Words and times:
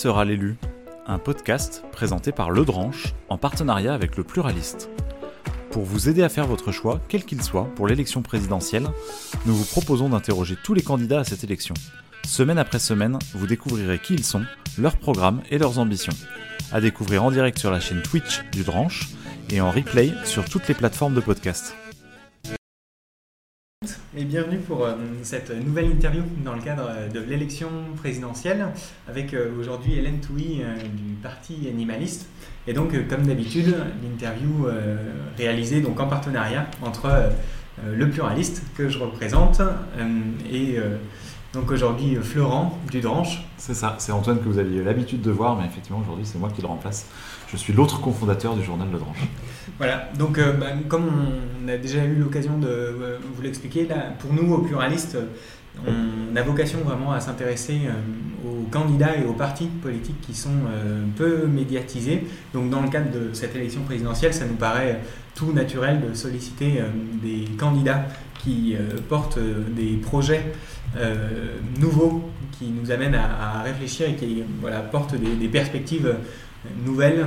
sera 0.00 0.24
l'élu 0.24 0.56
Un 1.06 1.18
podcast 1.18 1.84
présenté 1.92 2.32
par 2.32 2.50
Le 2.50 2.64
Dranche 2.64 3.12
en 3.28 3.36
partenariat 3.36 3.92
avec 3.92 4.16
le 4.16 4.24
Pluraliste. 4.24 4.88
Pour 5.70 5.82
vous 5.82 6.08
aider 6.08 6.22
à 6.22 6.30
faire 6.30 6.46
votre 6.46 6.72
choix, 6.72 7.02
quel 7.08 7.26
qu'il 7.26 7.42
soit, 7.42 7.66
pour 7.74 7.86
l'élection 7.86 8.22
présidentielle, 8.22 8.88
nous 9.44 9.54
vous 9.54 9.66
proposons 9.66 10.08
d'interroger 10.08 10.56
tous 10.64 10.72
les 10.72 10.80
candidats 10.80 11.20
à 11.20 11.24
cette 11.24 11.44
élection. 11.44 11.74
Semaine 12.24 12.56
après 12.56 12.78
semaine, 12.78 13.18
vous 13.34 13.46
découvrirez 13.46 13.98
qui 13.98 14.14
ils 14.14 14.24
sont, 14.24 14.46
leurs 14.78 14.96
programmes 14.96 15.42
et 15.50 15.58
leurs 15.58 15.78
ambitions. 15.78 16.16
À 16.72 16.80
découvrir 16.80 17.22
en 17.22 17.30
direct 17.30 17.58
sur 17.58 17.70
la 17.70 17.80
chaîne 17.80 18.00
Twitch 18.00 18.40
du 18.52 18.62
Dranche 18.62 19.10
et 19.50 19.60
en 19.60 19.70
replay 19.70 20.14
sur 20.24 20.46
toutes 20.46 20.66
les 20.68 20.74
plateformes 20.74 21.14
de 21.14 21.20
podcast. 21.20 21.74
Et 24.14 24.24
bienvenue 24.24 24.58
pour 24.58 24.84
euh, 24.84 24.92
cette 25.22 25.50
nouvelle 25.50 25.86
interview 25.86 26.22
dans 26.44 26.52
le 26.52 26.60
cadre 26.60 26.86
euh, 26.90 27.08
de 27.08 27.18
l'élection 27.20 27.70
présidentielle 27.96 28.66
avec 29.08 29.32
euh, 29.32 29.58
aujourd'hui 29.58 29.94
Hélène 29.96 30.20
Touy 30.20 30.62
du 30.92 31.14
Parti 31.22 31.66
Animaliste. 31.66 32.26
Et 32.66 32.74
donc, 32.74 32.92
comme 33.08 33.26
d'habitude, 33.26 33.74
l'interview 34.02 34.66
réalisée 35.38 35.80
donc 35.80 35.98
en 35.98 36.08
partenariat 36.08 36.66
entre 36.82 37.30
le 37.90 38.10
pluraliste 38.10 38.62
que 38.76 38.90
je 38.90 38.98
représente 38.98 39.62
et 40.52 40.76
donc 41.54 41.70
aujourd'hui 41.70 42.16
Florent 42.16 42.78
du 42.90 43.00
Dranche. 43.00 43.42
C'est 43.56 43.74
ça, 43.74 43.96
c'est 43.98 44.12
Antoine 44.12 44.40
que 44.40 44.44
vous 44.44 44.58
aviez 44.58 44.84
l'habitude 44.84 45.22
de 45.22 45.30
voir, 45.30 45.56
mais 45.56 45.64
effectivement 45.64 46.00
aujourd'hui 46.00 46.26
c'est 46.26 46.38
moi 46.38 46.50
qui 46.54 46.60
le 46.60 46.66
remplace. 46.66 47.06
Je 47.52 47.56
suis 47.56 47.72
l'autre 47.72 48.00
cofondateur 48.00 48.54
du 48.54 48.62
journal 48.62 48.88
Le 48.92 48.98
Dranche. 48.98 49.26
Voilà, 49.78 50.08
donc 50.18 50.38
euh, 50.38 50.52
bah, 50.52 50.66
comme 50.88 51.10
on 51.64 51.68
a 51.68 51.76
déjà 51.76 52.04
eu 52.04 52.14
l'occasion 52.14 52.58
de 52.58 52.68
euh, 52.68 53.18
vous 53.34 53.42
l'expliquer, 53.42 53.88
pour 54.18 54.32
nous, 54.32 54.52
aux 54.52 54.58
pluralistes, 54.58 55.16
on 55.86 56.36
a 56.36 56.42
vocation 56.42 56.80
vraiment 56.80 57.12
à 57.12 57.20
s'intéresser 57.20 57.80
euh, 57.86 58.48
aux 58.48 58.64
candidats 58.70 59.16
et 59.16 59.24
aux 59.24 59.32
partis 59.32 59.66
politiques 59.66 60.20
qui 60.20 60.34
sont 60.34 60.50
peu 61.16 61.46
médiatisés. 61.46 62.26
Donc 62.52 62.70
dans 62.70 62.82
le 62.82 62.88
cadre 62.88 63.10
de 63.10 63.32
cette 63.32 63.56
élection 63.56 63.82
présidentielle, 63.82 64.34
ça 64.34 64.44
nous 64.44 64.56
paraît 64.56 65.00
tout 65.34 65.52
naturel 65.52 66.00
de 66.00 66.14
solliciter 66.14 66.82
des 67.22 67.44
candidats 67.56 68.06
qui 68.42 68.76
portent 69.08 69.38
des 69.74 69.96
projets 69.96 70.52
nouveaux, 71.78 72.30
qui 72.58 72.66
nous 72.66 72.90
amènent 72.90 73.14
à, 73.14 73.62
réfléchir 73.62 74.08
et 74.08 74.14
qui 74.14 74.42
voilà, 74.60 74.80
portent 74.80 75.14
des 75.14 75.48
perspectives 75.48 76.14
nouvelles 76.84 77.26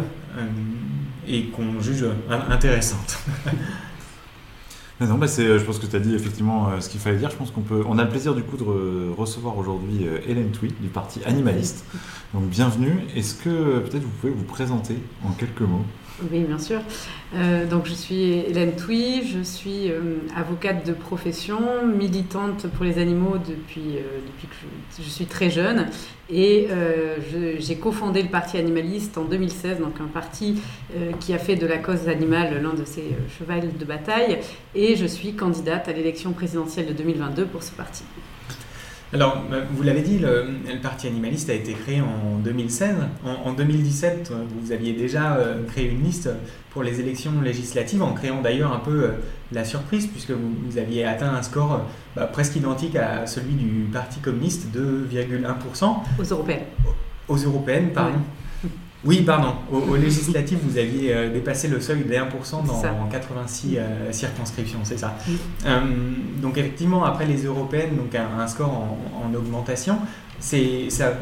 et 1.27 1.45
qu'on 1.45 1.79
juge 1.79 2.05
intéressante. 2.49 3.19
non, 5.01 5.19
c'est, 5.27 5.59
je 5.59 5.63
pense 5.63 5.79
que 5.79 5.85
tu 5.85 5.95
as 5.95 5.99
dit 5.99 6.15
effectivement 6.15 6.69
euh, 6.69 6.79
ce 6.79 6.89
qu'il 6.89 6.99
fallait 6.99 7.17
dire. 7.17 7.29
Je 7.29 7.35
pense 7.35 7.51
qu'on 7.51 7.61
peut, 7.61 7.83
on 7.87 7.97
a 7.97 8.03
le 8.03 8.09
plaisir 8.09 8.35
du 8.35 8.43
coup 8.43 8.57
de 8.57 9.11
recevoir 9.11 9.57
aujourd'hui 9.57 10.05
euh, 10.07 10.19
Hélène 10.27 10.51
Tweet 10.51 10.81
du 10.81 10.87
parti 10.87 11.21
animaliste. 11.25 11.85
Donc 12.33 12.43
bienvenue. 12.45 12.99
Est-ce 13.15 13.35
que 13.35 13.79
peut-être 13.79 14.03
vous 14.03 14.11
pouvez 14.21 14.33
vous 14.33 14.43
présenter 14.43 14.97
en 15.23 15.31
quelques 15.31 15.61
mots? 15.61 15.85
Oui, 16.31 16.41
bien 16.41 16.59
sûr. 16.59 16.79
Euh, 17.35 17.65
donc, 17.65 17.87
je 17.87 17.93
suis 17.93 18.31
Hélène 18.31 18.75
Touy, 18.75 19.27
je 19.27 19.41
suis 19.41 19.89
euh, 19.89 20.17
avocate 20.35 20.85
de 20.85 20.93
profession, 20.93 21.59
militante 21.87 22.67
pour 22.67 22.85
les 22.85 22.99
animaux 22.99 23.37
depuis, 23.37 23.97
euh, 23.97 24.19
depuis 24.27 24.47
que 24.47 25.03
je, 25.03 25.09
suis 25.09 25.25
très 25.25 25.49
jeune. 25.49 25.87
Et 26.29 26.67
j'ai 27.59 27.75
cofondé 27.75 28.21
le 28.21 28.29
Parti 28.29 28.57
animaliste 28.57 29.17
en 29.17 29.25
2016, 29.25 29.79
donc 29.79 29.99
un 29.99 30.07
parti 30.07 30.59
qui 31.19 31.33
a 31.33 31.37
fait 31.37 31.55
de 31.55 31.67
la 31.67 31.77
cause 31.77 32.07
animale 32.07 32.61
l'un 32.63 32.73
de 32.73 32.85
ses 32.85 33.15
chevals 33.37 33.77
de 33.77 33.85
bataille. 33.85 34.39
Et 34.73 34.95
je 34.95 35.05
suis 35.05 35.33
candidate 35.33 35.87
à 35.89 35.93
l'élection 35.93 36.31
présidentielle 36.31 36.87
de 36.87 36.93
2022 36.93 37.45
pour 37.45 37.61
ce 37.61 37.71
parti. 37.71 38.03
Alors, 39.13 39.43
bah, 39.49 39.57
vous 39.71 39.83
l'avez 39.83 40.01
dit, 40.01 40.17
le, 40.17 40.47
Parti 40.81 41.05
animaliste 41.05 41.47
a 41.51 41.53
été 41.53 41.73
créé 41.73 42.01
en 42.01 42.39
2016. 42.39 42.95
En, 43.45 43.53
2017, 43.53 44.33
vous 44.59 44.71
aviez 44.71 44.93
déjà 44.93 45.35
euh, 45.35 45.63
créé 45.67 45.87
une 45.87 46.03
liste 46.03 46.29
pour 46.71 46.81
les 46.81 46.99
élections 46.99 47.39
législatives, 47.41 48.01
en 48.01 48.13
créant 48.13 48.41
d'ailleurs 48.41 48.73
un 48.73 48.79
peu 48.79 49.03
euh, 49.03 49.09
la 49.51 49.65
surprise, 49.65 50.07
puisque 50.07 50.31
vous, 50.31 50.77
aviez 50.79 51.05
atteint 51.05 51.31
un 51.31 51.43
score 51.43 51.81
bah, 52.15 52.25
presque 52.25 52.55
identique 52.55 52.95
à 52.95 53.27
celui 53.27 53.53
du 53.53 53.87
Parti 53.93 54.19
communiste, 54.19 54.67
2,1%. 54.75 55.95
Aux 56.19 56.23
européennes. 56.23 56.63
Aux 57.27 57.37
européennes, 57.37 57.91
pardon. 57.93 58.17
Oui, 58.17 58.42
pardon. 59.25 59.53
Au, 59.71 59.95
législatif, 59.95 60.59
vous 60.63 60.77
aviez 60.77 61.13
euh, 61.13 61.29
dépassé 61.31 61.67
le 61.67 61.81
seuil 61.81 62.03
des 62.03 62.17
1% 62.17 62.65
dans 62.65 63.07
86 63.11 63.77
euh, 63.77 64.11
circonscriptions, 64.11 64.79
c'est 64.83 64.97
ça. 64.97 65.15
Euh, 65.65 65.79
donc 66.41 66.57
effectivement, 66.57 67.03
après 67.03 67.25
les 67.25 67.43
européennes, 67.43 67.97
donc 67.97 68.15
un, 68.15 68.47
score 68.47 68.69
en, 68.69 69.33
augmentation, 69.33 69.97
c'est 70.39 70.89
ça. 70.89 71.13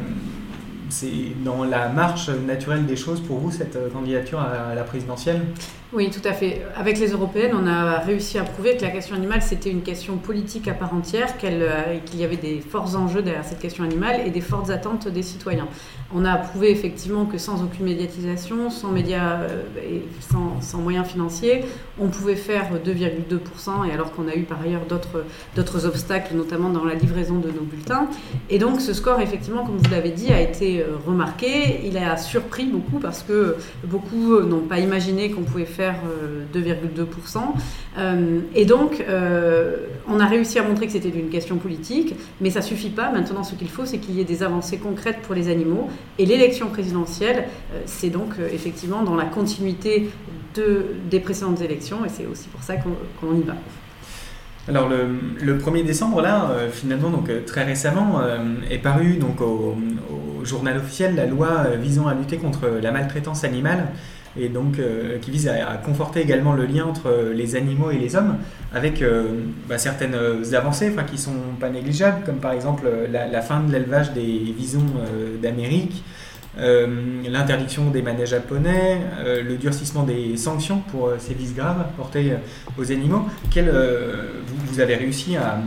C'est 0.88 1.32
dans 1.42 1.64
la 1.64 1.88
marche 1.88 2.28
naturelle 2.28 2.84
des 2.84 2.96
choses 2.96 3.20
pour 3.20 3.38
vous, 3.38 3.50
cette 3.50 3.78
candidature 3.92 4.38
à 4.38 4.74
la 4.74 4.84
présidentielle? 4.84 5.40
Oui, 5.94 6.08
tout 6.08 6.26
à 6.26 6.32
fait. 6.32 6.62
Avec 6.74 6.98
les 6.98 7.10
européennes, 7.10 7.52
on 7.54 7.66
a 7.66 7.98
réussi 7.98 8.38
à 8.38 8.44
prouver 8.44 8.78
que 8.78 8.82
la 8.82 8.88
question 8.88 9.14
animale, 9.14 9.42
c'était 9.42 9.68
une 9.68 9.82
question 9.82 10.16
politique 10.16 10.66
à 10.66 10.72
part 10.72 10.94
entière, 10.94 11.36
qu'il 11.36 12.18
y 12.18 12.24
avait 12.24 12.36
des 12.36 12.60
forts 12.60 12.96
enjeux 12.96 13.20
derrière 13.20 13.44
cette 13.44 13.58
question 13.58 13.84
animale 13.84 14.22
et 14.26 14.30
des 14.30 14.40
fortes 14.40 14.70
attentes 14.70 15.08
des 15.08 15.22
citoyens. 15.22 15.68
On 16.14 16.24
a 16.24 16.36
prouvé 16.36 16.70
effectivement 16.70 17.26
que 17.26 17.36
sans 17.36 17.62
aucune 17.62 17.84
médiatisation, 17.84 18.70
sans 18.70 18.90
médias 18.90 19.40
euh, 19.40 19.62
et 19.82 20.02
sans, 20.60 20.78
moyens 20.78 21.06
financiers, 21.06 21.64
on 21.98 22.08
pouvait 22.08 22.36
faire 22.36 22.70
2,2%, 22.84 23.88
et 23.88 23.92
alors 23.92 24.12
qu'on 24.12 24.28
a 24.28 24.34
eu 24.34 24.42
par 24.42 24.62
ailleurs 24.62 24.82
d'autres 24.86 25.86
obstacles, 25.86 26.34
notamment 26.34 26.70
dans 26.70 26.84
la 26.84 26.94
livraison 26.94 27.38
de 27.38 27.48
nos 27.48 27.62
bulletins. 27.62 28.08
Et 28.48 28.58
donc 28.58 28.80
ce 28.80 28.94
score, 28.94 29.20
effectivement, 29.20 29.64
comme 29.64 29.76
vous 29.76 29.90
l'avez 29.90 30.10
dit, 30.10 30.32
a 30.32 30.40
été 30.40 30.80
euh, 30.80 30.96
remarqué. 31.06 31.80
Il 31.84 31.98
a 31.98 32.16
surpris 32.16 32.64
beaucoup 32.64 32.98
parce 32.98 33.22
que 33.22 33.56
beaucoup 33.84 34.40
n'ont 34.40 34.60
pas 34.60 34.78
imaginé 34.78 35.30
qu'on 35.30 35.42
pouvait 35.42 35.66
faire 35.66 35.81
2,2%. 35.90 37.38
Euh, 37.38 37.40
euh, 37.98 38.40
et 38.54 38.64
donc, 38.64 39.04
euh, 39.08 39.86
on 40.08 40.20
a 40.20 40.26
réussi 40.26 40.58
à 40.58 40.62
montrer 40.62 40.86
que 40.86 40.92
c'était 40.92 41.08
une 41.08 41.28
question 41.28 41.56
politique, 41.56 42.14
mais 42.40 42.50
ça 42.50 42.62
suffit 42.62 42.90
pas. 42.90 43.10
Maintenant, 43.10 43.42
ce 43.42 43.54
qu'il 43.54 43.68
faut, 43.68 43.84
c'est 43.84 43.98
qu'il 43.98 44.14
y 44.14 44.20
ait 44.20 44.24
des 44.24 44.42
avancées 44.42 44.78
concrètes 44.78 45.18
pour 45.22 45.34
les 45.34 45.48
animaux. 45.48 45.88
Et 46.18 46.26
l'élection 46.26 46.68
présidentielle, 46.68 47.48
c'est 47.86 48.10
donc 48.10 48.34
effectivement 48.52 49.02
dans 49.02 49.16
la 49.16 49.24
continuité 49.24 50.10
de, 50.54 50.86
des 51.10 51.20
précédentes 51.20 51.60
élections, 51.60 52.04
et 52.04 52.08
c'est 52.08 52.26
aussi 52.26 52.48
pour 52.48 52.62
ça 52.62 52.74
qu'on 52.76 53.34
y 53.34 53.42
va. 53.42 53.54
Alors 54.68 54.88
le, 54.88 55.58
1er 55.58 55.84
décembre, 55.84 56.20
là, 56.22 56.50
finalement, 56.70 57.10
donc 57.10 57.30
très 57.46 57.64
récemment, 57.64 58.20
est 58.70 58.78
paru 58.78 59.16
donc 59.16 59.40
au, 59.40 59.76
journal 60.44 60.76
officiel 60.76 61.14
la 61.14 61.26
loi 61.26 61.66
visant 61.80 62.06
à 62.06 62.14
lutter 62.14 62.36
contre 62.36 62.66
la 62.82 62.90
maltraitance 62.90 63.44
animale 63.44 63.88
et 64.36 64.48
donc 64.48 64.78
euh, 64.78 65.18
qui 65.18 65.30
vise 65.30 65.48
à, 65.48 65.76
conforter 65.84 66.20
également 66.20 66.52
le 66.54 66.64
lien 66.64 66.86
entre 66.86 67.08
euh, 67.08 67.34
les 67.34 67.56
animaux 67.56 67.90
et 67.90 67.98
les 67.98 68.16
hommes, 68.16 68.36
avec 68.72 69.02
euh, 69.02 69.24
bah, 69.68 69.78
certaines 69.78 70.16
avancées 70.54 70.92
qui 71.10 71.18
sont 71.18 71.32
pas 71.60 71.68
négligeables, 71.68 72.24
comme 72.24 72.36
par 72.38 72.52
exemple 72.52 72.84
la, 73.10 73.42
fin 73.42 73.60
de 73.60 73.72
l'élevage 73.72 74.12
des 74.12 74.54
visons 74.56 74.86
d'Amérique, 75.42 76.02
l'interdiction 76.56 77.90
des 77.90 78.02
manèges 78.02 78.30
japonais, 78.30 79.00
le 79.24 79.56
durcissement 79.56 80.02
des 80.02 80.36
sanctions 80.36 80.78
pour 80.90 81.10
ces 81.18 81.34
vices 81.34 81.54
graves 81.54 81.84
portés 81.96 82.34
aux 82.78 82.92
animaux. 82.92 83.26
Quel, 83.50 83.72
vous, 84.46 84.80
avez 84.80 84.96
réussi 84.96 85.36
à, 85.36 85.58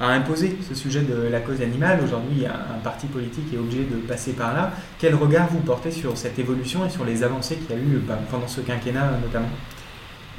à 0.00 0.08
imposer 0.08 0.56
ce 0.66 0.74
sujet 0.74 1.02
de 1.02 1.28
la 1.28 1.40
cause 1.40 1.60
animale. 1.60 2.00
Aujourd'hui, 2.02 2.46
un 2.46 2.78
parti 2.82 3.06
politique 3.06 3.52
est 3.52 3.58
obligé 3.58 3.84
de 3.84 3.96
passer 3.96 4.32
par 4.32 4.54
là. 4.54 4.72
Quel 4.98 5.14
regard 5.14 5.48
vous 5.48 5.60
portez 5.60 5.90
sur 5.90 6.16
cette 6.16 6.38
évolution 6.38 6.86
et 6.86 6.90
sur 6.90 7.04
les 7.04 7.22
avancées 7.22 7.56
qu'il 7.56 7.76
y 7.76 7.78
a 7.78 7.82
eu 7.82 7.98
bah, 7.98 8.18
pendant 8.30 8.48
ce 8.48 8.62
quinquennat 8.62 9.18
notamment? 9.22 9.50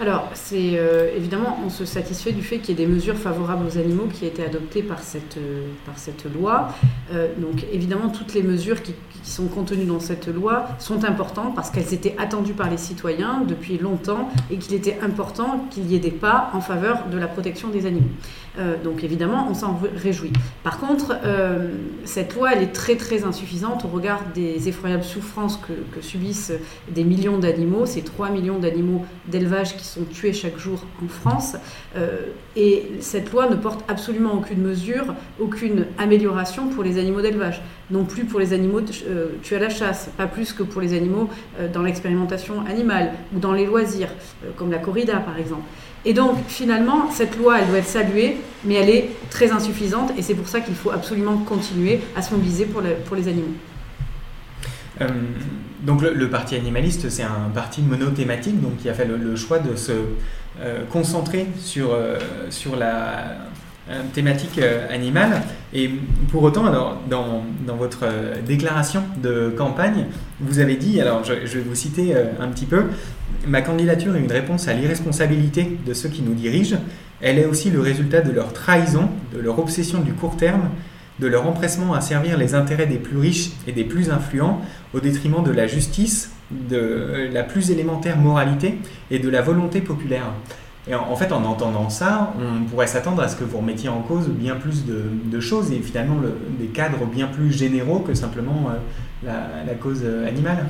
Alors, 0.02 0.30
c'est 0.34 0.80
euh, 0.80 1.16
évidemment, 1.16 1.60
on 1.64 1.70
se 1.70 1.86
satisfait 1.86 2.32
du 2.32 2.42
fait 2.42 2.58
qu'il 2.58 2.76
y 2.76 2.82
ait 2.82 2.88
des 2.88 2.92
mesures 2.92 3.18
favorables 3.18 3.68
aux 3.68 3.78
animaux 3.78 4.08
qui 4.12 4.26
aient 4.26 4.30
été 4.30 4.44
adoptées 4.44 4.82
par 4.82 4.98
cette, 5.04 5.38
euh, 5.38 5.68
par 5.86 5.94
loi. 6.34 6.70
Euh, 7.14 7.28
donc, 7.38 7.66
évidemment, 7.72 8.10
toutes 8.10 8.34
les 8.34 8.42
mesures 8.42 8.82
qui, 8.82 8.94
qui, 8.94 9.30
sont 9.30 9.46
contenues 9.46 9.86
dans 9.86 10.00
cette 10.00 10.28
loi 10.28 10.70
sont 10.80 11.04
importantes 11.04 11.54
parce 11.54 11.70
qu'elles 11.70 11.94
étaient 11.94 12.16
attendues 12.18 12.54
par 12.54 12.68
les 12.68 12.78
citoyens 12.78 13.44
depuis 13.48 13.78
longtemps 13.78 14.30
et 14.50 14.58
qu'il 14.58 14.74
était 14.74 14.98
important 15.04 15.68
qu'il 15.70 15.86
y 15.92 15.96
ait 15.96 16.00
des 16.00 16.10
pas 16.10 16.50
en 16.56 16.62
faveur 16.62 17.06
de 17.12 17.20
la 17.20 17.28
protection 17.28 17.70
des 17.70 17.86
animaux. 17.86 18.10
donc, 18.84 19.04
évidemment, 19.04 19.48
on 19.50 19.54
s'en 19.54 19.80
réjouit. 19.96 20.34
Par 20.64 20.80
contre, 20.80 21.16
cette 22.04 22.36
loi, 22.36 22.54
elle 22.54 22.64
est 22.64 22.74
très, 22.74 22.96
très 22.96 23.24
insuffisante 23.24 23.86
au 23.86 23.88
regard 23.88 24.22
des 24.34 24.68
effroyables 24.68 25.04
souffrances 25.04 25.58
que, 25.58 25.74
que 25.96 26.04
subissent 26.04 26.54
des 26.90 27.04
millions 27.04 27.38
d'animaux, 27.38 27.86
ces 27.86 28.02
3 28.02 28.30
millions 28.30 28.60
d'animaux 28.60 29.06
d'élevage 29.28 29.78
qui 29.78 29.86
sont 29.86 29.91
tués 30.12 30.34
chaque 30.34 30.58
jour 30.58 30.84
en 31.04 31.08
France. 31.08 31.56
Euh, 31.96 32.28
et 32.56 32.92
cette 33.00 33.32
loi 33.32 33.50
ne 33.50 33.56
porte 33.56 33.84
absolument 33.90 34.34
aucune 34.34 34.62
mesure, 34.62 35.14
aucune 35.40 35.86
amélioration 35.98 36.68
pour 36.70 36.84
les 36.84 36.98
animaux 36.98 37.22
d'élevage. 37.22 37.62
Non 37.90 38.06
plus 38.06 38.26
pour 38.26 38.40
les 38.40 38.54
animaux 38.54 38.82
euh, 39.08 39.28
tués 39.42 39.58
à 39.58 39.60
la 39.60 39.70
chasse, 39.70 40.10
pas 40.18 40.28
plus 40.28 40.54
que 40.54 40.64
pour 40.64 40.82
les 40.82 40.94
animaux 40.94 41.30
euh, 41.60 41.68
dans 41.72 41.82
l'expérimentation 41.82 42.66
animale 42.66 43.14
ou 43.36 43.40
dans 43.40 43.54
les 43.54 43.66
loisirs, 43.66 44.10
comme 44.56 44.72
la 44.72 44.80
corrida 44.80 45.18
par 45.18 45.38
exemple. 45.38 45.64
Et 46.04 46.14
donc, 46.14 46.38
finalement, 46.48 47.12
cette 47.12 47.38
loi, 47.38 47.60
elle 47.60 47.68
doit 47.68 47.78
être 47.78 47.86
saluée, 47.86 48.38
mais 48.66 48.74
elle 48.74 48.90
est 48.90 49.10
très 49.30 49.52
insuffisante, 49.52 50.12
et 50.18 50.24
c'est 50.24 50.34
pour 50.34 50.48
ça 50.48 50.60
qu'il 50.60 50.74
faut 50.74 50.90
absolument 50.90 51.38
continuer 51.38 52.00
à 52.16 52.24
se 52.24 52.34
mobiliser 52.34 52.66
pour, 52.66 52.82
pour 53.06 53.16
les 53.16 53.28
animaux. 53.28 53.54
Donc 55.82 56.02
le, 56.02 56.30
parti 56.30 56.56
animaliste, 56.56 57.10
c'est 57.10 57.24
un 57.24 57.50
parti 57.54 57.82
monothématique, 57.82 58.62
donc 58.62 58.78
qui 58.78 58.90
a 58.90 58.94
fait 58.94 59.06
le, 59.06 59.36
choix 59.36 59.60
de 59.60 59.76
se 59.76 59.92
concentrer 60.92 61.48
sur, 61.60 61.98
sur 62.50 62.76
la 62.76 63.38
thématique 64.14 64.60
animale. 64.90 65.42
Et 65.74 65.90
pour 66.30 66.44
autant, 66.44 66.66
alors, 66.66 67.02
dans, 67.10 67.44
dans, 67.66 67.76
votre 67.76 68.06
déclaration 68.46 69.04
de 69.24 69.54
campagne, 69.58 70.06
vous 70.40 70.60
avez 70.60 70.76
dit, 70.76 71.02
alors 71.02 71.24
je, 71.24 71.46
je 71.46 71.58
vais 71.58 71.64
vous 71.64 71.76
citer 71.76 72.14
un 72.40 72.48
petit 72.50 72.66
peu, 72.66 72.86
ma 73.48 73.62
candidature 73.62 74.16
est 74.16 74.20
une 74.20 74.32
réponse 74.32 74.68
à 74.68 74.74
l'irresponsabilité 74.74 75.78
de 75.86 75.94
ceux 75.94 76.10
qui 76.10 76.22
nous 76.22 76.34
dirigent. 76.34 76.78
Elle 77.22 77.38
est 77.38 77.46
aussi 77.46 77.70
le 77.70 77.80
résultat 77.82 78.22
de 78.22 78.32
leur 78.32 78.54
trahison, 78.54 79.10
de 79.34 79.40
leur 79.40 79.60
obsession 79.60 80.00
du 80.00 80.14
court 80.14 80.38
terme, 80.38 80.70
de 81.22 81.28
leur 81.28 81.48
empressement 81.48 81.94
à 81.94 82.02
servir 82.02 82.38
les 82.38 82.56
intérêts 82.56 82.88
des 82.88 82.98
plus 82.98 83.18
riches 83.18 83.52
et 83.68 83.72
des 83.72 83.84
plus 83.84 84.10
influents 84.10 84.60
au 84.94 85.00
détriment 85.00 85.44
de 85.44 85.52
la 85.52 85.68
justice, 85.68 86.32
de 86.50 87.30
la 87.32 87.44
plus 87.44 87.70
élémentaire 87.70 88.18
moralité 88.18 88.80
et 89.12 89.20
de 89.20 89.30
la 89.30 89.42
volonté 89.42 89.82
populaire. 89.82 90.34
Et 90.88 90.96
en, 90.96 91.16
fait, 91.16 91.32
en 91.32 91.46
entendant 91.46 91.92
ça, 91.92 92.34
on 92.40 92.64
pourrait 92.66 92.88
s'attendre 92.88 93.22
à 93.22 93.28
ce 93.28 93.36
que 93.36 93.44
vous 93.44 93.60
remettiez 93.60 93.88
en 93.88 94.02
cause 94.02 94.28
bien 94.30 94.56
plus 94.56 94.84
de, 94.86 95.40
choses 95.40 95.72
et 95.72 95.80
finalement 95.80 96.18
des 96.60 96.68
cadres 96.68 97.06
bien 97.06 97.28
plus 97.28 97.52
généraux 97.52 98.00
que 98.00 98.16
simplement 98.16 98.72
euh, 99.26 99.64
la, 99.68 99.74
cause 99.76 100.04
animale. 100.28 100.66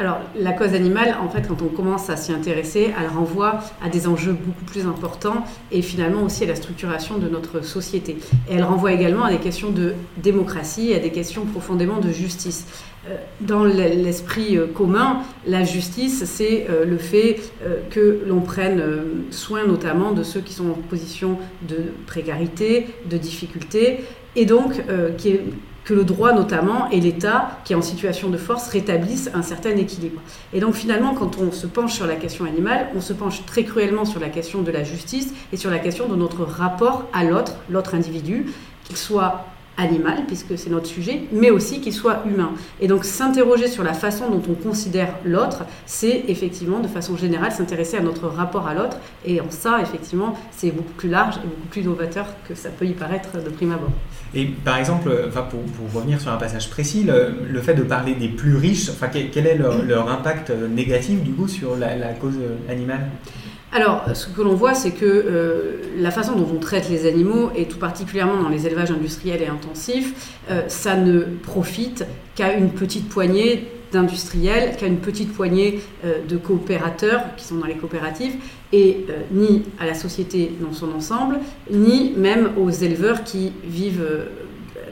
Alors, 0.00 0.20
la 0.34 0.52
cause 0.52 0.72
animale, 0.72 1.14
en 1.22 1.28
fait, 1.28 1.46
quand 1.46 1.60
on 1.60 1.68
commence 1.68 2.08
à 2.08 2.16
s'y 2.16 2.32
intéresser, 2.32 2.90
elle 2.98 3.08
renvoie 3.08 3.60
à 3.84 3.90
des 3.90 4.08
enjeux 4.08 4.32
beaucoup 4.32 4.64
plus 4.64 4.86
importants 4.86 5.44
et 5.70 5.82
finalement 5.82 6.22
aussi 6.22 6.44
à 6.44 6.46
la 6.46 6.54
structuration 6.54 7.18
de 7.18 7.28
notre 7.28 7.62
société. 7.62 8.16
Elle 8.50 8.64
renvoie 8.64 8.94
également 8.94 9.24
à 9.24 9.30
des 9.30 9.36
questions 9.36 9.68
de 9.68 9.92
démocratie, 10.16 10.94
à 10.94 11.00
des 11.00 11.10
questions 11.10 11.44
profondément 11.44 11.98
de 11.98 12.10
justice. 12.12 12.66
Euh, 13.10 13.16
dans 13.42 13.64
l'esprit 13.64 14.56
euh, 14.56 14.66
commun, 14.66 15.20
la 15.46 15.64
justice, 15.64 16.24
c'est 16.24 16.66
euh, 16.70 16.86
le 16.86 16.96
fait 16.96 17.52
que 17.90 18.22
l'on 18.26 18.40
prenne 18.40 18.82
soin 19.30 19.66
notamment 19.66 20.12
de 20.12 20.22
ceux 20.22 20.40
qui 20.40 20.54
sont 20.54 20.70
en 20.70 20.74
position 20.88 21.36
de 21.68 21.92
précarité, 22.06 22.86
de 23.04 23.18
difficulté, 23.18 24.00
et 24.34 24.46
donc 24.46 24.82
qui 25.18 25.30
est 25.30 25.42
que 25.90 25.94
le 25.96 26.04
droit 26.04 26.32
notamment 26.32 26.88
et 26.90 27.00
l'État, 27.00 27.58
qui 27.64 27.72
est 27.72 27.76
en 27.76 27.82
situation 27.82 28.30
de 28.30 28.36
force, 28.36 28.68
rétablissent 28.68 29.28
un 29.34 29.42
certain 29.42 29.70
équilibre. 29.70 30.20
Et 30.52 30.60
donc 30.60 30.74
finalement, 30.74 31.14
quand 31.14 31.38
on 31.38 31.50
se 31.50 31.66
penche 31.66 31.94
sur 31.94 32.06
la 32.06 32.14
question 32.14 32.44
animale, 32.44 32.90
on 32.94 33.00
se 33.00 33.12
penche 33.12 33.44
très 33.44 33.64
cruellement 33.64 34.04
sur 34.04 34.20
la 34.20 34.28
question 34.28 34.62
de 34.62 34.70
la 34.70 34.84
justice 34.84 35.34
et 35.52 35.56
sur 35.56 35.68
la 35.68 35.80
question 35.80 36.06
de 36.06 36.14
notre 36.14 36.44
rapport 36.44 37.06
à 37.12 37.24
l'autre, 37.24 37.56
l'autre 37.68 37.96
individu, 37.96 38.46
qu'il 38.84 38.96
soit 38.96 39.46
animal, 39.78 40.26
puisque 40.28 40.56
c'est 40.56 40.70
notre 40.70 40.86
sujet, 40.86 41.22
mais 41.32 41.50
aussi 41.50 41.80
qu'il 41.80 41.92
soit 41.92 42.22
humain. 42.24 42.52
Et 42.80 42.86
donc 42.86 43.04
s'interroger 43.04 43.66
sur 43.66 43.82
la 43.82 43.92
façon 43.92 44.30
dont 44.30 44.42
on 44.48 44.54
considère 44.54 45.16
l'autre, 45.24 45.64
c'est 45.86 46.22
effectivement 46.28 46.78
de 46.78 46.86
façon 46.86 47.16
générale 47.16 47.50
s'intéresser 47.50 47.96
à 47.96 48.00
notre 48.00 48.28
rapport 48.28 48.68
à 48.68 48.74
l'autre. 48.74 48.98
Et 49.24 49.40
en 49.40 49.50
ça, 49.50 49.80
effectivement, 49.82 50.38
c'est 50.52 50.70
beaucoup 50.70 50.92
plus 50.92 51.08
large 51.08 51.38
et 51.38 51.48
beaucoup 51.48 51.68
plus 51.68 51.82
novateur 51.82 52.26
que 52.48 52.54
ça 52.54 52.68
peut 52.68 52.86
y 52.86 52.92
paraître 52.92 53.42
de 53.42 53.50
prime 53.50 53.72
abord. 53.72 53.90
Et 54.34 54.44
par 54.46 54.78
exemple, 54.78 55.10
enfin, 55.28 55.42
pour, 55.42 55.60
revenir 55.92 56.20
sur 56.20 56.30
un 56.30 56.36
passage 56.36 56.70
précis, 56.70 57.04
le, 57.04 57.60
fait 57.60 57.74
de 57.74 57.82
parler 57.82 58.14
des 58.14 58.28
plus 58.28 58.56
riches, 58.56 58.88
enfin, 58.90 59.08
quel, 59.08 59.46
est 59.46 59.56
leur, 59.56 60.08
impact 60.08 60.50
négatif 60.50 61.22
du 61.22 61.32
coup 61.32 61.48
sur 61.48 61.76
la, 61.76 61.96
la 61.96 62.12
cause 62.12 62.38
animale? 62.68 63.06
Alors, 63.72 64.04
ce 64.14 64.26
que 64.26 64.42
l'on 64.42 64.54
voit, 64.54 64.74
c'est 64.74 64.90
que 64.90 65.04
euh, 65.04 65.76
la 65.96 66.10
façon 66.10 66.34
dont 66.34 66.48
on 66.52 66.58
traite 66.58 66.90
les 66.90 67.06
animaux, 67.06 67.52
et 67.54 67.66
tout 67.66 67.78
particulièrement 67.78 68.42
dans 68.42 68.48
les 68.48 68.66
élevages 68.66 68.90
industriels 68.90 69.42
et 69.42 69.46
intensifs, 69.46 70.34
euh, 70.50 70.62
ça 70.66 70.96
ne 70.96 71.20
profite 71.20 72.04
qu'à 72.34 72.54
une 72.54 72.70
petite 72.70 73.08
poignée 73.08 73.70
d'industriels, 73.92 74.76
qu'à 74.76 74.86
une 74.86 74.98
petite 74.98 75.32
poignée 75.32 75.80
euh, 76.04 76.24
de 76.26 76.36
coopérateurs 76.36 77.22
qui 77.36 77.44
sont 77.44 77.56
dans 77.56 77.66
les 77.66 77.74
coopératives, 77.74 78.34
et 78.72 79.06
ni 79.32 79.64
à 79.80 79.86
la 79.86 79.94
société 79.94 80.52
dans 80.60 80.72
son 80.72 80.92
ensemble, 80.92 81.40
ni 81.72 82.12
même 82.16 82.50
aux 82.56 82.70
éleveurs 82.70 83.24
qui 83.24 83.52
vivent 83.64 84.06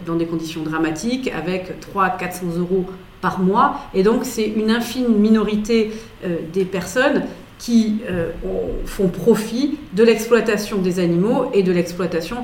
dans 0.05 0.17
des 0.17 0.27
conditions 0.27 0.65
dramatiques 0.65 1.31
avec 1.31 1.75
300-400 1.95 2.59
euros 2.59 2.87
par 3.21 3.39
mois. 3.39 3.79
Et 3.95 4.03
donc, 4.03 4.25
c'est 4.25 4.49
une 4.49 4.73
infime 4.73 5.17
minorité 5.17 5.93
des 6.53 6.65
personnes 6.65 7.23
qui 7.59 7.99
euh, 8.09 8.31
font 8.87 9.09
profit 9.09 9.79
de 9.93 10.05
l'exploitation 10.05 10.79
des 10.79 11.01
animaux 11.01 11.51
et 11.53 11.63
de 11.63 11.73
l'exploitation 11.73 12.37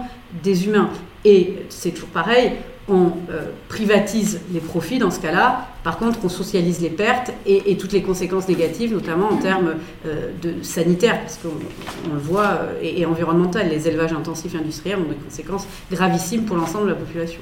des 0.42 0.66
humains. 0.66 0.90
Et 1.24 1.54
c'est 1.68 1.92
toujours 1.92 2.08
pareil, 2.08 2.52
on 2.88 3.12
euh, 3.30 3.50
privatise 3.68 4.40
les 4.52 4.60
profits 4.60 4.98
dans 4.98 5.10
ce 5.10 5.20
cas-là, 5.20 5.68
par 5.82 5.98
contre 5.98 6.18
on 6.24 6.28
socialise 6.28 6.80
les 6.80 6.90
pertes 6.90 7.32
et, 7.46 7.76
toutes 7.76 7.92
les 7.92 8.02
conséquences 8.02 8.48
négatives, 8.48 8.92
notamment 8.92 9.30
en 9.30 9.36
termes 9.36 9.74
euh, 10.06 10.30
sanitaires, 10.62 11.20
parce 11.20 11.38
qu'on 11.38 12.12
le 12.14 12.20
voit, 12.20 12.60
et, 12.82 13.00
et 13.00 13.06
environnementales. 13.06 13.68
Les 13.68 13.88
élevages 13.88 14.12
intensifs 14.12 14.54
industriels 14.54 14.98
ont 14.98 15.08
des 15.08 15.16
conséquences 15.16 15.66
gravissimes 15.90 16.44
pour 16.44 16.56
l'ensemble 16.56 16.84
de 16.84 16.90
la 16.90 16.96
population. 16.96 17.40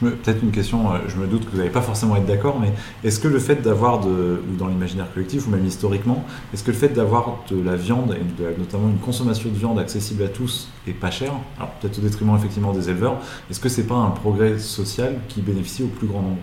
Peut-être 0.00 0.42
une 0.42 0.50
question, 0.50 0.92
euh, 0.92 0.98
je 1.08 1.16
me 1.16 1.26
doute 1.26 1.46
que 1.46 1.50
vous 1.50 1.58
n'allez 1.58 1.70
pas 1.70 1.80
forcément 1.80 2.16
être 2.16 2.26
d'accord, 2.26 2.58
mais 2.60 2.72
est-ce 3.04 3.20
que 3.20 3.28
le 3.28 3.38
fait 3.38 3.62
d'avoir, 3.62 4.04
ou 4.06 4.56
dans 4.58 4.66
l'imaginaire 4.66 5.06
collectif, 5.12 5.46
ou 5.46 5.50
même 5.50 5.64
historiquement, 5.64 6.24
est-ce 6.52 6.62
que 6.62 6.70
le 6.70 6.76
fait 6.76 6.88
d'avoir 6.88 7.38
de 7.50 7.62
la 7.62 7.76
viande, 7.76 8.16
et 8.18 8.58
notamment 8.58 8.88
une 8.88 8.98
consommation 8.98 9.50
de 9.50 9.56
viande 9.56 9.78
accessible 9.78 10.24
à 10.24 10.28
tous 10.28 10.68
et 10.86 10.92
pas 10.92 11.10
chère, 11.10 11.32
alors 11.56 11.70
peut-être 11.80 11.98
au 11.98 12.02
détriment 12.02 12.36
effectivement 12.36 12.72
des 12.72 12.90
éleveurs, 12.90 13.18
est-ce 13.50 13.60
que 13.60 13.68
c'est 13.68 13.86
pas 13.86 13.94
un 13.94 14.10
progrès 14.10 14.58
social 14.58 15.16
qui 15.28 15.40
bénéficie 15.40 15.82
au 15.82 15.88
plus 15.88 16.06
grand 16.06 16.22
nombre? 16.22 16.38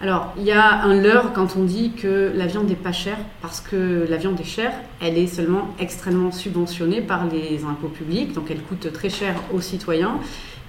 Alors, 0.00 0.32
il 0.36 0.42
y 0.42 0.50
a 0.50 0.82
un 0.82 1.00
leurre 1.00 1.32
quand 1.32 1.54
on 1.56 1.62
dit 1.62 1.92
que 1.92 2.32
la 2.34 2.46
viande 2.46 2.68
n'est 2.68 2.74
pas 2.74 2.90
chère, 2.90 3.18
parce 3.40 3.60
que 3.60 4.04
la 4.10 4.16
viande 4.16 4.40
est 4.40 4.44
chère, 4.44 4.72
elle 5.00 5.16
est 5.16 5.28
seulement 5.28 5.68
extrêmement 5.78 6.32
subventionnée 6.32 7.00
par 7.00 7.26
les 7.26 7.62
impôts 7.64 7.86
publics, 7.86 8.32
donc 8.32 8.50
elle 8.50 8.62
coûte 8.62 8.92
très 8.92 9.10
cher 9.10 9.36
aux 9.54 9.60
citoyens. 9.60 10.18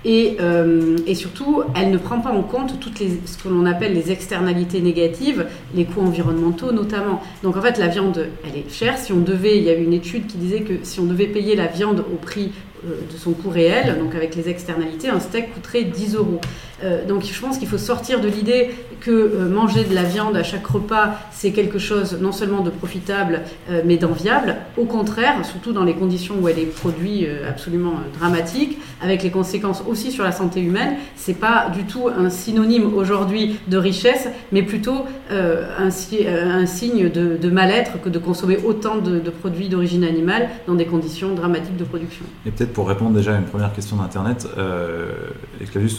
Et, 0.05 0.37
euh, 0.41 0.97
et, 1.07 1.15
surtout, 1.15 1.63
elle 1.75 1.91
ne 1.91 1.97
prend 1.97 2.19
pas 2.19 2.31
en 2.31 2.41
compte 2.41 2.79
toutes 2.79 2.97
ce 2.97 3.37
que 3.37 3.47
l'on 3.47 3.65
appelle 3.65 3.93
les 3.93 4.11
externalités 4.11 4.81
négatives, 4.81 5.45
les 5.75 5.85
coûts 5.85 6.01
environnementaux 6.01 6.71
notamment. 6.73 7.21
Donc 7.41 7.55
en 7.55 7.61
fait, 7.61 7.77
la 7.77 7.87
viande, 7.87 8.27
elle 8.45 8.59
est 8.59 8.69
chère. 8.69 8.97
Si 8.97 9.13
on 9.13 9.19
devait, 9.19 9.57
il 9.57 9.63
y 9.63 9.69
a 9.69 9.73
eu 9.73 9.83
une 9.83 9.93
étude 9.93 10.27
qui 10.27 10.37
disait 10.37 10.61
que 10.61 10.73
si 10.83 10.99
on 10.99 11.05
devait 11.05 11.27
payer 11.27 11.55
la 11.55 11.67
viande 11.67 12.01
au 12.01 12.17
prix 12.17 12.51
de 12.83 13.17
son 13.17 13.31
coût 13.31 13.49
réel, 13.49 13.97
donc 13.99 14.15
avec 14.15 14.35
les 14.35 14.49
externalités, 14.49 15.09
un 15.09 15.19
steak 15.19 15.53
coûterait 15.53 15.83
10 15.83 16.15
euros. 16.15 16.41
Euh, 16.83 17.05
donc 17.05 17.23
je 17.23 17.39
pense 17.39 17.57
qu'il 17.57 17.67
faut 17.67 17.77
sortir 17.77 18.19
de 18.19 18.27
l'idée 18.27 18.71
que 18.99 19.11
euh, 19.11 19.49
manger 19.49 19.83
de 19.83 19.93
la 19.93 20.03
viande 20.03 20.35
à 20.35 20.43
chaque 20.43 20.65
repas, 20.65 21.15
c'est 21.31 21.51
quelque 21.51 21.79
chose 21.79 22.17
non 22.19 22.31
seulement 22.31 22.61
de 22.61 22.69
profitable, 22.69 23.41
mais 23.85 23.97
d'enviable. 23.97 24.55
Au 24.77 24.85
contraire, 24.85 25.35
surtout 25.43 25.73
dans 25.73 25.83
les 25.83 25.93
conditions 25.93 26.35
où 26.41 26.47
elle 26.47 26.59
est 26.59 26.65
produite 26.65 27.27
absolument 27.47 27.95
dramatique, 28.17 28.77
avec 29.01 29.23
les 29.23 29.31
conséquences 29.31 29.83
aussi 29.87 30.11
sur 30.11 30.23
la 30.23 30.31
santé 30.31 30.61
humaine, 30.61 30.95
c'est 31.15 31.33
pas 31.33 31.69
du 31.73 31.83
tout 31.83 32.07
un 32.07 32.29
synonyme 32.29 32.93
aujourd'hui 32.95 33.59
de 33.67 33.77
richesse, 33.77 34.27
mais 34.51 34.63
plutôt 34.63 35.05
un, 35.29 35.89
signe 35.89 37.09
de, 37.09 37.49
mal-être 37.49 38.01
que 38.01 38.09
de 38.09 38.19
consommer 38.19 38.57
autant 38.65 38.97
de, 38.97 39.19
produits 39.29 39.69
d'origine 39.69 40.03
animale 40.03 40.49
dans 40.67 40.75
des 40.75 40.85
conditions 40.85 41.33
dramatiques 41.33 41.77
de 41.77 41.83
production. 41.83 42.25
Pour 42.73 42.87
répondre 42.87 43.15
déjà 43.15 43.35
à 43.35 43.37
une 43.37 43.45
première 43.45 43.73
question 43.73 43.97
d'Internet, 43.97 44.47
euh, 44.57 45.13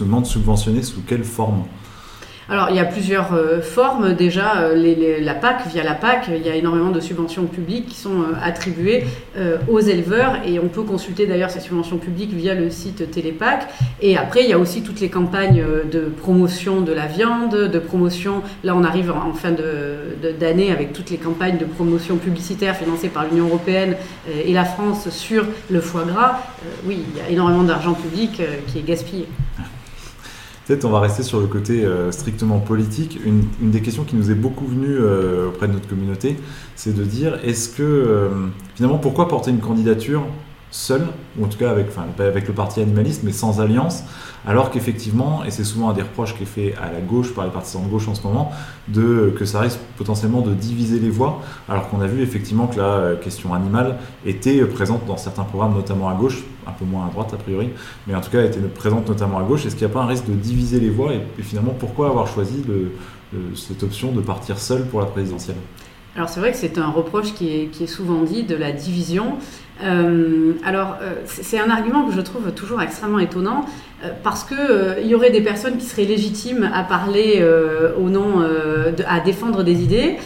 nous 0.00 0.06
demande 0.06 0.26
subventionner 0.26 0.82
sous 0.82 1.02
quelle 1.02 1.24
forme? 1.24 1.64
Alors, 2.48 2.68
il 2.70 2.76
y 2.76 2.80
a 2.80 2.84
plusieurs 2.84 3.32
euh, 3.32 3.62
formes. 3.62 4.14
Déjà, 4.14 4.58
euh, 4.58 5.20
la 5.20 5.34
PAC, 5.34 5.66
via 5.68 5.82
la 5.82 5.94
PAC, 5.94 6.28
il 6.28 6.46
y 6.46 6.50
a 6.50 6.54
énormément 6.54 6.90
de 6.90 7.00
subventions 7.00 7.46
publiques 7.46 7.86
qui 7.88 7.96
sont 7.96 8.20
euh, 8.20 8.34
attribuées 8.42 9.04
aux 9.68 9.80
éleveurs 9.80 10.36
et 10.46 10.60
on 10.60 10.68
peut 10.68 10.82
consulter 10.82 11.26
d'ailleurs 11.26 11.50
ces 11.50 11.60
subventions 11.60 11.98
publiques 11.98 12.32
via 12.32 12.54
le 12.54 12.70
site 12.70 13.10
Télépac. 13.10 13.66
Et 14.00 14.16
après, 14.16 14.44
il 14.44 14.50
y 14.50 14.52
a 14.52 14.58
aussi 14.58 14.82
toutes 14.82 15.00
les 15.00 15.08
campagnes 15.08 15.64
de 15.90 16.00
promotion 16.00 16.80
de 16.80 16.92
la 16.92 17.06
viande, 17.06 17.54
de 17.54 17.78
promotion. 17.78 18.42
Là, 18.62 18.76
on 18.76 18.84
arrive 18.84 19.10
en, 19.10 19.32
fin 19.32 19.52
d'année 20.38 20.70
avec 20.70 20.92
toutes 20.92 21.10
les 21.10 21.16
campagnes 21.16 21.58
de 21.58 21.64
promotion 21.64 22.16
publicitaire 22.16 22.76
financées 22.76 23.08
par 23.08 23.24
l'Union 23.24 23.46
européenne 23.46 23.96
et 24.32 24.52
la 24.52 24.64
France 24.64 25.08
sur 25.10 25.44
le 25.70 25.80
foie 25.80 26.04
gras. 26.04 26.38
oui, 26.86 27.04
il 27.14 27.18
y 27.18 27.26
a 27.26 27.30
énormément 27.30 27.64
d'argent 27.64 27.94
public 27.94 28.40
qui 28.68 28.78
est 28.78 28.86
gaspillé. 28.86 29.26
Peut-être 30.66 30.84
on 30.86 30.90
va 30.90 31.00
rester 31.00 31.22
sur 31.22 31.40
le 31.40 31.46
côté 31.46 31.84
euh, 31.84 32.10
strictement 32.10 32.58
politique. 32.58 33.18
Une, 33.24 33.44
des 33.60 33.82
questions 33.82 34.04
qui 34.04 34.16
nous 34.16 34.30
est 34.30 34.34
beaucoup 34.34 34.66
venue 34.66 34.96
euh, 34.96 35.48
auprès 35.48 35.68
de 35.68 35.72
notre 35.72 35.88
communauté, 35.88 36.36
c'est 36.74 36.94
de 36.94 37.04
dire 37.04 37.38
est-ce 37.44 37.68
que 37.68 37.82
euh, 37.82 38.28
finalement 38.74 38.98
pourquoi 38.98 39.28
porter 39.28 39.50
une 39.50 39.60
candidature 39.60 40.22
seul, 40.70 41.02
ou 41.38 41.44
en 41.44 41.48
tout 41.48 41.58
cas 41.58 41.70
avec, 41.70 41.88
enfin, 41.88 42.06
avec 42.18 42.48
le 42.48 42.54
parti 42.54 42.80
animaliste, 42.80 43.22
mais 43.24 43.32
sans 43.32 43.60
alliance, 43.60 44.04
alors 44.46 44.70
qu'effectivement, 44.70 45.44
et 45.44 45.50
c'est 45.50 45.64
souvent 45.64 45.90
un 45.90 45.92
des 45.92 46.02
reproches 46.02 46.36
qui 46.36 46.42
est 46.42 46.46
fait 46.46 46.74
à 46.76 46.92
la 46.92 47.00
gauche 47.00 47.34
par 47.34 47.44
les 47.44 47.50
partisans 47.50 47.82
de 47.82 47.88
gauche 47.88 48.08
en 48.08 48.14
ce 48.14 48.22
moment, 48.22 48.52
de, 48.88 49.34
que 49.38 49.44
ça 49.44 49.60
risque 49.60 49.78
potentiellement 49.96 50.42
de 50.42 50.52
diviser 50.52 50.98
les 50.98 51.10
voix, 51.10 51.40
alors 51.68 51.88
qu'on 51.88 52.00
a 52.00 52.06
vu 52.06 52.22
effectivement 52.22 52.66
que 52.66 52.76
la 52.76 52.84
euh, 52.84 53.16
question 53.16 53.54
animale 53.54 53.98
était 54.26 54.64
présente 54.66 55.06
dans 55.06 55.16
certains 55.16 55.44
programmes, 55.44 55.74
notamment 55.74 56.08
à 56.08 56.14
gauche, 56.14 56.44
un 56.66 56.72
peu 56.72 56.84
moins 56.84 57.06
à 57.06 57.10
droite 57.10 57.32
a 57.32 57.36
priori, 57.36 57.70
mais 58.06 58.14
en 58.14 58.20
tout 58.20 58.30
cas 58.30 58.44
était 58.44 58.60
présente 58.60 59.08
notamment 59.08 59.38
à 59.38 59.42
gauche. 59.42 59.66
Est-ce 59.66 59.76
qu'il 59.76 59.86
n'y 59.86 59.92
a 59.92 59.94
pas 59.94 60.02
un 60.02 60.06
risque 60.06 60.26
de 60.26 60.34
diviser 60.34 60.80
les 60.80 60.90
voix 60.90 61.12
et, 61.14 61.42
finalement 61.42 61.72
pourquoi 61.78 62.08
avoir 62.08 62.26
choisi 62.26 62.62
cette 63.54 63.82
option 63.82 64.12
de 64.12 64.20
partir 64.20 64.58
seul 64.58 64.86
pour 64.86 65.00
la 65.00 65.06
présidentielle? 65.06 65.56
Alors 66.16 66.28
c'est 66.28 66.40
vrai 66.40 66.52
que 66.52 66.58
c'est 66.58 66.78
un 66.78 66.90
reproche 66.90 67.34
qui 67.34 67.68
est, 67.80 67.86
souvent 67.86 68.22
dit 68.22 68.44
de 68.44 68.54
la 68.54 68.70
division. 68.70 69.36
Euh, 69.82 70.52
alors 70.64 70.98
euh, 71.02 71.14
c'est 71.26 71.58
un 71.58 71.68
argument 71.68 72.06
que 72.06 72.14
je 72.14 72.20
trouve 72.20 72.52
toujours 72.52 72.80
extrêmement 72.80 73.18
étonnant 73.18 73.64
euh, 74.04 74.10
parce 74.22 74.44
que 74.44 75.00
il 75.00 75.08
y 75.08 75.16
aurait 75.16 75.30
des 75.30 75.40
personnes 75.40 75.76
qui 75.76 75.84
seraient 75.84 76.04
légitimes 76.04 76.70
à 76.72 76.84
parler 76.84 77.44
au 77.98 78.08
nom, 78.08 78.46
à 79.08 79.20
défendre 79.20 79.64
des 79.64 79.82
idées 79.82 80.16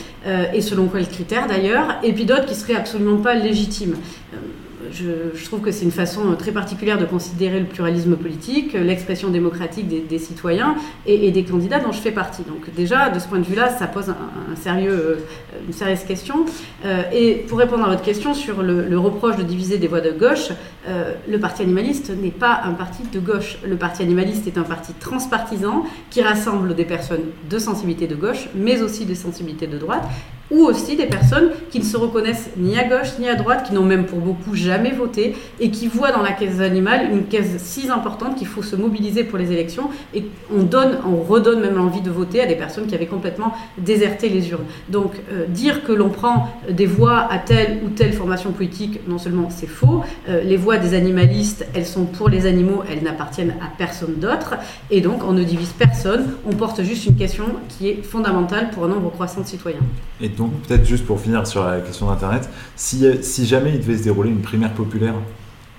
et 0.52 0.60
selon 0.60 0.88
quels 0.88 1.08
critères 1.08 1.46
d'ailleurs, 1.46 1.96
et 2.02 2.12
puis 2.12 2.26
d'autres 2.26 2.44
qui 2.44 2.54
seraient 2.54 2.76
absolument 2.76 3.16
pas 3.16 3.34
légitimes 3.34 3.94
je, 4.92 5.44
trouve 5.44 5.60
que 5.60 5.70
c'est 5.70 5.84
une 5.84 5.90
façon 5.90 6.34
très 6.36 6.52
particulière 6.52 6.98
de 6.98 7.04
considérer 7.04 7.60
le 7.60 7.66
pluralisme 7.66 8.16
politique, 8.16 8.72
l'expression 8.72 9.30
démocratique 9.30 9.86
des, 10.08 10.18
citoyens 10.18 10.76
et, 11.06 11.30
des 11.30 11.44
candidats 11.44 11.80
dont 11.80 11.92
je 11.92 12.00
fais 12.00 12.10
partie. 12.10 12.42
Donc 12.42 12.72
déjà, 12.74 13.10
de 13.10 13.18
ce 13.18 13.28
point 13.28 13.38
de 13.38 13.44
vue-là, 13.44 13.70
ça 13.70 13.86
pose 13.86 14.08
euh, 14.08 15.14
une 15.66 15.72
sérieuse 15.72 16.04
question. 16.04 16.46
Euh, 16.84 17.02
et 17.12 17.44
pour 17.48 17.58
répondre 17.58 17.84
à 17.84 17.88
votre 17.88 18.02
question 18.02 18.34
sur 18.34 18.62
le, 18.62 18.98
reproche 18.98 19.36
de 19.36 19.42
diviser 19.42 19.78
des 19.78 19.86
voix 19.86 20.00
de 20.00 20.10
gauche, 20.10 20.50
euh, 20.88 21.12
le 21.28 21.38
Parti 21.38 21.62
animaliste 21.62 22.10
n'est 22.10 22.30
pas 22.30 22.62
un 22.64 22.72
parti 22.72 23.02
de 23.12 23.20
gauche. 23.20 23.58
Le 23.66 23.76
Parti 23.76 24.02
animaliste 24.02 24.46
est 24.46 24.58
un 24.58 24.62
parti 24.62 24.92
transpartisan 24.94 25.84
qui 26.10 26.22
rassemble 26.22 26.74
des 26.74 26.84
personnes 26.84 27.26
de 27.48 27.58
sensibilité 27.58 28.06
de 28.06 28.14
gauche, 28.14 28.48
mais 28.54 28.82
aussi 28.82 29.04
de 29.04 29.14
sensibilité 29.14 29.66
de 29.66 29.78
droite 29.78 30.04
ou 30.50 30.64
aussi 30.64 30.96
des 30.96 31.06
personnes 31.06 31.50
qui 31.70 31.78
ne 31.78 31.84
se 31.84 31.96
reconnaissent 31.96 32.50
ni 32.56 32.78
à 32.78 32.84
gauche 32.84 33.18
ni 33.18 33.28
à 33.28 33.34
droite, 33.34 33.66
qui 33.66 33.74
n'ont 33.74 33.84
même 33.84 34.06
pour 34.06 34.18
beaucoup 34.18 34.54
jamais 34.54 34.92
voté 34.92 35.34
et 35.60 35.70
qui 35.70 35.88
voient 35.88 36.12
dans 36.12 36.22
la 36.22 36.32
caisse 36.32 36.60
animale 36.60 37.10
une 37.12 37.24
caisse 37.24 37.56
si 37.58 37.90
importante 37.90 38.36
qu'il 38.36 38.46
faut 38.46 38.62
se 38.62 38.76
mobiliser 38.76 39.24
pour 39.24 39.38
les 39.38 39.52
élections 39.52 39.90
et 40.14 40.24
on 40.54 40.62
donne, 40.62 40.98
on 41.06 41.22
redonne 41.22 41.60
même 41.60 41.76
l'envie 41.76 42.00
de 42.00 42.10
voter 42.10 42.40
à 42.40 42.46
des 42.46 42.54
personnes 42.54 42.86
qui 42.86 42.94
avaient 42.94 43.06
complètement 43.06 43.52
déserté 43.78 44.28
les 44.28 44.50
urnes. 44.50 44.64
Donc 44.88 45.12
euh, 45.32 45.46
dire 45.46 45.84
que 45.84 45.92
l'on 45.92 46.08
prend 46.08 46.48
des 46.70 46.86
voix 46.86 47.26
à 47.30 47.38
telle 47.38 47.80
ou 47.84 47.88
telle 47.88 48.12
formation 48.12 48.52
politique, 48.52 49.00
non 49.06 49.18
seulement 49.18 49.48
c'est 49.50 49.66
faux, 49.66 50.02
euh, 50.28 50.42
les 50.42 50.56
voix 50.56 50.77
des 50.78 50.94
animalistes, 50.94 51.66
elles 51.74 51.86
sont 51.86 52.04
pour 52.04 52.28
les 52.28 52.46
animaux, 52.46 52.82
elles 52.90 53.02
n'appartiennent 53.02 53.54
à 53.60 53.70
personne 53.76 54.14
d'autre 54.14 54.54
et 54.90 55.00
donc 55.00 55.22
on 55.24 55.32
ne 55.32 55.42
divise 55.42 55.72
personne, 55.78 56.26
on 56.46 56.52
porte 56.54 56.82
juste 56.82 57.06
une 57.06 57.16
question 57.16 57.46
qui 57.68 57.88
est 57.88 58.02
fondamentale 58.02 58.70
pour 58.70 58.84
un 58.84 58.88
nombre 58.88 59.10
croissant 59.10 59.42
de 59.42 59.46
citoyens. 59.46 59.80
Et 60.20 60.28
donc, 60.28 60.52
peut-être 60.62 60.86
juste 60.86 61.06
pour 61.06 61.20
finir 61.20 61.46
sur 61.46 61.64
la 61.64 61.80
question 61.80 62.06
d'Internet, 62.06 62.48
si, 62.76 63.04
si, 63.22 63.46
jamais 63.46 63.70
il 63.74 63.80
devait 63.80 63.96
se 63.96 64.04
dérouler 64.04 64.30
une 64.30 64.42
primaire 64.42 64.72
populaire, 64.72 65.14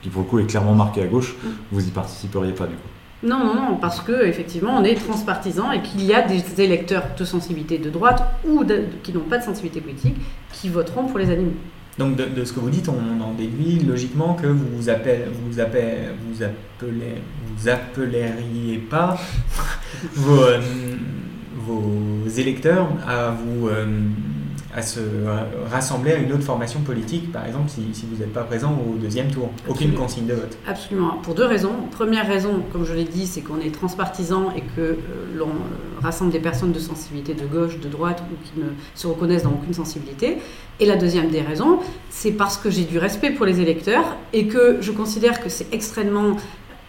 qui 0.01 0.09
pour 0.09 0.21
le 0.21 0.27
coup 0.27 0.39
est 0.39 0.45
clairement 0.45 0.75
marquée 0.75 1.01
à 1.01 1.07
gauche, 1.07 1.35
mm. 1.43 1.47
vous 1.71 1.87
y 1.87 1.91
participeriez 1.91 2.53
pas 2.53 2.65
du 2.65 2.75
coup? 2.75 2.89
Non, 3.21 3.39
non, 3.39 3.53
non, 3.53 3.75
parce 3.75 3.99
que 3.99 4.25
effectivement, 4.25 4.77
on 4.77 4.83
est 4.85 4.95
transpartisan 4.95 5.73
et 5.73 5.81
qu'il 5.81 6.05
y 6.05 6.13
a 6.13 6.21
des 6.21 6.61
électeurs 6.61 7.03
de 7.17 7.25
sensibilité 7.25 7.77
de 7.77 7.89
droite 7.89 8.23
ou 8.47 8.63
qui 9.03 9.11
n'ont 9.11 9.19
pas 9.21 9.39
de 9.39 9.43
sensibilité 9.43 9.81
politique 9.81 10.15
qui 10.53 10.69
voteront 10.69 11.03
pour 11.03 11.19
les 11.19 11.29
animaux. 11.29 11.51
Donc 11.97 12.15
de, 12.15 12.45
ce 12.45 12.53
que 12.53 12.59
vous 12.59 12.69
dites, 12.69 12.87
on 12.87 13.21
en 13.21 13.33
déduit 13.33 13.79
logiquement 13.79 14.33
que 14.33 14.47
vous 14.47 14.65
vous, 14.73 14.89
appelez, 14.89 15.25
vous, 15.45 15.59
appelez, 15.59 16.09
vous, 16.25 16.43
appelez, 16.43 17.15
vous 17.57 17.67
appelleriez 17.67 18.77
pas 18.77 19.17
vos, 20.13 20.43
euh, 20.43 20.61
vos 21.55 22.27
électeurs 22.37 22.87
à 23.05 23.31
vous 23.31 23.67
euh, 23.67 23.85
à 24.75 24.81
se 24.81 24.99
rassembler 25.71 26.11
à 26.11 26.17
une 26.17 26.31
autre 26.31 26.43
formation 26.43 26.81
politique, 26.81 27.31
par 27.31 27.45
exemple, 27.45 27.69
si, 27.69 27.81
si 27.93 28.05
vous 28.05 28.17
n'êtes 28.17 28.33
pas 28.33 28.43
présent 28.43 28.77
au 28.87 28.97
deuxième 28.97 29.29
tour. 29.31 29.49
Aucune 29.67 29.93
consigne 29.93 30.25
de 30.25 30.33
vote. 30.33 30.57
Absolument. 30.67 31.17
Pour 31.23 31.33
deux 31.33 31.45
raisons. 31.45 31.73
Première 31.91 32.27
raison, 32.27 32.63
comme 32.71 32.85
je 32.85 32.93
l'ai 32.93 33.03
dit, 33.03 33.25
c'est 33.25 33.41
qu'on 33.41 33.59
est 33.59 33.73
transpartisan 33.73 34.51
et 34.55 34.61
que 34.61 34.81
euh, 34.81 34.97
l'on 35.35 35.47
euh, 35.47 36.01
rassemble 36.01 36.31
des 36.31 36.39
personnes 36.39 36.71
de 36.71 36.79
sensibilité 36.79 37.33
de 37.33 37.45
gauche, 37.45 37.79
de 37.79 37.89
droite 37.89 38.23
ou 38.31 38.35
qui 38.45 38.59
ne 38.59 38.69
se 38.95 39.07
reconnaissent 39.07 39.43
dans 39.43 39.51
aucune 39.51 39.73
sensibilité. 39.73 40.37
Et 40.79 40.85
la 40.85 40.95
deuxième 40.95 41.29
des 41.29 41.41
raisons, 41.41 41.79
c'est 42.09 42.31
parce 42.31 42.57
que 42.57 42.69
j'ai 42.69 42.85
du 42.85 42.99
respect 42.99 43.31
pour 43.31 43.45
les 43.45 43.59
électeurs 43.59 44.17
et 44.33 44.47
que 44.47 44.77
je 44.81 44.91
considère 44.91 45.41
que 45.41 45.49
c'est 45.49 45.73
extrêmement 45.73 46.37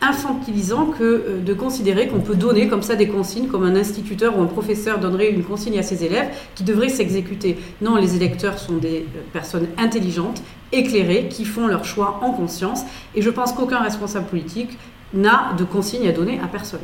infantilisant 0.01 0.87
que 0.87 1.05
euh, 1.05 1.41
de 1.45 1.55
considérer 1.55 2.09
qu'on 2.09 2.21
peut 2.21 2.35
donner 2.35 2.69
comme 2.69 2.83
ça 2.83 2.97
des 2.97 3.09
consignes, 3.09 3.49
comme 3.49 3.65
un 3.65 3.77
instituteur 3.77 4.39
ou 4.39 4.43
un 4.43 4.47
professeur 4.47 4.99
donnerait 4.99 5.31
une 5.31 5.45
consigne 5.45 5.79
à 5.79 5.83
ses 5.83 6.05
élèves 6.05 6.29
qui 6.55 6.65
devrait 6.65 6.89
s'exécuter. 6.89 7.59
Non, 7.83 7.97
les 7.97 8.17
électeurs 8.17 8.59
sont 8.59 8.77
des 8.77 9.07
euh, 9.15 9.21
personnes 9.33 9.69
intelligentes, 9.79 10.43
éclairées, 10.73 11.29
qui 11.29 11.45
font 11.45 11.67
leur 11.67 11.85
choix 11.85 12.21
en 12.23 12.33
conscience, 12.33 12.83
et 13.15 13.23
je 13.23 13.31
pense 13.31 13.53
qu'aucun 13.53 13.81
responsable 13.81 14.27
politique 14.27 14.79
n'a 15.13 15.53
de 15.59 15.65
consigne 15.65 16.09
à 16.09 16.13
donner 16.13 16.41
à 16.43 16.47
personne. 16.47 16.81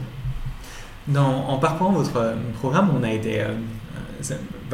En 1.15 1.59
parcourant 1.59 1.93
votre 1.93 2.17
euh, 2.17 2.35
programme, 2.59 2.91
on 2.99 3.05
a 3.05 3.13
été, 3.13 3.41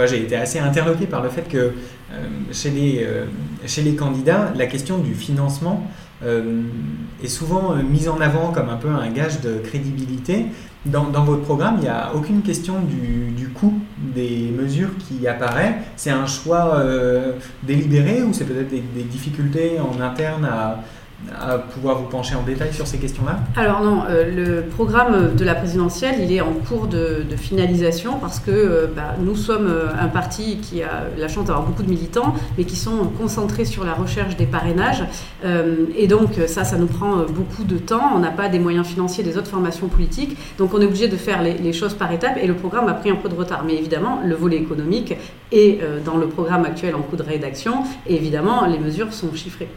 j'ai 0.06 0.22
été 0.22 0.34
assez 0.34 0.58
interloqué 0.58 1.06
par 1.06 1.22
le 1.22 1.28
fait 1.28 1.46
que 1.46 1.74
chez, 2.50 2.70
les, 2.70 3.94
candidats, 3.94 4.50
la 4.56 4.66
question 4.66 4.98
du 4.98 5.14
financement 5.14 5.86
est 7.22 7.28
souvent 7.28 7.72
euh, 7.72 7.82
mise 7.82 8.08
en 8.08 8.20
avant 8.20 8.52
comme 8.52 8.68
un 8.68 8.76
peu 8.76 8.88
un 8.88 9.10
gage 9.10 9.40
de 9.40 9.58
crédibilité. 9.58 10.46
Dans, 10.84 11.04
votre 11.22 11.42
programme, 11.42 11.76
il 11.78 11.82
n'y 11.82 11.88
a 11.88 12.12
aucune 12.12 12.42
question 12.42 12.80
du, 12.80 13.48
coût 13.50 13.74
des 13.98 14.52
mesures 14.56 14.90
qui 14.98 15.28
apparaît. 15.28 15.78
C'est 15.94 16.10
un 16.10 16.26
choix 16.26 16.74
euh, 16.74 17.34
délibéré 17.62 18.22
ou 18.24 18.32
c'est 18.32 18.44
peut-être 18.44 18.70
des, 18.70 19.02
difficultés 19.04 19.78
en 19.78 20.00
interne 20.00 20.44
à, 20.44 20.82
à 21.40 21.58
pouvoir 21.58 21.98
vous 21.98 22.08
pencher 22.08 22.34
en 22.34 22.42
détail 22.42 22.72
sur 22.72 22.86
ces 22.86 22.98
questions-là 22.98 23.40
Alors 23.56 23.82
non, 23.82 24.04
euh, 24.08 24.30
le 24.34 24.62
programme 24.62 25.34
de 25.34 25.44
la 25.44 25.54
présidentielle, 25.54 26.16
il 26.20 26.32
est 26.32 26.40
en 26.40 26.52
cours 26.52 26.86
de, 26.86 27.24
finalisation 27.36 28.18
parce 28.20 28.38
que 28.38 28.50
euh, 28.50 28.86
bah, 28.94 29.14
nous 29.18 29.34
sommes 29.34 29.66
euh, 29.66 29.88
un 29.98 30.08
parti 30.08 30.58
qui 30.58 30.82
a 30.82 31.04
la 31.16 31.28
chance 31.28 31.46
d'avoir 31.46 31.64
beaucoup 31.64 31.82
de 31.82 31.88
militants, 31.88 32.34
mais 32.56 32.64
qui 32.64 32.76
sont 32.76 33.06
concentrés 33.18 33.64
sur 33.64 33.84
la 33.84 33.94
recherche 33.94 34.36
des 34.36 34.46
parrainages. 34.46 35.04
et 35.96 36.06
donc 36.06 36.34
ça, 36.46 36.64
ça 36.64 36.76
nous 36.76 36.86
prend 36.86 37.24
beaucoup 37.28 37.64
de 37.64 37.78
temps. 37.78 38.12
On 38.14 38.18
n'a 38.18 38.30
pas 38.30 38.48
des 38.48 38.58
moyens 38.58 38.86
financiers 38.86 39.24
des 39.24 39.36
autres 39.36 39.48
formations 39.48 39.88
politiques, 39.88 40.36
donc 40.58 40.74
on 40.74 40.80
est 40.80 40.84
obligé 40.84 41.08
de 41.08 41.16
faire 41.16 41.42
les, 41.42 41.54
les, 41.54 41.72
choses 41.72 41.94
par 41.94 42.12
étapes. 42.12 42.38
Et 42.40 42.46
le 42.46 42.54
programme 42.54 42.88
a 42.88 42.94
pris 42.94 43.10
un 43.10 43.16
peu 43.16 43.28
de 43.28 43.34
retard. 43.34 43.64
Mais 43.66 43.74
évidemment, 43.74 44.20
le 44.24 44.34
volet 44.34 44.56
économique 44.56 45.14
est 45.50 45.80
dans 46.04 46.16
le 46.16 46.28
programme 46.28 46.64
actuel 46.64 46.94
en 46.94 47.00
cours 47.00 47.18
de 47.18 47.24
rédaction. 47.24 47.84
Et 48.06 48.14
évidemment, 48.16 48.66
les 48.66 48.78
mesures 48.78 49.12
sont 49.12 49.32
chiffrées. 49.34 49.68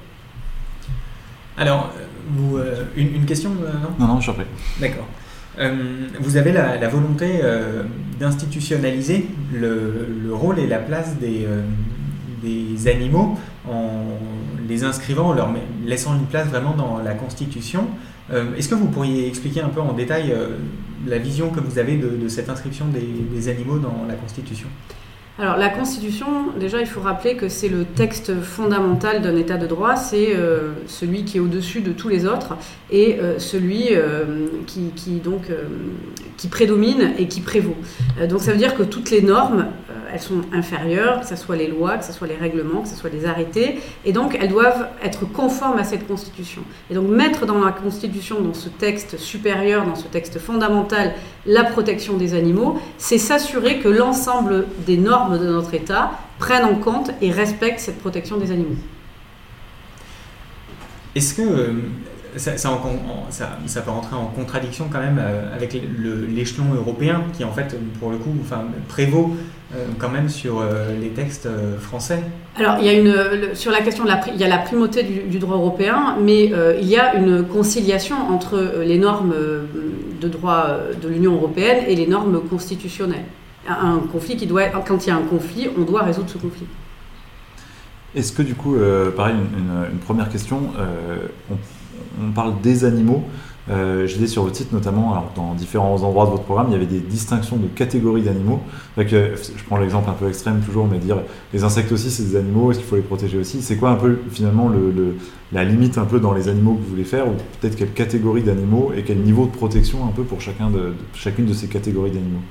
Alors, 1.58 1.92
vous, 2.30 2.58
euh, 2.58 2.84
une, 2.96 3.26
question 3.26 3.52
euh, 3.64 3.72
Non, 4.00 4.08
non, 4.08 4.20
je 4.20 4.32
suis 4.32 4.42
D'accord. 4.80 5.08
Euh, 5.58 6.08
vous 6.20 6.36
avez 6.36 6.52
la, 6.52 6.88
volonté 6.90 7.40
d'institutionnaliser 8.20 9.28
le, 9.54 10.34
rôle 10.34 10.60
et 10.60 10.68
la 10.68 10.80
place 10.80 11.18
des, 11.18 11.48
des 12.44 12.88
animaux 12.90 13.38
en 13.70 14.04
les 14.68 14.84
inscrivant, 14.84 15.30
en 15.30 15.34
leur 15.34 15.50
laissant 15.86 16.16
une 16.16 16.26
place 16.26 16.48
vraiment 16.48 16.74
dans 16.74 16.98
la 16.98 17.14
Constitution. 17.14 17.88
Est-ce 18.58 18.68
que 18.68 18.76
vous 18.76 18.88
pourriez 18.88 19.28
expliquer 19.28 19.62
un 19.62 19.70
peu 19.70 19.80
en 19.80 19.94
détail 19.94 20.36
la 21.08 21.20
vision 21.20 21.52
que 21.52 21.62
vous 21.62 21.80
avez 21.80 21.96
de, 21.96 22.28
cette 22.28 22.50
inscription 22.50 22.88
des 22.88 23.48
animaux 23.48 23.80
dans 23.80 24.06
la 24.10 24.16
Constitution? 24.16 24.68
Alors 25.38 25.58
la 25.58 25.68
Constitution, 25.68 26.28
déjà 26.58 26.80
il 26.80 26.88
faut 26.88 27.02
rappeler 27.02 27.36
que 27.36 27.50
c'est 27.50 27.68
le 27.68 27.84
texte 27.84 28.40
fondamental 28.42 29.22
d'un 29.22 29.36
État 29.36 29.58
de 29.58 29.68
droit, 29.68 29.98
c'est 29.98 30.34
euh, 30.34 30.72
celui 30.88 31.26
qui 31.26 31.38
est 31.38 31.40
au-dessus 31.42 31.82
de 31.82 31.92
tous 31.92 32.08
les 32.08 32.26
autres 32.26 32.56
et 32.90 33.20
euh, 33.20 33.38
celui 33.38 33.88
euh, 33.92 34.48
qui, 34.66 35.20
donc, 35.20 35.52
qui 36.38 36.48
prédomine 36.48 37.12
et 37.18 37.28
qui 37.28 37.42
prévaut. 37.42 37.76
donc 38.30 38.40
ça 38.40 38.52
veut 38.52 38.58
dire 38.58 38.76
que 38.76 38.84
toutes 38.84 39.12
les 39.12 39.22
normes, 39.22 39.66
elles 40.14 40.22
sont 40.22 40.42
inférieures, 40.54 41.20
que 41.20 41.28
ce 41.28 41.36
soit 41.36 41.58
les 41.58 41.68
lois, 41.68 41.98
que 41.98 42.06
ce 42.06 42.14
soit 42.14 42.28
les 42.28 42.38
règlements, 42.38 42.84
que 42.84 42.88
ce 42.88 42.96
soit 42.96 43.10
les 43.10 43.26
arrêtés, 43.26 43.80
et 44.06 44.14
donc 44.14 44.38
elles 44.40 44.50
doivent 44.50 44.88
être 45.04 45.30
conformes 45.30 45.78
à 45.78 45.84
cette 45.84 46.08
Constitution. 46.08 46.62
Et 46.90 46.94
donc 46.94 47.10
mettre 47.10 47.46
dans 47.46 47.64
la 47.64 47.74
Constitution, 47.74 48.40
dans 48.40 48.54
ce 48.54 48.70
texte 48.70 49.18
supérieur, 49.18 49.86
dans 49.86 49.96
ce 49.96 50.08
texte 50.08 50.40
fondamental, 50.40 51.14
la 51.46 51.66
protection 51.66 52.16
des 52.16 52.34
animaux, 52.34 52.80
c'est 52.98 53.18
s'assurer 53.18 53.80
que 53.80 53.90
l'ensemble 53.90 54.66
des 54.86 54.98
normes 54.98 55.25
de 55.30 55.48
notre 55.48 55.74
État 55.74 56.12
prennent 56.40 56.66
en 56.66 56.76
compte 56.76 57.12
et 57.22 57.32
respectent 57.32 57.80
cette 57.80 58.00
protection 58.00 58.38
des 58.38 58.52
animaux. 58.52 58.76
Est-ce 61.16 61.34
que 61.34 61.42
euh, 61.42 61.74
ça, 62.36 62.58
ça, 62.58 62.70
ça, 63.66 63.82
peut 63.82 63.92
rentrer 63.92 64.16
en 64.16 64.26
contradiction 64.26 64.88
quand 64.92 65.00
même 65.00 65.22
avec 65.54 65.78
l'échelon 66.30 66.74
européen 66.74 67.24
qui 67.32 67.46
en 67.46 67.54
fait 67.54 67.78
pour 68.00 68.12
le 68.12 68.18
coup 68.18 68.34
enfin, 68.42 68.66
prévaut 68.90 69.38
quand 69.98 70.10
même 70.10 70.28
sur 70.28 70.62
les 71.00 71.10
textes 71.12 71.48
français? 71.80 72.20
Alors 72.58 72.76
il 72.82 72.86
y 72.86 72.90
a 72.90 72.94
une, 72.94 73.56
sur 73.56 73.72
la 73.72 73.80
question 73.80 74.04
de 74.04 74.10
la, 74.10 74.20
il 74.28 74.36
y 74.36 74.44
a 74.44 74.50
la 74.50 74.58
primauté 74.58 75.04
du, 75.04 75.40
droit 75.40 75.56
européen, 75.56 76.18
mais 76.22 76.52
il 76.82 76.88
y 76.88 76.98
a 76.98 77.16
une 77.16 77.46
conciliation 77.46 78.18
entre 78.30 78.82
les 78.84 78.98
normes 78.98 79.34
de 80.20 80.28
droit 80.28 80.78
de 81.02 81.08
l'Union 81.08 81.36
européenne 81.36 81.86
et 81.88 81.96
les 81.96 82.08
normes 82.08 82.42
constitutionnelles. 82.42 83.26
Un 83.68 84.00
conflit 84.12 84.38
qui 84.38 84.46
doit, 84.46 84.68
quand 84.68 85.06
il 85.06 85.10
y 85.10 85.12
a 85.12 85.16
un 85.16 85.24
conflit, 85.24 85.70
on 85.78 85.82
doit 85.82 86.04
résoudre 86.04 86.30
ce 86.30 86.38
conflit. 86.38 86.68
Est-ce 88.16 88.32
que 88.32 88.42
du 88.42 88.56
coup, 88.56 88.76
euh, 88.76 89.12
pareil, 89.12 89.36
une, 89.36 90.00
première 90.00 90.30
question, 90.30 90.72
euh, 90.80 91.28
on, 91.52 92.32
parle 92.32 92.62
des 92.62 92.86
animaux. 92.86 93.24
Euh, 93.68 94.06
dit 94.06 94.28
sur 94.28 94.44
votre 94.44 94.56
site 94.56 94.72
notamment, 94.72 95.12
alors 95.12 95.32
dans 95.36 95.56
différents 95.56 96.04
endroits 96.04 96.26
de 96.26 96.30
votre 96.32 96.44
programme, 96.44 96.68
il 96.70 96.74
y 96.74 96.76
avait 96.76 96.86
des 96.86 97.00
distinctions 97.00 97.58
de 97.58 97.66
catégories 97.66 98.22
d'animaux. 98.22 98.62
je 98.96 99.64
prends 99.66 99.78
l'exemple 99.78 100.08
un 100.08 100.14
peu 100.14 100.28
extrême 100.28 100.62
toujours, 100.62 100.88
mais 100.88 101.00
dire 101.00 101.18
les 101.52 101.64
insectes 101.64 101.92
aussi 101.92 102.12
c'est 102.12 102.24
des 102.24 102.36
animaux, 102.36 102.70
est-ce 102.70 102.80
qu'il 102.80 102.88
faut 102.88 102.96
les 102.96 103.02
protéger 103.02 103.40
aussi? 103.40 103.64
C'est 103.64 103.78
quoi 103.78 103.90
un 103.90 103.96
peu 103.96 104.20
finalement 104.30 104.70
le, 104.70 105.16
la 105.52 105.64
limite 105.64 105.98
un 105.98 106.06
peu 106.06 106.20
dans 106.20 106.34
les 106.34 106.48
animaux 106.48 106.76
que 106.76 106.84
vous 106.84 106.90
voulez 106.90 107.06
faire, 107.06 107.28
ou 107.28 107.32
peut-être 107.60 107.76
quelle 107.76 107.92
catégorie 107.92 108.44
d'animaux 108.44 108.92
et 108.96 109.02
quel 109.02 109.18
niveau 109.18 109.48
de 109.48 109.52
protection 109.52 110.06
un 110.06 110.12
peu 110.12 110.22
pour 110.22 110.42
chacun 110.42 110.70
de 110.70 110.94
chacune 111.16 111.48
de 111.48 111.54
ces 111.54 111.68
catégories 111.68 112.12
d'animaux? 112.12 112.44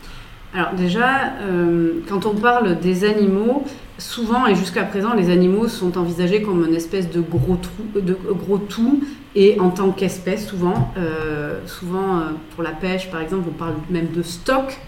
Alors 0.55 0.73
déjà, 0.75 1.33
euh, 1.41 2.01
quand 2.09 2.27
on 2.27 2.35
parle 2.35 2.79
des 2.79 3.05
animaux, 3.05 3.65
souvent 3.99 4.47
et 4.47 4.55
jusqu'à 4.55 4.85
présent, 4.85 5.13
les 5.13 5.31
animaux 5.31 5.67
sont 5.67 5.99
envisagés 5.99 6.43
comme 6.43 6.65
une 6.65 6.77
espèce 6.77 7.11
de 7.11 7.21
gros, 7.21 7.57
trou, 7.57 8.01
de 8.01 8.17
gros 8.31 8.59
tout, 8.59 9.03
et 9.35 9.59
en 9.59 9.71
tant 9.71 9.91
qu'espèce, 9.91 10.47
souvent, 10.47 10.93
euh, 10.97 11.59
euh, 11.67 12.21
pour 12.55 12.63
la 12.63 12.71
pêche 12.71 13.11
par 13.11 13.21
exemple, 13.21 13.49
on 13.49 13.53
parle 13.53 13.75
même 13.91 14.13
de 14.15 14.23
stock. 14.23 14.79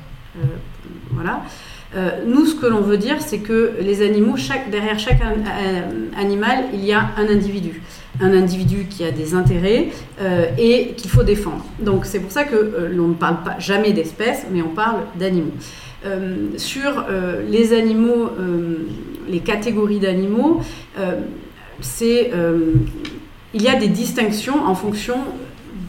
voilà. 1.10 1.42
Nous, 2.26 2.44
ce 2.44 2.54
que 2.54 2.66
l'on 2.66 2.80
veut 2.80 2.98
dire, 2.98 3.16
c'est 3.20 3.38
que 3.38 3.74
les 3.80 4.02
animaux, 4.02 4.36
derrière 4.70 4.98
chaque 4.98 5.20
animal, 6.18 6.64
il 6.74 6.84
y 6.84 6.92
a 6.92 7.10
un 7.16 7.28
individu 7.28 7.80
un 8.20 8.32
individu 8.32 8.86
qui 8.88 9.04
a 9.04 9.10
des 9.10 9.34
intérêts 9.34 9.88
euh, 10.20 10.46
et 10.58 10.94
qu'il 10.96 11.10
faut 11.10 11.22
défendre. 11.22 11.64
Donc 11.80 12.06
c'est 12.06 12.20
pour 12.20 12.32
ça 12.32 12.44
que 12.44 12.54
euh, 12.54 12.88
l'on 12.90 13.08
ne 13.08 13.14
parle 13.14 13.42
pas 13.42 13.58
jamais 13.58 13.92
d'espèces, 13.92 14.46
mais 14.50 14.62
on 14.62 14.70
parle 14.70 15.00
d'animaux. 15.18 15.52
Euh, 16.04 16.50
sur 16.56 17.06
les 17.48 17.72
animaux, 17.72 18.30
les 19.28 19.40
catégories 19.40 19.98
d'animaux, 19.98 20.60
il 23.54 23.62
y 23.62 23.68
a 23.68 23.74
des 23.74 23.88
distinctions 23.88 24.64
en 24.64 24.74
fonction 24.74 25.16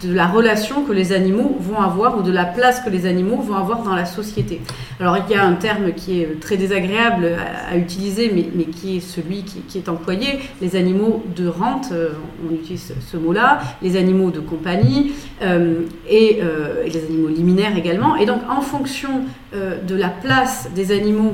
de 0.04 0.14
la 0.14 0.28
relation 0.28 0.84
que 0.84 0.92
les 0.92 1.14
animaux 1.14 1.58
vont 1.60 1.80
avoir 1.80 2.18
ou 2.18 2.22
de 2.22 2.32
la 2.32 2.46
place 2.46 2.82
que 2.82 2.90
les 2.90 3.06
animaux 3.06 3.38
vont 3.38 3.56
avoir 3.56 3.84
dans 3.84 3.96
la 3.96 4.06
société. 4.06 4.62
Alors 5.00 5.18
il 5.18 5.32
y 5.34 5.38
a 5.38 5.44
un 5.44 5.54
terme 5.54 5.94
qui 5.94 6.22
est 6.22 6.40
très 6.40 6.58
désagréable 6.58 7.32
à, 7.72 7.78
utiliser, 7.78 8.32
mais, 8.34 8.66
qui 8.66 8.98
est 8.98 9.00
celui 9.00 9.44
qui, 9.44 9.78
est 9.78 9.90
employé, 9.90 10.40
les 10.62 10.76
animaux 10.76 11.24
de 11.36 11.48
rente, 11.48 11.90
euh, 11.92 12.10
on 12.48 12.54
utilise 12.54 12.94
ce, 13.00 13.18
mot-là, 13.18 13.60
les 13.82 13.96
animaux 13.96 14.32
de 14.32 14.40
compagnie 14.40 15.14
euh, 15.42 15.82
euh, 16.12 16.84
et, 16.86 16.90
les 16.92 17.06
animaux 17.06 17.30
liminaires 17.30 17.78
également. 17.78 18.16
Et 18.16 18.26
donc 18.26 18.42
en 18.50 18.62
fonction 18.62 19.22
de 19.54 19.96
la 19.96 20.10
place 20.10 20.70
des 20.76 20.92
animaux 20.92 21.34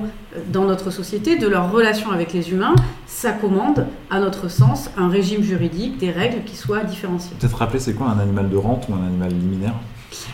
dans 0.51 0.65
notre 0.65 0.91
société, 0.91 1.37
de 1.37 1.47
leur 1.47 1.71
relation 1.71 2.11
avec 2.11 2.33
les 2.33 2.51
humains, 2.51 2.75
ça 3.05 3.31
commande, 3.31 3.85
à 4.09 4.19
notre 4.19 4.49
sens, 4.49 4.89
un 4.97 5.09
régime 5.09 5.43
juridique, 5.43 5.97
des 5.97 6.11
règles 6.11 6.43
qui 6.43 6.55
soient 6.55 6.83
différenciées. 6.83 7.35
Peut-être 7.39 7.57
rappeler, 7.57 7.79
c'est 7.79 7.93
quoi 7.93 8.07
un 8.07 8.19
animal 8.19 8.49
de 8.49 8.57
rente 8.57 8.87
ou 8.89 8.93
un 8.93 9.05
animal 9.05 9.29
liminaire? 9.29 9.73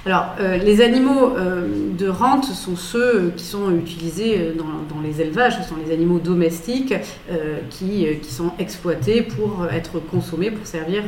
Alors, 0.05 0.35
euh, 0.39 0.57
les 0.57 0.81
animaux 0.81 1.35
euh, 1.37 1.67
de 1.97 2.07
rente 2.07 2.45
sont 2.45 2.75
ceux 2.75 3.33
qui 3.35 3.43
sont 3.43 3.71
utilisés 3.71 4.37
euh, 4.39 4.53
dans, 4.53 5.01
les 5.03 5.21
élevages, 5.21 5.57
ce 5.61 5.67
sont 5.67 5.75
les 5.83 5.93
animaux 5.93 6.19
domestiques 6.19 6.93
qui, 7.69 8.05
sont 8.23 8.51
exploités 8.59 9.21
pour 9.21 9.65
être 9.71 9.99
consommés, 9.99 10.51
pour 10.51 10.67
servir 10.67 11.03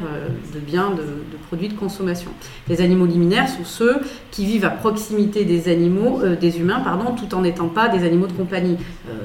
de 0.53 0.59
biens, 0.59 0.91
de, 0.91 1.01
de, 1.01 1.37
produits 1.47 1.67
de 1.67 1.73
consommation. 1.73 2.31
Les 2.69 2.79
animaux 2.79 3.05
liminaires 3.05 3.49
sont 3.49 3.65
ceux 3.65 3.99
qui 4.31 4.45
vivent 4.45 4.63
à 4.63 4.69
proximité 4.69 5.43
des 5.43 5.69
animaux, 5.69 6.21
des 6.39 6.59
humains, 6.59 6.79
pardon, 6.79 7.13
tout 7.15 7.35
en 7.35 7.41
n'étant 7.41 7.67
pas 7.67 7.89
des 7.89 8.05
animaux 8.05 8.27
de 8.27 8.33
compagnie. 8.33 8.77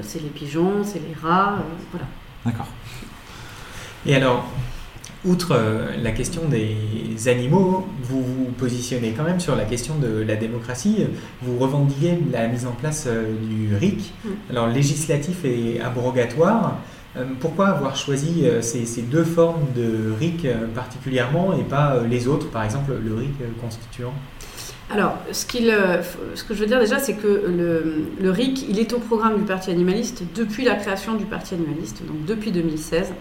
c'est 0.02 0.20
les 0.20 0.30
pigeons, 0.30 0.82
c'est 0.82 0.98
les 0.98 1.14
rats, 1.22 1.58
voilà. 1.92 2.06
D'accord. 2.44 2.68
Et 4.04 4.16
alors, 4.16 4.44
outre 5.24 5.52
euh, 5.52 5.86
la 6.02 6.12
question 6.12 6.42
des 6.48 7.28
animaux, 7.28 7.86
vous 8.02 8.22
vous 8.22 8.44
positionnez 8.58 9.14
quand 9.16 9.24
même 9.24 9.40
sur 9.40 9.56
la 9.56 9.64
question 9.64 9.94
de 9.98 10.22
la 10.22 10.36
démocratie. 10.36 11.06
Vous 11.42 11.58
revendiquez 11.58 12.18
la 12.32 12.48
mise 12.48 12.66
en 12.66 12.72
place 12.72 13.06
euh, 13.06 13.34
du 13.42 13.74
RIC, 13.74 14.12
mm. 14.24 14.28
alors 14.50 14.68
législatif 14.68 15.44
et 15.44 15.80
abrogatoire. 15.80 16.78
Euh, 17.16 17.24
pourquoi 17.40 17.68
avoir 17.68 17.96
choisi 17.96 18.44
ces, 18.60 19.02
deux 19.02 19.24
formes 19.24 19.64
de 19.74 20.12
RIC 20.20 20.46
particulièrement 20.74 21.56
et 21.58 21.62
pas 21.62 22.02
les 22.08 22.28
autres, 22.28 22.50
par 22.50 22.62
exemple 22.62 22.92
le 23.02 23.14
RIC 23.14 23.60
constituant? 23.60 24.12
Alors, 24.88 25.16
ce, 25.32 25.44
ce, 26.34 26.44
que 26.44 26.54
je 26.54 26.60
veux 26.60 26.66
dire 26.66 26.78
déjà, 26.78 27.00
c'est 27.00 27.14
que 27.14 27.26
le, 27.26 28.06
le, 28.20 28.30
RIC, 28.30 28.66
il 28.68 28.78
est 28.78 28.92
au 28.92 29.00
programme 29.00 29.36
du 29.36 29.42
Parti 29.42 29.70
animaliste 29.70 30.22
depuis 30.36 30.64
la 30.64 30.76
création 30.76 31.14
du 31.14 31.24
Parti 31.24 31.54
animaliste, 31.54 32.06
donc 32.06 32.24
depuis 32.24 32.52
2016. 32.52 33.12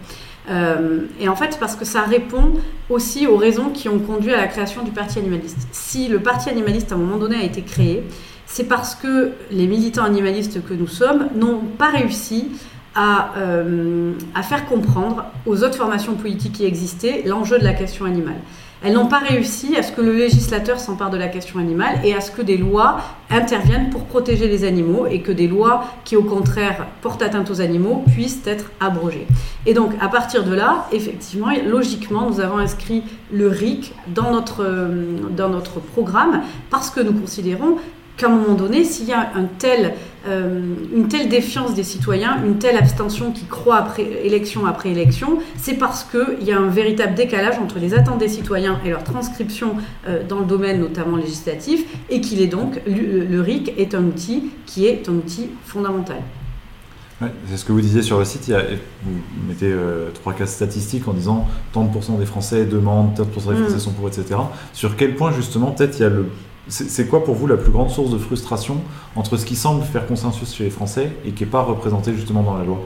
Euh, 0.49 1.01
et 1.19 1.27
en 1.27 1.35
fait, 1.35 1.57
parce 1.59 1.75
que 1.75 1.85
ça 1.85 2.01
répond 2.01 2.53
aussi 2.89 3.27
aux 3.27 3.37
raisons 3.37 3.69
qui 3.69 3.89
ont 3.89 3.99
conduit 3.99 4.33
à 4.33 4.37
la 4.37 4.47
création 4.47 4.83
du 4.83 4.91
Parti 4.91 5.19
animaliste. 5.19 5.67
Si 5.71 6.07
le 6.07 6.19
Parti 6.19 6.49
animaliste, 6.49 6.91
à 6.91 6.95
un 6.95 6.97
moment 6.99 7.17
donné, 7.17 7.37
a 7.37 7.43
été 7.43 7.61
créé, 7.61 8.03
c'est 8.45 8.65
parce 8.65 8.95
que 8.95 9.31
les 9.51 9.67
militants 9.67 10.03
animalistes 10.03 10.63
que 10.63 10.73
nous 10.73 10.87
sommes 10.87 11.27
n'ont 11.35 11.61
pas 11.77 11.89
réussi 11.89 12.49
à, 12.93 13.33
euh, 13.37 14.13
à, 14.33 14.43
faire 14.43 14.65
comprendre 14.65 15.25
aux 15.45 15.63
autres 15.63 15.75
formations 15.75 16.13
politiques 16.13 16.53
qui 16.53 16.65
existaient 16.65 17.23
l'enjeu 17.25 17.59
de 17.59 17.63
la 17.63 17.73
question 17.73 18.05
animale. 18.05 18.39
Elles 18.85 18.93
n'ont 18.93 19.07
pas 19.07 19.17
réussi 19.17 19.75
à 19.75 19.81
ce 19.81 19.91
que 19.91 20.01
le 20.01 20.15
législateur 20.15 20.79
s'empare 20.79 21.09
de 21.09 21.17
la 21.17 21.27
question 21.27 21.57
animale 21.57 21.97
et 22.03 22.13
à 22.13 22.21
ce 22.21 22.29
que 22.29 22.43
des 22.43 22.55
lois 22.55 22.97
interviennent 23.31 23.89
pour 23.89 24.03
protéger 24.03 24.47
les 24.47 24.63
animaux 24.63 25.07
et 25.07 25.21
que 25.21 25.31
des 25.31 25.47
lois 25.47 25.85
qui 26.03 26.15
au 26.15 26.21
contraire 26.21 26.85
portent 27.01 27.23
atteinte 27.23 27.49
aux 27.49 27.61
animaux 27.61 28.03
puissent 28.13 28.45
être 28.45 28.71
abrogées. 28.79 29.25
Et 29.65 29.73
donc 29.73 29.93
à 29.99 30.07
partir 30.07 30.43
de 30.43 30.53
là, 30.53 30.85
effectivement, 30.91 31.47
logiquement, 31.65 32.29
nous 32.29 32.39
avons 32.39 32.59
inscrit 32.59 33.01
le 33.31 33.47
RIC 33.47 33.91
dans 34.09 34.29
notre, 34.31 34.63
euh, 34.63 35.17
dans 35.35 35.49
notre 35.49 35.79
programme 35.79 36.43
parce 36.69 36.91
que 36.91 36.99
nous 36.99 37.13
considérons 37.13 37.77
qu'à 38.17 38.27
un 38.27 38.29
moment 38.29 38.53
donné, 38.53 38.83
s'il 38.83 39.07
y 39.07 39.13
a 39.13 39.31
un 39.35 39.45
tel, 39.57 39.93
euh, 40.27 40.75
une 40.93 41.07
telle 41.07 41.29
défiance 41.29 41.73
des 41.73 41.83
citoyens, 41.83 42.37
une 42.45 42.57
telle 42.57 42.77
abstention 42.77 43.31
qui 43.31 43.45
croît 43.45 43.77
après 43.77 44.03
élection 44.23 44.65
après 44.65 44.89
élection, 44.89 45.39
c'est 45.57 45.75
parce 45.75 46.03
qu'il 46.03 46.47
y 46.47 46.51
a 46.51 46.59
un 46.59 46.69
véritable 46.69 47.15
décalage 47.15 47.59
entre 47.59 47.79
les 47.79 47.93
attentes 47.93 48.19
des 48.19 48.29
citoyens 48.29 48.79
et 48.85 48.89
leur 48.89 49.03
transcription 49.03 49.75
euh, 50.07 50.23
dans 50.27 50.39
le 50.39 50.45
domaine 50.45 50.79
notamment 50.79 51.17
législatif, 51.17 51.83
et 52.09 52.21
qu'il 52.21 52.41
est 52.41 52.47
donc, 52.47 52.81
le, 52.87 53.41
RIC 53.41 53.73
est 53.77 53.93
un 53.93 54.03
outil 54.03 54.49
qui 54.65 54.85
est 54.85 55.09
un 55.09 55.13
outil 55.13 55.49
fondamental. 55.65 56.17
c'est 57.47 57.57
ce 57.57 57.65
que 57.65 57.73
vous 57.73 57.81
disiez 57.81 58.01
sur 58.01 58.17
le 58.17 58.25
site, 58.25 58.47
il 58.47 58.51
y 58.51 58.55
a, 58.55 58.61
vous 59.03 59.11
mettez 59.47 59.71
euh, 59.71 60.09
trois 60.13 60.33
cases 60.33 60.53
statistiques 60.53 61.07
en 61.07 61.13
disant 61.13 61.47
tant 61.73 61.83
de 61.83 61.91
pourcents 61.91 62.17
des 62.17 62.25
Français 62.25 62.65
demandent, 62.65 63.13
tant 63.15 63.23
de 63.23 63.29
pourcents 63.29 63.51
des 63.51 63.57
Français 63.57 63.75
mm. 63.75 63.79
sont 63.79 63.91
pour, 63.91 64.07
etc. 64.07 64.39
Sur 64.73 64.95
quel 64.95 65.15
point 65.15 65.33
justement 65.33 65.71
peut-être 65.71 65.99
il 65.99 66.01
y 66.01 66.05
a 66.05 66.09
le 66.09 66.27
c'est 66.67 67.07
quoi 67.07 67.23
pour 67.23 67.35
vous 67.35 67.47
la 67.47 67.57
plus 67.57 67.71
grande 67.71 67.89
source 67.89 68.11
de 68.11 68.17
frustration 68.17 68.81
entre 69.15 69.37
ce 69.37 69.45
qui 69.45 69.55
semble 69.55 69.83
faire 69.83 70.07
consensus 70.07 70.53
chez 70.53 70.63
les 70.63 70.69
Français 70.69 71.11
et 71.25 71.31
qui 71.31 71.43
n'est 71.43 71.49
pas 71.49 71.61
représenté 71.61 72.13
justement 72.13 72.43
dans 72.43 72.57
la 72.57 72.63
loi? 72.63 72.79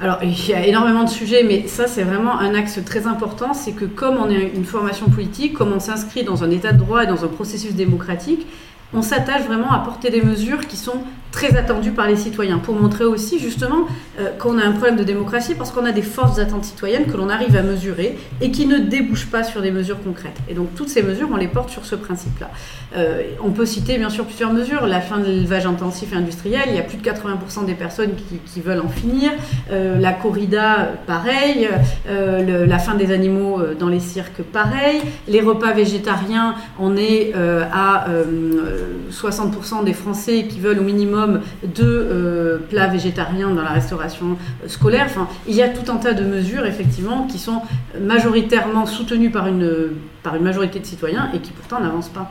Alors, 0.00 0.18
il 0.22 0.48
y 0.48 0.52
a 0.52 0.66
énormément 0.66 1.04
de 1.04 1.08
sujets, 1.08 1.44
mais 1.44 1.68
ça, 1.68 1.86
c'est 1.86 2.02
vraiment 2.02 2.38
un 2.38 2.54
axe 2.54 2.80
très 2.84 3.06
important. 3.06 3.54
C'est 3.54 3.72
que 3.72 3.84
comme 3.84 4.16
on 4.16 4.28
est 4.28 4.52
une 4.54 4.64
formation 4.64 5.06
politique, 5.06 5.54
comme 5.54 5.72
on 5.72 5.80
s'inscrit 5.80 6.24
dans 6.24 6.42
un 6.42 6.50
état 6.50 6.72
de 6.72 6.78
droit 6.78 7.04
et 7.04 7.06
dans 7.06 7.24
un 7.24 7.28
processus 7.28 7.74
démocratique, 7.74 8.46
on 8.92 9.02
s'attache 9.02 9.42
vraiment 9.42 9.70
à 9.72 9.78
porter 9.78 10.10
des 10.10 10.22
mesures 10.22 10.66
qui 10.66 10.76
sont 10.76 10.98
très 11.34 11.56
attendues 11.56 11.90
par 11.90 12.06
les 12.06 12.16
citoyens, 12.16 12.58
pour 12.58 12.76
montrer 12.76 13.04
aussi 13.04 13.40
justement 13.40 13.88
euh, 14.20 14.30
qu'on 14.38 14.56
a 14.56 14.64
un 14.64 14.70
problème 14.70 14.94
de 14.94 15.02
démocratie 15.02 15.56
parce 15.56 15.72
qu'on 15.72 15.84
a 15.84 15.90
des 15.90 16.02
forces 16.02 16.36
d'attente 16.36 16.64
citoyennes 16.64 17.06
que 17.06 17.16
l'on 17.16 17.28
arrive 17.28 17.56
à 17.56 17.62
mesurer 17.62 18.16
et 18.40 18.52
qui 18.52 18.66
ne 18.66 18.78
débouchent 18.78 19.26
pas 19.26 19.42
sur 19.42 19.60
des 19.60 19.72
mesures 19.72 20.00
concrètes. 20.00 20.38
Et 20.48 20.54
donc 20.54 20.72
toutes 20.76 20.88
ces 20.88 21.02
mesures, 21.02 21.28
on 21.32 21.36
les 21.36 21.48
porte 21.48 21.70
sur 21.70 21.84
ce 21.86 21.96
principe-là. 21.96 22.50
Euh, 22.96 23.22
on 23.42 23.50
peut 23.50 23.66
citer 23.66 23.98
bien 23.98 24.10
sûr 24.10 24.26
plusieurs 24.26 24.52
mesures. 24.52 24.86
La 24.86 25.00
fin 25.00 25.18
de 25.18 25.24
l'élevage 25.24 25.66
intensif 25.66 26.12
et 26.12 26.16
industriel, 26.16 26.62
il 26.68 26.76
y 26.76 26.78
a 26.78 26.82
plus 26.82 26.98
de 26.98 27.02
80% 27.02 27.66
des 27.66 27.74
personnes 27.74 28.12
qui, 28.14 28.60
veulent 28.60 28.80
en 28.80 28.88
finir. 28.88 29.32
Euh, 29.72 29.98
la 29.98 30.12
corrida, 30.12 30.92
pareil. 31.06 31.68
la 32.08 32.78
fin 32.78 32.94
des 32.94 33.10
animaux 33.10 33.60
dans 33.78 33.88
les 33.88 33.98
cirques, 33.98 34.42
pareil. 34.42 35.00
Les 35.26 35.40
repas 35.40 35.72
végétariens, 35.72 36.54
on 36.78 36.96
est 36.96 37.32
à 37.34 38.06
60% 39.10 39.84
des 39.84 39.92
Français 39.92 40.46
qui 40.48 40.60
veulent 40.60 40.78
au 40.78 40.84
minimum 40.84 41.23
de 41.62 42.60
plats 42.68 42.88
végétariens 42.88 43.50
dans 43.50 43.62
la 43.62 43.70
restauration 43.70 44.36
scolaire. 44.66 45.06
Enfin, 45.06 45.28
il 45.46 45.54
y 45.54 45.62
a 45.62 45.68
tout 45.68 45.90
un 45.90 45.96
tas 45.96 46.14
de 46.14 46.24
mesures, 46.24 46.66
effectivement, 46.66 47.26
qui 47.26 47.38
sont 47.38 47.62
majoritairement 48.00 48.86
soutenues 48.86 49.30
par 49.30 49.46
une, 49.46 49.90
par 50.22 50.36
une 50.36 50.42
majorité 50.42 50.80
de 50.80 50.86
citoyens 50.86 51.30
et 51.34 51.38
qui 51.40 51.52
pourtant 51.52 51.80
n'avancent 51.80 52.08
pas. 52.08 52.30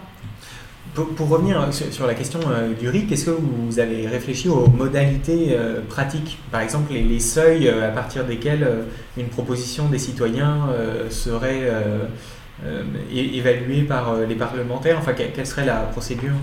Pour, 0.94 1.28
revenir 1.28 1.70
sur, 1.72 2.06
la 2.06 2.14
question 2.14 2.40
du 2.80 2.88
RIC, 2.88 3.12
est-ce 3.12 3.26
que 3.26 3.32
vous 3.32 3.80
avez 3.80 4.06
réfléchi 4.06 4.48
aux 4.48 4.68
modalités 4.68 5.58
pratiques? 5.90 6.38
Par 6.52 6.62
exemple, 6.62 6.94
les, 6.94 7.20
seuils 7.20 7.68
à 7.68 7.88
partir 7.88 8.26
desquels 8.26 8.68
une 9.18 9.26
proposition 9.26 9.90
des 9.90 9.98
citoyens 9.98 10.68
serait 11.10 11.68
évaluée 13.12 13.82
par 13.82 14.18
les 14.18 14.36
parlementaires? 14.36 14.98
Enfin, 15.00 15.14
quelle 15.14 15.48
serait 15.48 15.66
la 15.66 15.78
procédure? 15.78 16.34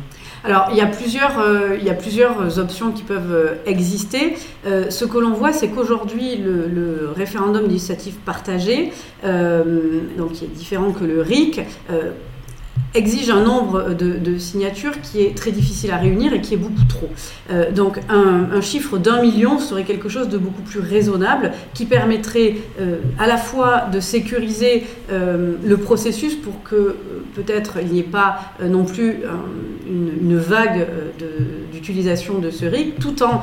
Alors, 0.45 0.69
il 0.71 0.77
y, 0.77 0.81
a 0.81 0.87
plusieurs, 0.87 1.39
a 1.39 1.95
plusieurs 1.95 2.59
options 2.59 2.93
qui 2.93 3.03
peuvent 3.03 3.59
exister. 3.67 4.37
ce 4.65 5.05
que 5.05 5.19
l'on 5.19 5.33
voit, 5.33 5.53
c'est 5.53 5.69
qu'aujourd'hui, 5.69 6.37
le, 6.37 7.11
référendum 7.15 7.69
d'initiative 7.69 8.15
partagée, 8.25 8.93
donc 9.23 10.33
qui 10.33 10.45
est 10.45 10.49
différent 10.49 10.93
que 10.93 11.05
le 11.05 11.21
RIC, 11.21 11.61
exige 12.95 13.31
un 13.31 13.43
nombre 13.43 13.95
de, 13.95 14.39
signatures 14.39 15.01
qui 15.01 15.23
est 15.23 15.37
très 15.37 15.53
difficile 15.53 15.91
à 15.91 15.97
réunir 15.97 16.33
et 16.33 16.41
qui 16.41 16.55
est 16.55 16.59
beaucoup 16.59 16.85
trop. 16.89 17.09
Euh, 17.51 17.71
donc 17.71 18.01
un, 18.09 18.61
chiffre 18.61 18.99
d'un 18.99 19.21
million 19.23 19.59
serait 19.59 19.85
quelque 19.85 20.09
chose 20.09 20.29
de 20.29 20.39
beaucoup 20.39 20.63
plus 20.63 20.81
raisonnable 20.81 21.53
qui 21.75 21.87
permettrait 21.87 22.57
euh, 22.81 22.99
à 23.19 23.27
la 23.27 23.37
fois 23.37 23.87
de 23.93 24.01
sécuriser 24.01 24.87
euh, 25.11 25.55
le 25.63 25.77
processus 25.77 26.35
pour 26.35 26.63
que 26.63 26.97
peut-être 27.35 27.79
il 27.81 27.89
n'y 27.89 28.01
ait 28.01 28.03
pas 28.03 28.41
non 28.63 28.85
plus 28.85 29.21
une, 29.89 30.37
vague 30.37 30.87
d'utilisation 31.73 32.39
de, 32.39 32.51
ce 32.51 32.65
RIC, 32.65 32.99
tout 32.99 33.23
en 33.23 33.43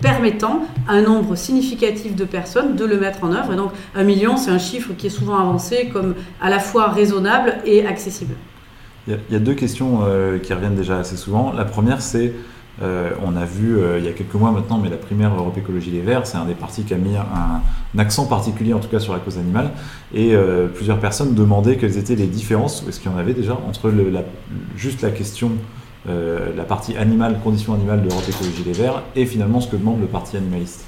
permettant 0.00 0.64
à 0.88 0.92
un 0.92 1.02
nombre 1.02 1.36
significatif 1.36 2.16
de 2.16 2.24
personnes 2.24 2.74
de 2.74 2.84
le 2.84 2.98
mettre 2.98 3.24
en 3.24 3.32
œuvre. 3.32 3.52
Et 3.52 3.56
donc 3.56 3.70
un 3.94 4.04
million, 4.04 4.36
c'est 4.36 4.50
un 4.50 4.58
chiffre 4.58 4.90
qui 4.96 5.06
est 5.06 5.10
souvent 5.10 5.38
avancé 5.38 5.90
comme 5.92 6.14
à 6.40 6.50
la 6.50 6.58
fois 6.58 6.88
raisonnable 6.88 7.58
et 7.64 7.86
accessible. 7.86 8.34
Il 9.08 9.16
y, 9.32 9.36
a 9.36 9.38
deux 9.38 9.54
questions 9.54 10.00
euh, 10.02 10.38
qui 10.38 10.52
reviennent 10.52 10.74
déjà 10.74 10.98
assez 10.98 11.16
souvent. 11.16 11.50
La 11.54 11.64
première, 11.64 12.02
c'est, 12.02 12.34
euh, 12.82 13.10
on 13.24 13.36
a 13.36 13.46
vu 13.46 13.78
euh, 13.78 13.98
il 13.98 14.04
y 14.04 14.08
a 14.08 14.12
quelques 14.12 14.34
mois 14.34 14.50
maintenant, 14.50 14.76
mais 14.76 14.90
la 14.90 14.98
primaire 14.98 15.34
Europe 15.34 15.56
Écologie 15.56 15.90
Les 15.90 16.02
Verts, 16.02 16.26
c'est 16.26 16.36
un 16.36 16.44
des 16.44 16.52
partis 16.52 16.82
qui 16.82 16.92
a 16.92 16.98
mis 16.98 17.16
un, 17.16 17.62
accent 17.98 18.26
particulier, 18.26 18.74
en 18.74 18.80
tout 18.80 18.88
cas 18.88 19.00
sur 19.00 19.14
la 19.14 19.18
cause 19.18 19.38
animale, 19.38 19.70
et 20.14 20.34
plusieurs 20.74 21.00
personnes 21.00 21.34
demandaient 21.34 21.78
quelles 21.78 21.96
étaient 21.96 22.16
les 22.16 22.26
différences, 22.26 22.84
est-ce 22.86 23.00
qu'il 23.00 23.10
y 23.10 23.14
en 23.14 23.16
avait 23.16 23.32
déjà, 23.32 23.54
entre 23.66 23.90
juste 24.76 25.00
la 25.00 25.10
question, 25.10 25.52
la 26.06 26.64
partie 26.64 26.96
animale, 26.96 27.40
conditions 27.42 27.72
animales 27.72 28.02
de 28.02 28.10
Europe 28.10 28.28
Écologie 28.28 28.62
Les 28.64 28.72
Verts, 28.72 29.02
et 29.16 29.24
finalement 29.24 29.60
ce 29.60 29.68
que 29.68 29.76
demande 29.76 30.00
le 30.00 30.06
parti 30.06 30.36
animaliste. 30.36 30.87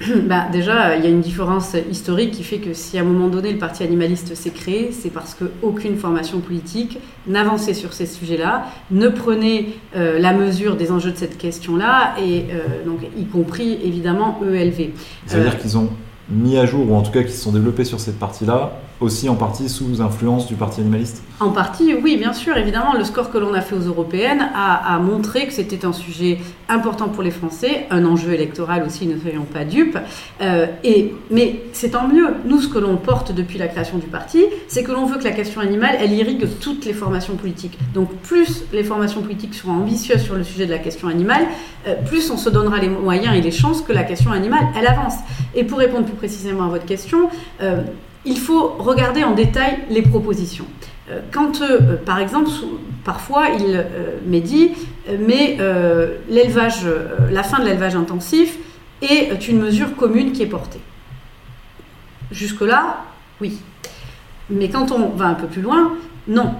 bah, 0.26 0.46
déjà, 0.52 0.96
il 0.96 1.04
y 1.04 1.06
a 1.06 1.10
une 1.10 1.22
différence 1.22 1.74
historique 1.90 2.32
qui 2.32 2.42
fait 2.42 2.58
que 2.58 2.74
si 2.74 2.98
à 2.98 3.00
un 3.00 3.04
moment 3.04 3.28
donné 3.28 3.52
le 3.52 3.58
parti 3.58 3.82
animaliste 3.82 4.34
s'est 4.34 4.50
créé, 4.50 4.90
c'est 4.92 5.10
parce 5.10 5.34
qu'aucune 5.34 5.96
formation 5.96 6.40
politique 6.40 6.98
n'avançait 7.26 7.74
sur 7.74 7.94
ces 7.94 8.06
sujets-là, 8.06 8.66
ne 8.90 9.08
prenait 9.08 9.68
euh, 9.96 10.18
la 10.18 10.34
mesure 10.34 10.76
des 10.76 10.92
enjeux 10.92 11.12
de 11.12 11.16
cette 11.16 11.38
question-là, 11.38 12.14
et 12.20 12.44
euh, 12.50 12.84
donc 12.84 13.00
y 13.16 13.24
compris 13.24 13.78
évidemment 13.82 14.38
ELV. 14.42 14.90
Ça 15.26 15.38
veut 15.38 15.44
dire 15.44 15.58
qu'ils 15.58 15.78
ont 15.78 15.88
mis 16.28 16.58
à 16.58 16.66
jour, 16.66 16.90
ou 16.90 16.94
en 16.94 17.02
tout 17.02 17.12
cas 17.12 17.22
qui 17.22 17.32
se 17.32 17.42
sont 17.42 17.52
développés 17.52 17.84
sur 17.84 18.00
cette 18.00 18.18
partie-là, 18.18 18.78
aussi 19.00 19.28
en 19.28 19.34
partie 19.34 19.68
sous 19.68 20.00
influence 20.00 20.46
du 20.46 20.54
Parti 20.54 20.80
animaliste 20.80 21.22
En 21.40 21.50
partie, 21.50 21.94
oui, 21.94 22.16
bien 22.16 22.32
sûr. 22.32 22.56
Évidemment, 22.56 22.94
le 22.94 23.04
score 23.04 23.30
que 23.30 23.38
l'on 23.38 23.52
a 23.52 23.60
fait 23.60 23.74
aux 23.74 23.80
européennes 23.80 24.48
a, 24.54 24.98
montré 24.98 25.46
que 25.46 25.52
c'était 25.52 25.84
un 25.84 25.92
sujet 25.92 26.38
important 26.68 27.08
pour 27.08 27.22
les 27.22 27.30
Français, 27.30 27.86
un 27.90 28.04
enjeu 28.06 28.32
électoral 28.32 28.84
aussi, 28.84 29.06
ne 29.06 29.18
soyons 29.18 29.44
pas 29.44 29.64
dupes. 29.64 29.98
Euh, 30.40 30.66
et, 30.82 31.14
mais 31.30 31.60
c'est 31.72 31.90
tant 31.90 32.08
mieux. 32.08 32.28
Nous, 32.46 32.62
ce 32.62 32.68
que 32.68 32.78
l'on 32.78 32.96
porte 32.96 33.32
depuis 33.32 33.58
la 33.58 33.68
création 33.68 33.98
du 33.98 34.06
parti, 34.06 34.44
c'est 34.68 34.82
que 34.82 34.92
l'on 34.92 35.04
veut 35.04 35.18
que 35.18 35.24
la 35.24 35.32
question 35.32 35.60
animale, 35.60 35.96
elle 36.00 36.12
irrigue 36.12 36.46
toutes 36.60 36.84
les 36.86 36.94
formations 36.94 37.36
politiques. 37.36 37.78
Donc 37.92 38.10
plus 38.22 38.64
les 38.72 38.84
formations 38.84 39.20
politiques 39.20 39.54
seront 39.54 39.72
ambitieuses 39.72 40.22
sur 40.22 40.34
le 40.34 40.44
sujet 40.44 40.66
de 40.66 40.72
la 40.72 40.78
question 40.78 41.08
animale, 41.08 41.46
euh, 41.86 41.94
plus 42.06 42.30
on 42.30 42.36
se 42.36 42.48
donnera 42.48 42.78
les 42.78 42.88
moyens 42.88 43.36
et 43.36 43.40
les 43.40 43.50
chances 43.50 43.82
que 43.82 43.92
la 43.92 44.04
question 44.04 44.32
animale, 44.32 44.66
elle 44.76 44.86
avance. 44.86 45.14
Et 45.54 45.64
pour 45.64 45.78
répondre 45.78 46.06
plus 46.06 46.16
précisément 46.16 46.64
à 46.64 46.68
votre 46.68 46.86
question, 46.86 47.28
euh, 47.62 47.82
il 48.26 48.38
faut 48.38 48.68
regarder 48.78 49.24
en 49.24 49.32
détail 49.32 49.78
les 49.88 50.02
propositions. 50.02 50.66
Euh, 51.10 51.20
quand, 51.30 51.62
euh, 51.62 51.96
par 51.96 52.18
exemple, 52.18 52.50
parfois 53.04 53.48
il 53.58 53.76
euh, 53.76 54.16
m'est 54.26 54.40
dit, 54.40 54.72
mais 55.20 55.56
l'élevage, 56.28 56.84
la 57.30 57.44
fin 57.44 57.60
de 57.60 57.64
l'élevage 57.64 57.94
intensif 57.94 58.58
est 59.02 59.48
une 59.48 59.60
mesure 59.60 59.94
commune 59.94 60.32
qui 60.32 60.42
est 60.42 60.46
portée. 60.46 60.80
Jusque-là, 62.32 63.04
oui. 63.40 63.58
Mais 64.50 64.68
quand 64.68 64.90
on 64.90 65.10
va 65.10 65.26
un 65.26 65.34
peu 65.34 65.46
plus 65.46 65.62
loin, 65.62 65.92
non. 66.26 66.54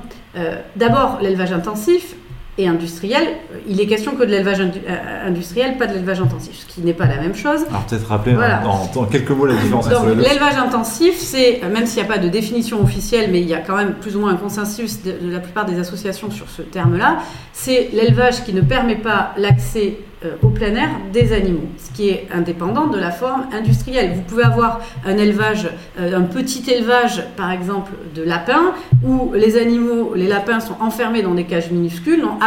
D'abord, 0.76 1.18
l'élevage 1.20 1.50
intensif, 1.50 2.14
et 2.58 2.66
industriel, 2.66 3.22
euh, 3.52 3.58
il 3.68 3.80
est 3.80 3.86
question 3.86 4.16
que 4.16 4.22
de 4.22 4.30
l'élevage 4.30 4.60
euh, 4.60 5.26
industriel, 5.28 5.76
pas 5.76 5.86
de 5.86 5.92
l'élevage 5.92 6.20
intensif, 6.20 6.60
ce 6.60 6.66
qui 6.66 6.80
n'est 6.80 6.94
pas 6.94 7.06
la 7.06 7.16
même 7.16 7.34
chose. 7.34 7.64
Alors 7.68 7.84
peut-être 7.84 8.06
rappeler 8.06 8.34
en, 8.34 9.04
quelques 9.04 9.30
mots 9.30 9.46
la 9.46 9.54
différence. 9.54 9.88
L'élevage 9.88 10.56
intensif, 10.56 11.16
c'est, 11.18 11.62
euh, 11.62 11.70
même 11.70 11.86
s'il 11.86 12.02
n'y 12.02 12.08
a 12.08 12.12
pas 12.12 12.18
de 12.18 12.28
définition 12.28 12.82
officielle, 12.82 13.30
mais 13.30 13.40
il 13.40 13.48
y 13.48 13.54
a 13.54 13.58
quand 13.58 13.76
même 13.76 13.94
plus 13.94 14.16
ou 14.16 14.20
moins 14.20 14.30
un 14.30 14.36
consensus 14.36 15.02
de, 15.02 15.12
de 15.12 15.30
la 15.30 15.40
plupart 15.40 15.66
des 15.66 15.78
associations 15.78 16.30
sur 16.30 16.48
ce 16.48 16.62
terme-là, 16.62 17.18
c'est 17.52 17.90
l'élevage 17.92 18.44
qui 18.44 18.54
ne 18.54 18.62
permet 18.62 18.96
pas 18.96 19.32
l'accès 19.36 19.98
euh, 20.15 20.15
au 20.42 20.48
plein 20.48 20.74
air 20.74 20.88
des 21.12 21.32
animaux, 21.32 21.68
ce 21.76 21.90
qui 21.94 22.08
est 22.08 22.28
indépendant 22.32 22.86
de 22.86 22.98
la 22.98 23.10
forme 23.10 23.46
industrielle. 23.52 24.14
Vous 24.14 24.22
pouvez 24.22 24.44
avoir 24.44 24.80
un 25.04 25.18
élevage, 25.18 25.68
euh, 26.00 26.16
un 26.16 26.22
petit 26.22 26.68
élevage 26.70 27.22
par 27.36 27.50
exemple 27.50 27.92
de 28.14 28.22
lapins, 28.22 28.72
où 29.04 29.32
les 29.34 29.58
animaux, 29.58 30.14
les 30.14 30.26
lapins 30.26 30.60
sont 30.60 30.76
enfermés 30.80 31.22
dans 31.22 31.34
des 31.34 31.44
cages 31.44 31.70
minuscules, 31.70 32.20
n'ont 32.20 32.38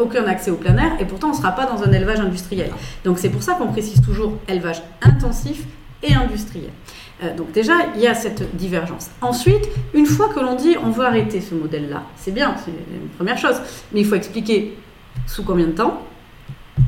aucun 0.00 0.24
accès 0.24 0.50
au 0.50 0.56
plein 0.56 0.76
air, 0.76 0.92
et 1.00 1.04
pourtant 1.04 1.28
on 1.28 1.32
ne 1.32 1.36
sera 1.36 1.52
pas 1.52 1.66
dans 1.66 1.82
un 1.82 1.92
élevage 1.92 2.20
industriel. 2.20 2.70
Donc 3.04 3.18
c'est 3.18 3.30
pour 3.30 3.42
ça 3.42 3.54
qu'on 3.54 3.68
précise 3.68 4.00
toujours 4.00 4.32
élevage 4.48 4.82
intensif 5.02 5.64
et 6.02 6.14
industriel. 6.14 6.70
Euh, 7.22 7.36
donc 7.36 7.52
déjà, 7.52 7.74
il 7.94 8.00
y 8.00 8.06
a 8.06 8.14
cette 8.14 8.56
divergence. 8.56 9.10
Ensuite, 9.20 9.68
une 9.92 10.06
fois 10.06 10.28
que 10.28 10.40
l'on 10.40 10.54
dit 10.54 10.76
on 10.82 10.90
veut 10.90 11.04
arrêter 11.04 11.40
ce 11.40 11.54
modèle-là, 11.54 12.04
c'est 12.16 12.32
bien, 12.32 12.54
c'est 12.64 12.70
une 12.70 13.08
première 13.08 13.38
chose, 13.38 13.60
mais 13.92 14.00
il 14.00 14.06
faut 14.06 14.14
expliquer 14.14 14.78
sous 15.26 15.44
combien 15.44 15.66
de 15.66 15.72
temps, 15.72 16.00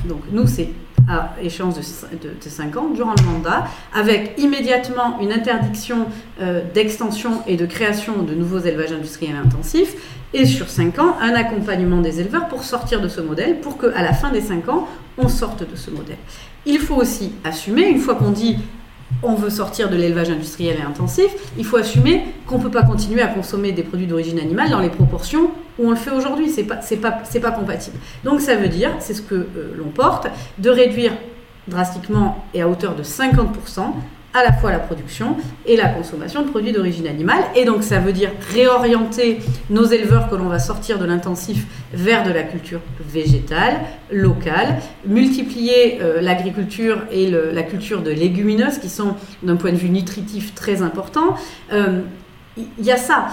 donc 0.06 0.22
nous, 0.32 0.46
c'est 0.46 0.70
à 1.08 1.34
échéance 1.42 1.76
de, 1.76 2.48
5 2.48 2.76
ans, 2.76 2.88
durant 2.94 3.14
le 3.18 3.24
mandat, 3.24 3.64
avec 3.94 4.34
immédiatement 4.38 5.18
une 5.20 5.32
interdiction 5.32 6.06
euh, 6.40 6.62
d'extension 6.72 7.42
et 7.46 7.56
de 7.56 7.66
création 7.66 8.22
de 8.22 8.34
nouveaux 8.34 8.60
élevages 8.60 8.92
industriels 8.92 9.36
intensifs, 9.36 9.94
et 10.32 10.46
sur 10.46 10.68
5 10.68 10.98
ans, 11.00 11.16
un 11.20 11.34
accompagnement 11.34 12.00
des 12.00 12.20
éleveurs 12.20 12.48
pour 12.48 12.62
sortir 12.62 13.00
de 13.00 13.08
ce 13.08 13.20
modèle, 13.20 13.60
pour 13.60 13.78
qu'à 13.78 14.02
la 14.02 14.12
fin 14.12 14.30
des 14.30 14.40
5 14.40 14.68
ans, 14.68 14.86
on 15.18 15.28
sorte 15.28 15.68
de 15.68 15.76
ce 15.76 15.90
modèle. 15.90 16.18
Il 16.66 16.78
faut 16.78 16.96
aussi 16.96 17.32
assumer, 17.44 17.88
une 17.88 17.98
fois 17.98 18.14
qu'on 18.14 18.30
dit 18.30 18.56
on 19.22 19.34
veut 19.34 19.50
sortir 19.50 19.90
de 19.90 19.96
l'élevage 19.96 20.30
industriel 20.30 20.76
et 20.78 20.82
intensif, 20.82 21.28
il 21.58 21.64
faut 21.64 21.76
assumer 21.76 22.22
qu'on 22.46 22.58
ne 22.58 22.62
peut 22.62 22.70
pas 22.70 22.84
continuer 22.84 23.22
à 23.22 23.26
consommer 23.26 23.72
des 23.72 23.82
produits 23.82 24.06
d'origine 24.06 24.38
animale 24.38 24.70
dans 24.70 24.80
les 24.80 24.88
proportions 24.88 25.50
on 25.82 25.90
le 25.90 25.96
fait 25.96 26.10
aujourd'hui. 26.10 26.50
Ce 26.50 26.60
n'est 26.60 26.66
pas, 26.66 26.76
pas, 26.76 27.12
pas 27.40 27.50
compatible. 27.50 27.98
Donc 28.24 28.40
ça 28.40 28.56
veut 28.56 28.68
dire, 28.68 28.90
c'est 28.98 29.14
ce 29.14 29.22
que 29.22 29.34
euh, 29.34 29.74
l'on 29.76 29.88
porte, 29.88 30.28
de 30.58 30.70
réduire 30.70 31.12
drastiquement 31.68 32.44
et 32.54 32.62
à 32.62 32.68
hauteur 32.68 32.94
de 32.94 33.02
50% 33.02 33.92
à 34.32 34.44
la 34.44 34.52
fois 34.52 34.70
la 34.70 34.78
production 34.78 35.36
et 35.66 35.76
la 35.76 35.88
consommation 35.88 36.42
de 36.42 36.50
produits 36.50 36.72
d'origine 36.72 37.06
animale. 37.06 37.42
Et 37.56 37.64
donc 37.64 37.82
ça 37.82 37.98
veut 37.98 38.12
dire 38.12 38.30
réorienter 38.52 39.40
nos 39.70 39.84
éleveurs 39.84 40.28
que 40.28 40.36
l'on 40.36 40.46
va 40.46 40.58
sortir 40.58 40.98
de 40.98 41.04
l'intensif 41.04 41.66
vers 41.92 42.22
de 42.22 42.30
la 42.30 42.44
culture 42.44 42.80
végétale, 43.00 43.80
locale, 44.12 44.78
multiplier 45.04 46.00
euh, 46.00 46.20
l'agriculture 46.20 46.98
et 47.10 47.28
la 47.28 47.62
culture 47.62 48.02
de 48.02 48.10
légumineuses 48.10 48.78
qui 48.78 48.88
sont 48.88 49.14
d'un 49.42 49.56
point 49.56 49.72
de 49.72 49.76
vue 49.76 49.90
nutritif 49.90 50.54
très 50.54 50.82
important. 50.82 51.34
Euh, 51.72 52.00
il 52.56 52.84
y 52.84 52.92
a 52.92 52.96
ça. 52.96 53.28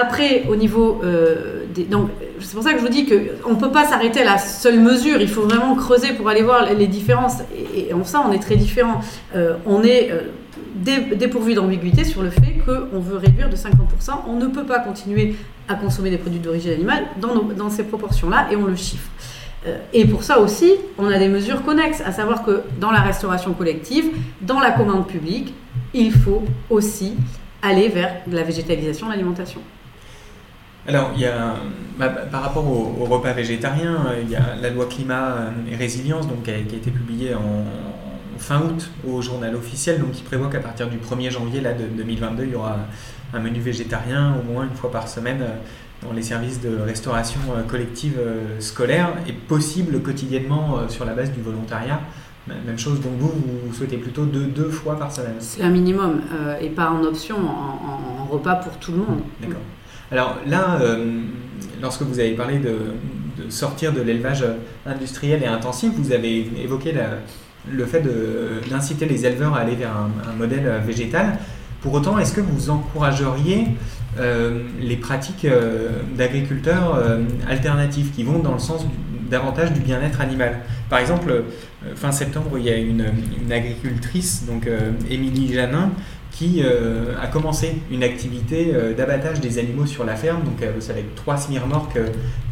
Après, 0.00 0.44
au 0.48 0.56
niveau 0.56 1.00
euh, 1.02 1.64
des... 1.74 1.84
Donc, 1.84 2.10
c'est 2.40 2.54
pour 2.54 2.62
ça 2.62 2.72
que 2.72 2.78
je 2.78 2.84
vous 2.84 2.90
dis 2.90 3.06
qu'on 3.06 3.54
ne 3.54 3.60
peut 3.60 3.70
pas 3.70 3.84
s'arrêter 3.84 4.20
à 4.20 4.24
la 4.24 4.38
seule 4.38 4.78
mesure. 4.78 5.20
Il 5.20 5.28
faut 5.28 5.42
vraiment 5.42 5.74
creuser 5.74 6.12
pour 6.12 6.28
aller 6.28 6.42
voir 6.42 6.72
les 6.72 6.86
différences. 6.86 7.38
Et, 7.74 7.92
en 7.92 8.04
ça, 8.04 8.22
on 8.26 8.32
est 8.32 8.38
très 8.38 8.56
différents. 8.56 9.00
Euh, 9.34 9.54
on 9.66 9.82
est 9.82 10.10
euh, 10.10 11.14
dépourvu 11.16 11.54
d'ambiguïté 11.54 12.04
sur 12.04 12.22
le 12.22 12.30
fait 12.30 12.58
qu'on 12.64 13.00
veut 13.00 13.16
réduire 13.16 13.48
de 13.48 13.56
50%. 13.56 13.70
On 14.28 14.34
ne 14.34 14.46
peut 14.46 14.64
pas 14.64 14.78
continuer 14.78 15.34
à 15.68 15.74
consommer 15.74 16.10
des 16.10 16.18
produits 16.18 16.40
d'origine 16.40 16.72
animale 16.72 17.04
dans, 17.20 17.34
dans 17.56 17.70
ces 17.70 17.82
proportions-là 17.82 18.48
et 18.50 18.56
on 18.56 18.64
le 18.64 18.76
chiffre. 18.76 19.10
Et 19.92 20.06
pour 20.06 20.22
ça 20.22 20.38
aussi, 20.38 20.72
on 20.96 21.08
a 21.08 21.18
des 21.18 21.28
mesures 21.28 21.62
connexes, 21.62 22.00
à 22.00 22.12
savoir 22.12 22.42
que 22.44 22.62
dans 22.80 22.92
la 22.92 23.00
restauration 23.00 23.52
collective, 23.52 24.06
dans 24.40 24.60
la 24.60 24.70
commande 24.70 25.06
publique, 25.06 25.52
il 25.92 26.12
faut 26.12 26.44
aussi 26.70 27.14
aller 27.60 27.88
vers 27.88 28.14
la 28.30 28.44
végétalisation 28.44 29.08
de 29.08 29.12
l'alimentation. 29.12 29.60
Alors, 30.88 31.10
il 31.14 31.20
y 31.20 31.26
a, 31.26 31.54
bah, 31.98 32.08
par 32.08 32.42
rapport 32.42 32.66
au, 32.66 33.04
repas 33.04 33.34
végétarien, 33.34 34.06
il 34.22 34.30
y 34.30 34.36
a 34.36 34.56
la 34.60 34.70
loi 34.70 34.86
climat 34.86 35.52
et 35.70 35.76
résilience 35.76 36.26
donc, 36.26 36.44
qui, 36.44 36.50
a, 36.50 36.56
été 36.56 36.90
publiée 36.90 37.34
en, 37.34 37.64
fin 38.38 38.62
août 38.62 38.90
au 39.06 39.20
journal 39.20 39.54
officiel, 39.54 40.00
donc 40.00 40.12
qui 40.12 40.22
prévoit 40.22 40.48
qu'à 40.48 40.60
partir 40.60 40.88
du 40.88 40.96
1er 40.96 41.30
janvier 41.30 41.60
là, 41.60 41.74
de 41.74 41.84
2022, 41.84 42.44
il 42.44 42.52
y 42.52 42.54
aura 42.54 42.76
un 43.34 43.40
menu 43.40 43.60
végétarien 43.60 44.34
au 44.40 44.50
moins 44.50 44.64
une 44.64 44.76
fois 44.76 44.90
par 44.90 45.08
semaine 45.08 45.44
dans 46.02 46.12
les 46.12 46.22
services 46.22 46.62
de 46.62 46.78
restauration 46.78 47.40
collective 47.68 48.18
scolaire 48.60 49.12
et 49.26 49.32
possible 49.32 50.00
quotidiennement 50.00 50.88
sur 50.88 51.04
la 51.04 51.12
base 51.12 51.32
du 51.32 51.42
volontariat. 51.42 52.00
Même 52.46 52.78
chose, 52.78 53.00
donc 53.00 53.12
vous, 53.18 53.32
vous 53.66 53.74
souhaitez 53.74 53.98
plutôt 53.98 54.24
deux, 54.24 54.46
deux 54.46 54.70
fois 54.70 54.96
par 54.98 55.12
semaine 55.12 55.34
C'est 55.40 55.62
un 55.62 55.70
minimum 55.70 56.22
et 56.60 56.70
pas 56.70 56.90
en 56.90 57.02
option, 57.02 57.36
en, 57.36 58.24
repas 58.30 58.54
pour 58.54 58.76
tout 58.76 58.92
le 58.92 58.98
monde. 58.98 59.20
D'accord. 59.40 59.60
Alors 60.10 60.38
là, 60.46 60.78
euh, 60.80 61.20
lorsque 61.82 62.02
vous 62.02 62.18
avez 62.18 62.32
parlé 62.32 62.58
de, 62.58 62.76
sortir 63.50 63.92
de 63.92 64.00
l'élevage 64.00 64.44
industriel 64.86 65.42
et 65.42 65.46
intensif, 65.46 65.92
vous 65.96 66.12
avez 66.12 66.50
évoqué 66.62 66.92
le 67.70 67.86
fait 67.86 68.02
d'inciter 68.68 69.06
les 69.06 69.26
éleveurs 69.26 69.54
à 69.54 69.60
aller 69.60 69.74
vers 69.74 69.92
un, 69.92 70.32
modèle 70.36 70.82
végétal. 70.84 71.38
Pour 71.80 71.92
autant, 71.94 72.18
est-ce 72.18 72.32
que 72.32 72.40
vous 72.40 72.70
encourageriez 72.70 73.68
euh, 74.18 74.62
les 74.80 74.96
pratiques 74.96 75.44
euh, 75.44 75.90
d'agriculteurs 76.16 77.00
alternatifs 77.48 78.12
qui 78.12 78.24
vont 78.24 78.40
dans 78.40 78.54
le 78.54 78.58
sens 78.58 78.84
davantage 79.30 79.72
du 79.72 79.80
bien-être 79.80 80.20
animal? 80.20 80.58
Par 80.90 80.98
exemple, 80.98 81.44
fin 81.94 82.10
septembre, 82.12 82.58
il 82.58 82.64
y 82.64 82.70
a 82.70 82.76
une 82.76 83.04
agricultrice, 83.50 84.44
donc 84.46 84.68
Émilie 85.10 85.52
Janin, 85.52 85.90
qui 86.38 86.62
euh, 86.62 87.14
a 87.20 87.26
commencé 87.26 87.74
une 87.90 88.04
activité 88.04 88.70
euh, 88.72 88.94
d'abattage 88.94 89.40
des 89.40 89.58
animaux 89.58 89.86
sur 89.86 90.04
la 90.04 90.14
ferme. 90.14 90.44
Donc, 90.44 90.62
euh, 90.62 90.74
c'est 90.78 90.92
avec 90.92 91.16
trois 91.16 91.36
semi-remorques 91.36 91.98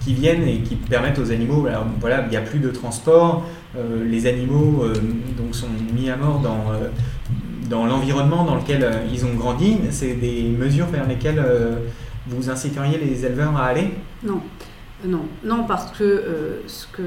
qui 0.01 0.13
viennent 0.13 0.43
et 0.43 0.59
qui 0.59 0.75
permettent 0.75 1.21
aux 1.21 1.31
animaux, 1.31 1.69
voilà, 2.01 2.25
il 2.25 2.31
n'y 2.31 2.37
a 2.37 2.41
plus 2.41 2.59
de 2.59 2.71
transport, 2.71 3.45
les 4.05 4.27
animaux 4.27 4.85
donc, 5.37 5.55
sont 5.55 5.67
mis 5.93 6.09
à 6.09 6.17
mort 6.17 6.39
dans, 6.39 6.65
dans 7.69 7.87
l'environnement 7.87 8.45
dans 8.45 8.55
lequel 8.55 8.89
ils 9.13 9.27
ont 9.27 9.35
grandi. 9.35 9.79
C'est 9.91 10.15
des 10.15 10.43
mesures 10.45 10.87
vers 10.87 11.09
lesquelles 11.09 11.45
vous 12.29 12.49
inciteriez 12.51 12.99
les 12.99 13.27
éleveurs 13.27 13.57
à 13.57 13.65
aller? 13.65 13.91
Non. 14.23 14.41
Non, 15.05 15.23
non, 15.45 15.65
parce 15.67 15.91
que 15.91 16.63
ce 16.69 16.87
que 16.87 17.03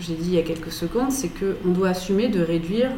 j'ai 0.00 0.14
dit 0.14 0.28
il 0.28 0.34
y 0.34 0.38
a 0.38 0.42
quelques 0.42 0.72
secondes, 0.72 1.12
c'est 1.12 1.28
qu'on 1.28 1.70
doit 1.70 1.90
assumer 1.90 2.28
de 2.28 2.42
réduire 2.42 2.90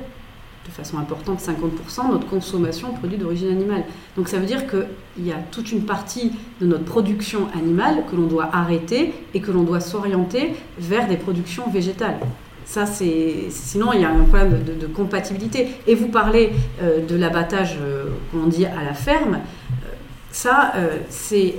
de 0.70 0.74
façon 0.74 0.98
importante, 0.98 1.40
50%, 1.40 2.10
notre 2.10 2.26
consommation 2.26 2.92
de 2.92 2.98
produits 2.98 3.18
d'origine 3.18 3.48
animale. 3.48 3.84
Donc 4.16 4.28
ça 4.28 4.38
veut 4.38 4.46
dire 4.46 4.66
qu'il 4.66 5.26
y 5.26 5.32
a 5.32 5.38
toute 5.50 5.72
une 5.72 5.82
partie 5.82 6.32
de 6.60 6.66
notre 6.66 6.84
production 6.84 7.48
animale 7.54 8.04
que 8.10 8.16
l'on 8.16 8.26
doit 8.26 8.48
arrêter 8.52 9.12
et 9.34 9.40
que 9.40 9.50
l'on 9.50 9.64
doit 9.64 9.80
s'orienter 9.80 10.54
vers 10.78 11.08
des 11.08 11.16
productions 11.16 11.68
végétales. 11.70 12.18
Ça, 12.64 12.86
c'est 12.86 13.46
sinon 13.50 13.92
il 13.92 14.02
y 14.02 14.04
a 14.04 14.10
un 14.10 14.24
problème 14.24 14.62
de, 14.62 14.86
compatibilité. 14.86 15.68
Et 15.88 15.96
vous 15.96 16.06
parlez 16.08 16.52
euh, 16.80 17.04
de 17.04 17.16
l'abattage 17.16 17.78
euh, 17.82 18.04
qu'on 18.30 18.46
dit 18.46 18.64
à 18.64 18.84
la 18.84 18.94
ferme. 18.94 19.34
Euh, 19.34 19.86
ça, 20.30 20.74
c'est, 21.08 21.56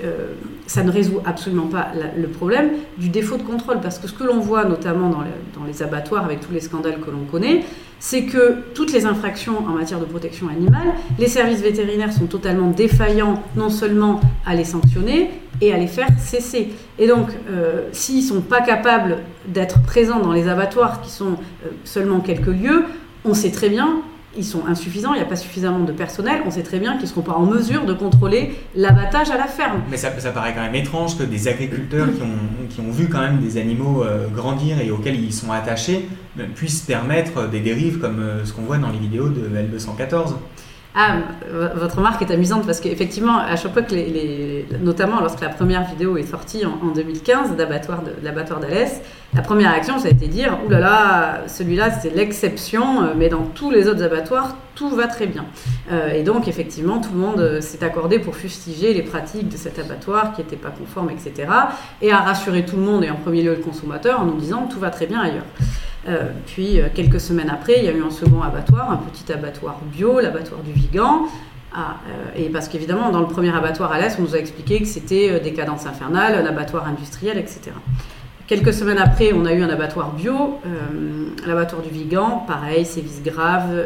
ça 0.65 0.81
ne 0.81 0.89
résout 0.89 1.19
absolument 1.25 1.67
pas 1.67 1.87
le 2.17 2.27
problème 2.29 2.69
du 2.97 3.09
défaut 3.09 3.35
de 3.35 3.43
contrôle, 3.43 3.81
parce 3.81 3.99
que 3.99 4.07
ce 4.07 4.13
que 4.13 4.23
l'on 4.23 4.39
voit 4.39 4.63
notamment 4.63 5.09
dans 5.09 5.65
les 5.67 5.83
abattoirs 5.83 6.23
avec 6.23 6.39
tous 6.39 6.53
les 6.53 6.61
scandales 6.61 7.01
que 7.01 7.11
l'on 7.11 7.25
connaît, 7.29 7.65
c'est 8.01 8.23
que 8.23 8.57
toutes 8.73 8.91
les 8.91 9.05
infractions 9.05 9.59
en 9.59 9.73
matière 9.73 9.99
de 9.99 10.05
protection 10.05 10.49
animale, 10.49 10.87
les 11.19 11.27
services 11.27 11.61
vétérinaires 11.61 12.11
sont 12.11 12.25
totalement 12.25 12.71
défaillants 12.71 13.43
non 13.55 13.69
seulement 13.69 14.19
à 14.43 14.55
les 14.55 14.65
sanctionner 14.65 15.29
et 15.61 15.71
à 15.71 15.77
les 15.77 15.85
faire 15.85 16.07
cesser. 16.17 16.69
Et 16.97 17.07
donc, 17.07 17.29
euh, 17.51 17.87
s'ils 17.91 18.23
ne 18.23 18.27
sont 18.27 18.41
pas 18.41 18.61
capables 18.61 19.19
d'être 19.47 19.83
présents 19.83 20.19
dans 20.19 20.33
les 20.33 20.47
abattoirs 20.47 21.01
qui 21.01 21.11
sont 21.11 21.33
euh, 21.63 21.69
seulement 21.83 22.21
quelques 22.21 22.47
lieux, 22.47 22.85
on 23.23 23.35
sait 23.35 23.51
très 23.51 23.69
bien 23.69 24.01
ils 24.37 24.45
sont 24.45 24.65
insuffisants, 24.65 25.13
il 25.13 25.17
n'y 25.17 25.23
a 25.23 25.27
pas 25.27 25.35
suffisamment 25.35 25.79
de 25.79 25.91
personnel, 25.91 26.41
on 26.45 26.51
sait 26.51 26.63
très 26.63 26.79
bien 26.79 26.93
qu'ils 26.93 27.03
ne 27.03 27.07
seront 27.07 27.21
pas 27.21 27.33
en 27.33 27.45
mesure 27.45 27.85
de 27.85 27.93
contrôler 27.93 28.55
l'abattage 28.75 29.29
à 29.29 29.37
la 29.37 29.47
ferme. 29.47 29.81
Mais 29.89 29.97
ça, 29.97 30.09
paraît 30.09 30.53
quand 30.53 30.61
même 30.61 30.75
étrange 30.75 31.17
que 31.17 31.23
des 31.23 31.47
agriculteurs 31.47 32.07
qui 32.13 32.21
ont, 32.21 32.67
qui 32.69 32.81
ont 32.81 32.91
vu 32.91 33.09
quand 33.09 33.19
même 33.19 33.39
des 33.39 33.57
animaux 33.57 34.03
euh, 34.03 34.27
grandir 34.27 34.79
et 34.79 34.89
auxquels 34.91 35.19
ils 35.21 35.33
sont 35.33 35.51
attachés 35.51 36.07
euh, 36.39 36.45
puissent 36.55 36.81
permettre 36.81 37.49
des 37.49 37.59
dérives 37.59 37.99
comme 37.99 38.19
euh, 38.19 38.45
ce 38.45 38.53
qu'on 38.53 38.61
voit 38.63 38.77
dans 38.77 38.89
les 38.89 38.99
vidéos 38.99 39.29
de 39.29 39.41
L214. 39.41 40.35
Ah, 40.93 41.19
votre 41.73 41.97
remarque 41.97 42.21
est 42.21 42.31
amusante 42.31 42.65
parce 42.65 42.81
qu'effectivement, 42.81 43.37
à 43.37 43.55
chaque 43.55 43.71
fois 43.71 43.81
que 43.81 43.95
les, 43.95 44.65
notamment 44.81 45.21
lorsque 45.21 45.39
la 45.39 45.47
première 45.47 45.85
vidéo 45.85 46.17
est 46.17 46.29
sortie 46.29 46.65
en, 46.65 46.91
2015 46.93 47.55
d'abattoir 47.55 48.01
de, 48.03 48.11
l'abattoir 48.21 48.59
d'Alès, 48.59 48.99
la 49.33 49.41
première 49.41 49.71
réaction 49.71 49.97
ça 49.97 50.09
a 50.09 50.11
été 50.11 50.27
dire 50.27 50.57
Ouh 50.65 50.69
là 50.69 50.79
là, 50.79 51.41
celui-là 51.47 51.89
c'est 51.91 52.13
l'exception, 52.13 53.01
euh, 53.01 53.13
mais 53.15 53.29
dans 53.29 53.43
tous 53.43 53.71
les 53.71 53.87
autres 53.87 54.03
abattoirs 54.03 54.55
tout 54.75 54.89
va 54.89 55.07
très 55.07 55.25
bien. 55.25 55.45
Euh, 55.91 56.13
et 56.13 56.23
donc 56.23 56.47
effectivement, 56.47 56.99
tout 56.99 57.11
le 57.13 57.19
monde 57.19 57.39
euh, 57.39 57.61
s'est 57.61 57.83
accordé 57.83 58.19
pour 58.19 58.35
fustiger 58.35 58.93
les 58.93 59.03
pratiques 59.03 59.47
de 59.47 59.55
cet 59.55 59.79
abattoir 59.79 60.33
qui 60.33 60.41
n'étaient 60.41 60.57
pas 60.57 60.71
conformes, 60.71 61.11
etc. 61.11 61.49
Et 62.01 62.11
à 62.11 62.17
rassurer 62.17 62.65
tout 62.65 62.75
le 62.75 62.81
monde 62.81 63.05
et 63.05 63.09
en 63.09 63.15
premier 63.15 63.41
lieu 63.41 63.55
le 63.55 63.61
consommateur 63.61 64.19
en 64.19 64.25
nous 64.25 64.37
disant 64.37 64.67
tout 64.67 64.79
va 64.79 64.89
très 64.89 65.07
bien 65.07 65.21
ailleurs. 65.21 65.45
Puis 66.47 66.79
quelques 66.95 67.21
semaines 67.21 67.51
après, 67.51 67.75
il 67.77 67.85
y 67.85 67.87
a 67.87 67.91
eu 67.91 68.01
un 68.01 68.09
second 68.09 68.41
abattoir, 68.41 68.89
un 68.91 68.97
petit 68.97 69.31
abattoir 69.31 69.77
bio, 69.93 70.19
l'abattoir 70.19 70.61
du 70.61 70.71
Vigan. 70.71 71.27
Ah, 71.73 71.97
et 72.35 72.49
parce 72.49 72.67
qu'évidemment, 72.67 73.11
dans 73.11 73.19
le 73.19 73.27
premier 73.27 73.55
abattoir 73.55 73.91
à 73.91 73.99
l'Est, 73.99 74.17
on 74.17 74.23
nous 74.23 74.35
a 74.35 74.39
expliqué 74.39 74.79
que 74.79 74.87
c'était 74.87 75.39
des 75.39 75.53
cadences 75.53 75.85
infernales, 75.85 76.33
un 76.33 76.45
abattoir 76.49 76.87
industriel, 76.87 77.37
etc. 77.37 77.71
Quelques 78.51 78.73
semaines 78.73 78.97
après, 78.97 79.31
on 79.31 79.45
a 79.45 79.53
eu 79.53 79.63
un 79.63 79.69
abattoir 79.69 80.11
bio, 80.11 80.59
l'abattoir 81.47 81.81
du 81.81 81.87
Vigan, 81.87 82.43
pareil, 82.45 82.83
sévices 82.83 83.23
graves, 83.23 83.85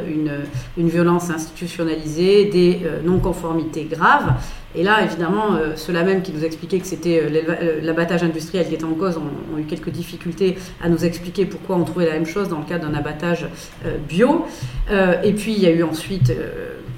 une, 0.75 0.89
violence 0.89 1.29
institutionnalisée, 1.29 2.45
des 2.45 2.81
non-conformités 3.03 3.83
graves. 3.83 4.33
Et 4.73 4.81
là, 4.81 5.03
évidemment, 5.03 5.53
euh, 5.53 5.75
ceux-là 5.75 6.01
même 6.01 6.23
qui 6.23 6.31
nous 6.33 6.43
expliquaient 6.43 6.79
que 6.79 6.87
c'était 6.87 7.21
euh, 7.21 7.29
euh, 7.61 7.79
l'abattage 7.83 8.23
industriel 8.23 8.67
qui 8.67 8.73
était 8.73 8.83
en 8.83 8.95
cause 8.95 9.17
ont, 9.17 9.59
eu 9.59 9.65
quelques 9.65 9.91
difficultés 9.91 10.57
à 10.83 10.89
nous 10.89 11.05
expliquer 11.05 11.45
pourquoi 11.45 11.75
on 11.75 11.83
trouvait 11.83 12.07
la 12.07 12.13
même 12.13 12.25
chose 12.25 12.49
dans 12.49 12.57
le 12.57 12.65
cadre 12.65 12.89
d'un 12.89 12.97
abattage 12.97 13.47
bio. 14.09 14.47
et 15.23 15.33
puis, 15.33 15.53
il 15.53 15.59
y 15.59 15.67
a 15.67 15.71
eu 15.71 15.83
ensuite, 15.83 16.33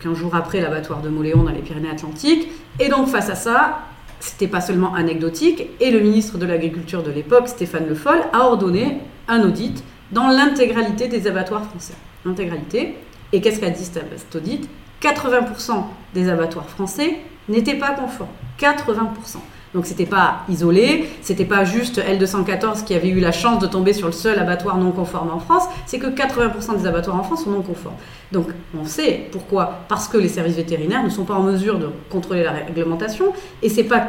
15 0.01 0.17
jours 0.17 0.36
après, 0.36 0.62
l'abattoir 0.62 1.01
de 1.01 1.10
Moléon 1.10 1.43
dans 1.43 1.51
les 1.51 1.60
Pyrénées-Atlantiques. 1.60 2.47
Et 2.80 2.88
donc, 2.88 3.10
face 3.10 3.30
à 3.30 3.36
ça, 3.36 3.80
c'était 4.19 4.47
pas 4.47 4.62
seulement 4.62 4.93
anecdotique, 4.95 5.67
et 5.80 5.91
le 5.91 5.99
ministre 5.99 6.38
de 6.38 6.45
l'Agriculture 6.45 7.03
de 7.03 7.12
l'époque, 7.12 7.47
Stéphane 7.47 7.88
Le 7.88 7.95
Foll, 7.95 8.19
a 8.34 8.45
ordonné 8.45 8.99
un 9.27 9.41
audit 9.41 9.84
dans 10.12 10.27
l'intégralité 10.27 11.08
des 11.08 11.27
abattoirs 11.27 11.65
français. 11.65 11.93
L'intégralité. 12.25 12.95
Et 13.34 13.41
qu'est-ce 13.41 13.60
qu'a 13.60 13.69
dit 13.69 13.84
cet 13.84 14.36
audit? 14.36 14.69
80% 15.01 15.84
des 16.13 16.30
abattoirs 16.30 16.69
français 16.69 17.17
n'étaient 17.49 17.75
pas 17.75 17.91
conformes. 17.91 18.30
80%. 18.60 19.38
Donc 19.77 19.85
c'était 19.85 20.07
pas 20.07 20.39
isolé, 20.49 21.07
c'était 21.21 21.45
pas 21.45 21.63
juste 21.63 21.99
L214 21.99 22.83
qui 22.83 22.95
avait 22.95 23.09
eu 23.09 23.19
la 23.19 23.31
chance 23.31 23.59
de 23.59 23.67
tomber 23.67 23.93
sur 23.93 24.07
le 24.07 24.11
seul 24.11 24.39
abattoir 24.39 24.75
non 24.79 24.89
conforme 24.89 25.29
en 25.29 25.37
France, 25.37 25.65
c'est 25.85 25.99
que 25.99 26.07
80% 26.07 26.79
des 26.79 26.87
abattoirs 26.87 27.15
en 27.15 27.21
France 27.21 27.43
sont 27.43 27.51
non 27.51 27.61
conformes. 27.61 27.93
Donc 28.31 28.47
on 28.75 28.85
sait 28.85 29.29
pourquoi, 29.31 29.81
parce 29.87 30.07
que 30.07 30.17
les 30.17 30.29
services 30.29 30.55
vétérinaires 30.55 31.03
ne 31.03 31.09
sont 31.09 31.25
pas 31.25 31.35
en 31.35 31.43
mesure 31.43 31.77
de 31.77 31.89
contrôler 32.09 32.41
la 32.41 32.53
réglementation 32.53 33.25
et 33.61 33.69
c'est 33.69 33.83
pas 33.83 34.07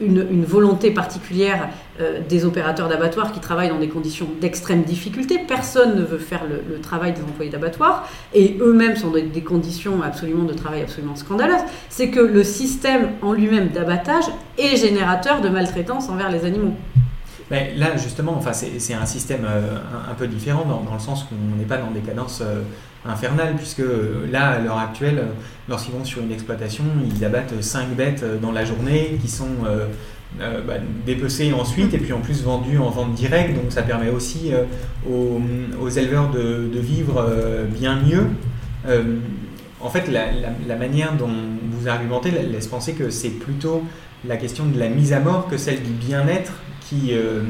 une, 0.00 0.44
volonté 0.44 0.90
particulière 0.90 1.68
euh, 2.00 2.20
des 2.28 2.44
opérateurs 2.44 2.88
d'abattoirs 2.88 3.32
qui 3.32 3.40
travaillent 3.40 3.70
dans 3.70 3.78
des 3.78 3.88
conditions 3.88 4.28
d'extrême 4.40 4.82
difficulté. 4.82 5.38
Personne 5.46 5.96
ne 5.96 6.02
veut 6.04 6.18
faire 6.18 6.42
le, 6.44 6.80
travail 6.80 7.12
des 7.12 7.22
employés 7.22 7.50
d'abattoirs 7.50 8.08
et 8.34 8.58
eux-mêmes 8.60 8.96
sont 8.96 9.10
dans 9.10 9.24
des 9.24 9.42
conditions 9.42 10.02
absolument 10.02 10.44
de 10.44 10.52
travail 10.52 10.82
absolument 10.82 11.16
scandaleuses. 11.16 11.64
C'est 11.88 12.10
que 12.10 12.20
le 12.20 12.44
système 12.44 13.10
en 13.22 13.32
lui-même 13.32 13.68
d'abattage 13.68 14.24
est 14.58 14.76
générateur 14.76 15.40
de 15.40 15.48
maltraitance 15.48 16.08
envers 16.08 16.30
les 16.30 16.44
animaux. 16.44 16.74
Là, 17.50 17.96
justement, 17.96 18.34
enfin, 18.36 18.52
c'est 18.52 18.94
un 18.94 19.06
système 19.06 19.44
euh, 19.48 19.78
un, 20.10 20.14
peu 20.14 20.26
différent 20.26 20.64
dans, 20.64 20.92
le 20.92 21.00
sens 21.00 21.24
qu'on 21.24 21.56
n'est 21.56 21.64
pas 21.64 21.76
dans 21.76 21.92
des 21.92 22.00
cadences 22.00 22.42
euh, 22.42 22.62
infernales, 23.04 23.54
puisque 23.56 23.80
euh, 23.80 24.26
là, 24.32 24.48
à 24.48 24.58
l'heure 24.58 24.78
actuelle, 24.78 25.22
lorsqu'ils 25.68 25.94
vont 25.94 26.04
sur 26.04 26.22
une 26.22 26.32
exploitation, 26.32 26.82
ils 27.04 27.24
abattent 27.24 27.60
5 27.60 27.90
bêtes 27.90 28.24
dans 28.42 28.50
la 28.50 28.64
journée 28.64 29.16
qui 29.22 29.28
sont 29.28 29.46
bah, 30.38 30.74
dépecées 31.06 31.52
ensuite 31.52 31.94
et 31.94 31.98
puis 31.98 32.12
en 32.12 32.20
plus 32.20 32.42
vendues 32.42 32.78
en 32.78 32.90
vente 32.90 33.14
directe. 33.14 33.54
Donc 33.54 33.70
ça 33.70 33.82
permet 33.82 34.10
aussi 34.10 34.52
aux, 35.08 35.88
éleveurs 35.88 36.30
de, 36.30 36.78
vivre 36.78 37.24
bien 37.68 38.00
mieux. 38.00 38.26
en 39.80 39.88
fait, 39.88 40.08
la, 40.08 40.76
manière 40.76 41.12
dont 41.14 41.30
vous 41.70 41.88
argumentez 41.88 42.30
laisse 42.30 42.66
penser 42.66 42.94
que 42.94 43.10
c'est 43.10 43.30
plutôt 43.30 43.84
la 44.26 44.36
question 44.36 44.66
de 44.66 44.78
la 44.78 44.88
mise 44.88 45.12
à 45.12 45.20
mort 45.20 45.48
que 45.48 45.56
celle 45.56 45.82
du 45.82 45.92
bien-être 45.92 46.52
qui, 46.88 47.12
euh, 47.12 47.42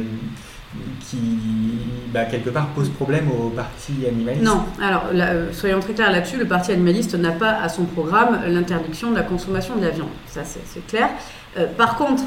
bah, 2.12 2.24
quelque 2.24 2.50
part 2.50 2.68
pose 2.68 2.88
problème 2.90 3.28
au 3.30 3.50
parti 3.50 3.92
animaliste 4.06 4.44
Non, 4.44 4.64
alors 4.82 5.04
euh, 5.14 5.52
soyons 5.52 5.80
très 5.80 5.94
clairs 5.94 6.12
là-dessus, 6.12 6.36
le 6.36 6.46
parti 6.46 6.72
animaliste 6.72 7.14
n'a 7.14 7.32
pas 7.32 7.52
à 7.60 7.68
son 7.68 7.84
programme 7.84 8.40
l'interdiction 8.46 9.10
de 9.10 9.16
la 9.16 9.22
consommation 9.22 9.76
de 9.76 9.82
la 9.82 9.90
viande, 9.90 10.08
ça 10.26 10.42
c'est 10.44 10.86
clair. 10.86 11.08
Euh, 11.56 11.66
par 11.76 11.96
contre, 11.96 12.24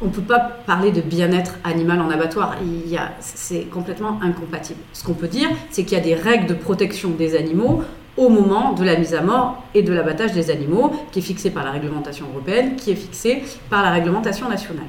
On 0.00 0.04
ne 0.04 0.10
peut 0.10 0.22
pas 0.22 0.38
parler 0.38 0.92
de 0.92 1.00
bien-être 1.00 1.54
animal 1.64 2.00
en 2.00 2.08
abattoir. 2.08 2.54
C'est 3.18 3.64
complètement 3.64 4.20
incompatible. 4.22 4.78
Ce 4.92 5.02
qu'on 5.02 5.14
peut 5.14 5.26
dire, 5.26 5.48
c'est 5.70 5.82
qu'il 5.82 5.98
y 5.98 6.00
a 6.00 6.04
des 6.04 6.14
règles 6.14 6.46
de 6.46 6.54
protection 6.54 7.10
des 7.10 7.34
animaux 7.34 7.82
au 8.16 8.28
moment 8.28 8.74
de 8.74 8.84
la 8.84 8.96
mise 8.96 9.14
à 9.14 9.22
mort 9.22 9.62
et 9.74 9.82
de 9.82 9.92
l'abattage 9.92 10.32
des 10.32 10.50
animaux, 10.50 10.92
qui 11.10 11.18
est 11.18 11.22
fixé 11.22 11.50
par 11.50 11.64
la 11.64 11.72
réglementation 11.72 12.26
européenne, 12.32 12.76
qui 12.76 12.92
est 12.92 12.96
fixé 12.96 13.42
par 13.70 13.82
la 13.82 13.90
réglementation 13.90 14.48
nationale. 14.48 14.86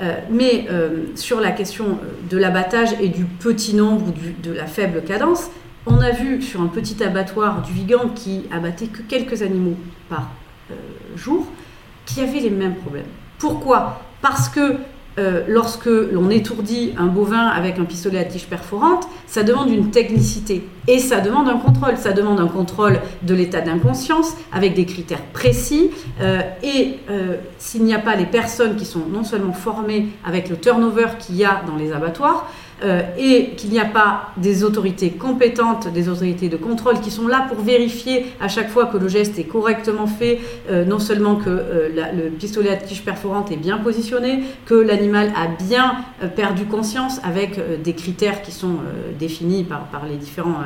Euh, 0.00 0.16
mais 0.28 0.66
euh, 0.70 1.04
sur 1.14 1.40
la 1.40 1.52
question 1.52 1.98
de 2.28 2.36
l'abattage 2.36 2.94
et 3.00 3.08
du 3.08 3.24
petit 3.24 3.74
nombre 3.74 4.08
ou 4.08 4.12
de 4.42 4.52
la 4.52 4.66
faible 4.66 5.02
cadence, 5.04 5.50
on 5.86 6.00
a 6.00 6.10
vu 6.10 6.42
sur 6.42 6.60
un 6.62 6.66
petit 6.66 7.02
abattoir 7.02 7.62
du 7.62 7.72
Vigan 7.72 8.08
qui 8.08 8.44
abattait 8.50 8.86
que 8.86 9.02
quelques 9.02 9.42
animaux 9.42 9.76
par 10.08 10.30
euh, 10.70 10.74
jour, 11.16 11.46
qui 12.06 12.20
avait 12.20 12.40
les 12.40 12.50
mêmes 12.50 12.74
problèmes. 12.76 13.06
Pourquoi? 13.38 14.00
Parce 14.20 14.48
que 14.48 14.76
euh, 15.16 15.44
lorsque 15.46 15.86
l'on 15.86 16.28
étourdit 16.30 16.92
un 16.98 17.06
bovin 17.06 17.46
avec 17.46 17.78
un 17.78 17.84
pistolet 17.84 18.18
à 18.18 18.24
tige 18.24 18.46
perforante, 18.46 19.08
ça 19.26 19.42
demande 19.42 19.70
une 19.70 19.90
technicité 19.90 20.66
et 20.88 20.98
ça 20.98 21.20
demande 21.20 21.48
un 21.48 21.56
contrôle. 21.56 21.96
Ça 21.96 22.12
demande 22.12 22.40
un 22.40 22.48
contrôle 22.48 22.98
de 23.22 23.34
l'état 23.34 23.60
d'inconscience 23.60 24.34
avec 24.52 24.74
des 24.74 24.86
critères 24.86 25.22
précis. 25.32 25.90
Euh, 26.20 26.40
et 26.62 26.96
euh, 27.10 27.36
s'il 27.58 27.84
n'y 27.84 27.94
a 27.94 27.98
pas 27.98 28.16
les 28.16 28.26
personnes 28.26 28.76
qui 28.76 28.84
sont 28.84 29.02
non 29.10 29.24
seulement 29.24 29.52
formées 29.52 30.08
avec 30.24 30.48
le 30.48 30.56
turnover 30.56 31.06
qu'il 31.20 31.36
y 31.36 31.44
a 31.44 31.62
dans 31.66 31.76
les 31.76 31.92
abattoirs, 31.92 32.50
euh, 32.84 33.00
et 33.16 33.50
qu'il 33.56 33.70
n'y 33.70 33.80
a 33.80 33.86
pas 33.86 34.32
des 34.36 34.62
autorités 34.62 35.10
compétentes, 35.10 35.90
des 35.90 36.10
autorités 36.10 36.50
de 36.50 36.58
contrôle 36.58 37.00
qui 37.00 37.10
sont 37.10 37.26
là 37.26 37.46
pour 37.48 37.64
vérifier 37.64 38.26
à 38.40 38.48
chaque 38.48 38.68
fois 38.68 38.86
que 38.86 38.98
le 38.98 39.08
geste 39.08 39.38
est 39.38 39.44
correctement 39.44 40.06
fait, 40.06 40.38
euh, 40.70 40.84
non 40.84 40.98
seulement 40.98 41.36
que 41.36 41.48
euh, 41.48 41.88
le 42.14 42.28
pistolet 42.28 42.68
à 42.68 42.76
tige 42.76 43.02
perforante 43.02 43.50
est 43.50 43.56
bien 43.56 43.78
positionné, 43.78 44.42
que 44.66 44.74
l'animal 44.74 45.32
a 45.34 45.46
bien 45.46 45.94
perdu 46.36 46.66
conscience 46.66 47.20
avec 47.24 47.58
des 47.82 47.94
critères 47.94 48.42
qui 48.42 48.52
sont 48.52 48.76
définis 49.18 49.64
par, 49.64 49.84
par, 49.86 50.06
les 50.06 50.16
différents 50.16 50.64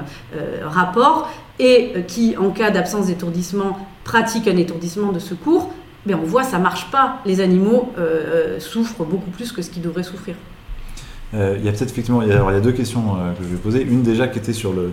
rapports, 0.65 1.31
et 1.59 1.93
qui, 2.07 2.37
en 2.37 2.51
cas 2.51 2.71
d'absence 2.71 3.07
d'étourdissement, 3.07 3.79
pratique 4.05 4.49
un 4.49 4.57
étourdissement 4.57 5.13
de 5.13 5.19
secours, 5.19 5.73
mais 6.07 6.15
on 6.15 6.25
voit 6.25 6.43
ça 6.43 6.59
marche 6.59 6.91
pas. 6.91 7.21
Les 7.27 7.41
animaux 7.41 7.93
souffrent 8.59 9.05
beaucoup 9.05 9.31
plus 9.31 9.53
que 9.53 9.63
ce 9.63 9.71
qu'ils 9.71 9.83
devraient 9.83 10.03
souffrir. 10.03 10.35
Euh, 11.35 11.57
il 11.59 11.65
y 11.65 11.69
a 11.69 11.73
peut-être 11.73 11.91
effectivement, 11.91 12.23
il 12.23 12.29
y 12.29 12.33
a, 12.33 12.61
deux 12.61 12.73
questions 12.73 13.17
euh, 13.17 13.33
que 13.35 13.45
je 13.45 13.49
vais 13.49 13.57
poser. 13.57 13.83
Une 13.83 14.03
déjà 14.03 14.29
qui 14.29 14.39
était 14.39 14.53
sur 14.53 14.73
le, 14.73 14.93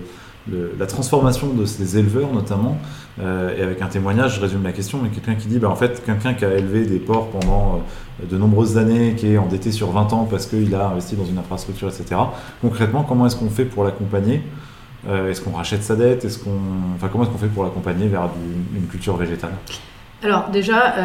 la 0.78 0.86
transformation 0.86 1.48
de 1.48 1.66
ces 1.66 1.98
éleveurs 1.98 2.32
notamment, 2.34 2.78
euh, 3.22 3.58
et 3.58 3.62
avec 3.62 3.82
un 3.82 3.88
témoignage, 3.88 4.36
je 4.36 4.42
résume 4.42 4.64
la 4.64 4.74
question, 4.74 5.00
mais 5.02 5.10
quelqu'un 5.10 5.36
qui 5.36 5.48
dit, 5.48 5.60
bah, 5.60 5.70
en 5.70 5.76
fait, 5.76 6.04
quelqu'un 6.06 6.34
qui 6.34 6.46
a 6.46 6.54
élevé 6.54 6.86
des 6.86 7.00
porcs 7.00 7.30
pendant 7.30 7.82
de 8.22 8.38
nombreuses 8.38 8.78
années, 8.78 9.16
qui 9.16 9.34
est 9.34 9.38
endetté 9.38 9.72
sur 9.72 9.92
20 9.92 10.14
ans 10.14 10.28
parce 10.30 10.46
qu'il 10.46 10.74
a 10.76 10.88
investi 10.88 11.16
dans 11.16 11.26
une 11.26 11.38
infrastructure, 11.38 11.88
etc. 11.88 12.20
Concrètement, 12.62 13.04
comment 13.04 13.26
est-ce 13.26 13.36
qu'on 13.36 13.50
fait 13.50 13.66
pour 13.66 13.84
l'accompagner? 13.84 14.42
Est-ce 15.08 15.40
qu'on 15.40 15.52
rachète 15.52 15.84
sa 15.84 15.96
dette? 15.96 16.26
Est-ce 16.26 16.40
qu'on, 16.40 16.58
enfin, 16.96 17.10
comment 17.12 17.26
est-ce 17.26 17.32
qu'on 17.32 17.38
fait 17.38 17.46
pour 17.48 17.64
l'accompagner 17.64 18.08
vers 18.08 18.28
une 18.76 18.88
culture 18.88 19.16
végétale? 19.18 19.52
Alors 20.24 20.50
déjà, 20.52 20.96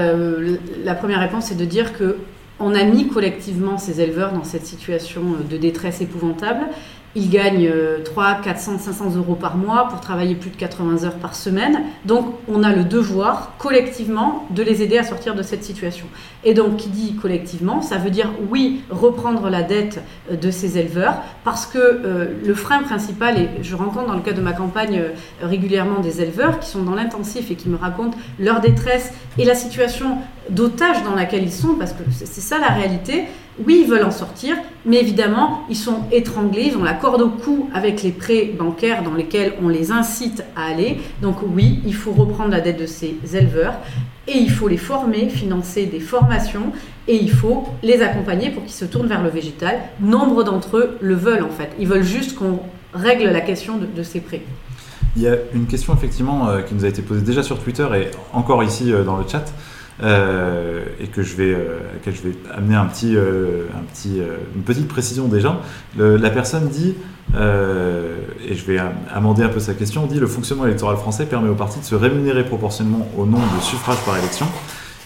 la 0.82 0.94
première 0.94 1.20
réponse 1.20 1.46
c'est 1.46 1.56
de 1.56 1.66
dire 1.66 1.92
que 1.92 2.16
on 2.61 2.75
a 2.75 2.85
mis 2.85 3.09
collectivement 3.09 3.79
ces 3.79 4.01
éleveurs 4.01 4.33
dans 4.33 4.44
cette 4.44 4.66
situation 4.66 5.23
de 5.49 5.57
détresse 5.57 6.01
épouvantable 6.01 6.66
ils 7.16 7.29
gagnent 7.29 7.73
3, 8.05 8.37
400, 8.37 8.79
500 8.79 9.16
euros 9.16 9.35
par 9.35 9.57
mois 9.57 9.88
pour 9.88 10.01
travailler 10.01 10.37
plus 10.37 10.51
de 10.51 10.57
80 10.57 11.05
heures 11.05 11.16
par 11.16 11.35
semaine. 11.35 11.81
Donc, 12.05 12.35
on 12.46 12.62
a 12.62 12.73
le 12.73 12.85
devoir, 12.85 13.55
collectivement, 13.59 14.46
de 14.51 14.62
les 14.62 14.83
aider 14.83 14.96
à 14.96 15.03
sortir 15.03 15.35
de 15.35 15.42
cette 15.42 15.64
situation. 15.64 16.07
Et 16.44 16.55
donc, 16.55 16.77
qui 16.77 16.88
dit 16.88 17.16
collectivement, 17.16 17.83
ça 17.83 17.96
veut 17.96 18.11
dire, 18.11 18.31
oui, 18.49 18.83
reprendre 18.90 19.51
la 19.51 19.62
dette 19.62 20.01
euh, 20.31 20.37
de 20.37 20.51
ces 20.53 20.79
éleveurs, 20.79 21.20
parce 21.42 21.66
que 21.66 21.79
euh, 21.79 22.27
le 22.44 22.55
frein 22.55 22.83
principal, 22.83 23.38
et 23.38 23.49
je 23.62 23.75
rencontre 23.75 24.07
dans 24.07 24.14
le 24.14 24.23
cadre 24.23 24.38
de 24.38 24.42
ma 24.42 24.53
campagne 24.53 25.01
euh, 25.01 25.09
régulièrement 25.42 25.99
des 25.99 26.23
éleveurs 26.23 26.61
qui 26.61 26.68
sont 26.68 26.83
dans 26.83 26.94
l'intensif 26.94 27.51
et 27.51 27.57
qui 27.57 27.68
me 27.68 27.77
racontent 27.77 28.16
leur 28.38 28.61
détresse 28.61 29.12
et 29.37 29.44
la 29.44 29.55
situation 29.55 30.18
d'otage 30.48 31.03
dans 31.05 31.14
laquelle 31.14 31.42
ils 31.42 31.53
sont, 31.53 31.74
parce 31.74 31.92
que 31.92 32.03
c'est 32.11 32.40
ça 32.40 32.59
la 32.59 32.68
réalité. 32.68 33.24
Oui, 33.66 33.83
ils 33.85 33.90
veulent 33.90 34.05
en 34.05 34.11
sortir, 34.11 34.57
mais 34.87 34.98
évidemment, 34.98 35.64
ils 35.68 35.76
sont 35.76 36.05
étranglés, 36.12 36.70
ils 36.72 36.76
ont 36.76 36.83
la 36.83 36.94
corde 36.94 37.20
au 37.20 37.29
cou 37.29 37.68
avec 37.74 38.03
les 38.03 38.11
prêts 38.11 38.50
bancaires 38.59 39.03
dans 39.03 39.12
lesquels 39.12 39.53
on 39.62 39.68
les 39.68 39.92
incite 39.92 40.42
à 40.57 40.64
aller. 40.66 40.98
Donc 41.20 41.37
oui, 41.42 41.81
il 41.85 41.94
faut 41.94 42.12
reprendre 42.12 42.50
la 42.50 42.61
dette 42.61 42.81
de 42.81 42.87
ces 42.87 43.18
éleveurs 43.35 43.74
et 44.26 44.38
il 44.38 44.50
faut 44.50 44.68
les 44.68 44.76
former, 44.76 45.29
financer 45.29 45.87
des 45.87 46.00
formations 46.00 46.72
et 47.09 47.16
il 47.16 47.31
faut 47.31 47.64
les 47.83 48.03
accompagner 48.03 48.50
pour 48.50 48.62
qu'ils 48.62 48.72
se 48.72 48.85
tournent 48.85 49.09
vers 49.09 49.22
le 49.22 49.29
végétal. 49.29 49.81
Nombre 50.00 50.44
d'entre 50.44 50.79
eux 50.79 50.96
le 51.00 51.14
veulent 51.14 51.42
en 51.42 51.50
fait. 51.50 51.70
Ils 51.79 51.88
veulent 51.88 52.05
juste 52.05 52.37
qu'on 52.37 52.61
règle 52.94 53.24
la 53.31 53.40
question 53.40 53.79
de, 53.79 54.03
ces 54.03 54.20
prêts. 54.20 54.42
Il 55.16 55.22
y 55.22 55.29
a 55.29 55.37
une 55.55 55.66
question 55.66 55.94
effectivement 55.94 56.48
euh, 56.48 56.62
qui 56.62 56.74
nous 56.74 56.85
a 56.85 56.88
été 56.88 57.03
posée 57.03 57.22
déjà 57.22 57.42
sur 57.42 57.59
Twitter 57.59 57.87
et 57.94 58.11
encore 58.33 58.62
ici 58.62 58.92
euh, 58.92 59.05
dans 59.05 59.16
le 59.16 59.24
chat. 59.29 59.44
Euh, 60.02 60.82
et 60.98 61.08
que 61.08 61.22
je 61.22 61.36
vais, 61.36 61.52
euh, 61.52 61.78
je 62.06 62.10
vais 62.10 62.34
amener 62.54 62.74
un 62.74 62.86
petit, 62.86 63.16
euh, 63.16 63.66
un 63.76 63.82
petit, 63.92 64.20
une 64.56 64.62
petite 64.62 64.88
précision 64.88 65.28
déjà. 65.28 65.60
la 65.96 66.30
personne 66.30 66.68
dit, 66.68 66.94
et 67.34 68.54
je 68.54 68.64
vais 68.64 68.78
amender 69.12 69.42
un 69.42 69.48
peu 69.48 69.60
sa 69.60 69.74
question, 69.74 70.06
dit 70.06 70.18
le 70.18 70.26
fonctionnement 70.26 70.64
électoral 70.64 70.96
français 70.96 71.26
permet 71.26 71.48
aux 71.48 71.54
partis 71.54 71.80
de 71.80 71.84
se 71.84 71.94
rémunérer 71.94 72.44
proportionnellement 72.44 73.08
au 73.16 73.26
nombre 73.26 73.48
de 73.56 73.62
suffrages 73.62 74.02
par 74.04 74.16
élection. 74.16 74.46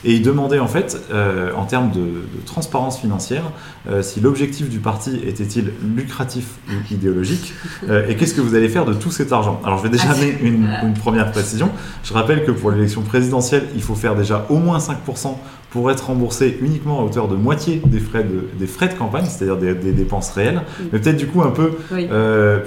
Et 0.05 0.12
il 0.12 0.23
demandait 0.23 0.59
en 0.59 0.69
fait, 0.69 1.01
euh, 1.11 1.51
en 1.57 1.64
termes 1.64 1.90
de, 1.90 2.25
transparence 2.45 2.99
financière, 2.99 3.45
euh, 3.88 4.03
si 4.03 4.21
l'objectif 4.21 4.69
du 4.69 4.79
parti 4.79 5.19
était-il 5.27 5.73
lucratif 5.97 6.45
ou 6.69 6.93
idéologique, 6.93 7.55
euh, 7.88 8.07
et 8.09 8.17
qu'est-ce 8.17 8.35
que 8.35 8.40
vous 8.40 8.55
allez 8.55 8.69
faire 8.69 8.85
de 8.85 8.93
tout 8.93 9.11
cet 9.11 9.33
argent. 9.33 9.61
Alors 9.64 9.79
je 9.79 9.85
vais 9.85 9.88
déjà 9.88 10.11
amener 10.11 10.37
une, 10.43 10.95
première 10.95 11.31
précision. 11.33 11.71
Je 12.03 12.12
rappelle 12.12 12.45
que 12.45 12.51
pour 12.51 12.71
l'élection 12.71 13.03
présidentielle, 13.03 13.64
il 13.75 13.83
faut 13.83 13.95
faire 13.95 14.14
déjà 14.14 14.47
au 14.49 14.59
moins 14.59 14.79
5% 14.79 15.37
pour 15.71 15.90
être 15.90 16.07
remboursé 16.07 16.59
uniquement 16.62 17.01
à 17.01 17.03
hauteur 17.03 17.27
de 17.27 17.35
moitié 17.35 17.83
des 17.85 17.99
frais 17.99 18.23
de, 18.23 18.49
des 18.59 18.67
frais 18.67 18.88
de 18.88 18.95
campagne, 18.95 19.25
c'est-à-dire 19.27 19.57
des, 19.57 19.93
dépenses 19.93 20.31
réelles, 20.31 20.62
mais 20.93 20.99
peut-être 21.01 21.17
du 21.17 21.27
coup 21.27 21.43
un 21.43 21.51
peu 21.51 21.73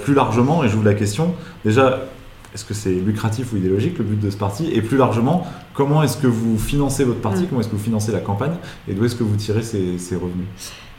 plus 0.02 0.14
largement, 0.14 0.62
et 0.62 0.68
vous 0.68 0.82
la 0.82 0.94
question, 0.94 1.34
déjà 1.64 2.00
est-ce 2.54 2.64
que 2.64 2.74
c'est 2.74 2.94
lucratif 2.94 3.52
ou 3.52 3.56
idéologique 3.56 3.98
le 3.98 4.04
but 4.04 4.20
de 4.20 4.30
ce 4.30 4.36
parti? 4.36 4.70
Et 4.72 4.82
plus 4.82 4.96
largement, 4.96 5.46
comment 5.74 6.02
est-ce 6.02 6.16
que 6.16 6.26
vous 6.26 6.58
financez 6.58 7.04
votre 7.04 7.20
parti? 7.20 7.42
Mm. 7.42 7.46
Comment 7.48 7.60
est-ce 7.60 7.68
que 7.68 7.76
vous 7.76 7.82
financez 7.82 8.12
la 8.12 8.20
campagne? 8.20 8.54
Et 8.88 8.94
d'où 8.94 9.04
est-ce 9.04 9.16
que 9.16 9.24
vous 9.24 9.36
tirez 9.36 9.62
ces 9.62 10.16
revenus? 10.16 10.46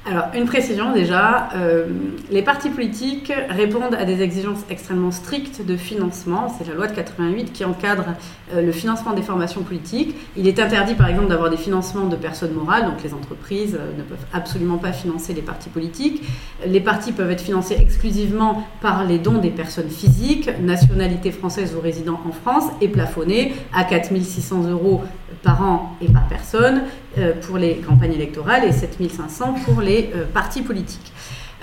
Alors, 0.05 0.27
une 0.33 0.45
précision 0.45 0.93
déjà, 0.93 1.49
euh, 1.55 1.85
les 2.31 2.41
partis 2.41 2.69
politiques 2.69 3.33
répondent 3.49 3.95
à 3.95 4.05
des 4.05 4.21
exigences 4.21 4.62
extrêmement 4.69 5.12
strictes 5.12 5.65
de 5.65 5.75
financement. 5.75 6.55
C'est 6.57 6.67
la 6.67 6.73
loi 6.73 6.88
de 6.88 6.95
88 6.95 7.51
qui 7.51 7.65
encadre 7.65 8.05
euh, 8.53 8.62
le 8.62 8.71
financement 8.71 9.13
des 9.13 9.21
formations 9.21 9.62
politiques. 9.62 10.15
Il 10.38 10.47
est 10.47 10.59
interdit 10.59 10.95
par 10.95 11.09
exemple 11.09 11.27
d'avoir 11.27 11.49
des 11.49 11.57
financements 11.57 12.07
de 12.07 12.15
personnes 12.15 12.53
morales, 12.53 12.85
donc 12.85 13.03
les 13.03 13.13
entreprises 13.13 13.75
euh, 13.75 13.97
ne 13.97 14.03
peuvent 14.03 14.25
absolument 14.33 14.77
pas 14.77 14.93
financer 14.93 15.33
les 15.33 15.41
partis 15.41 15.69
politiques. 15.69 16.23
Les 16.65 16.79
partis 16.79 17.12
peuvent 17.12 17.31
être 17.31 17.41
financés 17.41 17.75
exclusivement 17.79 18.63
par 18.81 19.03
les 19.03 19.19
dons 19.19 19.39
des 19.39 19.51
personnes 19.51 19.89
physiques, 19.89 20.49
nationalité 20.62 21.31
française 21.31 21.75
ou 21.77 21.81
résidant 21.81 22.21
en 22.25 22.31
France, 22.31 22.71
et 22.79 22.88
plafonnés 22.88 23.53
à 23.73 23.83
4600 23.83 24.69
euros 24.69 25.03
par 25.43 25.62
an 25.62 25.95
et 26.01 26.07
par 26.07 26.27
personne 26.27 26.83
pour 27.41 27.57
les 27.57 27.75
campagnes 27.77 28.13
électorales 28.13 28.65
et 28.65 28.71
7500 28.71 29.55
pour 29.65 29.81
les 29.81 30.11
euh, 30.15 30.25
partis 30.33 30.61
politiques. 30.61 31.11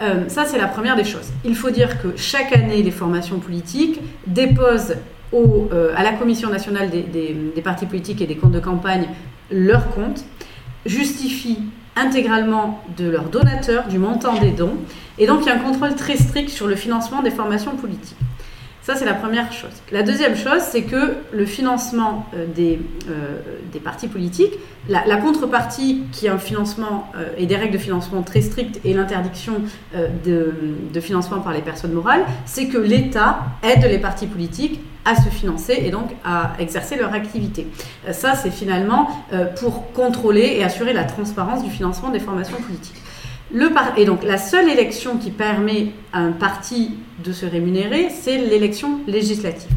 Euh, 0.02 0.28
ça, 0.28 0.44
c'est 0.44 0.59
la 0.59 0.66
première 0.66 0.96
des 0.96 1.04
choses. 1.04 1.30
Il 1.44 1.54
faut 1.54 1.70
dire 1.70 2.02
que 2.02 2.09
chaque 2.16 2.52
année, 2.52 2.82
les 2.82 2.90
formations 2.90 3.38
politiques 3.38 4.00
déposent 4.26 4.96
au, 5.32 5.68
à 5.96 6.02
la 6.02 6.12
Commission 6.12 6.50
nationale 6.50 6.90
des, 6.90 7.02
des, 7.02 7.62
partis 7.62 7.87
politiques 7.87 8.20
et 8.20 8.26
des 8.26 8.37
comptes 8.37 8.52
de 8.52 8.61
campagne 8.61 9.09
leurs 9.50 9.90
comptes, 9.90 10.24
justifient 10.85 11.59
intégralement 11.96 12.85
de 12.96 13.09
leurs 13.09 13.28
donateurs, 13.30 13.88
du 13.88 13.98
montant 13.98 14.38
des 14.38 14.50
dons, 14.50 14.76
et 15.18 15.26
donc 15.26 15.40
il 15.42 15.46
y 15.46 15.50
a 15.50 15.54
un 15.54 15.59
contrôle 15.59 15.94
très 15.94 16.16
strict 16.16 16.50
sur 16.50 16.66
le 16.66 16.76
financement 16.76 17.22
des 17.22 17.30
formations 17.30 17.74
politiques. 17.76 18.16
Ça, 18.87 18.94
c'est 18.94 19.05
la 19.05 19.14
première 19.14 19.53
chose. 19.53 19.72
La 19.90 20.05
deuxième 20.05 20.37
chose, 20.37 20.61
c'est 20.61 20.83
que 20.83 21.16
le 21.33 21.44
financement 21.44 22.25
euh, 22.37 22.46
des, 22.46 22.79
euh, 23.11 23.40
des 23.72 23.81
partis 23.81 24.07
politiques, 24.07 24.53
la, 24.88 25.16
contrepartie 25.16 26.05
qui 26.12 26.27
est 26.27 26.29
un 26.29 26.38
financement 26.38 27.11
euh, 27.16 27.27
et 27.37 27.46
des 27.46 27.57
règles 27.57 27.72
de 27.72 27.79
financement 27.79 28.22
très 28.22 28.42
strictes 28.42 28.79
et 28.85 28.94
l'interdiction 28.94 29.55
de, 30.25 30.55
de, 30.92 31.01
financement 31.01 31.40
par 31.40 31.53
les 31.53 31.62
personnes 31.62 31.94
morales, 31.94 32.25
c'est 32.44 32.68
que 32.68 32.79
l'État 32.79 33.40
aide 33.64 33.85
les 33.90 33.99
partis 33.99 34.29
politiques 34.29 34.79
à 35.05 35.16
se 35.16 35.31
financer 35.31 35.83
et 35.85 35.90
donc 35.90 36.11
à 36.25 36.53
exercer 36.61 36.94
leur 36.94 37.12
activité. 37.12 37.66
ça, 38.12 38.37
c'est 38.37 38.51
finalement 38.51 39.09
pour 39.61 39.92
contrôler 39.92 40.59
et 40.59 40.64
assurer 40.64 40.92
la 40.92 41.05
transparence 41.05 41.64
du 41.64 41.70
financement 41.70 42.11
des 42.11 42.20
formations 42.20 42.57
politiques. 42.57 43.03
Et 43.97 44.05
donc 44.05 44.24
la 44.24 44.38
seule 44.38 44.68
élection 44.68 45.18
qui 45.18 45.30
permet 45.30 45.92
à 46.12 46.18
un 46.18 46.32
parti 46.32 46.99
de 47.24 47.32
se 47.32 47.47
rémunérer, 47.47 48.09
c'est 48.11 48.38
l'élection 48.38 49.01
législative. 49.07 49.70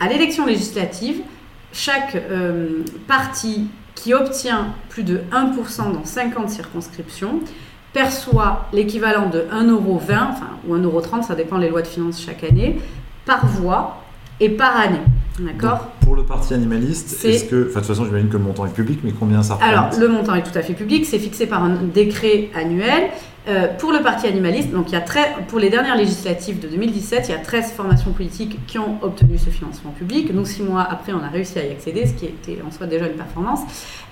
À 0.00 0.08
l'élection 0.08 0.44
législative, 0.44 1.20
chaque 1.72 2.14
euh, 2.14 2.82
parti 3.06 3.68
qui 3.94 4.12
obtient 4.12 4.74
plus 4.88 5.04
de 5.04 5.20
1% 5.32 5.92
dans 5.92 6.04
50 6.04 6.50
circonscriptions 6.50 7.40
perçoit 7.92 8.68
l'équivalent 8.72 9.30
de 9.30 9.46
1,20€, 9.50 10.02
enfin, 10.10 10.50
ou 10.68 10.76
1,30€, 10.76 11.22
ça 11.22 11.34
dépend 11.34 11.58
des 11.58 11.70
lois 11.70 11.80
de 11.80 11.86
finances 11.86 12.20
chaque 12.20 12.44
année, 12.44 12.78
par 13.24 13.46
voix 13.46 14.02
et 14.38 14.50
par 14.50 14.76
année. 14.76 15.00
D'accord 15.38 15.90
Pour 16.00 16.16
le 16.16 16.22
parti 16.22 16.54
animaliste, 16.54 17.24
est-ce 17.24 17.44
que. 17.44 17.68
Enfin, 17.68 17.80
de 17.80 17.86
toute 17.86 17.86
façon, 17.86 18.04
j'imagine 18.04 18.28
que 18.28 18.36
le 18.36 18.42
montant 18.42 18.66
est 18.66 18.72
public, 18.72 19.00
mais 19.04 19.12
combien 19.12 19.42
ça 19.42 19.54
représente? 19.54 19.74
Alors, 19.74 20.00
le 20.00 20.08
montant 20.08 20.34
est 20.34 20.42
tout 20.42 20.56
à 20.58 20.62
fait 20.62 20.72
public, 20.72 21.04
c'est 21.04 21.18
fixé 21.18 21.46
par 21.46 21.62
un 21.62 21.74
décret 21.74 22.50
annuel. 22.54 23.10
Euh, 23.48 23.68
pour 23.78 23.92
le 23.92 24.00
parti 24.00 24.26
animaliste, 24.26 24.72
donc 24.72 24.88
il 24.88 24.94
y 24.94 24.96
a 24.96 25.00
très, 25.00 25.36
pour 25.46 25.60
les 25.60 25.70
dernières 25.70 25.96
législatives 25.96 26.58
de 26.58 26.66
2017, 26.66 27.28
il 27.28 27.30
y 27.30 27.34
a 27.34 27.38
13 27.38 27.74
formations 27.74 28.10
politiques 28.10 28.58
qui 28.66 28.76
ont 28.80 28.98
obtenu 29.02 29.38
ce 29.38 29.50
financement 29.50 29.92
public. 29.92 30.34
Nous, 30.34 30.44
six 30.44 30.64
mois 30.64 30.82
après, 30.82 31.12
on 31.12 31.22
a 31.22 31.28
réussi 31.28 31.56
à 31.60 31.64
y 31.64 31.70
accéder, 31.70 32.06
ce 32.06 32.14
qui 32.14 32.24
était 32.24 32.58
en 32.66 32.72
soi 32.72 32.88
déjà 32.88 33.06
une 33.06 33.14
performance. 33.14 33.60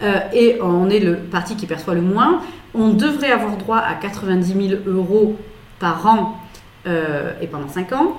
Euh, 0.03 0.20
et 0.33 0.59
on 0.62 0.89
est 0.89 1.01
le 1.01 1.16
parti 1.16 1.57
qui 1.57 1.66
perçoit 1.66 1.95
le 1.95 2.03
moins. 2.03 2.43
On 2.75 2.91
devrait 2.91 3.33
avoir 3.33 3.57
droit 3.57 3.79
à 3.79 3.95
90 3.95 4.68
000 4.68 4.83
euros 4.87 5.37
par 5.81 6.07
an 6.07 6.39
euh, 6.87 7.33
et 7.41 7.49
pendant 7.49 7.68
5 7.68 7.93
ans. 7.93 8.16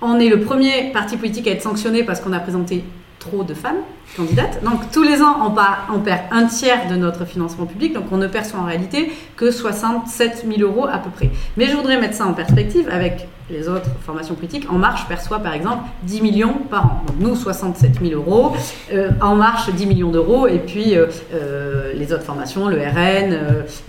On 0.00 0.20
est 0.20 0.28
le 0.28 0.40
premier 0.40 0.92
parti 0.92 1.16
politique 1.16 1.48
à 1.48 1.50
être 1.50 1.62
sanctionné 1.62 2.04
parce 2.04 2.20
qu'on 2.20 2.32
a 2.32 2.38
présenté 2.38 2.84
trop 3.18 3.42
de 3.42 3.54
femmes 3.54 3.78
candidates. 4.16 4.62
Donc 4.62 4.90
tous 4.92 5.02
les 5.02 5.20
ans, 5.22 5.36
on, 5.44 5.98
perd 6.00 6.20
un 6.30 6.46
tiers 6.46 6.88
de 6.88 6.94
notre 6.94 7.24
financement 7.24 7.66
public, 7.66 7.92
donc 7.92 8.04
on 8.12 8.16
ne 8.16 8.26
perçoit 8.26 8.60
en 8.60 8.64
réalité 8.64 9.10
que 9.36 9.50
67 9.50 10.46
000 10.48 10.60
euros 10.60 10.86
à 10.86 10.98
peu 10.98 11.10
près. 11.10 11.30
Mais 11.56 11.66
je 11.66 11.76
voudrais 11.76 12.00
mettre 12.00 12.14
ça 12.14 12.26
en 12.26 12.32
perspective 12.32 12.88
avec 12.90 13.26
les 13.50 13.68
autres 13.68 13.90
formations 14.04 14.34
politiques. 14.34 14.70
En 14.70 14.78
Marche 14.78 15.08
perçoit 15.08 15.40
par 15.40 15.54
exemple 15.54 15.84
10 16.04 16.22
millions 16.22 16.54
par 16.70 16.86
an. 16.86 17.02
Donc 17.06 17.16
nous, 17.18 17.34
67 17.34 18.00
000 18.00 18.12
euros. 18.20 18.52
Euh, 18.92 19.10
en 19.20 19.34
Marche, 19.34 19.70
10 19.70 19.86
millions 19.86 20.10
d'euros. 20.10 20.46
Et 20.46 20.58
puis 20.58 20.96
euh, 20.96 21.06
euh, 21.34 21.92
les 21.94 22.12
autres 22.12 22.24
formations, 22.24 22.68
le 22.68 22.76
RN, 22.78 23.36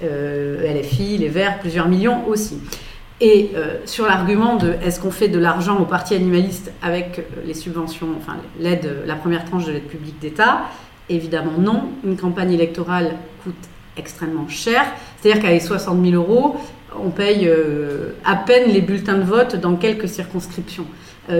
LFI, 0.01 1.17
les 1.17 1.29
Verts, 1.29 1.59
plusieurs 1.59 1.87
millions 1.87 2.27
aussi. 2.27 2.57
Et 3.21 3.51
euh, 3.55 3.79
sur 3.85 4.05
l'argument 4.05 4.55
de 4.55 4.75
est-ce 4.83 4.99
qu'on 4.99 5.11
fait 5.11 5.27
de 5.27 5.39
l'argent 5.39 5.77
au 5.77 5.85
parti 5.85 6.15
animaliste 6.15 6.71
avec 6.81 7.19
euh, 7.19 7.23
les 7.45 7.53
subventions, 7.53 8.07
enfin 8.17 8.37
l'aide, 8.59 9.03
la 9.05 9.15
première 9.15 9.43
tranche 9.43 9.65
de 9.65 9.73
l'aide 9.73 9.87
publique 9.87 10.19
d'État, 10.19 10.61
évidemment 11.09 11.57
non. 11.57 11.89
Une 12.05 12.15
campagne 12.15 12.53
électorale 12.53 13.15
coûte 13.43 13.55
extrêmement 13.97 14.47
cher. 14.47 14.83
C'est-à-dire 15.19 15.41
qu'avec 15.41 15.61
60 15.61 16.01
000 16.01 16.15
euros, 16.15 16.55
on 16.97 17.09
paye 17.09 17.45
euh, 17.47 18.13
à 18.23 18.37
peine 18.37 18.71
les 18.71 18.81
bulletins 18.81 19.17
de 19.17 19.23
vote 19.23 19.57
dans 19.57 19.75
quelques 19.75 20.07
circonscriptions. 20.07 20.85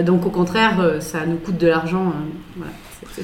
donc 0.04 0.26
au 0.26 0.30
contraire, 0.30 0.98
ça 1.00 1.24
nous 1.26 1.36
coûte 1.36 1.56
de 1.56 1.66
l'argent. 1.66 2.12
Voilà 2.56 2.72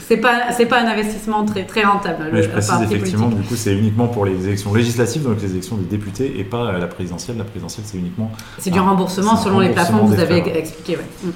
c'est 0.06 0.16
pas 0.16 0.52
c'est 0.52 0.66
pas 0.66 0.80
un 0.80 0.86
investissement 0.86 1.44
très 1.44 1.64
très 1.64 1.84
rentable. 1.84 2.28
Mais 2.32 2.42
je 2.42 2.48
précise 2.48 2.82
effectivement, 2.82 3.28
du 3.28 3.42
coup, 3.42 3.56
c'est 3.56 3.74
uniquement 3.74 4.08
pour 4.08 4.26
les 4.26 4.46
élections 4.46 4.74
législatives, 4.74 5.22
donc 5.22 5.40
les 5.42 5.50
élections 5.50 5.76
des 5.76 5.84
députés, 5.84 6.38
et 6.38 6.44
pas 6.44 6.78
la 6.78 6.86
présidentielle. 6.86 7.36
La 7.38 7.44
présidentielle, 7.44 7.86
c'est 7.86 7.98
uniquement. 7.98 8.30
C'est 8.58 8.70
du 8.70 8.80
remboursement 8.80 9.36
selon 9.36 9.60
les 9.60 9.70
plafonds 9.70 10.06
que 10.06 10.14
vous 10.14 10.20
avez 10.20 10.58
expliqué. 10.58 10.96
Mm. 10.96 11.28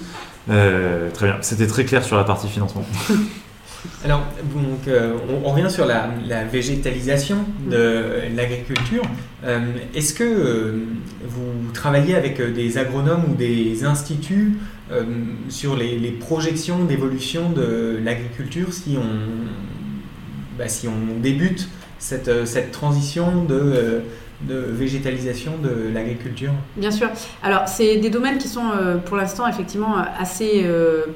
Euh, 0.51 1.11
très 1.11 1.27
bien. 1.27 1.37
C'était 1.43 1.67
très 1.67 1.85
clair 1.85 2.05
sur 2.05 2.17
la 2.17 2.25
partie 2.25 2.49
financement. 2.49 2.85
Alors, 4.05 4.21
donc, 4.55 4.89
euh, 4.89 5.15
on, 5.43 5.51
revient 5.51 5.71
sur 5.71 5.87
la, 5.87 6.11
végétalisation 6.45 7.39
de 7.71 8.05
l'agriculture. 8.37 9.03
Euh, 9.45 9.61
est-ce 9.95 10.13
que 10.13 10.85
vous 11.27 11.73
travaillez 11.73 12.15
avec 12.15 12.43
des 12.53 12.77
agronomes 12.77 13.25
ou 13.31 13.35
des 13.35 13.85
instituts 13.85 14.59
euh, 14.91 15.05
sur 15.49 15.76
les, 15.76 16.11
projections 16.18 16.84
d'évolution 16.84 17.51
de 17.51 18.01
l'agriculture 18.03 18.72
si 18.72 18.97
on, 18.99 20.59
bah, 20.59 20.66
si 20.66 20.88
on 20.88 21.20
débute 21.20 21.68
cette, 22.01 22.26
euh, 22.26 22.45
cette 22.45 22.72
transition 22.72 23.45
de 23.45 23.55
euh, 23.55 24.01
de 24.43 24.55
végétalisation 24.55 25.53
de 25.62 25.93
l'agriculture 25.93 26.53
Bien 26.74 26.91
sûr. 26.91 27.11
Alors, 27.43 27.68
c'est 27.68 27.99
des 27.99 28.09
domaines 28.09 28.38
qui 28.38 28.49
sont 28.49 28.70
pour 29.05 29.18
l'instant 29.18 29.47
effectivement 29.47 29.97
assez 30.18 30.66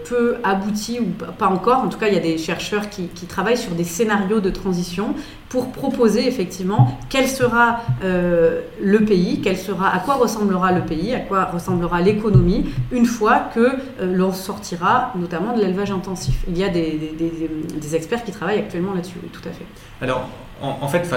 peu 0.06 0.36
aboutis 0.44 1.00
ou 1.00 1.06
pas 1.38 1.46
encore. 1.46 1.78
En 1.78 1.88
tout 1.88 1.98
cas, 1.98 2.08
il 2.08 2.12
y 2.12 2.18
a 2.18 2.20
des 2.20 2.36
chercheurs 2.36 2.90
qui, 2.90 3.08
travaillent 3.26 3.56
sur 3.56 3.72
des 3.72 3.84
scénarios 3.84 4.40
de 4.40 4.50
transition 4.50 5.14
pour 5.54 5.70
proposer 5.70 6.26
effectivement 6.26 6.98
quel 7.08 7.28
sera 7.28 7.78
euh, 8.02 8.62
le 8.82 9.04
pays, 9.04 9.40
quel 9.40 9.56
sera, 9.56 9.88
à 9.94 10.00
quoi 10.00 10.14
ressemblera 10.16 10.72
le 10.72 10.80
pays, 10.80 11.14
à 11.14 11.20
quoi 11.20 11.44
ressemblera 11.44 12.00
l'économie 12.00 12.64
une 12.90 13.06
fois 13.06 13.38
que 13.54 13.76
l'on 14.02 14.32
sortira 14.32 15.12
notamment 15.14 15.56
de 15.56 15.60
l'élevage 15.60 15.92
intensif. 15.92 16.42
Il 16.48 16.58
y 16.58 16.64
a 16.64 16.70
des, 16.70 17.94
experts 17.94 18.24
qui 18.24 18.32
travaillent 18.32 18.58
actuellement 18.58 18.94
là-dessus, 18.94 19.18
tout 19.32 19.48
à 19.48 19.52
fait. 19.52 19.64
Alors, 20.02 20.28
en, 20.60 20.88
fait, 20.88 21.08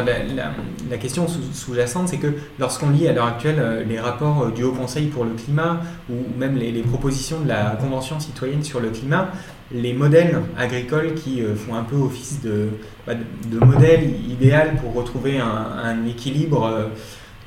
la, 0.90 0.98
question 0.98 1.26
sous-jacente, 1.28 2.10
c'est 2.10 2.18
que 2.18 2.34
lorsqu'on 2.60 2.92
lit 2.92 3.08
à 3.08 3.14
l'heure 3.14 3.26
actuelle 3.26 3.60
euh, 3.60 3.84
les 3.84 4.00
rapports 4.00 4.44
euh, 4.44 4.52
du 4.52 4.64
Haut 4.64 4.74
Conseil 4.74 5.08
pour 5.08 5.26
le 5.26 5.32
climat 5.32 5.80
ou 6.10 6.16
même 6.38 6.58
les, 6.58 6.82
propositions 6.82 7.40
de 7.42 7.48
la 7.48 7.78
Convention 7.80 8.20
citoyenne 8.20 8.64
sur 8.64 8.80
le 8.80 8.90
climat, 8.90 9.30
les 9.72 9.94
modèles 9.94 10.42
agricoles 10.58 11.14
qui 11.14 11.42
euh, 11.42 11.56
font 11.56 11.76
un 11.76 11.84
peu 11.84 11.96
office 11.98 12.42
de, 12.42 12.70
bah, 13.06 13.14
de 13.16 13.60
modèle 13.60 14.14
idéal 14.28 14.76
pour 14.82 14.94
retrouver 14.94 15.40
un, 15.40 16.06
équilibre 16.06 16.90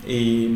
et 0.08 0.50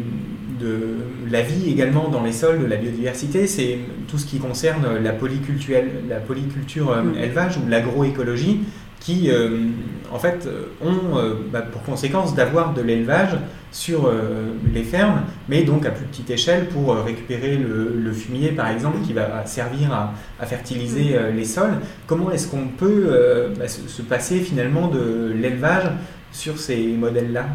de 0.61 0.97
la 1.31 1.43
vie 1.43 1.71
également 1.71 2.09
dans 2.09 2.23
les 2.23 2.33
sols, 2.33 2.61
de 2.61 2.67
la 2.67 2.77
biodiversité, 2.77 3.47
c'est 3.47 3.79
tout 4.09 4.19
ce 4.19 4.27
qui 4.27 4.39
concerne 4.39 4.99
la 5.03 5.13
polyculture, 5.13 5.79
la 6.09 6.17
polyculture 6.17 6.97
mmh. 6.97 7.19
élevage 7.19 7.59
ou 7.59 7.69
l'agroécologie 7.69 8.61
qui 9.01 9.31
euh, 9.31 9.69
en 10.11 10.19
fait 10.19 10.49
ont 10.83 11.19
euh, 11.19 11.35
bah, 11.53 11.61
pour 11.61 11.83
conséquence 11.83 12.35
d'avoir 12.35 12.73
de 12.73 12.81
l'élevage 12.81 13.37
sur 13.75 14.07
euh, 14.07 14.53
les 14.73 14.85
fermes, 14.85 15.23
mais 15.49 15.65
donc 15.65 15.85
à 15.85 15.91
plus 15.91 16.07
petite 16.07 16.31
échelle 16.31 16.69
pour 16.69 16.95
récupérer 16.95 17.57
le, 17.57 18.13
fumier 18.13 18.53
par 18.53 18.69
exemple 18.69 18.99
qui 19.05 19.13
va 19.13 19.45
servir 19.45 19.93
à, 19.93 20.47
fertiliser 20.47 21.19
les 21.35 21.45
sols. 21.45 21.75
Comment 22.07 22.31
est-ce 22.31 22.47
qu'on 22.47 22.69
peut 22.69 23.11
bah, 23.59 23.67
se 23.67 24.03
passer 24.03 24.39
finalement 24.39 24.87
de 24.87 25.33
l'élevage 25.35 25.91
sur 26.31 26.59
ces 26.59 26.87
modèles-là? 26.87 27.47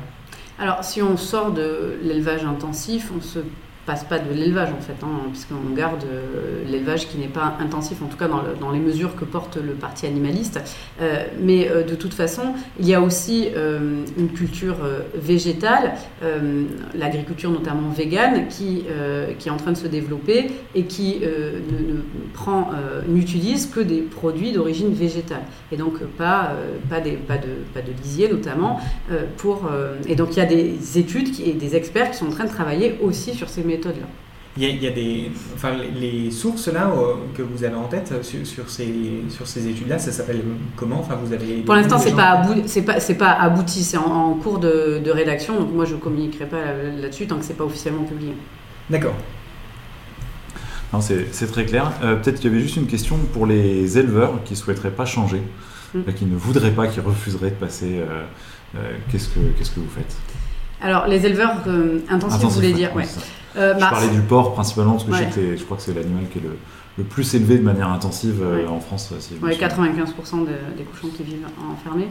Alors, 0.59 0.83
si 0.83 1.01
on 1.01 1.15
sort 1.15 1.53
de 1.53 1.97
l'élevage 2.03 2.43
intensif, 2.43 3.11
on 3.17 3.21
se 3.21 3.39
passe 3.89 4.03
pas 4.03 4.19
de 4.19 4.31
l'élevage 4.31 4.69
en 4.69 4.81
fait, 4.81 5.03
hein, 5.03 5.29
puisqu'on 5.31 5.73
garde 5.73 6.03
euh, 6.03 6.63
l'élevage 6.69 7.07
qui 7.07 7.17
n'est 7.17 7.27
pas 7.27 7.57
intensif, 7.59 8.03
en 8.03 8.05
tout 8.05 8.17
cas 8.17 8.27
dans, 8.27 8.69
les 8.69 8.77
mesures 8.79 9.15
que 9.15 9.25
porte 9.25 9.57
le 9.57 9.73
parti 9.73 10.05
animaliste. 10.05 10.59
Euh, 11.01 11.23
mais 11.41 11.67
euh, 11.67 11.83
de 11.83 11.95
toute 11.95 12.13
façon, 12.13 12.53
il 12.79 12.87
y 12.87 12.93
a 12.93 13.01
aussi 13.01 13.47
une 14.17 14.29
culture 14.29 14.77
végétale, 15.15 15.93
l'agriculture 16.93 17.49
notamment 17.49 17.89
végane, 17.89 18.47
qui, 18.47 18.83
est 19.45 19.49
en 19.49 19.57
train 19.57 19.71
de 19.71 19.77
se 19.77 19.87
développer 19.87 20.51
et 20.75 20.83
qui 20.83 21.21
n'utilise 23.07 23.67
que 23.67 23.79
des 23.79 24.01
produits 24.01 24.51
d'origine 24.51 24.93
végétale. 24.93 25.43
Et 25.71 25.77
donc 25.77 25.99
pas, 26.17 26.53
de, 26.91 28.03
lisier 28.03 28.29
notamment. 28.29 28.79
et 30.07 30.15
donc 30.15 30.35
il 30.35 30.37
y 30.37 30.41
a 30.41 30.45
des 30.45 30.99
études 30.99 31.39
et 31.39 31.53
des 31.53 31.75
experts 31.75 32.11
qui 32.11 32.17
sont 32.17 32.27
en 32.27 32.31
train 32.31 32.45
de 32.45 32.49
travailler 32.49 32.97
aussi 33.01 33.33
sur 33.33 33.49
ces 33.49 33.63
méthodes 33.63 33.78
Il 34.57 34.83
y, 34.83 34.87
a, 34.87 34.91
des, 34.91 35.31
enfin, 35.53 35.69
les 35.95 36.31
sources 36.31 36.67
là 36.67 36.89
euh, 36.89 37.13
que 37.33 37.41
vous 37.41 37.63
avez 37.63 37.75
en 37.75 37.87
tête 37.87 38.11
euh, 38.11 38.23
sur, 38.23 38.69
ces, 38.69 39.23
sur 39.29 39.47
ces 39.47 39.67
études-là, 39.69 39.99
ça 39.99 40.11
s'appelle 40.11 40.41
comment? 40.75 40.99
Enfin, 40.99 41.15
vous 41.23 41.31
avez. 41.31 41.61
Pour 41.61 41.75
l'instant, 41.75 41.97
c'est 41.97 42.15
pas, 42.15 42.41
c'est 42.65 42.81
pas, 42.81 42.99
c'est 42.99 43.15
pas 43.15 43.31
abouti, 43.31 43.83
c'est 43.83 43.95
en, 43.95 44.33
cours 44.33 44.59
de, 44.59 44.99
de, 45.01 45.11
rédaction. 45.11 45.57
Donc 45.57 45.71
moi, 45.71 45.85
je 45.85 45.95
communiquerai 45.95 46.45
pas 46.45 46.73
là-dessus 46.99 47.25
tant 47.27 47.37
que 47.37 47.45
c'est 47.45 47.53
pas 47.53 47.63
officiellement 47.63 48.03
publié. 48.03 48.33
D'accord. 48.89 49.13
c'est 50.99 51.51
très 51.51 51.65
clair. 51.65 51.93
Euh, 52.03 52.15
peut-être 52.17 52.41
qu'il 52.41 52.51
y 52.51 52.53
avait 52.53 52.63
juste 52.63 52.75
une 52.75 52.87
question 52.87 53.17
pour 53.31 53.45
les 53.45 53.97
éleveurs 53.97 54.43
qui 54.43 54.57
souhaiteraient 54.57 54.91
pas 54.91 55.05
changer, 55.05 55.41
hmm. 55.93 56.01
qui 56.17 56.25
ne 56.25 56.35
voudraient 56.35 56.71
pas, 56.71 56.87
qui 56.87 56.99
refuseraient 56.99 57.51
de 57.51 57.55
passer. 57.55 58.01
qu'est-ce 59.09 59.29
que 59.29 59.39
qu'est-ce 59.57 59.71
que 59.71 59.79
vous 59.79 59.89
faites? 59.95 60.17
Alors, 60.81 61.07
les 61.07 61.25
éleveurs 61.25 61.63
intensifs, 62.09 62.41
vous 62.41 62.49
voulez 62.49 62.73
dire 62.73 62.93
ouais. 62.93 63.05
Euh, 63.59 63.73
je 63.75 63.79
parlais 63.79 64.07
du 64.09 64.21
porc 64.21 64.53
principalement 64.53 64.93
parce 64.93 65.03
que 65.03 65.57
je, 65.57 65.63
crois 65.63 65.77
que 65.77 65.83
c'est 65.83 65.93
l'animal 65.93 66.25
qui 66.31 66.39
est 66.39 66.41
le, 66.97 67.03
plus 67.03 67.33
élevé 67.35 67.57
de 67.57 67.63
manière 67.63 67.89
intensive 67.89 68.41
euh, 68.41 68.67
en 68.67 68.79
France. 68.79 69.13
Si 69.19 69.33
95% 69.35 70.45
des 70.77 70.83
cochons 70.83 71.07
qui 71.15 71.23
vivent 71.23 71.45
enfermés. 71.71 72.07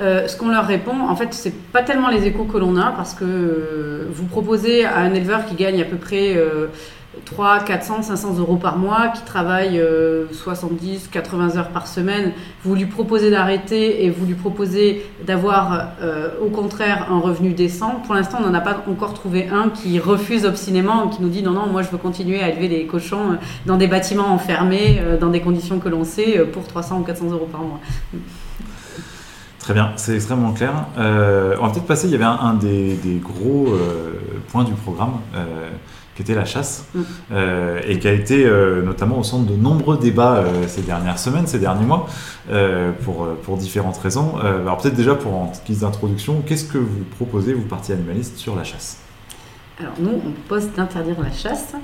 Euh, 0.00 0.26
ce 0.26 0.38
qu'on 0.38 0.48
leur 0.48 0.66
répond, 0.66 0.98
en 1.00 1.14
fait, 1.16 1.34
c'est 1.34 1.54
pas 1.54 1.82
tellement 1.82 2.08
les 2.08 2.24
échos 2.24 2.44
que 2.44 2.56
l'on 2.56 2.76
a 2.76 2.92
parce 2.92 3.12
que 3.12 4.08
vous 4.10 4.24
proposez 4.24 4.86
à 4.86 5.00
un 5.00 5.12
éleveur 5.12 5.44
qui 5.44 5.54
gagne 5.54 5.82
à 5.82 5.84
peu 5.84 5.96
près 5.96 6.34
3, 7.24 7.60
400, 7.60 8.02
500 8.02 8.38
euros 8.38 8.56
par 8.56 8.78
mois, 8.78 9.08
qui 9.08 9.22
travaille 9.22 9.82
70, 10.32 11.08
80 11.08 11.56
heures 11.56 11.68
par 11.68 11.86
semaine, 11.86 12.32
vous 12.64 12.74
lui 12.74 12.86
proposez 12.86 13.30
d'arrêter 13.30 14.04
et 14.04 14.10
vous 14.10 14.26
lui 14.26 14.34
proposez 14.34 15.04
d'avoir 15.26 15.92
euh, 16.00 16.30
au 16.40 16.48
contraire 16.48 17.08
un 17.10 17.18
revenu 17.18 17.52
décent. 17.52 18.02
Pour 18.04 18.14
l'instant, 18.14 18.38
on 18.40 18.46
n'en 18.46 18.54
a 18.54 18.60
pas 18.60 18.84
encore 18.88 19.14
trouvé 19.14 19.48
un 19.48 19.68
qui 19.68 19.98
refuse 19.98 20.44
obstinément, 20.44 21.08
qui 21.08 21.22
nous 21.22 21.28
dit 21.28 21.42
non, 21.42 21.52
non, 21.52 21.66
moi 21.66 21.82
je 21.82 21.90
veux 21.90 21.98
continuer 21.98 22.42
à 22.42 22.50
élever 22.50 22.68
des 22.68 22.86
cochons 22.86 23.32
euh, 23.32 23.36
dans 23.66 23.76
des 23.76 23.86
bâtiments 23.86 24.32
enfermés, 24.32 25.00
euh, 25.00 25.18
dans 25.18 25.30
des 25.30 25.40
conditions 25.40 25.78
que 25.78 25.88
l'on 25.88 26.04
sait, 26.04 26.38
pour 26.52 26.66
300 26.66 27.00
ou 27.00 27.02
400 27.02 27.30
euros 27.30 27.48
par 27.50 27.62
mois. 27.62 27.80
Très 29.58 29.74
bien, 29.74 29.92
c'est 29.96 30.16
extrêmement 30.16 30.52
clair. 30.52 30.72
Euh, 30.98 31.56
on 31.60 31.66
va 31.66 31.72
peut-être 31.72 31.86
passer, 31.86 32.08
il 32.08 32.12
y 32.12 32.16
avait 32.16 32.24
un, 32.24 32.54
des, 32.54 33.20
gros 33.22 33.76
points 34.48 34.64
du 34.64 34.72
programme 34.72 35.20
qui 36.14 36.22
était 36.22 36.34
la 36.34 36.44
chasse 36.44 36.84
mm. 36.94 37.02
et 37.88 37.98
qui 37.98 38.08
a 38.08 38.12
été 38.12 38.44
notamment 38.84 39.18
au 39.18 39.22
centre 39.22 39.50
de 39.50 39.56
nombreux 39.56 39.98
débats 39.98 40.44
ces 40.66 40.82
dernières 40.82 41.18
semaines, 41.18 41.46
ces 41.46 41.58
derniers 41.58 41.86
mois, 41.86 42.06
pour, 43.04 43.26
pour 43.42 43.56
différentes 43.56 43.96
raisons. 43.96 44.36
alors 44.36 44.76
peut-être 44.76 44.94
déjà 44.94 45.14
pour 45.14 45.34
en 45.34 45.52
guise 45.66 45.80
d'introduction, 45.80 46.42
qu'est-ce 46.46 46.64
que 46.64 46.78
vous 46.78 47.04
proposez, 47.16 47.54
vous 47.54 47.62
parti 47.62 47.92
animaliste, 47.92 48.36
sur 48.36 48.54
la 48.54 48.64
chasse? 48.64 48.98
Alors 49.80 49.94
nous, 49.98 50.10
on 50.10 50.30
propose 50.32 50.70
d'interdire 50.72 51.16
la 51.22 51.32
chasse. 51.32 51.74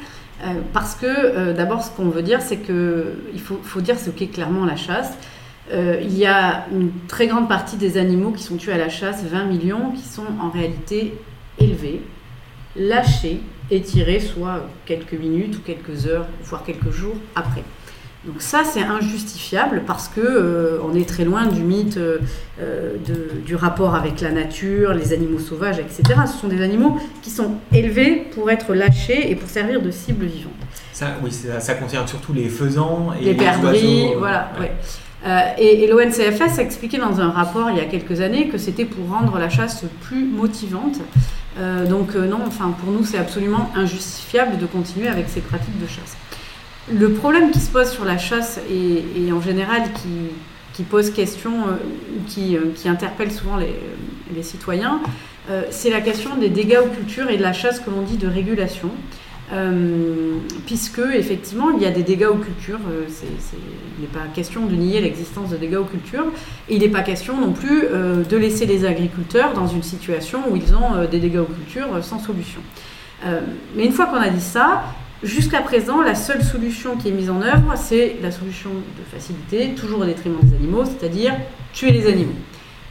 parce 0.72 0.94
que 0.94 1.52
d'abord, 1.52 1.82
ce 1.82 1.90
qu'on 1.90 2.10
veut 2.10 2.22
dire, 2.22 2.42
c'est 2.42 2.58
qu'il 2.58 3.40
faut, 3.40 3.58
faut 3.62 3.80
dire 3.80 3.98
ce 3.98 4.10
qu'est 4.10 4.28
clairement 4.28 4.66
la 4.66 4.76
chasse. 4.76 5.12
Euh, 5.72 5.98
il 6.02 6.16
y 6.16 6.24
a 6.24 6.66
une 6.72 6.90
très 7.08 7.26
grande 7.26 7.48
partie 7.48 7.76
des 7.76 7.98
animaux 7.98 8.30
qui 8.30 8.42
sont 8.42 8.56
tués 8.56 8.72
à 8.72 8.78
la 8.78 8.88
chasse, 8.88 9.22
20 9.24 9.44
millions, 9.44 9.90
qui 9.92 10.02
sont 10.02 10.24
en 10.40 10.50
réalité 10.50 11.14
élevés, 11.58 12.00
lâchés 12.76 13.40
et 13.70 13.80
tirés 13.82 14.20
soit 14.20 14.66
quelques 14.86 15.14
minutes 15.14 15.56
ou 15.58 15.60
quelques 15.60 16.06
heures, 16.06 16.26
voire 16.44 16.64
quelques 16.64 16.90
jours 16.90 17.16
après. 17.34 17.62
Donc 18.24 18.42
ça, 18.42 18.62
c'est 18.64 18.82
injustifiable 18.82 19.82
parce 19.86 20.08
que 20.08 20.20
euh, 20.20 20.78
on 20.82 20.94
est 20.94 21.08
très 21.08 21.24
loin 21.24 21.46
du 21.46 21.62
mythe 21.62 21.96
euh, 21.96 22.96
du 23.46 23.54
rapport 23.54 23.94
avec 23.94 24.20
la 24.20 24.32
nature, 24.32 24.92
les 24.92 25.12
animaux 25.12 25.38
sauvages, 25.38 25.78
etc. 25.78 26.02
Ce 26.26 26.38
sont 26.38 26.48
des 26.48 26.60
animaux 26.60 26.98
qui 27.22 27.30
sont 27.30 27.52
élevés 27.72 28.26
pour 28.34 28.50
être 28.50 28.74
lâchés 28.74 29.30
et 29.30 29.36
pour 29.36 29.48
servir 29.48 29.80
de 29.80 29.90
cible 29.90 30.26
vivante. 30.26 30.52
Ça, 30.92 31.16
oui, 31.22 31.30
ça, 31.30 31.74
concerne 31.74 32.08
surtout 32.08 32.32
les 32.32 32.48
faisans 32.48 33.12
et 33.20 33.24
les, 33.24 33.34
les 33.34 34.14
voilà. 34.16 34.50
Ouais. 34.58 34.72
Euh, 35.26 35.40
et, 35.58 35.86
l'ONCFS 35.88 36.58
a 36.58 36.62
expliqué 36.62 36.96
dans 36.98 37.20
un 37.20 37.30
rapport 37.30 37.70
il 37.70 37.76
y 37.76 37.80
a 37.80 37.86
quelques 37.86 38.20
années 38.20 38.48
que 38.48 38.58
c'était 38.58 38.84
pour 38.84 39.08
rendre 39.08 39.38
la 39.38 39.48
chasse 39.48 39.84
plus 40.02 40.24
motivante. 40.24 40.98
Euh, 41.58 41.86
donc 41.86 42.14
euh, 42.14 42.26
non, 42.26 42.40
enfin 42.46 42.74
pour 42.78 42.92
nous 42.92 43.04
c'est 43.04 43.18
absolument 43.18 43.70
injustifiable 43.74 44.58
de 44.58 44.66
continuer 44.66 45.08
avec 45.08 45.28
ces 45.28 45.40
pratiques 45.40 45.80
de 45.80 45.86
chasse. 45.86 46.16
Le 46.92 47.12
problème 47.12 47.50
qui 47.50 47.60
se 47.60 47.70
pose 47.70 47.90
sur 47.90 48.04
la 48.04 48.16
chasse 48.16 48.60
et, 48.70 49.32
en 49.32 49.40
général 49.40 49.82
qui, 50.72 50.82
pose 50.84 51.10
question, 51.10 51.52
qui, 52.28 52.56
qui, 52.76 52.88
interpelle 52.88 53.30
souvent 53.30 53.56
les, 53.56 53.74
les 54.34 54.42
citoyens, 54.42 55.00
c'est 55.70 55.90
la 55.90 56.00
question 56.00 56.36
des 56.36 56.48
dégâts 56.48 56.78
aux 56.82 56.88
cultures 56.88 57.28
et 57.28 57.36
de 57.36 57.42
la 57.42 57.52
chasse 57.52 57.80
que 57.80 57.90
l'on 57.90 58.00
dit 58.02 58.16
de 58.16 58.26
régulation. 58.26 58.90
Euh, 59.50 60.36
puisque 60.66 60.98
effectivement 60.98 61.70
il 61.70 61.82
y 61.82 61.86
a 61.86 61.90
des 61.90 62.02
dégâts 62.02 62.28
aux 62.30 62.36
cultures. 62.36 62.80
Euh, 62.90 63.06
il 63.98 64.02
n'est 64.02 64.06
pas 64.06 64.26
question 64.34 64.66
de 64.66 64.74
nier 64.74 65.00
l'existence 65.00 65.50
de 65.50 65.56
dégâts 65.56 65.76
aux 65.76 65.84
cultures. 65.84 66.26
Et 66.68 66.76
il 66.76 66.80
n'est 66.80 66.88
pas 66.88 67.02
question 67.02 67.40
non 67.40 67.52
plus 67.52 67.84
euh, 67.84 68.22
de 68.24 68.36
laisser 68.36 68.66
les 68.66 68.84
agriculteurs 68.84 69.54
dans 69.54 69.66
une 69.66 69.82
situation 69.82 70.40
où 70.50 70.56
ils 70.56 70.74
ont 70.74 71.06
des 71.10 71.18
dégâts 71.18 71.38
aux 71.38 71.52
cultures 71.52 72.04
sans 72.04 72.18
solution. 72.18 72.60
mais 73.74 73.84
une 73.84 73.92
fois 73.92 74.06
qu'on 74.06 74.20
a 74.20 74.28
dit 74.28 74.40
ça, 74.40 74.84
jusqu'à 75.22 75.60
présent, 75.60 76.02
la 76.02 76.14
seule 76.14 76.42
solution 76.42 76.96
qui 76.96 77.08
est 77.08 77.12
mise 77.12 77.30
en 77.30 77.40
œuvre, 77.40 77.72
c'est 77.76 78.16
la 78.22 78.30
solution 78.30 78.70
de 78.70 79.04
facilité, 79.10 79.74
toujours 79.74 80.00
au 80.00 80.04
détriment 80.04 80.38
des 80.42 80.56
animaux, 80.56 80.84
c'est-à-dire 80.84 81.34
tuer 81.72 81.90
les 81.90 82.06
animaux. 82.06 82.36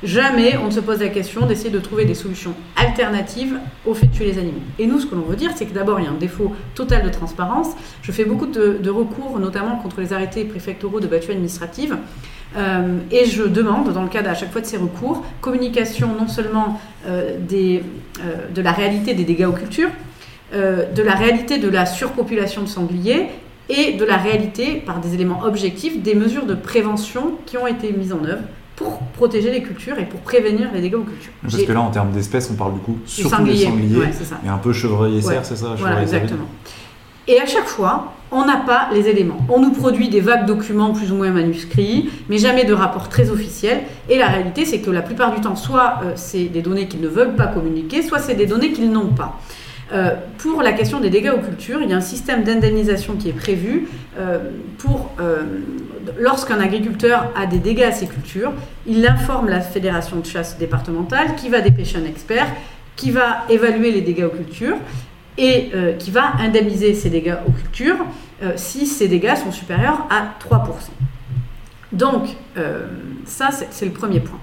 Jamais 0.03 0.57
on 0.57 0.65
ne 0.65 0.71
se 0.71 0.79
pose 0.79 0.99
la 0.99 1.09
question 1.09 1.47
d'essayer 1.47 1.71
de 1.71 1.79
trouver 1.79 2.05
des 2.05 2.13
solutions 2.13 2.53
alternatives 2.75 3.57
au 3.85 3.95
fait 3.95 4.05
de 4.05 4.11
tuer 4.11 4.25
les 4.25 4.37
animaux. 4.37 4.61
Et 4.77 4.85
nous, 4.85 4.99
ce 4.99 5.07
que 5.07 5.15
l'on 5.15 5.23
veut 5.23 5.35
dire, 5.35 5.51
c'est 5.55 5.65
que 5.65 5.73
d'abord, 5.73 5.99
il 5.99 6.05
y 6.05 6.07
a 6.07 6.11
un 6.11 6.15
défaut 6.15 6.53
total 6.75 7.03
de 7.03 7.09
transparence. 7.09 7.69
Je 8.03 8.11
fais 8.11 8.23
beaucoup 8.23 8.45
de, 8.45 8.89
recours, 8.89 9.39
notamment 9.39 9.77
contre 9.77 10.01
les 10.01 10.13
arrêtés 10.13 10.43
préfectoraux 10.43 10.99
de 10.99 11.07
battue 11.07 11.31
administrative. 11.31 11.97
Euh, 12.55 12.99
et 13.11 13.25
je 13.25 13.43
demande, 13.43 13.91
dans 13.91 14.03
le 14.03 14.09
cadre 14.09 14.29
à 14.29 14.35
chaque 14.35 14.51
fois 14.51 14.61
de 14.61 14.67
ces 14.67 14.77
recours, 14.77 15.25
communication 15.41 16.09
non 16.17 16.27
seulement 16.27 16.79
euh, 17.07 17.37
euh, 17.51 17.79
de 18.53 18.61
la 18.61 18.71
réalité 18.71 19.15
des 19.15 19.23
dégâts 19.23 19.45
aux 19.45 19.53
cultures, 19.53 19.89
de 20.53 21.03
la 21.03 21.13
réalité 21.13 21.57
de 21.57 21.67
la 21.67 21.85
surpopulation 21.85 22.61
de 22.61 22.67
sangliers 22.67 23.27
et 23.67 23.93
de 23.93 24.05
la 24.05 24.15
réalité, 24.15 24.75
par 24.85 25.01
des 25.01 25.13
éléments 25.13 25.43
objectifs, 25.43 26.01
des 26.01 26.15
mesures 26.15 26.45
de 26.45 26.53
prévention 26.53 27.33
qui 27.45 27.57
ont 27.57 27.67
été 27.67 27.91
mises 27.91 28.13
en 28.13 28.23
œuvre 28.23 28.43
pour 28.77 28.99
protéger 28.99 29.51
les 29.51 29.63
cultures 29.63 29.97
et 29.97 30.05
pour 30.05 30.19
prévenir 30.21 30.69
les 30.71 30.81
dégâts 30.81 30.95
aux 30.95 31.03
cultures. 31.03 31.33
Parce 31.41 31.61
que 31.61 31.71
là, 31.71 31.81
en 31.81 31.89
termes 31.89 32.11
d'espèces, 32.11 32.49
on 32.51 32.53
parle 32.53 32.75
du 32.75 32.79
coup 32.79 32.97
surtout 33.05 33.43
des 33.43 33.57
sangliers, 33.57 34.03
et 34.45 34.47
un 34.47 34.59
peu 34.59 34.71
chevreuil 34.71 35.17
et 35.17 35.21
cerf, 35.21 35.43
c'est 35.43 35.57
ça 35.57 35.75
Voilà, 35.77 36.03
exactement. 36.03 36.45
Et 37.27 37.41
à 37.41 37.45
chaque 37.45 37.65
fois, 37.65 38.13
on 38.31 38.45
n'a 38.45 38.57
pas 38.57 38.89
les 38.93 39.07
éléments. 39.07 39.39
On 39.49 39.59
nous 39.59 39.71
produit 39.71 40.09
des 40.09 40.21
vagues 40.21 40.45
documents 40.45 40.93
plus 40.93 41.11
ou 41.11 41.15
moins 41.15 41.31
manuscrits, 41.31 42.09
mais 42.29 42.37
jamais 42.37 42.63
de 42.65 42.73
rapports 42.73 43.09
très 43.09 43.31
officiels. 43.31 43.81
Et 44.09 44.17
la 44.17 44.27
réalité, 44.27 44.63
c'est 44.63 44.79
que 44.79 44.91
la 44.91 45.01
plupart 45.01 45.33
du 45.33 45.41
temps, 45.41 45.55
soit 45.55 45.99
euh, 46.03 46.11
c'est 46.15 46.45
des 46.45 46.61
données 46.61 46.87
qu'ils 46.87 47.01
ne 47.01 47.07
veulent 47.07 47.35
pas 47.35 47.47
communiquer, 47.47 48.01
soit 48.03 48.19
c'est 48.19 48.35
des 48.35 48.45
données 48.45 48.71
qu'ils 48.71 48.91
n'ont 48.91 49.07
pas. 49.13 49.39
Euh, 49.93 50.15
pour 50.39 50.61
la 50.61 50.73
question 50.73 50.99
des 50.99 51.09
dégâts 51.09 51.31
aux 51.33 51.41
cultures, 51.41 51.81
il 51.81 51.89
y 51.89 51.93
a 51.93 51.97
un 51.97 52.01
système 52.01 52.43
d'indemnisation 52.43 53.15
qui 53.15 53.29
est 53.29 53.33
prévu 53.33 53.87
euh, 54.19 54.39
pour 54.77 55.11
euh, 55.19 55.43
lorsqu'un 56.19 56.59
agriculteur 56.59 57.31
a 57.35 57.45
des 57.45 57.59
dégâts 57.59 57.83
à 57.83 57.91
ses 57.93 58.07
cultures, 58.07 58.51
il 58.85 59.05
informe 59.07 59.47
la 59.47 59.61
fédération 59.61 60.17
de 60.17 60.25
chasse 60.25 60.57
départementale 60.57 61.35
qui 61.35 61.47
va 61.47 61.61
dépêcher 61.61 61.97
un 61.97 62.05
expert 62.05 62.47
qui 62.97 63.11
va 63.11 63.45
évaluer 63.49 63.91
les 63.91 64.01
dégâts 64.01 64.23
aux 64.23 64.35
cultures 64.35 64.77
et 65.37 65.69
qui 65.99 66.09
va 66.09 66.31
indemniser 66.39 66.95
ces 66.95 67.11
dégâts 67.11 67.35
aux 67.47 67.51
cultures 67.51 67.97
si 68.55 68.87
ces 68.87 69.07
dégâts 69.07 69.35
sont 69.35 69.51
supérieurs 69.51 70.07
à 70.09 70.33
3%. 70.43 70.63
Donc, 71.91 72.23
ça, 73.25 73.49
c'est 73.51 73.85
le 73.85 73.91
premier 73.91 74.19
point. 74.19 74.39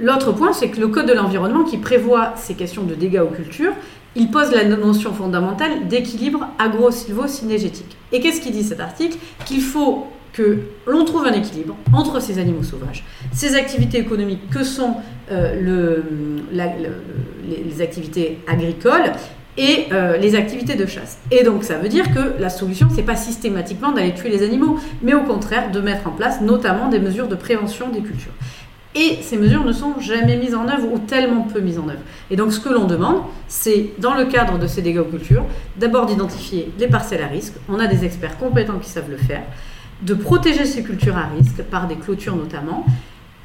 L'autre 0.00 0.32
point, 0.32 0.54
c'est 0.54 0.70
que 0.70 0.80
le 0.80 0.88
Code 0.88 1.06
de 1.06 1.12
l'environnement 1.12 1.64
qui 1.64 1.76
prévoit 1.76 2.32
ces 2.36 2.54
questions 2.54 2.84
de 2.84 2.94
dégâts 2.94 3.20
aux 3.20 3.34
cultures 3.34 3.74
il 4.16 4.30
pose 4.30 4.52
la 4.52 4.64
notion 4.64 5.12
fondamentale 5.12 5.88
d'équilibre 5.88 6.46
agro-silvo-synergétique. 6.58 7.96
Et 8.12 8.20
qu'est-ce 8.20 8.40
qu'il 8.40 8.52
dit 8.52 8.62
cet 8.62 8.80
article? 8.80 9.18
Qu'il 9.44 9.60
faut 9.60 10.06
que 10.32 10.58
l'on 10.86 11.04
trouve 11.04 11.26
un 11.26 11.32
équilibre 11.32 11.76
entre 11.92 12.20
ces 12.20 12.38
animaux 12.38 12.64
sauvages, 12.64 13.04
ces 13.32 13.54
activités 13.54 13.98
économiques 13.98 14.50
que 14.50 14.64
sont 14.64 14.96
euh, 15.30 16.10
les, 16.52 17.80
activités 17.80 18.38
agricoles 18.48 19.12
et 19.56 19.86
euh, 19.92 20.16
les 20.16 20.34
activités 20.34 20.74
de 20.74 20.86
chasse. 20.86 21.18
Et 21.30 21.44
donc 21.44 21.62
ça 21.62 21.78
veut 21.78 21.88
dire 21.88 22.12
que 22.12 22.40
la 22.40 22.50
solution, 22.50 22.88
c'est 22.92 23.04
pas 23.04 23.14
systématiquement 23.14 23.92
d'aller 23.92 24.12
tuer 24.12 24.28
les 24.28 24.42
animaux, 24.42 24.78
mais 25.02 25.14
au 25.14 25.22
contraire 25.22 25.70
de 25.70 25.80
mettre 25.80 26.08
en 26.08 26.12
place 26.12 26.40
notamment 26.40 26.88
des 26.88 26.98
mesures 26.98 27.28
de 27.28 27.36
prévention 27.36 27.88
des 27.90 28.00
cultures. 28.00 28.32
Et 28.94 29.18
ces 29.22 29.36
mesures 29.36 29.64
ne 29.64 29.72
sont 29.72 29.98
jamais 29.98 30.36
mises 30.36 30.54
en 30.54 30.68
œuvre 30.68 30.92
ou 30.92 30.98
tellement 30.98 31.42
peu 31.42 31.60
mises 31.60 31.78
en 31.78 31.88
œuvre. 31.88 32.00
Et 32.30 32.36
donc 32.36 32.52
ce 32.52 32.60
que 32.60 32.68
l'on 32.68 32.84
demande, 32.84 33.22
c'est 33.48 33.90
dans 33.98 34.14
le 34.14 34.26
cadre 34.26 34.58
de 34.58 34.68
ces 34.68 34.82
dégâts 34.82 34.98
aux 34.98 35.04
cultures, 35.04 35.44
d'abord 35.76 36.06
d'identifier 36.06 36.70
les 36.78 36.86
parcelles 36.86 37.22
à 37.22 37.26
risque, 37.26 37.54
on 37.68 37.80
a 37.80 37.88
des 37.88 38.04
experts 38.04 38.38
compétents 38.38 38.78
qui 38.78 38.88
savent 38.88 39.10
le 39.10 39.16
faire, 39.16 39.42
de 40.02 40.14
protéger 40.14 40.64
ces 40.64 40.84
cultures 40.84 41.16
à 41.16 41.26
risque 41.36 41.62
par 41.64 41.88
des 41.88 41.96
clôtures 41.96 42.36
notamment, 42.36 42.86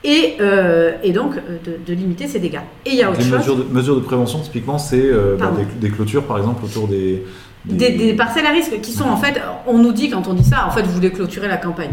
et, 0.04 0.36
euh, 0.40 0.94
et, 1.04 1.12
donc 1.12 1.36
euh, 1.36 1.58
de, 1.86 1.94
limiter 1.94 2.28
ces 2.28 2.40
dégâts. 2.40 2.62
Et 2.86 2.92
il 2.92 2.96
y 2.96 3.04
a 3.04 3.10
autre 3.10 3.22
chose. 3.22 3.32
Mesures 3.32 3.58
de, 3.58 3.64
mesures 3.64 3.96
de 3.96 4.02
prévention, 4.02 4.40
typiquement, 4.40 4.78
c'est 4.78 5.02
euh, 5.02 5.36
bah, 5.38 5.52
des, 5.80 5.90
clôtures, 5.90 6.24
par 6.24 6.38
exemple, 6.38 6.64
autour 6.64 6.88
des 6.88 7.26
des... 7.66 8.14
parcelles 8.14 8.46
à 8.46 8.52
risque 8.52 8.80
qui 8.82 8.94
sont 8.94 9.04
en 9.10 9.18
fait, 9.18 9.42
on 9.68 9.78
nous 9.78 9.92
dit 9.92 10.10
quand 10.10 10.28
on 10.28 10.34
dit 10.34 10.44
ça, 10.44 10.66
en 10.66 10.72
fait, 10.72 10.84
vous 10.84 10.94
voulez 10.94 11.12
clôturer 11.12 11.48
la 11.48 11.58
campagne. 11.58 11.92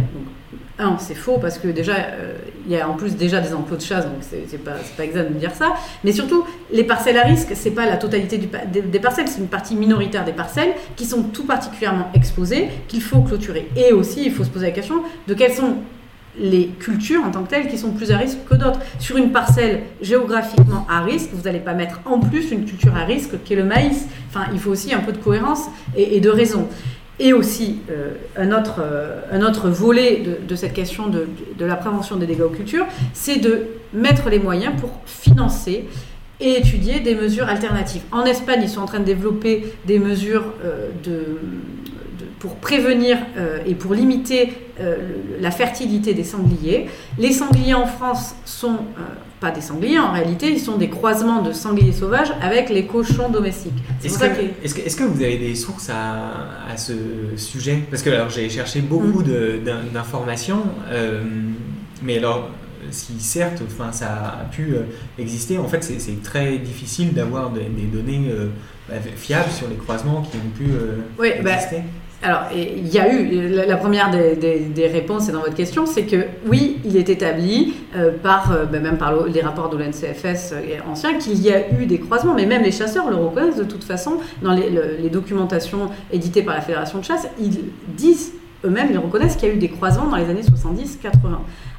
un, 0.78 0.96
c'est 0.98 1.16
faux 1.16 1.38
parce 1.40 1.58
que 1.58 1.68
déjà, 1.68 1.94
il 2.66 2.72
y 2.72 2.78
a 2.78 2.88
en 2.88 2.94
plus 2.94 3.16
déjà 3.16 3.40
des 3.40 3.54
enclos 3.54 3.76
de 3.76 3.82
chasse, 3.82 4.04
donc 4.04 4.16
c'est 4.20 4.58
pas, 4.58 4.72
pas 4.96 5.04
exact 5.04 5.32
de 5.32 5.38
dire 5.38 5.54
ça. 5.54 5.74
Mais 6.04 6.12
surtout, 6.12 6.44
les 6.72 6.84
parcelles 6.84 7.16
à 7.16 7.22
risque, 7.22 7.52
c'est 7.54 7.70
pas 7.70 7.86
la 7.86 7.96
totalité 7.96 8.38
des, 8.38 8.98
parcelles, 8.98 9.28
c'est 9.28 9.40
une 9.40 9.48
partie 9.48 9.76
minoritaire 9.76 10.24
des 10.24 10.32
parcelles 10.32 10.74
qui 10.96 11.04
sont 11.04 11.22
tout 11.22 11.44
particulièrement 11.44 12.10
exposées, 12.14 12.68
qu'il 12.88 13.02
faut 13.02 13.20
clôturer. 13.20 13.68
Et 13.76 13.92
aussi, 13.92 14.24
il 14.24 14.32
faut 14.32 14.44
se 14.44 14.50
poser 14.50 14.66
la 14.66 14.72
question 14.72 15.02
de 15.28 15.34
quelles 15.34 15.54
sont 15.54 15.76
les 16.38 16.66
cultures 16.66 17.24
en 17.24 17.30
tant 17.30 17.44
que 17.44 17.48
telles 17.48 17.68
qui 17.68 17.78
sont 17.78 17.92
plus 17.92 18.10
à 18.10 18.18
risque 18.18 18.38
que 18.48 18.54
d'autres. 18.54 18.80
Sur 18.98 19.16
une 19.16 19.32
parcelle 19.32 19.84
géographiquement 20.02 20.86
à 20.90 21.00
risque, 21.00 21.30
vous 21.32 21.42
n'allez 21.42 21.60
pas 21.60 21.72
mettre 21.72 22.00
en 22.04 22.18
plus 22.18 22.50
une 22.50 22.64
culture 22.66 22.94
à 22.94 23.04
risque 23.04 23.42
qui 23.44 23.54
est 23.54 23.56
le 23.56 23.64
maïs. 23.64 24.06
Enfin, 24.28 24.46
il 24.52 24.58
faut 24.58 24.70
aussi 24.70 24.92
un 24.92 25.00
peu 25.00 25.12
de 25.12 25.18
cohérence 25.18 25.62
et, 25.96 26.16
et 26.16 26.20
de 26.20 26.28
raison. 26.28 26.68
Et 27.18 27.32
aussi, 27.32 27.78
euh, 27.90 28.12
un, 28.36 28.52
autre, 28.52 28.80
euh, 28.80 29.20
un 29.32 29.40
autre 29.40 29.70
volet 29.70 30.22
de, 30.46 30.54
cette 30.54 30.74
question 30.74 31.08
de, 31.08 31.26
de, 31.56 31.64
la 31.64 31.76
prévention 31.76 32.16
des 32.16 32.26
dégâts 32.26 32.42
aux 32.42 32.50
cultures, 32.50 32.86
c'est 33.14 33.36
de 33.36 33.68
mettre 33.94 34.28
les 34.28 34.38
moyens 34.38 34.74
pour 34.78 34.90
financer 35.06 35.86
et 36.40 36.58
étudier 36.58 37.00
des 37.00 37.14
mesures 37.14 37.48
alternatives. 37.48 38.02
En 38.12 38.24
Espagne, 38.24 38.60
ils 38.62 38.68
sont 38.68 38.82
en 38.82 38.86
train 38.86 39.00
de 39.00 39.04
développer 39.04 39.64
des 39.86 39.98
mesures 39.98 40.44
euh, 40.62 40.90
de, 41.02 41.38
pour 42.38 42.56
prévenir 42.56 43.16
et 43.64 43.74
pour 43.74 43.94
limiter 43.94 44.52
la 45.40 45.50
fertilité 45.50 46.12
des 46.12 46.22
sangliers. 46.22 46.86
Les 47.18 47.32
sangliers 47.32 47.74
en 47.74 47.86
France 47.86 48.36
sont 48.44 48.76
pas 49.40 49.50
des 49.50 49.60
sangliers 49.60 49.98
en 49.98 50.12
réalité, 50.12 50.50
ils 50.50 50.60
sont 50.60 50.76
des 50.76 50.88
croisements 50.88 51.42
de 51.42 51.52
sangliers 51.52 51.92
sauvages 51.92 52.32
avec 52.40 52.70
les 52.70 52.86
cochons 52.86 53.28
domestiques. 53.28 53.74
Est-ce 54.02 54.96
que, 54.96 55.04
vous 55.04 55.22
avez 55.22 55.38
des 55.38 55.54
sources 55.54 55.90
à, 55.90 56.76
ce 56.76 56.92
sujet? 57.36 57.82
Parce 57.90 58.02
que 58.02 58.10
alors 58.10 58.30
j'ai 58.30 58.48
cherché 58.48 58.80
beaucoup 58.80 59.22
d'informations, 59.22 60.62
euh, 60.90 61.22
mais 62.02 62.18
alors 62.18 62.50
si 62.90 63.18
certes, 63.18 63.62
enfin, 63.66 63.90
ça 63.92 64.38
a 64.40 64.44
pu 64.44 64.74
exister, 65.18 65.58
en 65.58 65.66
fait, 65.66 65.82
c'est 65.82 66.22
très 66.22 66.58
difficile 66.58 67.12
d'avoir 67.12 67.50
des, 67.50 67.62
données 67.92 68.30
bah, 68.88 68.94
fiables 69.16 69.50
sur 69.50 69.68
les 69.68 69.76
croisements 69.76 70.22
qui 70.22 70.36
ont 70.36 70.50
pu 70.56 70.70
oui, 71.18 71.30
bah, 71.42 71.54
exister. 71.54 71.82
Alors, 72.22 72.44
il 72.54 72.88
y 72.88 72.98
a 72.98 73.12
eu, 73.12 73.48
la, 73.48 73.76
première 73.76 74.10
des, 74.10 74.86
réponses, 74.86 75.28
dans 75.28 75.40
votre 75.40 75.54
question, 75.54 75.86
c'est 75.86 76.04
que 76.04 76.24
oui, 76.46 76.78
il 76.84 76.96
est 76.96 77.08
établi 77.08 77.74
par, 78.22 78.56
bah, 78.72 78.80
même 78.80 78.96
par 78.96 79.26
les 79.26 79.42
rapports 79.42 79.68
de 79.68 79.76
l'NCFS 79.76 80.54
anciens, 80.90 81.18
qu'il 81.18 81.40
y 81.40 81.52
a 81.52 81.70
eu 81.78 81.86
des 81.86 82.00
croisements, 82.00 82.34
mais 82.34 82.46
même 82.46 82.62
les 82.62 82.72
chasseurs 82.72 83.10
le 83.10 83.16
reconnaissent 83.16 83.56
de 83.56 83.64
toute 83.64 83.84
façon, 83.84 84.18
dans 84.42 84.54
les, 84.54 84.70
les 84.98 85.10
documentations 85.10 85.90
éditées 86.10 86.42
par 86.42 86.54
la 86.54 86.62
Fédération 86.62 86.98
de 86.98 87.04
chasse, 87.04 87.28
ils 87.38 87.58
disent 87.88 88.32
eux-mêmes, 88.64 88.88
ils 88.90 88.98
reconnaissent 88.98 89.36
qu'il 89.36 89.48
y 89.48 89.52
a 89.52 89.54
eu 89.54 89.58
des 89.58 89.68
croisements 89.68 90.06
dans 90.06 90.16
les 90.16 90.28
années 90.28 90.42
70-80. 90.42 91.10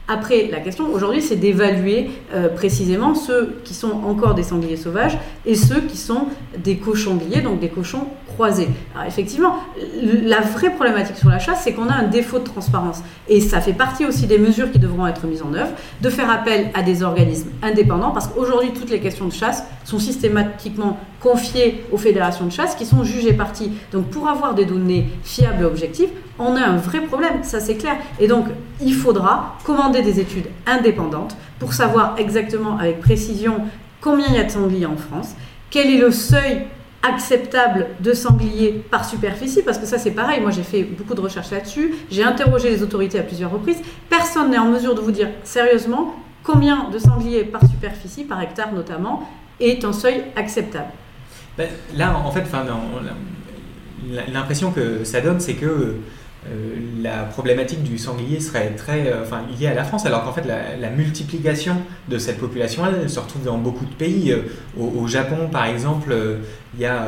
Après, 0.07 0.47
la 0.49 0.61
question 0.61 0.85
aujourd'hui, 0.93 1.21
c'est 1.21 1.35
d'évaluer 1.35 2.09
euh, 2.33 2.47
précisément 2.47 3.13
ceux 3.13 3.57
qui 3.65 3.73
sont 3.73 3.91
encore 3.91 4.35
des 4.35 4.43
sangliers 4.43 4.77
sauvages 4.77 5.17
et 5.45 5.55
ceux 5.55 5.81
qui 5.81 5.97
sont 5.97 6.27
des 6.57 6.77
cochons 6.77 7.19
donc 7.43 7.59
des 7.59 7.67
cochons 7.67 8.07
Alors 8.39 9.07
effectivement, 9.07 9.55
la 10.01 10.41
vraie 10.41 10.69
problématique 10.69 11.17
sur 11.17 11.29
la 11.29 11.39
chasse, 11.39 11.61
c'est 11.63 11.73
qu'on 11.73 11.89
a 11.89 11.93
un 11.93 12.03
défaut 12.03 12.39
de 12.39 12.43
transparence. 12.43 13.01
Et 13.27 13.41
ça 13.41 13.61
fait 13.61 13.73
partie 13.73 14.05
aussi 14.05 14.27
des 14.27 14.37
mesures 14.37 14.71
qui 14.71 14.79
devront 14.79 15.07
être 15.07 15.25
mises 15.25 15.41
en 15.41 15.53
œuvre, 15.53 15.71
de 16.01 16.09
faire 16.09 16.29
appel 16.29 16.69
à 16.73 16.83
des 16.83 17.03
organismes 17.03 17.49
indépendants, 17.63 18.11
parce 18.11 18.27
qu'aujourd'hui, 18.27 18.71
toutes 18.73 18.89
les 18.89 18.99
questions 18.99 19.25
de 19.25 19.33
chasse 19.33 19.63
sont 19.83 19.99
systématiquement 19.99 20.99
confiées 21.19 21.83
aux 21.91 21.97
fédérations 21.97 22.45
de 22.45 22.51
chasse 22.51 22.75
qui 22.75 22.85
sont 22.85 23.03
jugées 23.03 23.33
parties. 23.33 23.71
Donc 23.91 24.05
pour 24.07 24.27
avoir 24.27 24.53
des 24.53 24.65
données 24.65 25.09
fiables 25.23 25.63
et 25.63 25.65
objectives, 25.65 26.09
on 26.39 26.55
a 26.55 26.61
un 26.61 26.77
vrai 26.77 27.01
problème, 27.01 27.43
ça 27.43 27.59
c'est 27.59 27.75
clair. 27.75 27.95
Et 28.19 28.27
donc, 28.27 28.45
il 28.81 28.93
faudra 28.93 29.57
commander 29.63 30.03
des 30.03 30.19
études 30.19 30.47
indépendantes 30.67 31.35
pour 31.59 31.73
savoir 31.73 32.15
exactement 32.17 32.77
avec 32.77 32.99
précision 32.99 33.61
combien 33.99 34.27
il 34.27 34.35
y 34.35 34.37
a 34.37 34.43
de 34.43 34.51
sangliers 34.51 34.85
en 34.85 34.95
France, 34.95 35.35
quel 35.71 35.89
est 35.89 35.97
le 35.97 36.11
seuil 36.11 36.67
acceptable 37.03 37.87
de 37.99 38.13
sangliers 38.13 38.83
par 38.89 39.05
superficie, 39.05 39.61
parce 39.61 39.77
que 39.77 39.85
ça 39.85 39.97
c'est 39.97 40.11
pareil, 40.11 40.41
moi 40.41 40.51
j'ai 40.51 40.63
fait 40.63 40.83
beaucoup 40.83 41.13
de 41.13 41.21
recherches 41.21 41.51
là-dessus, 41.51 41.93
j'ai 42.09 42.23
interrogé 42.23 42.69
les 42.69 42.83
autorités 42.83 43.19
à 43.19 43.23
plusieurs 43.23 43.51
reprises, 43.51 43.77
personne 44.09 44.51
n'est 44.51 44.57
en 44.57 44.65
mesure 44.69 44.95
de 44.95 45.01
vous 45.01 45.11
dire 45.11 45.29
sérieusement 45.43 46.15
combien 46.43 46.89
de 46.89 46.97
sangliers 46.97 47.43
par 47.43 47.61
superficie, 47.61 48.23
par 48.23 48.41
hectare 48.41 48.73
notamment, 48.73 49.29
est 49.59 49.83
un 49.83 49.93
seuil 49.93 50.23
acceptable. 50.35 50.89
Ben, 51.57 51.69
là 51.95 52.17
en 52.17 52.31
fait, 52.31 52.43
l'impression 54.31 54.71
que 54.71 55.03
ça 55.03 55.21
donne, 55.21 55.39
c'est 55.39 55.55
que 55.55 55.95
la 57.01 57.23
problématique 57.23 57.83
du 57.83 57.97
sanglier 57.97 58.39
serait 58.39 58.71
très 58.71 59.07
euh, 59.07 59.23
enfin, 59.23 59.41
liée 59.57 59.67
à 59.67 59.73
la 59.73 59.83
France, 59.83 60.05
alors 60.05 60.23
qu'en 60.23 60.33
fait 60.33 60.45
la, 60.45 60.89
multiplication 60.89 61.75
de 62.07 62.17
cette 62.17 62.39
population 62.39 62.83
elle, 62.85 63.09
se 63.09 63.19
retrouve 63.19 63.43
dans 63.43 63.57
beaucoup 63.57 63.85
de 63.85 63.93
pays. 63.93 64.31
Euh, 64.31 64.41
au, 64.79 65.07
Japon, 65.07 65.47
par 65.51 65.65
exemple, 65.65 66.15
il 66.75 66.81
y 66.81 66.85
a 66.85 67.07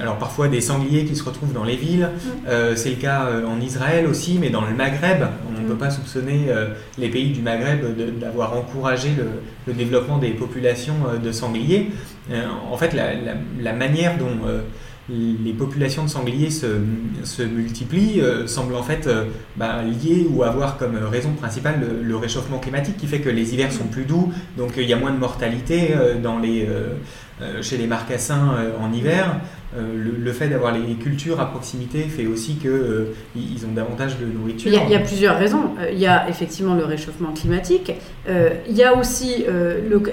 alors 0.00 0.16
parfois 0.18 0.48
des 0.48 0.60
sangliers 0.60 1.04
qui 1.04 1.14
se 1.14 1.22
retrouvent 1.22 1.52
dans 1.52 1.64
les 1.64 1.76
villes. 1.76 2.08
Mm. 2.24 2.50
c'est 2.74 2.90
le 2.90 2.96
cas 2.96 3.28
en 3.46 3.60
Israël 3.60 4.06
aussi, 4.06 4.38
mais 4.40 4.50
dans 4.50 4.62
le 4.62 4.74
Maghreb, 4.74 5.24
on 5.48 5.60
ne 5.60 5.66
peut 5.66 5.74
mm. 5.74 5.78
pas 5.78 5.90
soupçonner 5.90 6.48
les 6.98 7.08
pays 7.08 7.30
du 7.30 7.42
Maghreb 7.42 7.84
d'avoir 8.18 8.56
encouragé 8.56 9.10
le, 9.66 9.72
développement 9.74 10.18
des 10.18 10.30
populations 10.30 10.96
de 11.22 11.32
sangliers. 11.32 11.90
en 12.70 12.76
fait, 12.76 12.92
la, 12.94 13.12
la 13.60 13.72
manière 13.72 14.16
dont 14.18 14.38
les 15.08 15.52
populations 15.52 16.04
de 16.04 16.08
sangliers 16.08 16.50
se, 16.50 17.42
multiplient 17.42 18.20
euh, 18.20 18.46
semblent 18.46 18.74
en 18.74 18.82
fait 18.82 19.06
euh, 19.06 19.26
bah, 19.56 19.82
liées 19.82 20.26
ou 20.28 20.42
avoir 20.42 20.78
comme 20.78 20.96
raison 20.96 21.32
principale 21.32 21.80
le, 22.02 22.16
réchauffement 22.16 22.58
climatique 22.58 22.96
qui 22.96 23.06
fait 23.06 23.20
que 23.20 23.28
les 23.28 23.54
hivers 23.54 23.70
sont 23.70 23.84
plus 23.84 24.04
doux, 24.04 24.32
donc 24.56 24.72
il 24.76 24.84
y 24.84 24.92
a 24.92 24.96
moins 24.96 25.12
de 25.12 25.18
mortalité 25.18 25.90
euh, 25.94 26.94
chez 27.62 27.76
les 27.76 27.86
marcassins 27.86 28.56
en 28.80 28.92
hiver. 28.92 29.40
Euh, 29.76 30.22
le, 30.22 30.32
fait 30.32 30.48
d'avoir 30.48 30.72
les 30.72 30.94
cultures 30.94 31.40
à 31.40 31.46
proximité 31.46 32.02
fait 32.02 32.26
aussi 32.26 32.54
qu'ils 32.56 32.70
euh, 32.70 33.14
ont 33.66 33.72
davantage 33.74 34.18
de 34.18 34.26
nourriture. 34.26 34.70
Il 34.72 34.90
y, 34.90 34.94
a, 34.94 34.98
plusieurs 34.98 35.38
raisons. 35.38 35.74
Euh, 35.78 35.90
il 35.92 35.98
y 35.98 36.06
a 36.06 36.28
effectivement 36.28 36.74
le 36.74 36.84
réchauffement 36.84 37.32
climatique. 37.32 37.92
il 38.28 38.76
y 38.76 38.82
a 38.82 38.96
aussi 38.96 39.44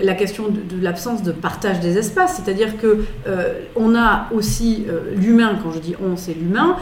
la 0.01 0.13
question 0.13 0.45
de, 0.49 0.81
l'absence 0.81 1.23
de 1.23 1.31
partage 1.31 1.79
des 1.79 1.97
espaces, 1.97 2.41
c'est-à-dire 2.43 2.77
que 2.77 3.05
on 3.75 3.95
a 3.95 4.27
aussi 4.31 4.85
l'humain, 5.15 5.57
quand 5.61 5.71
je 5.71 5.79
dis 5.79 5.95
on, 6.03 6.15
c'est 6.15 6.33
l'humain, 6.33 6.77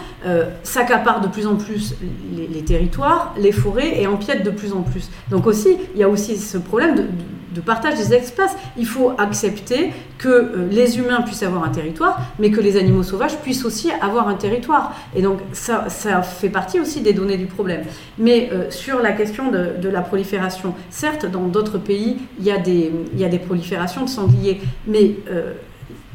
s'accapare 0.63 1.21
de 1.21 1.27
plus 1.27 1.47
en 1.47 1.55
plus 1.55 1.95
les, 2.35 2.63
territoires, 2.63 3.33
les 3.39 3.51
forêts 3.51 4.01
et 4.01 4.07
empiète 4.07 4.43
de 4.43 4.51
plus 4.51 4.73
en 4.73 4.81
plus. 4.81 5.09
Donc 5.29 5.47
aussi, 5.47 5.77
il 5.93 5.99
y 5.99 6.03
a 6.03 6.09
aussi 6.09 6.37
ce 6.37 6.57
problème 6.57 6.95
de 6.95 7.50
partage 7.59 7.95
des 7.95 8.13
espaces. 8.13 8.55
Il 8.77 8.85
faut 8.85 9.11
accepter 9.17 9.91
que 10.17 10.29
euh, 10.29 10.67
les 10.71 10.97
humains 10.97 11.21
puissent 11.21 11.43
avoir 11.43 11.63
un 11.63 11.69
territoire, 11.69 12.21
mais 12.39 12.51
que 12.51 12.61
les 12.61 12.77
animaux 12.77 13.03
sauvages 13.03 13.37
puissent 13.37 13.65
aussi 13.65 13.91
avoir 14.01 14.27
un 14.27 14.35
territoire. 14.35 14.95
Et 15.15 15.21
donc 15.21 15.39
ça, 15.51 15.89
ça 15.89 16.21
fait 16.21 16.49
partie 16.49 16.79
aussi 16.79 17.01
des 17.01 17.13
données 17.13 17.37
du 17.37 17.47
problème. 17.47 17.81
Mais 18.17 18.49
euh, 18.53 18.69
sur 18.69 19.01
la 19.01 19.11
question 19.11 19.51
de, 19.51 19.89
la 19.89 20.01
prolifération, 20.01 20.73
certes, 20.89 21.25
dans 21.25 21.47
d'autres 21.47 21.77
pays, 21.77 22.17
il 22.39 22.45
y, 22.45 22.51
a 22.51 22.57
des, 22.57 22.91
il 23.13 23.19
y 23.19 23.25
a 23.25 23.29
des 23.29 23.39
proliférations 23.39 24.03
de 24.03 24.09
sangliers, 24.09 24.61
mais 24.87 25.15
euh, 25.29 25.53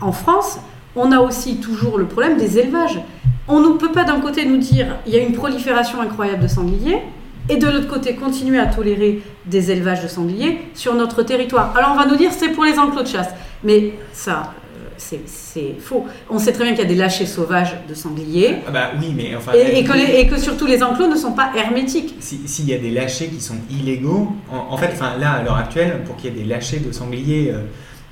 en 0.01 0.13
France, 0.13 0.59
on 0.95 1.13
a 1.13 1.19
aussi 1.19 1.57
toujours 1.57 1.99
le 1.99 2.07
problème 2.07 2.39
des 2.39 2.59
élevages. 2.59 3.01
On 3.49 3.61
ne 3.61 3.77
peut 3.77 3.93
pas 3.93 4.05
d'un 4.05 4.21
côté 4.21 4.47
nous 4.47 4.57
dire 4.57 4.97
il 5.07 5.13
y 5.13 5.17
a 5.17 5.21
une 5.21 5.35
prolifération 5.35 6.01
incroyable 6.01 6.43
de 6.43 6.49
sangliers, 6.49 7.03
et 7.49 7.57
de 7.57 7.67
l'autre 7.67 7.89
côté 7.89 8.15
continuer 8.15 8.59
à 8.59 8.67
tolérer 8.67 9.23
des 9.47 9.71
élevages 9.71 10.03
de 10.03 10.09
sangliers 10.09 10.59
sur 10.75 10.95
notre 10.95 11.23
territoire. 11.23 11.75
Alors 11.77 11.91
on 11.93 11.97
va 11.97 12.07
nous 12.07 12.17
dire 12.17 12.31
c'est 12.33 12.51
pour 12.51 12.65
les 12.65 12.79
enclos 12.79 13.03
de 13.03 13.09
chasse, 13.09 13.31
mais 13.63 13.95
ça 14.13 14.55
euh, 14.77 15.17
c'est 15.27 15.75
faux. 15.79 16.07
On 16.31 16.39
sait 16.39 16.53
très 16.53 16.65
bien 16.65 16.73
qu'il 16.73 16.83
y 16.83 16.87
a 16.87 16.89
des 16.89 16.97
lâchers 16.97 17.27
sauvages 17.27 17.77
de 17.89 17.95
sangliers. 17.95 18.57
Ah 18.67 18.71
bah 18.71 18.91
oui, 18.99 19.13
mais 19.17 19.35
enfin. 19.37 19.53
Et, 19.53 19.85
que, 19.85 19.97
et, 19.97 20.27
que, 20.27 20.39
surtout 20.39 20.67
les 20.67 20.83
enclos 20.83 21.09
ne 21.09 21.17
sont 21.17 21.33
pas 21.33 21.51
hermétiques. 21.57 22.17
S'il 22.21 22.69
y 22.69 22.75
a 22.75 22.79
des 22.79 22.91
lâchers 22.91 23.29
qui 23.29 23.41
sont 23.41 23.59
illégaux, 23.71 24.33
en, 24.51 24.77
fait, 24.77 24.91
enfin 24.93 25.17
là 25.19 25.33
à 25.33 25.43
l'heure 25.43 25.57
actuelle, 25.57 26.03
pour 26.05 26.17
qu'il 26.17 26.31
y 26.31 26.35
ait 26.35 26.43
des 26.43 26.49
lâchers 26.49 26.81
de 26.81 26.93
sangliers. 26.93 27.53
Euh, 27.53 27.63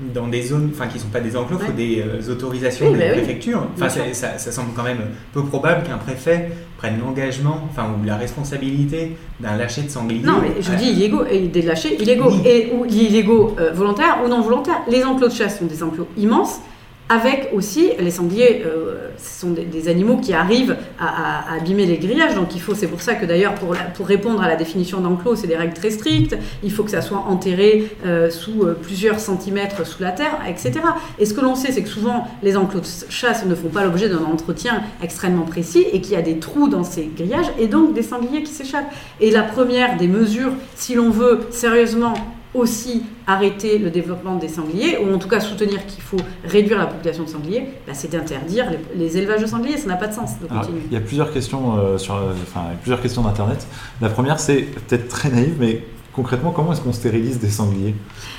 dans 0.00 0.26
des 0.26 0.42
zones 0.42 0.70
enfin, 0.72 0.88
qui 0.88 0.96
ne 0.96 1.02
sont 1.02 1.08
pas 1.08 1.20
des 1.20 1.36
enclos, 1.36 1.58
il 1.60 1.66
faut 1.66 1.72
des 1.72 2.02
euh, 2.02 2.32
autorisations 2.32 2.92
des 2.92 2.98
bah 2.98 3.10
préfectures. 3.12 3.66
Enfin, 3.74 3.88
ça, 3.88 4.38
ça, 4.38 4.52
semble 4.52 4.72
quand 4.74 4.82
même 4.82 4.98
peu 5.32 5.42
probable 5.44 5.84
qu'un 5.84 5.98
préfet 5.98 6.50
prenne 6.78 6.98
l'engagement 6.98 7.60
enfin, 7.70 7.86
ou 7.90 8.04
la 8.04 8.16
responsabilité 8.16 9.16
d'un 9.38 9.56
lâcher 9.56 9.82
de 9.82 9.90
sanglier. 9.90 10.20
Non, 10.24 10.40
mais 10.42 10.60
je 10.60 10.72
dis 10.72 10.90
illégaux, 10.90 11.24
et 11.30 11.46
des 11.46 11.62
lâchers 11.62 11.94
illégaux, 12.00 12.32
et, 12.44 12.72
ou 12.74 12.84
illégaux 12.86 13.54
euh, 13.60 13.72
volontaires 13.72 14.18
ou 14.24 14.28
non 14.28 14.40
volontaires. 14.40 14.82
Les 14.88 15.04
enclos 15.04 15.28
de 15.28 15.32
chasse 15.32 15.60
sont 15.60 15.66
des 15.66 15.82
enclos 15.82 16.08
immenses 16.16 16.60
avec 17.08 17.50
aussi 17.52 17.90
les 17.98 18.10
sangliers, 18.10 18.62
euh, 18.64 19.10
ce 19.18 19.40
sont 19.40 19.50
des, 19.50 19.88
animaux 19.88 20.16
qui 20.16 20.32
arrivent 20.32 20.76
à, 20.98 21.54
abîmer 21.54 21.84
les 21.84 21.98
grillages, 21.98 22.34
donc 22.34 22.54
il 22.54 22.60
faut, 22.62 22.74
c'est 22.74 22.86
pour 22.86 23.02
ça 23.02 23.14
que 23.14 23.26
d'ailleurs 23.26 23.54
pour, 23.54 23.74
répondre 24.06 24.42
à 24.42 24.48
la 24.48 24.56
définition 24.56 25.00
d'enclos, 25.00 25.36
c'est 25.36 25.46
des 25.46 25.56
règles 25.56 25.74
très 25.74 25.90
strictes, 25.90 26.36
il 26.62 26.72
faut 26.72 26.82
que 26.82 26.90
ça 26.90 27.02
soit 27.02 27.18
enterré 27.18 27.90
euh, 28.06 28.30
sous 28.30 28.62
euh, 28.62 28.78
plusieurs 28.80 29.20
centimètres 29.20 29.86
sous 29.86 30.02
la 30.02 30.12
terre, 30.12 30.38
etc. 30.48 30.72
Et 31.18 31.26
ce 31.26 31.34
que 31.34 31.42
l'on 31.42 31.54
sait, 31.54 31.72
c'est 31.72 31.82
que 31.82 31.88
souvent 31.88 32.26
les 32.42 32.56
enclos 32.56 32.80
de 32.80 32.86
chasse 33.10 33.44
ne 33.44 33.54
font 33.54 33.68
pas 33.68 33.84
l'objet 33.84 34.08
d'un 34.08 34.24
entretien 34.24 34.82
extrêmement 35.02 35.44
précis 35.44 35.84
et 35.92 36.00
qu'il 36.00 36.14
y 36.14 36.16
a 36.16 36.22
des 36.22 36.38
trous 36.38 36.68
dans 36.68 36.84
ces 36.84 37.10
grillages 37.14 37.50
et 37.58 37.66
donc 37.66 37.92
des 37.92 38.02
sangliers 38.02 38.42
qui 38.42 38.52
s'échappent. 38.52 38.92
Et 39.20 39.30
la 39.30 39.42
première 39.42 39.98
des 39.98 40.08
mesures, 40.08 40.52
si 40.74 40.94
l'on 40.94 41.10
veut 41.10 41.40
sérieusement 41.50 42.14
aussi 42.54 43.02
arrêter 43.26 43.78
le 43.78 43.90
développement 43.90 44.36
des 44.36 44.48
sangliers, 44.48 44.98
ou 44.98 45.12
en 45.12 45.18
tout 45.18 45.28
cas 45.28 45.40
soutenir 45.40 45.84
qu'il 45.86 46.02
faut 46.02 46.20
réduire 46.44 46.78
la 46.78 46.86
population 46.86 47.24
de 47.24 47.28
sangliers, 47.28 47.66
bah, 47.86 47.92
c'est 47.94 48.10
d'interdire 48.10 48.66
les, 48.96 49.16
élevages 49.18 49.42
de 49.42 49.46
sangliers. 49.46 49.76
Ça 49.76 49.88
n'a 49.88 49.96
pas 49.96 50.06
de 50.06 50.14
sens 50.14 50.38
de 50.40 50.46
continuer. 50.46 50.82
il 50.86 50.92
y 50.92 50.96
a 50.96 51.00
plusieurs 51.00 51.32
questions 51.32 51.76
euh, 51.76 51.98
sur, 51.98 52.14
enfin, 52.14 52.62
plusieurs 52.80 53.02
questions 53.02 53.22
d'internet. 53.22 53.66
La 54.00 54.08
première, 54.08 54.38
c'est 54.38 54.62
peut-être 54.62 55.08
très 55.08 55.30
naïve, 55.30 55.56
mais 55.58 55.84
concrètement, 56.12 56.52
comment 56.52 56.72
est-ce 56.72 56.80
qu'on 56.80 56.92
stérilise 56.92 57.38
des 57.38 57.50
sangliers 57.50 57.94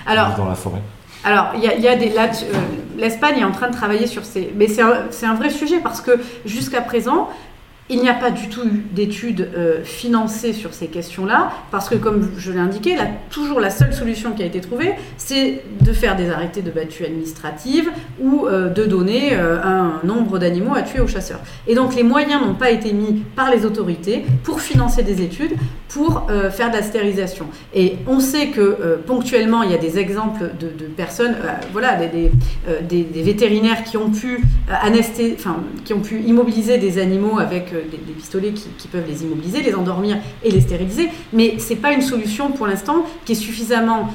dans 0.08 0.46
la 0.48 0.56
forêt? 0.56 0.82
alors, 1.26 1.54
il 1.56 1.64
y, 1.64 1.88
a 1.88 1.96
des. 1.96 2.14
Euh, 2.16 2.60
L'Espagne 2.98 3.40
est 3.40 3.44
en 3.44 3.52
train 3.52 3.70
de 3.70 3.74
travailler 3.74 4.06
sur 4.06 4.24
ces. 4.24 4.54
Mais 4.56 4.68
c'est 4.68 4.84
un, 4.84 5.08
un, 5.24 5.34
vrai 5.34 5.50
sujet 5.50 5.80
parce 5.80 6.00
que 6.00 6.12
jusqu'à 6.46 6.82
présent, 6.82 7.30
il 7.88 8.00
n'y 8.00 8.10
a 8.10 8.16
pas 8.16 8.32
du 8.32 8.50
tout 8.50 8.64
d'études 8.94 9.48
euh, 9.56 9.84
financées 9.84 10.54
sur 10.54 10.74
ces 10.74 10.88
questions-là, 10.88 11.52
parce 11.70 11.88
que 11.88 11.94
comme 11.94 12.32
je 12.36 12.52
l'ai 12.52 12.60
indiqué, 12.60 12.96
toujours 13.30 13.60
la 13.60 13.70
seule 13.70 13.94
solution 13.94 14.32
qui 14.32 14.42
a 14.42 14.46
été 14.48 14.60
trouvée, 14.60 14.94
c'est 15.18 15.62
de 15.82 15.94
faire 15.94 16.16
des 16.16 16.32
arrêtés 16.32 16.64
de 16.64 16.72
battue 16.72 17.06
administrative 17.06 17.92
ou 18.20 18.48
euh, 18.48 18.70
de 18.70 18.86
donner 18.86 19.34
euh, 19.34 19.62
un 19.64 20.00
nombre 20.04 20.40
d'animaux 20.40 20.74
à 20.74 20.82
tuer 20.82 21.00
aux 21.00 21.08
chasseurs. 21.08 21.42
Et 21.68 21.76
donc 21.76 21.94
les 21.94 22.02
moyens 22.02 22.42
n'ont 22.42 22.56
pas 22.56 22.72
été 22.72 22.92
mis 22.92 23.24
par 23.36 23.52
les 23.52 23.66
autorités 23.68 24.26
pour 24.44 24.62
financer 24.62 25.04
des 25.04 25.22
études, 25.22 25.54
pour 25.88 26.28
faire 26.52 26.72
de 26.72 26.76
la 26.76 26.82
stérilisation. 26.82 27.46
Et 27.74 27.96
on 28.06 28.20
sait 28.20 28.48
que 28.48 29.00
ponctuellement, 29.06 29.64
il 29.64 29.72
y 29.72 29.74
a 29.74 29.78
des 29.78 29.98
exemples 29.98 30.50
de, 30.60 30.68
personnes, 30.88 31.36
voilà, 31.72 31.96
des, 31.96 32.32
des, 32.82 33.22
vétérinaires 33.22 33.84
qui 33.84 33.96
ont 33.96 34.10
pu 34.10 34.42
qui 35.86 35.94
ont 35.94 36.02
pu 36.02 36.20
immobiliser 36.22 36.78
des 36.80 37.00
animaux 37.00 37.40
avec 37.40 37.75
des, 37.92 38.14
pistolets 38.14 38.54
qui, 38.54 38.88
peuvent 38.88 39.08
les 39.08 39.24
immobiliser, 39.24 39.62
les 39.62 39.74
endormir 39.74 40.18
et 40.44 40.52
les 40.52 40.62
stériliser. 40.62 41.10
Mais 41.34 41.60
ce 41.60 41.74
n'est 41.74 41.80
pas 41.80 41.92
une 41.92 42.02
solution 42.02 42.52
pour 42.52 42.68
l'instant 42.68 43.06
qui 43.26 43.34
est 43.34 43.36
suffisamment 43.36 44.10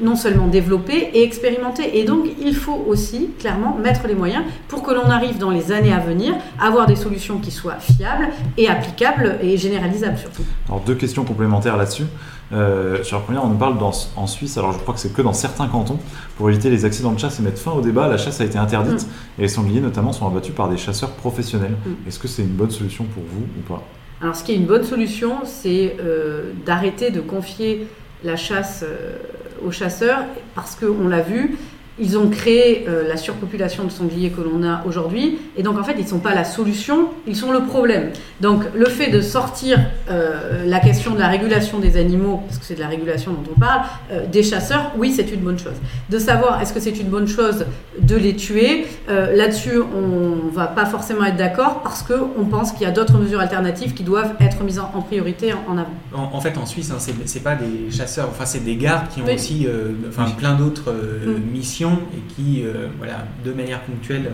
non 0.00 0.16
seulement 0.16 0.46
développée 0.46 1.10
et 1.14 1.22
expérimentée. 1.22 1.98
Et 1.98 2.04
donc, 2.04 2.26
il 2.40 2.54
faut 2.54 2.84
aussi 2.86 3.30
clairement 3.38 3.76
mettre 3.76 4.06
les 4.06 4.14
moyens 4.14 4.44
pour 4.68 4.82
que 4.82 4.92
l'on 4.92 5.08
arrive 5.10 5.38
dans 5.38 5.50
les 5.50 5.72
années 5.72 5.92
à 5.92 5.98
venir 5.98 6.34
à 6.58 6.66
avoir 6.66 6.86
des 6.86 6.96
solutions 6.96 7.38
qui 7.38 7.50
soient 7.50 7.78
fiables 7.78 8.28
et 8.56 8.68
applicables 8.68 9.38
et 9.42 9.56
généralisables 9.56 10.18
surtout. 10.18 10.44
Alors, 10.68 10.80
deux 10.80 10.94
questions 10.94 11.24
complémentaires 11.24 11.76
là-dessus. 11.76 12.04
Euh, 12.52 13.02
sur 13.04 13.18
la 13.18 13.22
première, 13.22 13.44
on 13.44 13.48
nous 13.48 13.58
parle 13.58 13.76
en 14.16 14.26
Suisse, 14.26 14.58
alors 14.58 14.72
je 14.72 14.78
crois 14.78 14.94
que 14.94 15.00
c'est 15.00 15.12
que 15.12 15.22
dans 15.22 15.32
certains 15.32 15.68
cantons, 15.68 15.98
pour 16.36 16.48
éviter 16.50 16.70
les 16.70 16.84
accidents 16.84 17.12
de 17.12 17.18
chasse 17.18 17.38
et 17.38 17.42
mettre 17.42 17.58
fin 17.58 17.72
au 17.72 17.80
débat, 17.80 18.08
la 18.08 18.18
chasse 18.18 18.40
a 18.40 18.44
été 18.44 18.58
interdite 18.58 19.06
mm. 19.06 19.38
et 19.38 19.42
les 19.42 19.48
sangliers 19.48 19.80
notamment 19.80 20.12
sont 20.12 20.26
abattus 20.26 20.54
par 20.54 20.68
des 20.68 20.76
chasseurs 20.76 21.10
professionnels. 21.10 21.76
Mm. 21.84 22.08
Est-ce 22.08 22.18
que 22.18 22.28
c'est 22.28 22.42
une 22.42 22.48
bonne 22.48 22.70
solution 22.70 23.04
pour 23.04 23.22
vous 23.22 23.42
ou 23.58 23.62
pas? 23.68 23.82
Alors 24.20 24.34
ce 24.34 24.44
qui 24.44 24.52
est 24.52 24.56
une 24.56 24.66
bonne 24.66 24.84
solution, 24.84 25.40
c'est 25.44 25.96
euh, 26.00 26.52
d'arrêter 26.66 27.10
de 27.10 27.20
confier 27.20 27.86
la 28.22 28.36
chasse 28.36 28.84
euh, 28.86 29.16
aux 29.64 29.70
chasseurs 29.70 30.24
parce 30.54 30.74
qu'on 30.74 31.08
l'a 31.08 31.22
vu, 31.22 31.56
ils 32.00 32.16
ont 32.16 32.28
créé 32.28 32.86
euh, 32.88 33.06
la 33.06 33.16
surpopulation 33.16 33.84
de 33.84 33.90
sangliers 33.90 34.30
que 34.30 34.40
l'on 34.40 34.62
a 34.66 34.82
aujourd'hui. 34.86 35.38
Et 35.56 35.62
donc, 35.62 35.78
en 35.78 35.84
fait, 35.84 35.94
ils 35.98 36.04
ne 36.04 36.08
sont 36.08 36.18
pas 36.18 36.34
la 36.34 36.44
solution, 36.44 37.10
ils 37.26 37.36
sont 37.36 37.52
le 37.52 37.60
problème. 37.60 38.10
Donc, 38.40 38.64
le 38.74 38.86
fait 38.86 39.10
de 39.10 39.20
sortir 39.20 39.78
euh, 40.10 40.64
la 40.66 40.80
question 40.80 41.14
de 41.14 41.18
la 41.18 41.28
régulation 41.28 41.78
des 41.78 41.98
animaux, 41.98 42.42
parce 42.46 42.58
que 42.58 42.64
c'est 42.64 42.74
de 42.74 42.80
la 42.80 42.88
régulation 42.88 43.32
dont 43.32 43.52
on 43.54 43.60
parle, 43.60 43.82
euh, 44.10 44.26
des 44.26 44.42
chasseurs, 44.42 44.92
oui, 44.96 45.12
c'est 45.14 45.30
une 45.30 45.40
bonne 45.40 45.58
chose. 45.58 45.74
De 46.08 46.18
savoir 46.18 46.60
est-ce 46.62 46.72
que 46.72 46.80
c'est 46.80 46.98
une 46.98 47.08
bonne 47.08 47.28
chose 47.28 47.66
de 47.98 48.16
les 48.16 48.34
tuer, 48.34 48.86
là-dessus, 49.08 49.80
on 49.80 50.46
ne 50.46 50.50
va 50.50 50.66
pas 50.66 50.86
forcément 50.86 51.24
être 51.24 51.36
d'accord 51.36 51.82
parce 51.82 52.02
qu'on 52.02 52.44
pense 52.44 52.72
qu'il 52.72 52.82
y 52.82 52.86
a 52.86 52.90
d'autres 52.90 53.18
mesures 53.18 53.40
alternatives 53.40 53.92
qui 53.92 54.02
doivent 54.02 54.34
être 54.40 54.62
mises 54.62 54.78
en, 54.78 55.02
priorité 55.02 55.52
en, 55.52 55.76
avant. 55.76 55.90
En, 56.12 56.40
fait, 56.40 56.56
en 56.56 56.64
Suisse, 56.64 56.90
hein, 56.90 56.98
ce 56.98 57.10
n'est 57.10 57.40
pas 57.40 57.56
des 57.56 57.90
chasseurs, 57.90 58.28
enfin, 58.30 58.46
c'est 58.46 58.64
des 58.64 58.76
gardes 58.76 59.08
qui 59.12 59.20
ont 59.20 59.34
aussi 59.34 59.66
enfin, 60.08 60.30
plein 60.30 60.54
d'autres 60.54 60.92
mm. 60.92 61.50
missions 61.52 61.89
et 62.14 62.20
qui, 62.32 62.62
euh, 62.64 62.88
voilà, 62.98 63.26
de 63.44 63.52
manière 63.52 63.80
ponctuelle, 63.82 64.30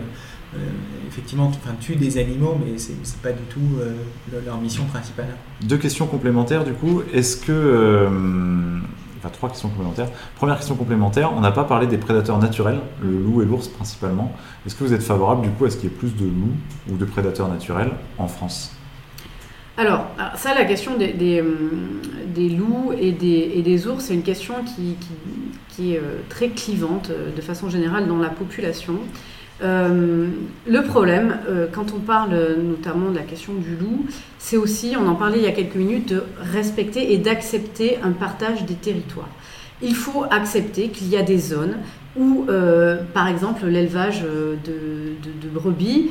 euh, 0.55 0.59
effectivement, 1.07 1.51
tuent 1.79 1.95
des 1.95 2.17
animaux, 2.17 2.57
mais 2.59 2.77
c'est 2.77 2.93
n'est 2.93 3.21
pas 3.21 3.31
du 3.31 3.43
tout 3.43 3.79
euh, 3.79 3.93
leur 4.45 4.59
mission 4.59 4.85
principale. 4.85 5.27
Deux 5.63 5.77
questions 5.77 6.07
complémentaires, 6.07 6.63
du 6.63 6.73
coup. 6.73 7.01
Est-ce 7.13 7.37
que. 7.37 8.79
enfin, 9.17 9.29
trois 9.29 9.49
questions 9.49 9.69
complémentaires. 9.69 10.09
Première 10.35 10.57
question 10.57 10.75
complémentaire, 10.75 11.33
on 11.35 11.41
n'a 11.41 11.51
pas 11.51 11.65
parlé 11.65 11.87
des 11.87 11.97
prédateurs 11.97 12.39
naturels, 12.39 12.79
le 13.01 13.11
loup 13.11 13.41
et 13.41 13.45
l'ours 13.45 13.67
principalement. 13.67 14.33
Est-ce 14.65 14.75
que 14.75 14.83
vous 14.83 14.93
êtes 14.93 15.03
favorable, 15.03 15.41
du 15.41 15.49
coup, 15.49 15.65
à 15.65 15.69
ce 15.69 15.77
qu'il 15.77 15.89
y 15.89 15.93
ait 15.93 15.95
plus 15.95 16.15
de 16.15 16.25
loups 16.25 16.55
ou 16.91 16.97
de 16.97 17.05
prédateurs 17.05 17.49
naturels 17.49 17.91
en 18.17 18.27
France? 18.27 18.76
Alors, 19.77 20.07
ça, 20.35 20.55
la 20.55 20.65
question 20.65 20.97
des, 20.97 21.13
des, 21.13 22.49
loups 22.49 22.93
et 22.99 23.11
des, 23.11 23.87
ours, 23.87 24.05
c'est 24.05 24.15
une 24.15 24.23
question 24.23 24.55
qui, 24.65 25.93
est 25.93 25.97
euh, 25.97 26.21
très 26.29 26.49
clivante 26.49 27.11
euh, 27.11 27.35
de 27.35 27.41
façon 27.41 27.69
générale 27.69 28.07
dans 28.07 28.17
la 28.17 28.29
population. 28.29 28.95
Euh, 29.61 30.29
le 30.67 30.81
problème, 30.81 31.37
quand 31.73 31.93
on 31.95 31.99
parle 31.99 32.35
notamment 32.63 33.11
de 33.11 33.15
la 33.15 33.23
question 33.23 33.53
du 33.53 33.75
loup, 33.75 34.05
c'est 34.39 34.57
aussi, 34.57 34.95
on 34.99 35.07
en 35.07 35.15
parlait 35.15 35.37
il 35.37 35.43
y 35.43 35.47
a 35.47 35.51
quelques 35.51 35.75
minutes, 35.75 36.09
de 36.09 36.23
respecter 36.39 37.13
et 37.13 37.19
d'accepter 37.19 37.99
un 38.03 38.11
partage 38.11 38.65
des 38.65 38.75
territoires. 38.75 39.29
Il 39.83 39.93
faut 39.93 40.25
accepter 40.31 40.89
qu'il 40.89 41.07
y 41.09 41.17
a 41.17 41.23
des 41.23 41.37
zones 41.37 41.77
où, 42.15 42.47
par 43.13 43.27
exemple, 43.27 43.65
l'élevage 43.67 44.23
de, 44.23 45.49
brebis 45.53 46.09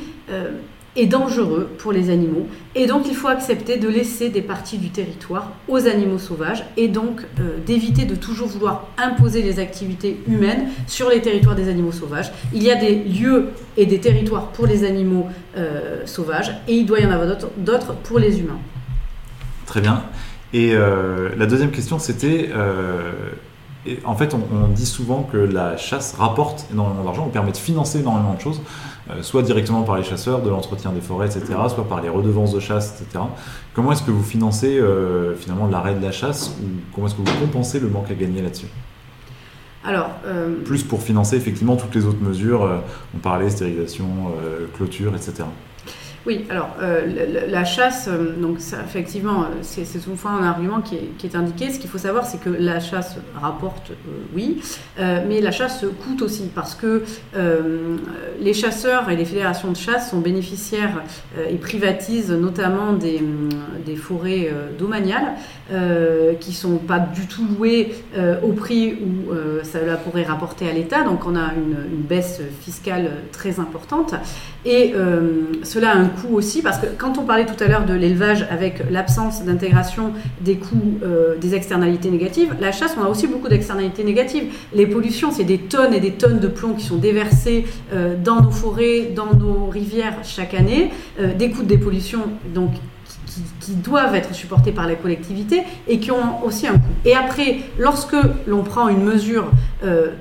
dangereux 1.05 1.69
pour 1.77 1.91
les 1.91 2.09
animaux. 2.09 2.47
Et 2.75 2.87
donc 2.87 3.05
il 3.07 3.15
faut 3.15 3.27
accepter 3.27 3.77
de 3.77 3.87
laisser 3.87 4.29
des 4.29 4.41
parties 4.41 4.77
du 4.77 4.89
territoire 4.89 5.51
aux 5.67 5.87
animaux 5.87 6.17
sauvages 6.17 6.63
et 6.75 6.87
donc 6.87 7.21
euh, 7.39 7.57
d'éviter 7.65 8.05
de 8.05 8.15
toujours 8.15 8.47
vouloir 8.47 8.87
imposer 8.97 9.41
les 9.41 9.59
activités 9.59 10.19
humaines 10.27 10.67
sur 10.87 11.09
les 11.09 11.21
territoires 11.21 11.55
des 11.55 11.69
animaux 11.69 11.91
sauvages. 11.91 12.31
Il 12.53 12.63
y 12.63 12.71
a 12.71 12.75
des 12.75 12.95
lieux 12.95 13.49
et 13.77 13.85
des 13.85 13.99
territoires 13.99 14.47
pour 14.47 14.65
les 14.65 14.83
animaux 14.83 15.27
euh, 15.55 16.05
sauvages 16.05 16.51
et 16.67 16.73
il 16.73 16.85
doit 16.85 16.99
y 16.99 17.05
en 17.05 17.11
avoir 17.11 17.37
d'autres 17.57 17.93
pour 18.03 18.19
les 18.19 18.39
humains. 18.39 18.59
Très 19.65 19.81
bien. 19.81 20.03
Et 20.53 20.73
euh, 20.73 21.29
la 21.37 21.45
deuxième 21.45 21.71
question, 21.71 21.99
c'était 21.99 22.49
en 24.03 24.15
fait, 24.15 24.33
on, 24.33 24.67
dit 24.67 24.85
souvent 24.85 25.23
que 25.23 25.37
la 25.37 25.77
chasse 25.77 26.13
rapporte 26.17 26.67
énormément 26.71 27.03
d'argent, 27.03 27.27
ou 27.27 27.29
permet 27.29 27.51
de 27.51 27.57
financer 27.57 27.99
énormément 27.99 28.33
de 28.33 28.41
choses, 28.41 28.61
soit 29.21 29.43
directement 29.43 29.83
par 29.83 29.97
les 29.97 30.03
chasseurs, 30.03 30.41
de 30.41 30.49
l'entretien 30.49 30.91
des 30.91 31.01
forêts, 31.01 31.27
etc., 31.27 31.45
soit 31.69 31.87
par 31.87 32.01
les 32.01 32.09
redevances 32.09 32.53
de 32.53 32.59
chasse, 32.59 33.01
etc. 33.01 33.23
Comment 33.73 33.91
est-ce 33.91 34.03
que 34.03 34.11
vous 34.11 34.23
financez 34.23 34.77
euh, 34.77 35.35
finalement 35.35 35.67
l'arrêt 35.67 35.95
de 35.95 36.03
la 36.03 36.11
chasse, 36.11 36.55
ou 36.61 36.65
comment 36.93 37.07
est-ce 37.07 37.15
que 37.15 37.21
vous 37.21 37.39
compensez 37.39 37.79
le 37.79 37.89
manque 37.89 38.11
à 38.11 38.15
gagner 38.15 38.41
là-dessus? 38.41 38.67
Alors, 39.85 40.09
euh, 40.25 40.61
Plus 40.65 40.83
pour 40.83 41.01
financer 41.01 41.37
effectivement 41.37 41.77
toutes 41.77 41.95
les 41.95 42.05
autres 42.05 42.21
mesures, 42.21 42.69
on 43.15 43.19
parlait 43.19 43.49
stérilisation, 43.49 44.07
clôture, 44.75 45.15
etc. 45.15 45.45
Oui, 46.25 46.45
alors 46.49 46.75
euh, 46.81 47.45
la, 47.47 47.63
chasse, 47.63 48.09
euh, 48.09 48.35
donc 48.35 48.59
ça, 48.59 48.77
effectivement, 48.83 49.43
euh, 49.43 49.45
c'est 49.61 49.85
souvent 49.85 50.31
un 50.31 50.43
argument 50.43 50.81
qui 50.81 50.95
est, 50.95 51.35
indiqué. 51.35 51.71
Ce 51.71 51.79
qu'il 51.79 51.89
faut 51.89 51.97
savoir, 51.97 52.25
c'est 52.25 52.39
que 52.39 52.49
la 52.49 52.79
chasse 52.79 53.17
rapporte, 53.35 53.91
oui, 54.33 54.61
mais 54.97 55.41
la 55.41 55.51
chasse 55.51 55.85
coûte 56.03 56.21
aussi 56.21 56.49
parce 56.53 56.73
que 56.73 57.03
les 58.39 58.53
chasseurs 58.53 59.09
et 59.09 59.15
les 59.15 59.25
fédérations 59.25 59.71
de 59.71 59.77
chasse 59.77 60.11
sont 60.11 60.19
bénéficiaires 60.19 61.03
et 61.49 61.55
privatisent 61.55 62.31
notamment 62.31 62.93
des, 62.93 63.21
forêts 63.97 64.51
domaniales 64.79 65.35
qui 66.39 66.53
sont 66.53 66.77
pas 66.77 66.99
du 66.99 67.27
tout 67.27 67.45
louées 67.45 67.93
au 68.41 68.53
prix 68.53 68.93
où 68.93 69.33
ça 69.63 69.79
pourrait 70.03 70.23
rapporter 70.23 70.69
à 70.69 70.73
l'État. 70.73 71.03
Donc 71.03 71.25
on 71.27 71.35
a 71.35 71.51
une, 71.53 71.75
baisse 72.07 72.41
fiscale 72.61 73.11
très 73.31 73.59
importante 73.59 74.15
et 74.67 74.93
cela 75.63 75.91
a 75.91 75.95
un 75.95 76.07
coût 76.07 76.33
aussi, 76.35 76.61
parce 76.61 76.77
que 76.77 76.87
quand 76.97 77.17
on 77.17 77.23
parlait 77.23 77.45
tout 77.45 77.61
à 77.63 77.67
l'heure 77.67 77.85
de 77.85 77.93
l'élevage 77.93 78.45
avec 78.49 78.83
l'absence 78.91 79.43
d'intégration 79.43 80.13
des 80.41 80.55
coûts, 80.57 80.99
euh, 81.03 81.37
des 81.37 81.55
externalités 81.55 82.09
négatives, 82.09 82.55
la 82.59 82.71
chasse, 82.71 82.95
on 82.99 83.03
a 83.03 83.09
aussi 83.09 83.27
beaucoup 83.27 83.47
d'externalités 83.47 84.03
négatives. 84.03 84.53
Les 84.73 84.87
pollutions, 84.87 85.31
c'est 85.31 85.43
des 85.43 85.59
tonnes 85.59 85.93
et 85.93 85.99
des 85.99 86.11
tonnes 86.11 86.39
de 86.39 86.47
plomb 86.47 86.73
qui 86.73 86.85
sont 86.85 86.97
déversés 86.97 87.65
euh, 87.93 88.15
dans 88.21 88.41
nos 88.41 88.51
forêts, 88.51 89.11
dans 89.15 89.33
nos 89.33 89.67
rivières 89.67 90.15
chaque 90.23 90.53
année, 90.53 90.91
euh, 91.19 91.33
des 91.33 91.49
coûts 91.49 91.63
de 91.63 91.67
dépollution, 91.67 92.21
qui, 93.59 93.73
doivent 93.75 94.15
être 94.15 94.33
supportés 94.33 94.71
par 94.71 94.87
la 94.87 94.95
collectivité 94.95 95.61
et 95.87 95.99
qui 95.99 96.09
ont 96.09 96.43
aussi 96.43 96.65
un 96.65 96.73
coût. 96.73 96.93
Et 97.05 97.13
après, 97.13 97.59
lorsque 97.77 98.15
l'on 98.47 98.63
prend 98.63 98.87
une 98.87 99.03
mesure 99.03 99.51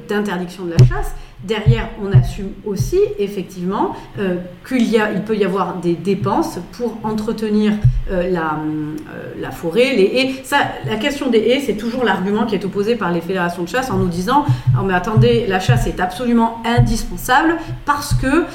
d'interdiction 0.09 0.65
de 0.65 0.73
la 0.73 0.79
chasse, 0.79 1.15
Derrière, 1.45 1.91
on 2.03 2.11
assume 2.17 2.53
aussi 2.65 2.99
effectivement 3.19 3.95
euh, 4.19 4.37
qu'il 4.67 4.89
y 4.91 4.99
a, 4.99 5.13
il 5.13 5.21
peut 5.21 5.37
y 5.37 5.45
avoir 5.45 5.77
des 5.77 5.93
dépenses 5.93 6.59
pour 6.73 6.97
entretenir 7.05 7.75
euh, 8.11 8.31
la, 8.31 8.59
euh, 8.59 9.35
la, 9.39 9.51
forêt, 9.51 9.95
les 9.95 10.05
haies. 10.05 10.43
La 10.87 10.97
question 10.97 11.29
des 11.29 11.39
haies, 11.39 11.61
c'est 11.61 11.77
toujours 11.77 12.05
l'argument 12.05 12.47
qui 12.47 12.55
est 12.55 12.65
opposé 12.65 12.97
par 12.97 13.13
les 13.13 13.21
fédérations 13.21 13.65
de 13.65 13.69
chasse 13.69 13.91
en 13.91 13.99
nous 13.99 14.09
disant 14.09 14.47
oh, 14.79 14.83
mais 14.83 14.95
attendez, 14.95 15.47
la 15.47 15.61
chasse 15.61 15.87
est 15.87 16.01
absolument 16.01 16.63
indispensable 16.65 17.57
parce 17.85 18.15
que 18.15 18.47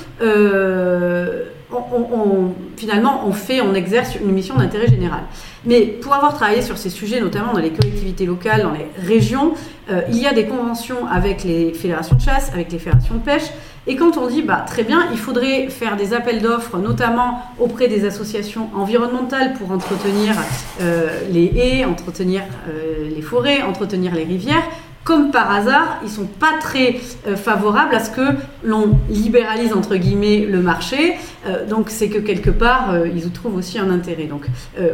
finalement, 2.77 3.21
on 3.27 3.31
fait, 3.31 3.61
on 3.61 3.75
exerce 3.75 4.15
une 4.15 4.31
mission 4.31 4.55
d'intérêt 4.55 4.87
général. 4.87 5.21
Mais 5.65 5.81
pour 5.81 6.13
avoir 6.13 6.33
travaillé 6.33 6.61
sur 6.61 6.77
ces 6.77 6.89
sujets, 6.89 7.21
notamment 7.21 7.53
dans 7.53 7.59
les 7.59 7.69
collectivités 7.69 8.25
locales, 8.25 8.63
dans 8.63 8.71
les 8.71 8.87
régions, 8.97 9.53
euh, 9.91 10.01
il 10.09 10.17
y 10.17 10.25
a 10.25 10.33
des 10.33 10.45
conventions 10.45 11.05
avec 11.07 11.43
les 11.43 11.73
fédérations 11.73 12.15
de 12.15 12.21
chasse, 12.21 12.51
avec 12.53 12.71
les 12.71 12.79
fédérations 12.79 13.15
de 13.15 13.19
pêche. 13.19 13.51
Et 13.85 13.95
quand 13.95 14.17
on 14.17 14.27
dit, 14.27 14.41
bah, 14.41 14.63
très 14.65 14.83
bien, 14.83 15.07
il 15.11 15.17
faudrait 15.17 15.67
faire 15.69 15.97
des 15.97 16.13
appels 16.13 16.41
d'offres, 16.41 16.77
notamment 16.77 17.43
auprès 17.59 17.87
des 17.87 18.05
associations 18.05 18.69
environnementales 18.75 19.53
pour 19.53 19.71
entretenir 19.71 20.33
euh, 20.81 21.09
les 21.31 21.51
haies, 21.55 21.85
entretenir 21.85 22.41
euh, 22.67 23.09
les 23.13 23.21
forêts, 23.21 23.61
entretenir 23.61 24.15
les 24.15 24.23
rivières, 24.23 24.63
comme 25.03 25.31
par 25.31 25.51
hasard, 25.51 25.99
ils 26.03 26.09
sont 26.09 26.27
pas 26.27 26.59
très 26.59 26.97
euh, 27.27 27.35
favorables 27.35 27.95
à 27.95 27.99
ce 27.99 28.11
que 28.11 28.35
l'on 28.63 28.99
libéralise 29.09 29.73
entre 29.73 29.95
guillemets 29.95 30.45
le 30.47 30.61
marché. 30.61 31.15
Euh, 31.47 31.67
donc 31.67 31.89
c'est 31.89 32.09
que 32.09 32.19
quelque 32.19 32.51
part, 32.51 32.91
euh, 32.93 33.07
ils 33.07 33.25
y 33.25 33.29
trouvent 33.31 33.55
aussi 33.55 33.79
un 33.79 33.89
intérêt. 33.89 34.25
Donc 34.25 34.45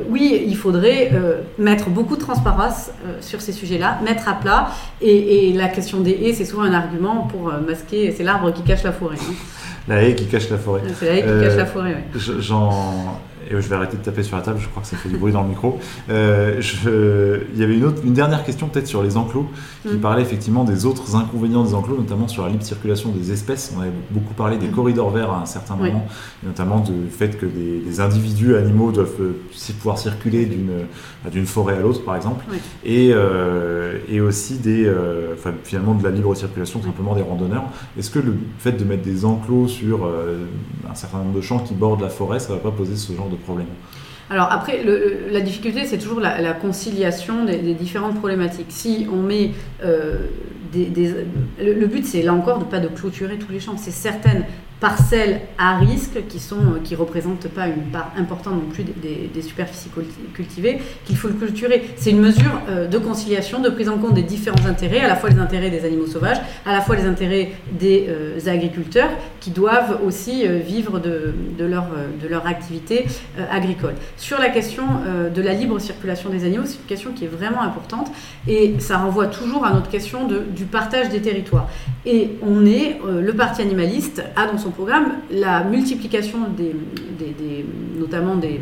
oui, 0.10 0.44
il 0.48 0.56
faudrait 0.56 1.12
mettre 1.58 1.90
beaucoup 1.90 2.16
de 2.16 2.22
transparence 2.22 2.92
sur 3.22 3.42
ces 3.42 3.52
sujets-là, 3.52 4.00
mettre 4.04 4.28
à 4.28 4.34
plat. 4.34 4.70
Et, 5.02 5.54
la 5.54 5.68
question 5.68 6.02
des 6.02 6.12
haies, 6.12 6.34
c'est 6.34 6.46
souvent 6.46 6.64
un 6.64 6.74
argument 6.74 7.28
pour 7.28 7.52
masquer. 7.66 8.14
C'est 8.16 8.24
l'arbre 8.24 8.54
qui 8.54 8.62
cache 8.64 8.84
la 8.84 8.92
forêt. 8.92 9.18
Hein. 9.20 9.34
La 9.88 10.04
haie 10.04 10.16
qui 10.16 10.26
cache 10.26 10.50
la 10.50 10.58
forêt. 10.58 10.82
C'est 11.00 11.06
la 11.06 11.14
haie 11.16 11.22
qui 11.22 11.46
cache 11.46 11.58
la 11.58 11.66
forêt. 11.66 12.04
J'en 12.40 13.20
et 13.50 13.62
je 13.62 13.68
vais 13.68 13.76
arrêter 13.76 13.98
de 13.98 14.02
taper 14.02 14.24
sur 14.24 14.36
la 14.36 14.44
table, 14.44 14.60
je 14.60 14.68
crois 14.68 14.82
que 14.82 14.88
ça 14.88 14.98
fait 14.98 15.10
du 15.10 15.18
bruit 15.18 15.32
dans 15.32 15.44
le 15.44 15.50
micro. 15.50 15.80
Euh, 16.10 16.58
je, 16.60 17.42
il 17.54 17.60
y 17.60 17.64
avait 17.64 17.76
une, 17.76 17.86
autre, 17.86 18.02
une 18.04 18.14
dernière 18.14 18.44
question 18.44 18.68
peut-être 18.68 18.88
sur 18.88 19.04
les 19.04 19.18
enclos, 19.18 19.48
qui 19.84 19.96
mm. 19.96 20.00
parlait 20.00 20.22
effectivement 20.22 20.64
des 20.64 20.86
autres 20.86 21.16
inconvénients 21.16 21.64
des 21.64 21.74
enclos, 21.74 21.98
notamment 21.98 22.28
sur 22.28 22.44
la 22.44 22.50
libre 22.50 22.64
circulation 22.64 23.10
des 23.12 23.32
espèces. 23.32 23.74
On 23.78 23.82
avait 23.82 23.92
beaucoup 24.12 24.34
parlé 24.34 24.58
des 24.58 24.68
mm. 24.68 24.72
corridors 24.72 25.10
verts 25.12 25.32
à 25.32 25.42
un 25.42 25.46
certain 25.46 25.76
moment, 25.76 26.08
notamment 26.44 26.80
du 26.80 27.10
fait 27.10 27.38
que 27.38 27.46
des, 27.46 28.00
individus 28.00 28.56
animaux 28.56 28.92
doivent 28.92 29.22
euh, 29.22 29.74
pouvoir 29.80 29.98
circuler 29.98 30.46
d'une 30.46 30.72
d'une 31.32 31.46
forêt 31.46 31.76
à 31.76 31.80
l'autre, 31.80 32.06
par 32.06 32.16
exemple, 32.16 32.46
et, 32.86 33.10
euh, 33.12 33.98
et 34.08 34.22
aussi 34.22 34.60
des, 34.60 34.90
enfin, 35.34 35.52
finalement 35.64 35.96
de 35.96 36.04
la 36.04 36.12
libre 36.12 36.36
circulation 36.36 36.82
simplement 36.82 37.16
des 37.16 37.22
randonneurs. 37.22 37.64
Est-ce 37.98 38.12
que 38.12 38.20
le 38.20 38.36
fait 38.60 38.74
de 38.74 38.86
mettre 38.86 39.04
des 39.04 39.26
enclos 39.26 39.68
sur 39.68 40.08
un 40.90 40.96
certain 40.96 41.18
nombre 41.18 41.36
de 41.36 41.42
champs 41.42 41.60
qui 41.60 41.74
bordent 41.74 42.02
la 42.02 42.10
forêt, 42.10 42.40
ça 42.40 42.50
ne 42.50 42.58
va 42.58 42.62
pas 42.62 42.72
poser 42.72 42.96
ce 42.96 43.14
genre 43.14 43.30
de 43.30 43.37
alors 44.30 44.52
après, 44.52 44.84
la 45.32 45.40
difficulté, 45.40 45.86
c'est 45.86 45.98
toujours 45.98 46.20
la, 46.20 46.54
conciliation 46.54 47.46
des, 47.46 47.74
différentes 47.74 48.16
problématiques. 48.16 48.68
Si 48.70 49.08
on 49.12 49.22
met 49.22 49.52
euh, 49.84 50.18
des, 50.74 51.14
le, 51.62 51.86
but, 51.86 52.06
c'est 52.06 52.22
là 52.22 52.34
encore 52.34 52.60
de 52.60 52.66
pas 52.66 52.80
de 52.80 52.90
clôturer 52.90 53.38
tous 53.38 53.52
les 53.52 53.60
champs. 53.60 53.78
C'est 53.78 53.92
certaines 53.92 54.44
parcelles 54.80 55.42
à 55.58 55.78
risque 55.78 56.28
qui 56.28 56.40
sont 56.40 56.58
euh, 56.58 56.80
qui 56.84 56.96
représentent 56.96 57.48
pas 57.48 57.68
une 57.68 57.86
part 57.92 58.12
importante 58.18 58.56
non 58.56 58.70
plus 58.72 58.84
des, 58.84 59.30
des, 59.34 59.42
superficies 59.42 59.90
cultivées 60.34 60.80
qu'il 61.06 61.18
faut 61.18 61.28
le 61.28 61.34
clôturer. 61.34 61.90
C'est 61.96 62.12
une 62.12 62.20
mesure 62.20 62.62
euh, 62.70 62.88
de 62.88 62.98
conciliation, 62.98 63.60
de 63.60 63.70
prise 63.70 63.90
en 63.90 63.98
compte 63.98 64.14
des 64.14 64.22
différents 64.22 64.66
intérêts, 64.68 65.00
à 65.00 65.08
la 65.08 65.16
fois 65.16 65.30
les 65.30 65.40
intérêts 65.40 65.70
des 65.70 65.84
animaux 65.86 66.06
sauvages, 66.06 66.38
à 66.66 66.74
la 66.74 66.82
fois 66.82 66.96
les 66.96 67.06
intérêts 67.06 67.54
des 67.72 68.06
euh, 68.10 68.40
agriculteurs 68.46 69.10
qui 69.40 69.50
doivent 69.50 70.00
aussi 70.06 70.48
vivre 70.48 71.00
de, 71.00 71.34
de, 71.58 71.66
leur, 71.66 71.86
de 72.22 72.28
leur 72.28 72.46
activité 72.46 73.06
agricole. 73.52 73.94
Sur 74.18 74.40
la 74.40 74.50
question 74.50 74.84
de 75.34 75.42
la 75.42 75.54
libre 75.54 75.80
circulation 75.80 76.30
des 76.30 76.46
animaux, 76.46 76.64
c'est 76.66 76.76
une 76.76 76.88
question 76.88 77.12
qui 77.14 77.26
est 77.26 77.30
vraiment 77.30 77.62
importante 77.62 78.12
et 78.48 78.76
ça 78.80 78.98
renvoie 78.98 79.28
toujours 79.28 79.66
à 79.66 79.74
notre 79.74 79.90
question 79.90 80.28
de, 80.28 80.40
du 80.40 80.66
partage 80.66 81.10
des 81.10 81.22
territoires. 81.22 81.70
Et 82.06 82.32
on 82.42 82.66
est, 82.66 83.00
le 83.06 83.34
parti 83.34 83.62
animaliste 83.62 84.24
a 84.36 84.48
dans 84.48 84.58
son 84.58 84.67
programme 84.72 85.14
la 85.32 85.64
multiplication 85.64 86.40
des, 86.56 86.76
notamment 87.98 88.36
des, 88.36 88.62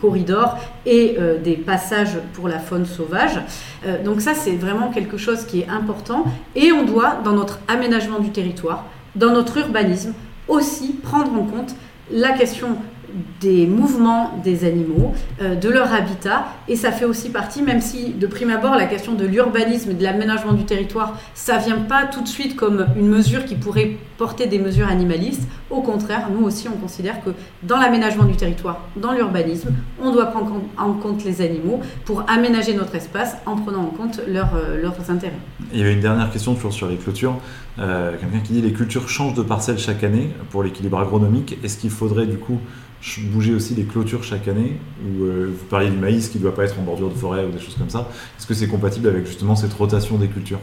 corridors 0.00 0.56
et 0.86 1.16
euh, 1.18 1.38
des 1.38 1.56
passages 1.56 2.16
pour 2.32 2.48
la 2.48 2.58
faune 2.58 2.86
sauvage. 2.86 3.38
Euh, 3.84 4.02
donc 4.02 4.22
ça, 4.22 4.32
c'est 4.32 4.56
vraiment 4.56 4.88
quelque 4.88 5.18
chose 5.18 5.44
qui 5.44 5.60
est 5.60 5.68
important. 5.68 6.24
Et 6.56 6.72
on 6.72 6.84
doit, 6.84 7.18
dans 7.22 7.32
notre 7.32 7.58
aménagement 7.68 8.18
du 8.18 8.30
territoire, 8.30 8.86
dans 9.14 9.32
notre 9.32 9.58
urbanisme, 9.58 10.14
aussi 10.48 10.94
prendre 10.94 11.32
en 11.34 11.44
compte 11.44 11.74
la 12.10 12.32
question 12.32 12.76
des 13.40 13.66
mouvements 13.66 14.38
des 14.42 14.64
animaux, 14.64 15.12
euh, 15.40 15.54
de 15.54 15.68
leur 15.68 15.92
habitat, 15.92 16.46
et 16.68 16.76
ça 16.76 16.92
fait 16.92 17.04
aussi 17.04 17.30
partie, 17.30 17.62
même 17.62 17.80
si 17.80 18.10
de 18.12 18.26
prime 18.26 18.50
abord 18.50 18.74
la 18.74 18.86
question 18.86 19.14
de 19.14 19.24
l'urbanisme 19.26 19.90
et 19.90 19.94
de 19.94 20.02
l'aménagement 20.02 20.52
du 20.52 20.64
territoire, 20.64 21.18
ça 21.34 21.58
vient 21.58 21.78
pas 21.78 22.06
tout 22.06 22.22
de 22.22 22.28
suite 22.28 22.56
comme 22.56 22.86
une 22.96 23.08
mesure 23.08 23.44
qui 23.44 23.54
pourrait 23.54 23.96
porter 24.18 24.46
des 24.46 24.58
mesures 24.58 24.88
animalistes. 24.88 25.48
Au 25.70 25.80
contraire, 25.80 26.28
nous 26.30 26.44
aussi, 26.44 26.68
on 26.68 26.76
considère 26.76 27.22
que 27.24 27.30
dans 27.62 27.78
l'aménagement 27.78 28.24
du 28.24 28.36
territoire, 28.36 28.86
dans 28.96 29.12
l'urbanisme, 29.12 29.72
on 30.02 30.12
doit 30.12 30.26
prendre 30.26 30.60
en 30.76 30.92
compte 30.92 31.24
les 31.24 31.40
animaux 31.40 31.80
pour 32.04 32.24
aménager 32.28 32.74
notre 32.74 32.94
espace 32.94 33.36
en 33.46 33.56
prenant 33.56 33.82
en 33.82 33.86
compte 33.86 34.20
euh, 34.28 34.82
leurs 34.82 35.10
intérêts. 35.10 35.32
Il 35.72 35.78
y 35.78 35.82
avait 35.82 35.94
une 35.94 36.00
dernière 36.00 36.30
question 36.30 36.54
toujours 36.54 36.72
sur 36.72 36.88
les 36.88 36.96
clôtures. 36.96 37.36
Euh, 37.78 38.12
quelqu'un 38.20 38.40
qui 38.40 38.52
dit 38.52 38.60
les 38.60 38.72
cultures 38.72 39.08
changent 39.08 39.34
de 39.34 39.42
parcelles 39.42 39.78
chaque 39.78 40.04
année 40.04 40.30
pour 40.50 40.62
l'équilibre 40.62 40.98
agronomique. 40.98 41.58
Est-ce 41.62 41.78
qu'il 41.78 41.90
faudrait 41.90 42.26
du 42.26 42.36
coup 42.36 42.58
bouger 43.30 43.54
aussi 43.54 43.74
les 43.74 43.84
clôtures 43.84 44.22
chaque 44.22 44.48
année 44.48 44.76
ou 45.04 45.24
euh, 45.24 45.54
vous 45.58 45.64
parliez 45.66 45.90
du 45.90 45.96
maïs 45.96 46.28
qui 46.28 46.38
ne 46.38 46.42
doit 46.42 46.54
pas 46.54 46.64
être 46.64 46.78
en 46.78 46.82
bordure 46.82 47.08
de 47.08 47.14
forêt 47.14 47.44
ou 47.44 47.50
des 47.50 47.58
choses 47.58 47.76
comme 47.76 47.90
ça. 47.90 48.08
Est-ce 48.38 48.46
que 48.46 48.54
c'est 48.54 48.68
compatible 48.68 49.08
avec 49.08 49.26
justement 49.26 49.56
cette 49.56 49.72
rotation 49.72 50.18
des 50.18 50.28
cultures? 50.28 50.60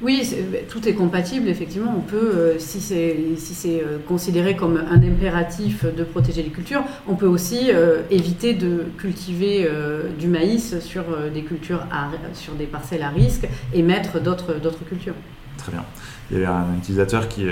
Oui, 0.00 0.22
tout 0.68 0.88
est 0.88 0.94
compatible, 0.94 1.48
effectivement. 1.48 1.92
On 1.96 2.02
peut, 2.02 2.16
euh, 2.16 2.58
si 2.58 2.80
c'est 2.80 3.16
si 3.36 3.80
euh, 3.80 3.98
considéré 4.06 4.54
comme 4.54 4.76
un 4.76 5.02
impératif 5.02 5.84
de 5.84 6.04
protéger 6.04 6.44
les 6.44 6.50
cultures, 6.50 6.84
on 7.08 7.16
peut 7.16 7.26
aussi 7.26 7.70
éviter 8.10 8.54
de 8.54 8.84
cultiver 8.96 9.68
du 10.18 10.28
maïs 10.28 10.78
sur 10.80 11.04
des 11.34 11.42
cultures 11.42 11.84
sur 12.34 12.54
des 12.54 12.66
parcelles 12.66 13.02
à 13.02 13.10
risque 13.10 13.48
et 13.74 13.82
mettre 13.82 14.20
d'autres 14.20 14.84
cultures. 14.88 15.14
Très 15.56 15.72
bien. 15.72 15.84
Il 16.30 16.38
y 16.38 16.44
a 16.44 16.54
un 16.54 16.76
utilisateur 16.76 17.26
qui 17.28 17.46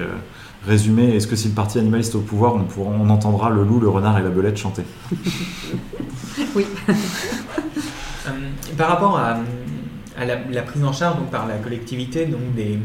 résumé, 0.67 1.15
est-ce 1.15 1.27
que 1.27 1.37
si 1.37 1.49
le 1.49 1.55
parti 1.55 1.79
animaliste 1.79 2.15
au 2.15 2.21
pouvoir, 2.21 2.55
on, 2.55 2.67
on 2.83 3.11
entendra 3.11 3.51
le 3.51 3.63
loup, 3.65 3.81
le 3.81 3.89
renard 3.89 4.19
et 4.19 4.23
la 4.23 4.31
belette 4.31 4.57
chanter? 4.57 4.83
Oui. 6.55 6.67
Euh, 8.29 8.31
par 8.77 8.89
rapport 8.89 9.17
à, 9.17 9.37
la, 10.25 10.63
prise 10.63 10.85
en 10.85 10.93
charge 10.93 11.17
donc, 11.17 11.31
par 11.31 11.47
la 11.47 11.59
collectivité 11.59 12.27
donc 12.27 12.55
des, 12.57 12.81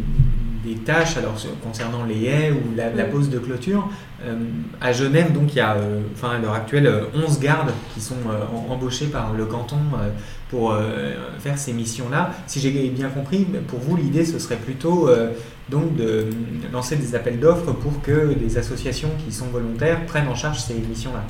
tâches 0.86 1.18
alors, 1.18 1.34
concernant 1.64 2.04
les 2.04 2.26
haies 2.26 2.52
ou 2.52 2.76
la, 2.76 3.06
pose 3.06 3.32
de 3.32 3.40
clôture, 3.40 3.90
euh, 4.24 4.36
à 4.80 4.94
Genève, 4.94 5.34
donc, 5.34 5.54
il 5.54 5.58
y 5.58 5.60
a 5.60 5.74
euh, 5.74 6.02
enfin, 6.14 6.36
à 6.36 6.38
l'heure 6.38 6.54
actuelle 6.54 6.88
11 7.16 7.40
gardes 7.40 7.72
qui 7.96 8.02
sont 8.02 8.18
embauchés 8.70 9.08
par 9.08 9.34
le 9.34 9.46
canton 9.46 9.80
pour 10.52 10.76
faire 11.40 11.58
ces 11.58 11.74
missions-là. 11.74 12.32
Si 12.46 12.60
j'ai 12.60 12.70
bien 12.90 13.10
compris, 13.10 13.48
pour 13.68 13.80
vous, 13.80 13.96
l'idée, 13.96 14.26
ce 14.26 14.38
serait 14.38 14.58
plutôt 14.58 15.10
donc 15.70 15.96
de 15.96 16.28
lancer 16.72 16.98
des 16.98 17.16
appels 17.16 17.40
d'offres 17.40 17.72
pour 17.72 18.02
que 18.02 18.36
les 18.40 18.58
associations 18.58 19.10
qui 19.26 19.34
sont 19.34 19.48
volontaires 19.48 20.06
prennent 20.06 20.28
en 20.28 20.36
charge 20.36 20.60
ces 20.60 20.74
missions-là. 20.74 21.24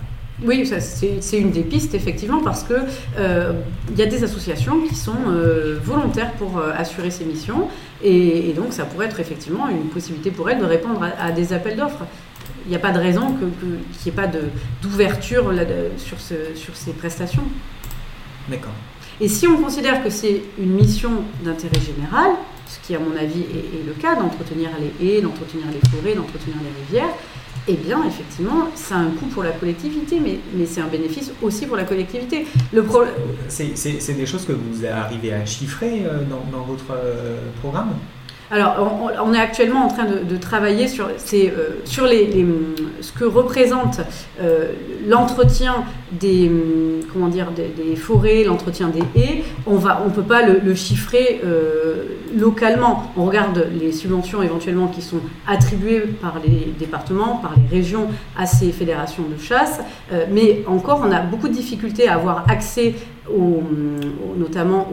Oui, 0.44 0.66
c'est 0.66 1.38
une 1.38 1.52
des 1.52 1.62
pistes, 1.62 1.94
effectivement, 1.94 2.42
parce 2.42 2.64
qu'il 2.64 2.84
euh, 3.20 3.54
y 3.96 4.02
a 4.02 4.08
des 4.08 4.24
associations 4.24 4.82
qui 4.82 4.96
sont 4.96 5.14
euh, 5.28 5.78
volontaires 5.84 6.32
pour 6.34 6.58
euh, 6.58 6.72
assurer 6.76 7.12
ces 7.12 7.26
missions, 7.26 7.68
et, 8.04 8.52
donc 8.54 8.74
ça 8.74 8.86
pourrait 8.86 9.06
être 9.06 9.20
effectivement 9.20 9.70
une 9.70 9.90
possibilité 9.90 10.32
pour 10.32 10.50
elles 10.50 10.60
de 10.60 10.66
répondre 10.66 11.06
à, 11.20 11.32
des 11.32 11.54
appels 11.54 11.78
d'offres. 11.78 12.06
Il 12.66 12.70
n'y 12.70 12.76
a 12.76 12.80
pas 12.80 12.92
de 12.92 13.00
raison 13.00 13.36
qu'il 13.36 13.70
n'y 13.70 14.08
ait 14.08 14.12
pas 14.12 14.30
d'ouverture 14.82 15.52
sur, 15.98 16.20
ce, 16.20 16.56
sur 16.56 16.76
ces 16.76 16.94
prestations. 16.94 17.44
D'accord. 18.50 18.74
Et 19.22 19.28
si 19.28 19.48
on 19.48 19.62
considère 19.62 20.04
que 20.04 20.10
c'est 20.10 20.42
une 20.58 20.72
mission 20.72 21.12
d'intérêt 21.46 21.80
général, 21.80 22.32
ce 22.66 22.80
qui 22.80 22.96
à 22.96 23.00
mon 23.00 23.16
avis 23.16 23.42
est, 23.42 23.86
le 23.86 23.94
cas, 23.94 24.16
d'entretenir 24.16 24.70
les 24.80 25.08
haies, 25.08 25.22
d'entretenir 25.22 25.66
les 25.68 25.90
forêts, 25.92 26.16
d'entretenir 26.16 26.56
les 26.64 26.84
rivières, 26.86 27.14
eh 27.68 27.76
bien, 27.76 28.04
effectivement, 28.08 28.70
ça 28.74 28.96
a 28.96 28.98
un 28.98 29.12
coût 29.12 29.28
pour 29.28 29.44
la 29.44 29.52
collectivité, 29.52 30.20
mais, 30.20 30.40
c'est 30.66 30.82
un 30.82 30.88
bénéfice 30.88 31.32
aussi 31.44 31.68
pour 31.68 31.78
la 31.78 31.84
collectivité. 31.84 32.48
Le 32.74 32.84
C'est 33.48 34.18
des 34.18 34.26
choses 34.26 34.44
que 34.44 34.54
vous 34.54 34.88
arrivez 34.88 35.34
à 35.34 35.46
chiffrer 35.46 36.04
euh, 36.04 36.24
dans, 36.24 36.44
dans 36.58 36.64
votre 36.64 36.92
euh, 36.92 37.38
programme? 37.60 37.94
Alors, 38.52 39.10
on, 39.24 39.34
est 39.34 39.40
actuellement 39.40 39.86
en 39.86 39.88
train 39.88 40.06
de, 40.06 40.36
travailler 40.36 40.90
sur, 40.90 41.08
euh, 41.08 41.70
sur 41.86 42.06
les, 42.06 42.46
ce 43.00 43.14
que 43.14 43.24
représente 43.24 44.02
euh, 44.42 44.74
l'entretien 45.08 45.86
des, 46.12 46.52
comment 47.14 47.30
dire, 47.30 47.48
des, 47.52 47.96
forêts, 47.96 48.44
l'entretien 48.44 48.90
des 48.90 49.04
haies. 49.18 49.46
On 49.66 49.76
ne 49.76 50.10
peut 50.10 50.22
pas 50.22 50.42
le, 50.46 50.76
chiffrer 50.76 51.40
euh, 51.46 52.04
localement. 52.36 53.14
On 53.16 53.24
regarde 53.24 53.68
les 53.80 53.94
subventions 53.94 54.44
éventuellement 54.44 54.88
qui 54.88 55.02
sont 55.02 55.22
attribuées 55.48 56.02
par 56.02 56.42
les 56.46 56.74
départements, 56.78 57.38
par 57.38 57.54
les 57.56 57.78
régions 57.78 58.10
à 58.38 58.46
ces 58.46 58.74
fédérations 58.74 59.24
de 59.24 59.42
chasse. 59.42 59.80
mais 60.30 60.66
encore, 60.68 61.02
on 61.08 61.12
a 61.12 61.22
beaucoup 61.22 61.48
de 61.48 61.54
difficultés 61.54 62.10
à 62.10 62.16
avoir 62.16 62.44
accès 62.50 62.96
notamment 64.38 64.90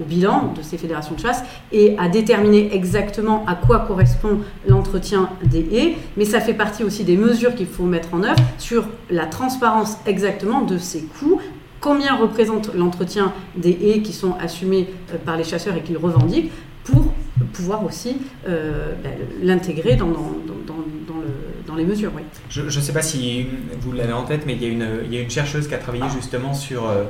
au, 0.00 0.04
bilan 0.04 0.52
de 0.56 0.62
ces 0.62 0.78
fédérations 0.78 1.14
de 1.14 1.20
chasse 1.20 1.42
et 1.72 1.96
à 1.98 2.08
déterminer 2.08 2.74
exactement 2.74 3.44
à 3.46 3.54
quoi 3.54 3.80
correspond 3.80 4.40
l'entretien 4.66 5.28
des 5.44 5.66
haies, 5.72 5.96
mais 6.16 6.24
ça 6.24 6.40
fait 6.40 6.54
partie 6.54 6.84
aussi 6.84 7.04
des 7.04 7.16
mesures 7.16 7.54
qu'il 7.54 7.66
faut 7.66 7.84
mettre 7.84 8.14
en 8.14 8.22
œuvre 8.22 8.42
sur 8.58 8.86
la 9.10 9.26
transparence 9.26 9.96
exactement 10.06 10.62
de 10.62 10.78
ces 10.78 11.02
coûts, 11.02 11.40
combien 11.80 12.16
représente 12.16 12.74
l'entretien 12.74 13.32
des 13.56 13.70
haies 13.70 14.00
qui 14.02 14.12
sont 14.12 14.34
assumés 14.40 14.88
euh, 15.12 15.18
par 15.18 15.36
les 15.36 15.44
chasseurs 15.44 15.76
et 15.76 15.82
qu'ils 15.82 15.98
revendiquent 15.98 16.50
pour 16.84 17.12
pouvoir 17.52 17.84
aussi 17.84 18.16
euh, 18.48 18.94
ben, 19.02 19.12
l'intégrer 19.42 19.96
dans, 19.96 20.06
dans, 20.06 21.74
les 21.76 21.84
mesures. 21.84 22.12
Oui. 22.14 22.22
Je 22.50 22.62
ne 22.62 22.70
sais 22.70 22.92
pas 22.92 23.02
si 23.02 23.46
vous 23.80 23.90
l'avez 23.90 24.12
en 24.12 24.22
tête, 24.22 24.42
mais 24.46 24.54
il 24.54 24.62
y, 24.62 24.66
a 24.66 24.68
une, 24.68 24.86
il 25.06 25.12
y, 25.12 25.18
a 25.18 25.20
une, 25.20 25.30
chercheuse 25.30 25.66
qui 25.66 25.74
a 25.74 25.78
travaillé 25.78 26.04
justement 26.14 26.54
sur 26.54 26.88
euh, 26.88 27.02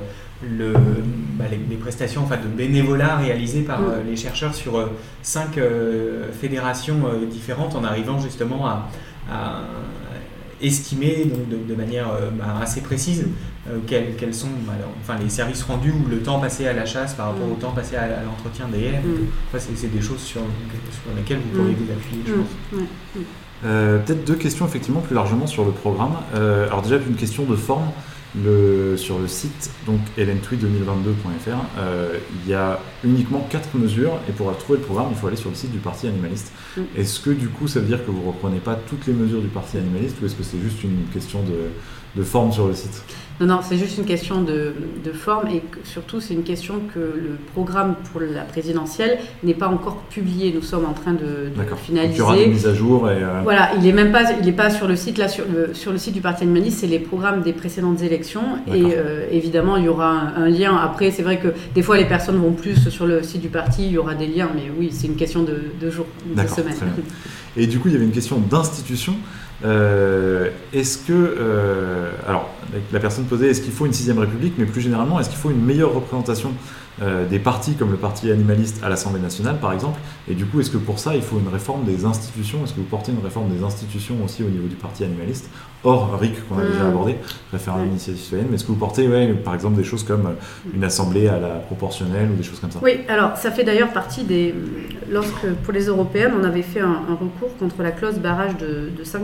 le, 0.58 0.72
bah, 1.38 1.44
les, 1.50 1.76
prestations 1.76 2.22
enfin, 2.22 2.36
de 2.36 2.48
bénévolat 2.48 3.16
réalisées 3.16 3.62
par 3.62 3.80
mm. 3.80 3.84
euh, 3.84 4.02
les 4.08 4.16
chercheurs 4.16 4.54
sur 4.54 4.88
cinq 5.22 5.58
fédérations 6.40 7.02
différentes 7.30 7.74
en 7.74 7.84
arrivant 7.84 8.18
justement 8.18 8.66
à, 8.66 8.88
estimer 10.62 11.24
donc, 11.24 11.66
de, 11.66 11.74
manière 11.74 12.06
bah, 12.38 12.58
assez 12.62 12.80
précise 12.80 13.26
quels, 13.86 14.34
sont 14.34 14.48
enfin, 15.00 15.18
les 15.20 15.28
services 15.28 15.62
rendus 15.62 15.90
ou 15.92 16.08
le 16.08 16.18
temps 16.18 16.38
passé 16.38 16.66
à 16.66 16.72
la 16.72 16.86
chasse 16.86 17.14
par 17.14 17.26
rapport 17.26 17.50
au 17.50 17.54
temps 17.56 17.72
passé 17.72 17.96
à, 17.96 18.22
l'entretien 18.24 18.66
des 18.68 18.84
haies. 18.84 19.02
c'est 19.58 19.92
des 19.92 20.00
choses 20.00 20.20
sur, 20.20 20.42
sur 20.90 21.16
lesquelles 21.16 21.38
vous 21.38 21.58
pourriez 21.58 21.74
vous 21.74 21.92
appuyer, 21.92 22.22
je 22.26 22.32
pense. 22.34 24.04
Peut-être 24.06 24.24
deux 24.24 24.36
questions 24.36 24.66
effectivement 24.66 25.00
plus 25.00 25.14
largement 25.14 25.46
sur 25.46 25.64
le 25.64 25.72
programme. 25.72 26.16
alors 26.34 26.82
déjà 26.82 26.96
une 26.96 27.16
question 27.16 27.44
de 27.44 27.56
forme 27.56 27.88
le, 28.42 28.96
sur 28.96 29.18
le 29.18 29.28
site 29.28 29.70
donc 29.86 30.00
lntweet2022.fr, 30.18 31.56
euh, 31.78 32.18
il 32.44 32.50
y 32.50 32.54
a 32.54 32.80
uniquement 33.04 33.46
quatre 33.48 33.76
mesures 33.76 34.18
et 34.28 34.32
pour 34.32 34.56
trouver 34.58 34.78
le 34.78 34.84
programme, 34.84 35.08
il 35.10 35.16
faut 35.16 35.26
aller 35.26 35.36
sur 35.36 35.50
le 35.50 35.56
site 35.56 35.70
du 35.70 35.78
Parti 35.78 36.06
animaliste. 36.06 36.52
Mm. 36.76 36.82
Est-ce 36.96 37.20
que 37.20 37.30
du 37.30 37.48
coup, 37.48 37.68
ça 37.68 37.80
veut 37.80 37.86
dire 37.86 38.04
que 38.04 38.10
vous 38.10 38.22
ne 38.22 38.26
reprenez 38.26 38.58
pas 38.58 38.74
toutes 38.74 39.06
les 39.06 39.12
mesures 39.12 39.40
du 39.40 39.48
Parti 39.48 39.78
animaliste 39.78 40.16
ou 40.20 40.26
est-ce 40.26 40.34
que 40.34 40.42
c'est 40.42 40.60
juste 40.60 40.82
une 40.82 41.04
question 41.12 41.42
de, 41.42 41.70
de 42.20 42.24
forme 42.24 42.52
sur 42.52 42.66
le 42.66 42.74
site? 42.74 43.04
Non, 43.40 43.46
non, 43.46 43.60
c'est 43.62 43.76
juste 43.76 43.98
une 43.98 44.04
question 44.04 44.42
de, 44.42 44.72
forme 45.12 45.48
et 45.48 45.62
surtout 45.84 46.20
c'est 46.20 46.34
une 46.34 46.42
question 46.42 46.80
que 46.92 46.98
le 46.98 47.36
programme 47.52 47.94
pour 48.10 48.20
la 48.20 48.42
présidentielle 48.42 49.18
n'est 49.42 49.54
pas 49.54 49.68
encore 49.68 49.96
publié. 50.10 50.52
Nous 50.52 50.62
sommes 50.62 50.84
en 50.84 50.92
train 50.92 51.12
de, 51.12 51.50
finaliser. 51.76 52.14
il 52.14 52.18
y 52.18 52.20
aura 52.20 52.36
des 52.36 52.46
mises 52.46 52.66
à 52.66 52.74
jour. 52.74 53.08
Et 53.10 53.22
euh, 53.22 53.40
Voilà, 53.42 53.70
il 53.76 53.82
n'est 53.82 53.92
même 53.92 54.12
pas, 54.12 54.32
il 54.40 54.48
est 54.48 54.52
pas 54.52 54.70
sur 54.70 54.88
le 54.88 54.96
site 54.96 55.18
là, 55.18 55.28
sur 55.28 55.44
le, 55.52 55.72
sur 55.74 55.92
le 55.92 55.98
site 55.98 56.14
du 56.14 56.20
Parti 56.20 56.44
animaliste, 56.44 56.80
c'est 56.80 56.86
les 56.86 56.98
programmes 56.98 57.42
des 57.42 57.52
précédentes 57.52 58.02
élections 58.02 58.58
et 58.66 58.82
euh, 58.96 59.26
évidemment 59.30 59.76
il 59.76 59.84
y 59.84 59.88
aura 59.88 60.10
un, 60.36 60.48
lien. 60.48 60.76
Après, 60.76 61.10
c'est 61.10 61.22
vrai 61.22 61.38
que 61.38 61.48
des 61.74 61.82
fois 61.82 61.96
les 61.96 62.06
personnes 62.06 62.36
vont 62.36 62.52
plus 62.52 62.88
sur 62.88 63.06
le 63.06 63.22
site 63.22 63.40
du 63.40 63.48
parti, 63.48 63.86
il 63.86 63.92
y 63.92 63.98
aura 63.98 64.14
des 64.14 64.26
liens, 64.26 64.50
mais 64.54 64.70
oui, 64.78 64.90
c'est 64.92 65.06
une 65.06 65.16
question 65.16 65.42
de, 65.42 65.58
de 65.80 65.90
jours, 65.90 66.06
de 66.26 66.46
semaines. 66.46 66.74
Et 67.56 67.66
du 67.66 67.78
coup, 67.78 67.88
il 67.88 67.94
y 67.94 67.96
avait 67.96 68.04
une 68.04 68.10
question 68.10 68.38
d'institution. 68.38 69.14
Euh, 69.64 70.50
est-ce 70.72 70.98
que, 70.98 71.12
euh, 71.12 72.10
alors, 72.26 72.50
la 72.92 73.00
personne 73.00 73.24
posait, 73.24 73.48
est-ce 73.48 73.62
qu'il 73.62 73.72
faut 73.72 73.86
une 73.86 73.92
sixième 73.92 74.18
république, 74.18 74.54
mais 74.58 74.66
plus 74.66 74.80
généralement, 74.80 75.18
est-ce 75.20 75.30
qu'il 75.30 75.38
faut 75.38 75.50
une 75.50 75.64
meilleure 75.64 75.94
représentation 75.94 76.52
euh, 77.02 77.26
des 77.28 77.38
partis 77.38 77.74
comme 77.74 77.90
le 77.90 77.96
parti 77.96 78.30
animaliste 78.30 78.82
à 78.84 78.88
l'Assemblée 78.88 79.20
nationale, 79.20 79.58
par 79.60 79.72
exemple 79.72 79.98
Et 80.28 80.34
du 80.34 80.46
coup, 80.46 80.60
est-ce 80.60 80.70
que 80.70 80.76
pour 80.76 80.98
ça, 80.98 81.16
il 81.16 81.22
faut 81.22 81.38
une 81.38 81.48
réforme 81.48 81.84
des 81.84 82.04
institutions? 82.04 82.62
Est-ce 82.62 82.72
que 82.72 82.80
vous 82.80 82.86
portez 82.86 83.10
une 83.10 83.24
réforme 83.24 83.48
des 83.48 83.64
institutions 83.64 84.14
aussi 84.24 84.42
au 84.42 84.48
niveau 84.48 84.68
du 84.68 84.76
parti 84.76 85.02
animaliste? 85.02 85.50
Hors 85.82 86.18
RIC 86.18 86.48
qu'on 86.48 86.58
a 86.58 86.64
déjà 86.64 86.84
mmh. 86.84 86.88
abordé, 86.88 87.16
référendum 87.52 87.88
d'initiative 87.88 88.22
citoyenne, 88.22 88.46
mais 88.48 88.54
est-ce 88.56 88.64
que 88.64 88.68
vous 88.68 88.78
portez, 88.78 89.08
par 89.44 89.54
exemple, 89.54 89.76
des 89.76 89.84
choses 89.84 90.04
comme 90.04 90.34
une 90.72 90.84
assemblée 90.84 91.28
à 91.28 91.38
la 91.38 91.56
proportionnelle 91.56 92.30
ou 92.32 92.36
des 92.36 92.42
choses 92.42 92.60
comme 92.60 92.70
ça? 92.70 92.78
Oui, 92.82 93.00
alors 93.08 93.36
ça 93.36 93.50
fait 93.50 93.64
d'ailleurs 93.64 93.92
partie 93.92 94.24
des. 94.24 94.54
Lorsque, 95.10 95.46
pour 95.62 95.74
les 95.74 95.86
européennes, 95.86 96.32
on 96.40 96.44
avait 96.44 96.62
fait 96.62 96.80
un, 96.80 97.02
recours 97.10 97.54
contre 97.58 97.82
la 97.82 97.90
clause 97.90 98.18
barrage 98.18 98.56
de, 98.56 98.90
de 98.96 99.04
5%. 99.04 99.18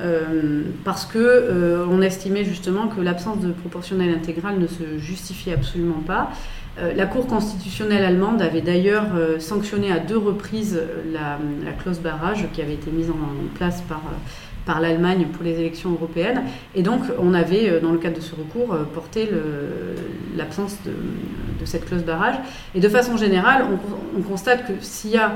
Euh, 0.00 0.62
parce 0.84 1.04
que 1.04 1.18
euh, 1.18 1.84
on 1.90 2.00
estimait 2.00 2.44
justement 2.44 2.88
que 2.88 3.00
l'absence 3.00 3.40
de 3.40 3.52
proportionnelle 3.52 4.14
intégrale 4.14 4.58
ne 4.58 4.66
se 4.66 4.98
justifiait 4.98 5.52
absolument 5.52 6.00
pas. 6.06 6.30
Euh, 6.78 6.94
la 6.94 7.04
Cour 7.04 7.26
constitutionnelle 7.26 8.02
allemande 8.02 8.40
avait 8.40 8.62
d'ailleurs 8.62 9.08
sanctionné 9.38 9.92
à 9.92 9.98
deux 9.98 10.16
reprises 10.16 10.80
la, 11.12 11.38
clause 11.72 12.00
barrage 12.00 12.46
qui 12.54 12.62
avait 12.62 12.74
été 12.74 12.90
mise 12.90 13.10
en 13.10 13.18
place 13.54 13.82
par, 13.82 14.00
par 14.64 14.80
l'Allemagne 14.80 15.26
pour 15.30 15.44
les 15.44 15.58
élections 15.58 15.92
européennes. 15.92 16.42
Et 16.74 16.82
donc 16.82 17.02
on 17.18 17.34
avait, 17.34 17.80
dans 17.80 17.92
le 17.92 17.98
cadre 17.98 18.16
de 18.16 18.22
ce 18.22 18.34
recours, 18.34 18.74
porté 18.94 19.28
l'absence 20.36 20.78
de, 20.86 20.92
cette 21.64 21.84
clause 21.84 22.02
barrage. 22.02 22.36
Et 22.74 22.80
de 22.80 22.88
façon 22.88 23.16
générale, 23.16 23.66
on 24.16 24.22
constate 24.22 24.66
que 24.66 24.72
s'il 24.80 25.10
y 25.10 25.16
a 25.16 25.34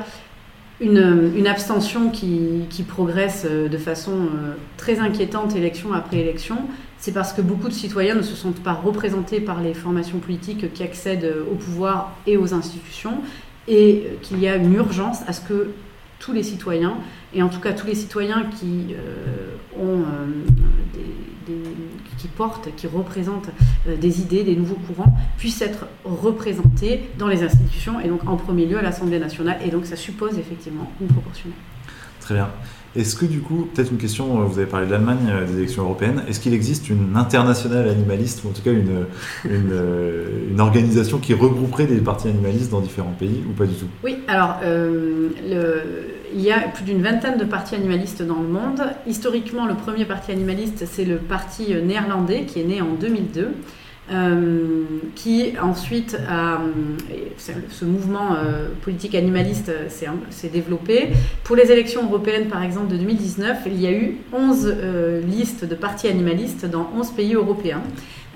une, 0.81 1.47
abstention 1.47 2.11
qui, 2.11 2.85
progresse 2.87 3.47
euh, 3.49 3.69
de 3.69 3.79
façon 3.79 4.13
euh, 4.13 4.55
très 4.77 4.99
inquiétante 4.99 5.57
élection 5.57 5.93
après 5.93 6.19
élection, 6.19 6.59
c'est 6.99 7.13
parce 7.13 7.33
que 7.33 7.41
beaucoup 7.41 7.69
de 7.69 7.73
citoyens 7.73 8.15
ne 8.15 8.23
se 8.23 8.35
sentent 8.35 8.63
pas 8.63 8.73
représentés 8.73 9.41
par 9.41 9.61
les 9.61 9.75
formations 9.75 10.19
politiques 10.19 10.73
qui 10.73 10.83
accèdent 10.83 11.25
euh, 11.25 11.45
au 11.51 11.55
pouvoir 11.55 12.13
et 12.27 12.37
aux 12.37 12.53
institutions, 12.53 13.23
et 13.69 14.05
qu'il 14.23 14.39
y 14.39 14.49
a 14.49 14.57
une 14.57 14.75
urgence 14.75 15.19
à 15.27 15.33
ce 15.33 15.41
que 15.41 15.71
tous 16.19 16.33
les 16.33 16.43
citoyens, 16.43 16.99
et 17.35 17.43
en 17.43 17.49
tout 17.49 17.61
cas 17.61 17.73
tous 17.73 17.87
les 17.87 17.97
citoyens 17.97 18.45
qui 18.59 18.95
ont 19.77 20.05
des, 20.95 21.01
qui 22.27 22.33
portent, 22.33 22.75
qui 22.77 22.87
représentent 22.87 23.51
des 23.87 24.21
idées, 24.21 24.43
des 24.43 24.57
nouveaux 24.57 24.77
courants, 24.87 25.17
puissent 25.39 25.63
être 25.63 25.87
représentés 26.05 27.09
dans 27.19 27.29
les 27.29 27.43
institutions 27.43 28.01
et 28.01 28.09
donc 28.09 28.27
en 28.27 28.37
premier 28.37 28.67
lieu 28.67 28.79
à 28.79 28.83
l'Assemblée 28.83 29.19
nationale. 29.19 29.59
Et 29.65 29.71
donc 29.71 29.87
ça 29.87 29.97
suppose 29.97 30.39
effectivement 30.39 30.91
une 31.01 31.07
proportionnelle. 31.07 31.59
Très 32.21 32.35
bien. 32.35 32.49
Est-ce 32.97 33.15
que 33.15 33.27
du 33.27 33.41
coup, 33.41 33.69
peut-être 33.75 33.93
une 33.93 33.99
question, 33.99 34.41
euh, 34.41 34.45
vous 34.45 34.59
avez 34.59 34.67
parlé 34.67 34.87
de 34.87 34.93
l'Allemagne, 34.93 35.29
euh, 35.29 35.47
des 35.47 35.59
élections 35.59 35.83
européennes, 35.83 36.23
est-ce 36.29 36.41
qu'il 36.41 36.55
existe 36.55 36.89
une 36.89 37.15
internationale 37.15 37.89
animaliste, 37.89 38.43
ou 38.45 38.49
en 38.49 38.53
tout 38.53 38.63
cas 38.63 38.73
une, 38.73 39.05
euh, 39.47 40.59
organisation 40.59 41.19
qui 41.19 41.35
regrouperait 41.35 41.87
des 41.87 41.99
partis 41.99 42.29
animalistes 42.29 42.71
dans 42.71 42.81
différents 42.81 43.15
pays, 43.19 43.45
ou 43.49 43.53
pas 43.53 43.67
du 43.67 43.75
tout? 43.75 43.87
Oui, 44.03 44.17
alors 44.29 44.57
il 46.35 46.41
y 46.41 46.51
a 46.51 46.61
plus 46.61 46.85
d'une 46.85 47.03
vingtaine 47.03 47.39
de 47.39 47.45
partis 47.45 47.75
animalistes 47.75 48.23
dans 48.23 48.41
le 48.41 48.49
monde. 48.49 48.83
Historiquement, 49.07 49.67
le 49.67 49.75
premier 49.75 50.05
parti 50.05 50.33
animaliste, 50.33 50.85
c'est 50.91 51.05
le 51.05 51.17
parti 51.17 51.75
néerlandais 51.75 52.45
qui 52.45 52.61
est 52.61 52.65
né 52.65 52.81
en 52.81 52.95
2002. 52.95 53.51
Euh, 54.13 54.85
qui 55.17 55.55
ensuite 55.61 56.17
a, 56.29 56.61
ce 57.39 57.85
mouvement 57.85 58.35
euh, 58.37 58.69
politique 58.83 59.17
animaliste 59.17 59.69
euh, 59.69 59.89
s'est 60.31 60.49
développé. 60.49 61.09
Pour 61.43 61.57
les 61.57 61.73
élections 61.73 62.05
européennes, 62.05 62.47
par 62.47 62.63
exemple, 62.63 62.87
de 62.87 62.99
2019, 62.99 63.63
il 63.67 63.81
y 63.81 63.87
a 63.89 63.91
eu 63.91 64.19
11 64.33 64.77
listes 65.27 65.65
de 65.65 65.75
partis 65.75 66.07
animalistes 66.07 66.67
dans 66.67 66.89
11 66.97 67.11
pays 67.11 67.35
européens. 67.35 67.83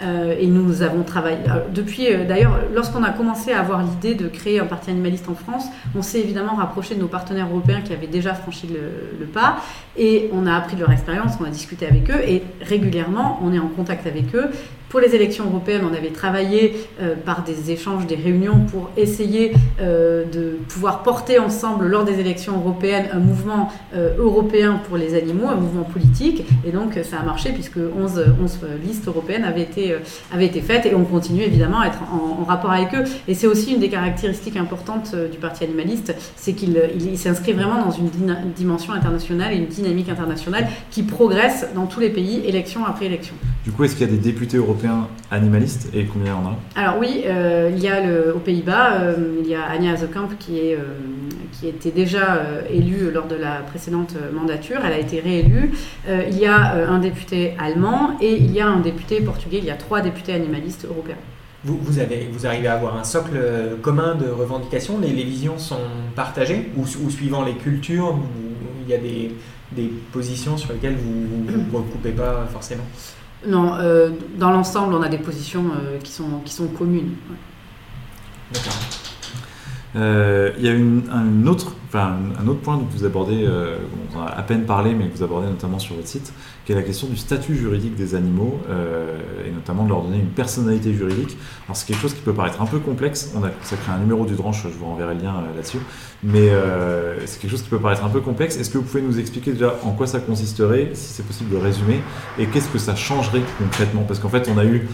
et 0.02 0.46
nous 0.46 0.80
avons 0.82 1.02
travaillé. 1.02 1.36
Depuis, 1.74 2.06
d'ailleurs, 2.26 2.58
lorsqu'on 2.74 3.02
a 3.02 3.10
commencé 3.10 3.52
à 3.52 3.60
avoir 3.60 3.82
l'idée 3.82 4.14
de 4.14 4.28
créer 4.28 4.58
un 4.58 4.64
parti 4.64 4.90
animaliste 4.90 5.28
en 5.28 5.34
France, 5.34 5.66
on 5.94 6.00
s'est 6.00 6.20
évidemment 6.20 6.54
rapproché 6.54 6.94
de 6.94 7.00
nos 7.00 7.06
partenaires 7.06 7.48
européens 7.48 7.82
qui 7.82 7.92
avaient 7.92 8.06
déjà 8.06 8.32
franchi 8.32 8.66
le, 8.66 9.26
pas. 9.26 9.58
Et 10.00 10.30
on 10.32 10.46
a 10.46 10.54
appris 10.56 10.76
de 10.76 10.80
leur 10.80 10.90
expérience, 10.90 11.34
on 11.40 11.44
a 11.44 11.50
discuté 11.50 11.86
avec 11.86 12.10
eux. 12.10 12.20
Et 12.26 12.42
régulièrement, 12.62 13.38
on 13.44 13.52
est 13.52 13.58
en 13.58 13.68
contact 13.68 14.06
avec 14.06 14.34
eux. 14.34 14.50
Pour 14.90 14.98
les 14.98 15.14
élections 15.14 15.44
européennes, 15.44 15.82
on 15.88 15.94
avait 15.94 16.10
travaillé 16.10 16.74
euh, 17.00 17.14
par 17.14 17.44
des 17.44 17.70
échanges, 17.70 18.08
des 18.08 18.16
réunions 18.16 18.64
pour 18.72 18.90
essayer 18.96 19.52
euh, 19.80 20.24
de 20.24 20.58
pouvoir 20.68 21.04
porter 21.04 21.38
ensemble 21.38 21.86
lors 21.86 22.02
des 22.02 22.18
élections 22.18 22.56
européennes 22.56 23.08
un 23.12 23.20
mouvement 23.20 23.70
euh, 23.94 24.16
européen 24.18 24.80
pour 24.88 24.96
les 24.96 25.14
animaux, 25.14 25.46
un 25.46 25.54
mouvement 25.54 25.84
politique. 25.84 26.42
Et 26.66 26.72
donc 26.72 26.98
ça 27.04 27.20
a 27.20 27.22
marché 27.22 27.52
puisque 27.52 27.76
11, 27.76 28.34
11 28.42 28.58
listes 28.84 29.06
européennes 29.06 29.44
avaient 29.44 29.62
été 29.62 30.60
faites 30.60 30.86
et 30.86 30.94
on 30.96 31.04
continue 31.04 31.42
évidemment 31.42 31.82
à 31.82 31.86
être 31.86 32.00
en, 32.12 32.42
rapport 32.42 32.72
avec 32.72 32.92
eux. 32.92 33.04
Et 33.28 33.34
c'est 33.34 33.46
aussi 33.46 33.74
une 33.74 33.78
des 33.78 33.90
caractéristiques 33.90 34.56
importantes 34.56 35.14
du 35.30 35.38
Parti 35.38 35.62
animaliste, 35.62 36.16
c'est 36.34 36.52
qu'il 36.52 36.76
s'inscrit 37.16 37.52
vraiment 37.52 37.84
dans 37.84 37.92
une 37.92 38.10
dimension 38.56 38.92
internationale 38.92 39.52
et 39.52 39.56
une 39.56 39.66
dynamique 39.66 39.89
internationale 40.10 40.68
qui 40.90 41.02
progresse 41.02 41.66
dans 41.74 41.86
tous 41.86 42.00
les 42.00 42.10
pays, 42.10 42.42
élection 42.46 42.84
après 42.84 43.06
élection. 43.06 43.34
Du 43.64 43.72
coup, 43.72 43.84
est-ce 43.84 43.94
qu'il 43.94 44.06
y 44.06 44.10
a 44.10 44.12
des 44.12 44.18
députés 44.18 44.56
européens 44.56 45.08
animaliste 45.30 45.90
et 45.94 46.04
combien 46.06 46.32
il 46.32 46.36
y 46.36 46.46
en 46.46 46.50
a? 46.50 46.56
Alors 46.76 46.98
oui, 46.98 47.22
euh, 47.26 47.70
il 47.74 47.82
y 47.82 47.88
a 47.88 48.00
le, 48.00 48.34
aux 48.34 48.38
Pays-Bas, 48.38 49.00
euh, 49.00 49.40
il 49.42 49.48
y 49.48 49.54
a 49.54 49.62
Anja 49.78 49.92
Hazekamp 49.92 50.28
qui, 50.38 50.58
est, 50.58 50.74
euh, 50.74 50.84
qui 51.52 51.68
était 51.68 51.90
déjà 51.90 52.42
élue 52.70 53.10
lors 53.12 53.26
de 53.26 53.36
la 53.36 53.56
précédente 53.56 54.14
mandature, 54.32 54.78
elle 54.84 54.92
a 54.92 54.98
été 54.98 55.20
réélue. 55.20 55.72
il 56.08 56.38
y 56.38 56.46
a 56.46 56.88
un 56.88 56.98
député 56.98 57.54
allemand 57.58 58.16
et 58.20 58.36
il 58.36 58.50
y 58.50 58.60
a 58.60 58.66
un 58.66 58.80
député 58.80 59.20
portugais, 59.20 59.58
il 59.58 59.64
y 59.64 59.70
a 59.70 59.76
trois 59.76 60.00
députés 60.00 60.32
animalistes 60.32 60.86
européens. 60.88 61.18
Vous, 61.62 61.78
vous, 61.82 61.98
avez, 61.98 62.30
vous 62.32 62.46
arrivez 62.46 62.68
à 62.68 62.74
avoir 62.74 62.96
un 62.96 63.04
socle 63.04 63.38
commun 63.82 64.14
de 64.14 64.26
revendications? 64.30 64.98
Les, 64.98 65.12
les 65.12 65.24
visions 65.24 65.58
sont 65.58 65.76
partagées? 66.16 66.70
Ou, 66.78 66.86
suivant 67.10 67.44
les 67.44 67.52
cultures, 67.52 68.18
il 68.82 68.90
y 68.90 68.94
a 68.94 68.98
des, 68.98 69.32
des 69.72 69.92
positions 70.12 70.56
sur 70.56 70.72
lesquelles 70.72 70.96
vous 70.96 71.50
ne 71.50 71.56
vous 71.70 71.78
recoupez 71.78 72.10
pas 72.10 72.46
forcément 72.52 72.84
non, 73.46 73.74
euh, 73.74 74.10
dans 74.36 74.50
l'ensemble, 74.50 74.94
on 74.94 75.02
a 75.02 75.08
des 75.08 75.18
positions 75.18 75.64
euh, 75.74 75.98
qui, 75.98 76.12
sont, 76.12 76.40
qui 76.44 76.52
sont 76.52 76.68
communes. 76.68 77.14
D'accord. 78.52 78.74
Euh, 79.96 80.52
il 80.58 80.64
y 80.64 80.68
a 80.68 80.72
une, 80.72 81.02
un, 81.12 81.46
autre, 81.46 81.74
enfin, 81.88 82.16
un 82.40 82.46
autre 82.46 82.60
point 82.60 82.78
que 82.78 82.96
vous 82.96 83.04
abordez, 83.04 83.44
euh, 83.44 83.78
on 84.14 84.20
a 84.20 84.26
à 84.26 84.42
peine 84.42 84.64
parlé, 84.64 84.94
mais 84.94 85.08
que 85.08 85.16
vous 85.16 85.24
abordez 85.24 85.48
notamment 85.48 85.78
sur 85.78 85.96
votre 85.96 86.06
site, 86.06 86.32
qui 86.64 86.72
est 86.72 86.74
la 86.76 86.82
question 86.82 87.08
du 87.08 87.16
statut 87.16 87.56
juridique 87.56 87.96
des 87.96 88.14
animaux, 88.14 88.60
euh, 88.68 89.18
et 89.46 89.50
notamment 89.50 89.84
de 89.84 89.88
leur 89.88 90.02
donner 90.02 90.18
une 90.18 90.28
personnalité 90.28 90.94
juridique. 90.94 91.36
Alors 91.66 91.76
c'est 91.76 91.86
quelque 91.86 92.00
chose 92.00 92.14
qui 92.14 92.20
peut 92.20 92.32
paraître 92.32 92.62
un 92.62 92.66
peu 92.66 92.78
complexe, 92.78 93.32
on 93.36 93.42
a 93.42 93.48
consacré 93.48 93.90
un 93.90 93.98
numéro 93.98 94.24
du 94.24 94.34
Dranche, 94.34 94.62
je 94.62 94.78
vous 94.78 94.86
renverrai 94.86 95.14
le 95.14 95.22
lien 95.22 95.34
là-dessus, 95.56 95.80
mais 96.22 96.50
c'est 97.24 97.40
quelque 97.40 97.50
chose 97.50 97.62
qui 97.62 97.70
peut 97.70 97.78
paraître 97.78 98.04
un 98.04 98.10
peu 98.10 98.20
complexe. 98.20 98.56
Est-ce 98.56 98.70
que 98.70 98.78
vous 98.78 98.84
pouvez 98.84 99.02
nous 99.02 99.18
expliquer 99.18 99.52
déjà 99.52 99.74
en 99.82 99.90
quoi 99.90 100.06
ça 100.06 100.20
consisterait, 100.20 100.90
si 100.94 101.14
c'est 101.14 101.26
possible 101.26 101.50
de 101.50 101.56
résumer, 101.56 102.00
et 102.38 102.46
qu'est-ce 102.46 102.68
que 102.68 102.78
ça 102.78 102.94
changerait 102.94 103.42
concrètement? 103.58 104.02
Parce 104.02 104.20
qu'en 104.20 104.28
fait, 104.28 104.48
on 104.54 104.58
a 104.58 104.64
eu 104.64 104.86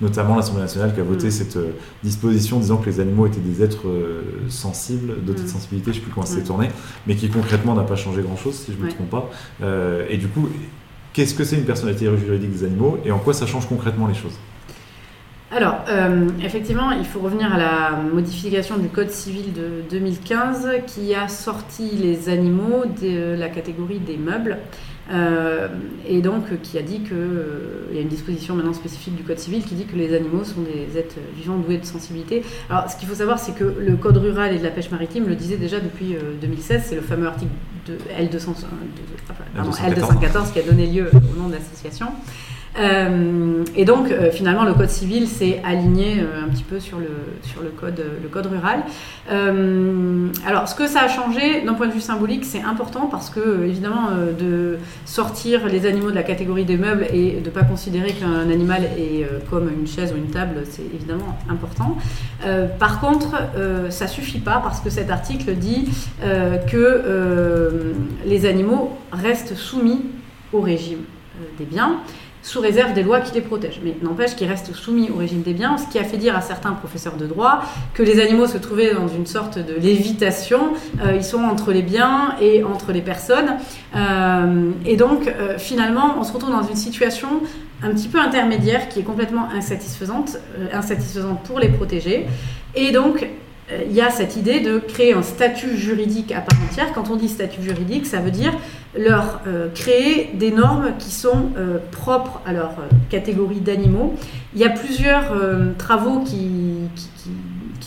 notamment 0.00 0.36
l'Assemblée 0.36 0.62
nationale 0.62 0.92
qui 0.94 1.00
a 1.00 1.04
voté 1.04 1.28
mm. 1.28 1.30
cette 1.30 1.56
euh, 1.56 1.72
disposition 2.02 2.58
disant 2.58 2.78
que 2.78 2.86
les 2.86 3.00
animaux 3.00 3.26
étaient 3.26 3.40
des 3.40 3.62
êtres 3.62 3.88
euh, 3.88 4.22
sensibles, 4.48 5.22
dotés 5.24 5.42
de 5.42 5.46
mm. 5.46 5.50
sensibilité, 5.50 5.92
je 5.92 5.98
ne 5.98 6.00
sais 6.00 6.00
plus 6.00 6.12
comment 6.12 6.26
ça 6.26 6.34
s'est 6.34 6.40
mm. 6.40 6.46
tourné, 6.46 6.68
mais 7.06 7.16
qui 7.16 7.28
concrètement 7.28 7.74
n'a 7.74 7.84
pas 7.84 7.96
changé 7.96 8.22
grand-chose, 8.22 8.54
si 8.54 8.72
je 8.72 8.78
ne 8.78 8.84
me 8.84 8.90
trompe 8.90 9.10
pas. 9.10 9.30
Euh, 9.62 10.06
et 10.08 10.16
du 10.16 10.28
coup, 10.28 10.48
Qu'est-ce 11.14 11.34
que 11.34 11.44
c'est 11.44 11.54
une 11.54 11.64
personnalité 11.64 12.06
juridique 12.16 12.50
des 12.50 12.64
animaux 12.64 12.98
et 13.04 13.12
en 13.12 13.20
quoi 13.20 13.32
ça 13.32 13.46
change 13.46 13.68
concrètement 13.68 14.08
les 14.08 14.14
choses? 14.14 14.36
Alors, 15.52 15.76
euh, 15.88 16.26
effectivement, 16.42 16.90
il 16.90 17.04
faut 17.04 17.20
revenir 17.20 17.54
à 17.54 17.56
la 17.56 17.90
modification 18.12 18.78
du 18.78 18.88
Code 18.88 19.10
civil 19.10 19.52
de 19.52 19.84
2015 19.88 20.68
qui 20.88 21.14
a 21.14 21.28
sorti 21.28 21.90
les 21.90 22.28
animaux 22.28 22.82
de 23.00 23.36
la 23.38 23.48
catégorie 23.48 24.00
des 24.00 24.16
meubles. 24.16 24.58
Euh, 25.10 25.68
et 26.08 26.22
donc 26.22 26.44
qui 26.62 26.78
a 26.78 26.82
dit 26.82 27.00
qu'il 27.00 27.12
euh, 27.12 27.92
y 27.92 27.98
a 27.98 28.00
une 28.00 28.08
disposition 28.08 28.54
maintenant 28.54 28.72
spécifique 28.72 29.16
du 29.16 29.22
Code 29.22 29.38
civil 29.38 29.62
qui 29.62 29.74
dit 29.74 29.84
que 29.84 29.96
les 29.96 30.14
animaux 30.14 30.44
sont 30.44 30.62
des 30.62 30.98
êtres 30.98 31.16
vivants 31.36 31.58
doués 31.58 31.76
de 31.78 31.84
sensibilité. 31.84 32.42
Alors 32.70 32.90
ce 32.90 32.96
qu'il 32.96 33.08
faut 33.08 33.14
savoir, 33.14 33.38
c'est 33.38 33.52
que 33.52 33.64
le 33.64 33.96
Code 33.96 34.16
rural 34.16 34.54
et 34.54 34.58
de 34.58 34.64
la 34.64 34.70
pêche 34.70 34.90
maritime 34.90 35.28
le 35.28 35.36
disait 35.36 35.56
déjà 35.56 35.80
depuis 35.80 36.16
2016, 36.40 36.84
c'est 36.86 36.94
le 36.94 37.02
fameux 37.02 37.26
article 37.26 37.50
de 37.86 37.98
L214 38.18 40.52
qui 40.52 40.58
a 40.58 40.62
donné 40.62 40.86
lieu 40.86 41.10
au 41.12 41.38
nom 41.38 41.48
de 41.48 41.54
l'association. 41.54 42.08
Euh, 42.78 43.64
et 43.76 43.84
donc, 43.84 44.10
euh, 44.10 44.30
finalement, 44.30 44.64
le 44.64 44.74
code 44.74 44.88
civil 44.88 45.28
s'est 45.28 45.60
aligné 45.64 46.20
euh, 46.20 46.44
un 46.44 46.48
petit 46.48 46.64
peu 46.64 46.80
sur 46.80 46.98
le, 46.98 47.08
sur 47.42 47.62
le, 47.62 47.68
code, 47.68 48.02
le 48.22 48.28
code 48.28 48.46
rural. 48.46 48.82
alors, 50.46 50.68
ce 50.68 50.74
que 50.74 50.86
ça 50.86 51.02
a 51.02 51.08
changé 51.08 51.62
d'un 51.62 51.74
point 51.74 51.86
de 51.86 51.92
vue 51.92 52.00
symbolique, 52.00 52.44
c'est 52.44 52.62
important 52.62 53.06
parce 53.06 53.30
que, 53.30 53.64
évidemment, 53.64 54.08
de 54.38 54.78
sortir 55.04 55.66
les 55.68 55.86
animaux 55.86 56.10
de 56.10 56.14
la 56.14 56.22
catégorie 56.22 56.64
des 56.64 56.76
meubles 56.76 57.06
et 57.12 57.40
de 57.40 57.46
ne 57.46 57.50
pas 57.50 57.62
considérer 57.62 58.12
qu'un 58.12 58.50
animal 58.50 58.84
est 58.98 59.26
comme 59.50 59.70
une 59.70 59.86
chaise 59.86 60.12
ou 60.12 60.16
une 60.16 60.30
table, 60.30 60.62
c'est 60.68 60.84
évidemment 60.94 61.38
important. 61.48 61.96
par 62.78 63.00
contre, 63.00 63.34
ça 63.90 64.06
suffit 64.06 64.40
pas 64.40 64.60
parce 64.62 64.80
que 64.80 64.90
cet 64.90 65.10
article 65.10 65.54
dit 65.54 65.88
que 66.70 67.94
les 68.24 68.46
animaux 68.46 68.96
restent 69.12 69.54
soumis 69.54 70.02
au 70.52 70.60
régime 70.60 71.00
des 71.58 71.64
biens 71.64 72.00
sous 72.44 72.60
réserve 72.60 72.92
des 72.92 73.02
lois 73.02 73.20
qui 73.20 73.34
les 73.34 73.40
protègent. 73.40 73.80
Mais 73.82 73.96
n'empêche 74.02 74.36
qu'ils 74.36 74.48
restent 74.48 74.72
soumis 74.74 75.10
au 75.10 75.16
régime 75.16 75.40
des 75.40 75.54
biens, 75.54 75.78
ce 75.78 75.90
qui 75.90 75.98
a 75.98 76.04
fait 76.04 76.18
dire 76.18 76.36
à 76.36 76.42
certains 76.42 76.72
professeurs 76.72 77.16
de 77.16 77.26
droit 77.26 77.62
que 77.94 78.02
les 78.02 78.20
animaux 78.20 78.46
se 78.46 78.58
trouvaient 78.58 78.92
dans 78.92 79.08
une 79.08 79.26
sorte 79.26 79.58
de 79.58 79.74
lévitation. 79.74 80.74
Euh, 81.02 81.14
ils 81.16 81.24
sont 81.24 81.42
entre 81.42 81.72
les 81.72 81.82
biens 81.82 82.36
et 82.40 82.62
entre 82.62 82.92
les 82.92 83.00
personnes. 83.00 83.56
Euh, 83.96 84.70
et 84.84 84.96
donc, 84.96 85.26
euh, 85.26 85.56
finalement, 85.58 86.16
on 86.18 86.22
se 86.22 86.32
retrouve 86.34 86.52
dans 86.52 86.62
une 86.62 86.76
situation 86.76 87.28
un 87.82 87.90
petit 87.90 88.08
peu 88.08 88.18
intermédiaire 88.18 88.90
qui 88.90 89.00
est 89.00 89.04
complètement 89.04 89.48
insatisfaisante, 89.50 90.36
insatisfaisante 90.72 91.42
pour 91.44 91.58
les 91.58 91.68
protéger. 91.68 92.26
Et 92.74 92.92
donc, 92.92 93.26
il 93.86 93.92
y 93.92 94.00
a 94.00 94.10
cette 94.10 94.36
idée 94.36 94.60
de 94.60 94.78
créer 94.78 95.14
un 95.14 95.22
statut 95.22 95.76
juridique 95.76 96.32
à 96.32 96.40
part 96.40 96.58
entière. 96.62 96.92
Quand 96.94 97.10
on 97.10 97.16
dit 97.16 97.28
statut 97.28 97.62
juridique, 97.62 98.06
ça 98.06 98.20
veut 98.20 98.30
dire 98.30 98.52
leur 98.96 99.40
euh, 99.46 99.68
créer 99.74 100.30
des 100.34 100.50
normes 100.50 100.92
qui 100.98 101.10
sont 101.10 101.50
euh, 101.56 101.78
propres 101.90 102.40
à 102.46 102.52
leur 102.52 102.70
euh, 102.70 102.94
catégorie 103.10 103.60
d'animaux. 103.60 104.14
Il 104.54 104.60
y 104.60 104.64
a 104.64 104.70
plusieurs 104.70 105.32
travaux 105.78 106.20
qui, 106.20 106.74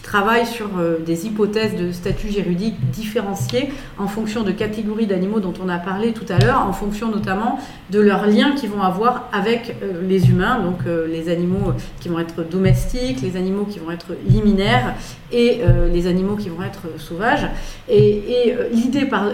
travaillent 0.04 0.46
sur 0.46 0.70
des 1.06 1.26
hypothèses 1.26 1.76
de 1.76 1.92
statut 1.92 2.30
juridique 2.30 2.76
différenciés 2.92 3.74
en 3.98 4.08
fonction 4.08 4.44
de 4.44 4.52
catégories 4.52 5.06
d'animaux 5.06 5.42
dont 5.42 5.54
on 5.62 5.68
a 5.68 5.80
parlé 5.80 6.14
tout 6.14 6.26
à 6.30 6.40
l'heure, 6.40 6.62
en 6.62 6.72
fonction 6.72 7.10
notamment 7.12 7.60
de 7.90 8.00
leurs 8.00 8.26
liens 8.26 8.52
qu'ils 8.56 8.70
vont 8.70 8.82
avoir 8.82 9.30
avec 9.34 9.76
les 10.02 10.30
humains, 10.30 10.62
donc 10.62 10.80
les 11.10 11.28
animaux 11.30 11.74
qui 12.00 12.08
vont 12.08 12.20
être 12.20 12.44
domestiques, 12.50 13.22
les 13.22 13.36
animaux 13.36 13.66
qui 13.66 13.80
vont 13.80 13.92
être 13.92 14.14
liminaires 14.30 14.96
et 15.34 15.60
les 15.92 16.08
animaux 16.08 16.38
qui 16.38 16.48
vont 16.48 16.64
être 16.64 17.00
sauvages. 17.00 17.48
Et 17.90 18.56
l'idée 18.72 19.06
par 19.06 19.26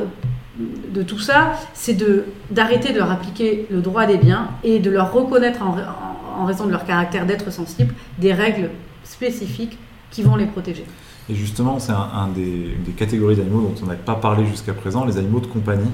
de 0.57 1.01
tout 1.01 1.19
ça, 1.19 1.53
c'est 1.73 1.97
d'arrêter 2.51 2.93
de, 2.93 2.99
leur 2.99 3.11
appliquer 3.11 3.67
le 3.71 3.81
droit 3.81 4.05
des 4.05 4.17
biens 4.17 4.49
et 4.63 4.79
de 4.79 4.91
leur 4.91 5.11
reconnaître, 5.11 5.61
en, 5.63 6.45
raison 6.45 6.65
de 6.65 6.71
leur 6.71 6.85
caractère 6.85 7.25
d'être 7.25 7.51
sensible, 7.51 7.93
des 8.19 8.33
règles 8.33 8.69
spécifiques 9.03 9.77
qui 10.11 10.21
vont 10.21 10.35
les 10.35 10.45
protéger. 10.45 10.85
Et 11.29 11.35
justement, 11.35 11.79
c'est 11.79 11.93
un, 11.93 12.27
des, 12.35 12.75
catégories 12.97 13.37
d'animaux 13.37 13.61
dont 13.61 13.75
on 13.81 13.87
n'a 13.87 13.95
pas 13.95 14.15
parlé 14.15 14.45
jusqu'à 14.45 14.73
présent, 14.73 15.05
les 15.05 15.17
animaux 15.17 15.39
de 15.39 15.47
compagnie. 15.47 15.89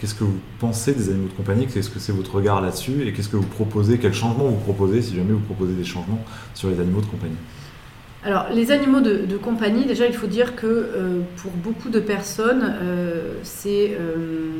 Qu'est-ce 0.00 0.14
que 0.14 0.24
vous 0.24 0.38
pensez 0.58 0.94
des 0.94 1.08
animaux 1.10 1.28
de 1.28 1.34
compagnie? 1.34 1.66
Qu'est-ce 1.66 1.90
que 1.90 1.98
c'est 1.98 2.12
votre 2.12 2.36
regard 2.36 2.60
là-dessus? 2.60 3.02
Et 3.06 3.12
qu'est-ce 3.12 3.28
que 3.28 3.36
vous 3.36 3.46
proposez? 3.46 3.98
Quels 3.98 4.14
changements 4.14 4.44
vous 4.44 4.56
proposez, 4.56 5.02
si 5.02 5.16
jamais 5.16 5.32
vous 5.32 5.40
proposez 5.40 5.74
des 5.74 5.84
changements 5.84 6.24
sur 6.54 6.70
les 6.70 6.80
animaux 6.80 7.00
de 7.00 7.06
compagnie? 7.06 7.36
Alors, 8.24 8.46
les 8.52 8.72
animaux 8.72 9.00
de, 9.00 9.36
compagnie, 9.36 9.84
déjà, 9.84 10.06
il 10.06 10.12
faut 10.12 10.26
dire 10.26 10.56
que 10.56 10.66
euh, 10.66 11.20
pour 11.36 11.52
beaucoup 11.52 11.88
de 11.88 12.00
personnes, 12.00 12.74
euh, 12.82 13.34
euh, 13.66 14.50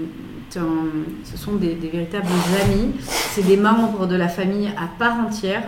ce 1.25 1.37
sont 1.37 1.55
des, 1.55 1.75
véritables 1.75 2.27
amis, 2.63 2.93
c'est 3.01 3.45
des 3.45 3.57
membres 3.57 4.07
de 4.07 4.15
la 4.15 4.29
famille 4.29 4.69
à 4.69 4.89
part 4.99 5.17
entière. 5.19 5.65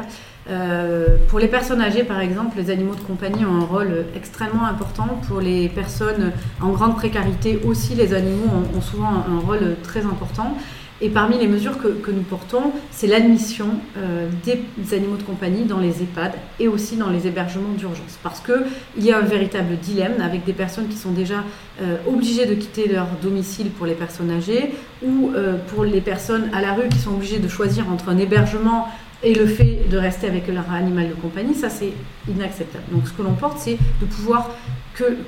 pour 1.29 1.39
les 1.41 1.49
personnes 1.49 1.81
âgées, 1.81 2.05
par 2.05 2.21
exemple, 2.21 2.57
les 2.59 2.71
animaux 2.71 2.95
de 2.95 3.01
compagnie 3.01 3.45
ont 3.45 3.57
un 3.57 3.65
rôle 3.65 4.05
extrêmement 4.15 4.67
important. 4.67 5.21
Pour 5.27 5.41
les 5.41 5.69
personnes 5.69 6.33
en 6.61 6.71
grande 6.71 6.97
précarité 6.97 7.61
aussi, 7.65 7.95
les 7.97 8.15
animaux 8.15 8.51
ont 8.77 8.81
souvent 8.81 9.25
un 9.29 9.41
rôle 9.41 9.77
très 9.83 10.07
important. 10.07 10.57
Et 11.03 11.09
parmi 11.09 11.39
les 11.39 11.47
mesures 11.47 11.79
que, 11.79 12.11
nous 12.11 12.23
portons, 12.23 12.73
c'est 12.91 13.07
l'admission 13.07 13.69
euh, 13.97 14.29
des 14.45 14.95
animaux 14.95 15.17
de 15.17 15.23
compagnie 15.23 15.65
dans 15.65 15.79
les 15.79 16.03
EHPAD 16.03 16.33
et 16.59 16.69
aussi 16.69 16.97
dans 16.97 17.09
les 17.09 17.27
hébergements 17.27 17.73
d'urgence. 17.73 18.19
Parce 18.23 18.41
qu'il 18.41 19.05
y 19.05 19.11
a 19.11 19.19
un 19.19 19.23
véritable 19.23 19.77
dilemme 19.79 20.21
avec 20.21 20.45
des 20.45 20.53
personnes 20.53 20.89
qui 20.89 20.97
sont 20.97 21.13
déjà 21.13 21.43
euh, 21.81 21.97
obligées 22.07 22.45
de 22.45 22.55
quitter 22.55 22.87
leur 22.87 23.07
domicile 23.23 23.71
pour 23.71 23.87
les 23.87 23.95
personnes 23.95 24.31
âgées 24.31 24.75
ou 25.03 25.31
euh, 25.35 25.57
pour 25.69 25.85
les 25.85 26.03
personnes 26.03 26.51
à 26.53 26.61
la 26.61 26.75
rue 26.75 26.89
qui 26.89 26.99
sont 26.99 27.13
obligées 27.13 27.39
de 27.39 27.49
choisir 27.49 27.89
entre 27.91 28.11
un 28.11 28.19
hébergement 28.19 28.89
et 29.23 29.35
le 29.35 29.47
fait 29.47 29.89
de 29.91 29.99
rester 29.99 30.27
avec 30.27 30.49
leur 30.49 30.71
animal 30.73 31.09
de 31.09 31.15
compagnie, 31.15 31.55
ça 31.55 31.69
c'est 31.69 31.93
inacceptable. 32.29 32.85
Donc 32.91 33.07
ce 33.07 33.13
que 33.13 33.23
l'on 33.23 33.35
porte, 33.35 33.59
c'est 33.59 33.77
de 34.01 34.07
pouvoir 34.07 34.51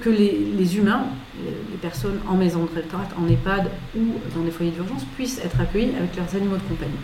que, 0.00 0.10
les, 0.10 0.76
humains, 0.76 1.04
les, 1.44 1.76
personnes 1.78 2.18
en 2.28 2.34
maison 2.34 2.60
de 2.60 2.68
retraite, 2.68 3.10
en 3.18 3.28
EHPAD 3.28 3.70
ou 3.96 4.14
dans 4.34 4.42
des 4.42 4.50
foyers 4.50 4.72
d'urgence, 4.72 5.04
puissent 5.16 5.40
être 5.44 5.60
accueillis 5.60 5.92
avec 5.96 6.16
leurs 6.16 6.34
animaux 6.34 6.56
de 6.56 6.62
compagnie. 6.62 6.98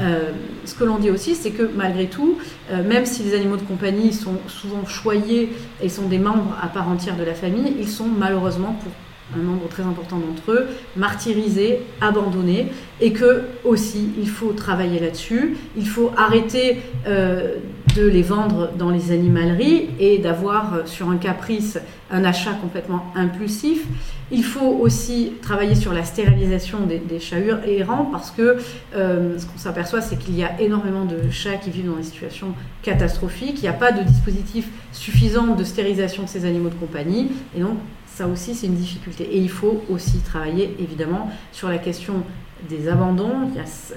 Euh, 0.00 0.30
ce 0.64 0.74
que 0.74 0.84
l'on 0.84 0.98
dit 0.98 1.10
aussi, 1.10 1.34
c'est 1.34 1.50
que 1.50 1.68
malgré 1.76 2.06
tout, 2.06 2.38
euh, 2.70 2.82
même 2.82 3.04
si 3.04 3.22
les 3.22 3.34
animaux 3.34 3.56
de 3.56 3.62
compagnie 3.62 4.12
sont 4.12 4.38
souvent 4.48 4.86
choyés 4.86 5.52
et 5.82 5.88
sont 5.88 6.08
des 6.08 6.18
membres 6.18 6.56
à 6.62 6.68
part 6.68 6.88
entière 6.88 7.16
de 7.16 7.24
la 7.24 7.34
famille, 7.34 7.74
ils 7.78 7.88
sont 7.88 8.06
malheureusement 8.06 8.74
pour 8.82 8.92
un 9.38 9.42
nombre 9.42 9.68
très 9.68 9.82
important 9.82 10.18
d'entre 10.18 10.52
eux, 10.52 10.66
martyrisés, 10.96 11.80
abandonnés, 12.00 12.68
et 13.00 13.12
que 13.12 13.42
aussi 13.64 14.10
il 14.18 14.28
faut 14.28 14.52
travailler 14.52 15.00
là-dessus, 15.00 15.56
il 15.76 15.88
faut 15.88 16.10
arrêter 16.16 16.78
euh, 17.06 17.56
de 17.94 18.06
les 18.06 18.22
vendre 18.22 18.70
dans 18.78 18.90
les 18.90 19.12
animaleries 19.12 19.90
et 19.98 20.18
d'avoir 20.18 20.74
euh, 20.74 20.82
sur 20.86 21.10
un 21.10 21.16
caprice 21.16 21.78
un 22.10 22.24
achat 22.24 22.52
complètement 22.52 23.06
impulsif. 23.14 23.84
Il 24.30 24.44
faut 24.44 24.78
aussi 24.80 25.32
travailler 25.40 25.74
sur 25.74 25.92
la 25.92 26.04
stérilisation 26.04 26.80
des, 26.86 27.20
chats 27.20 27.38
errants 27.66 28.08
parce 28.10 28.30
que 28.30 28.58
euh, 28.94 29.38
ce 29.38 29.46
qu'on 29.46 29.58
s'aperçoit, 29.58 30.00
c'est 30.00 30.18
qu'il 30.18 30.36
y 30.36 30.44
a 30.44 30.60
énormément 30.60 31.04
de 31.04 31.30
chats 31.30 31.56
qui 31.56 31.70
vivent 31.70 31.90
dans 31.90 31.96
des 31.96 32.02
situations 32.02 32.54
catastrophiques. 32.82 33.58
Il 33.58 33.62
n'y 33.62 33.68
a 33.68 33.74
pas 33.74 33.92
de 33.92 34.02
dispositif 34.02 34.68
suffisant 34.92 35.54
de 35.54 35.64
stérilisation 35.64 36.24
de 36.24 36.28
ces 36.28 36.44
animaux 36.44 36.68
de 36.68 36.74
compagnie. 36.74 37.30
Et 37.56 37.60
donc, 37.60 37.78
ça 38.06 38.26
aussi, 38.26 38.54
c'est 38.54 38.66
une 38.66 38.74
difficulté. 38.74 39.24
Et 39.24 39.38
il 39.38 39.50
faut 39.50 39.82
aussi 39.90 40.18
travailler, 40.18 40.76
évidemment, 40.78 41.30
sur 41.50 41.68
la 41.68 41.78
question 41.78 42.22
des 42.68 42.88
abandons. 42.88 43.50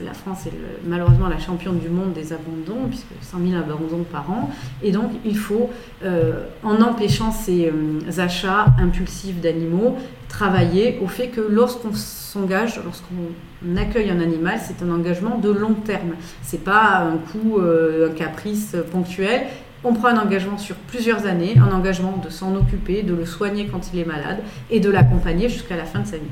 la 0.03 0.13
France 0.13 0.47
est 0.47 0.53
malheureusement 0.85 1.27
la 1.27 1.39
championne 1.39 1.79
du 1.79 1.89
monde 1.89 2.13
des 2.13 2.33
abandons, 2.33 2.87
puisque 2.87 3.05
100 3.21 3.37
000 3.49 3.59
abandons 3.59 4.03
par 4.03 4.29
an. 4.31 4.49
Et 4.81 4.91
donc, 4.91 5.11
il 5.23 5.37
faut, 5.37 5.69
euh, 6.03 6.45
en 6.63 6.81
empêchant 6.81 7.31
ces 7.31 7.67
euh, 7.67 8.21
achats 8.21 8.65
impulsifs 8.79 9.39
d'animaux, 9.39 9.97
travailler 10.27 10.99
au 11.01 11.07
fait 11.07 11.27
que 11.27 11.41
lorsqu'on 11.41 11.93
s'engage, 11.93 12.79
lorsqu'on 12.83 13.77
accueille 13.77 14.09
un 14.09 14.19
animal, 14.19 14.59
c'est 14.61 14.83
un 14.83 14.91
engagement 14.91 15.37
de 15.37 15.49
long 15.49 15.73
terme. 15.73 16.15
C'est 16.41 16.63
pas 16.63 16.99
un 16.99 17.17
coup, 17.17 17.59
euh, 17.59 18.09
un 18.09 18.13
caprice 18.13 18.75
ponctuel. 18.91 19.43
On 19.83 19.93
prend 19.93 20.07
un 20.07 20.17
engagement 20.17 20.57
sur 20.57 20.75
plusieurs 20.75 21.27
années, 21.27 21.55
un 21.59 21.71
engagement 21.71 22.17
de 22.17 22.29
s'en 22.29 22.55
occuper, 22.55 23.03
de 23.03 23.13
le 23.13 23.25
soigner 23.25 23.67
quand 23.71 23.93
il 23.93 23.99
est 23.99 24.05
malade 24.05 24.39
et 24.71 24.79
de 24.79 24.89
l'accompagner 24.89 25.47
jusqu'à 25.47 25.77
la 25.77 25.83
fin 25.83 25.99
de 25.99 26.07
sa 26.07 26.17
vie. 26.17 26.23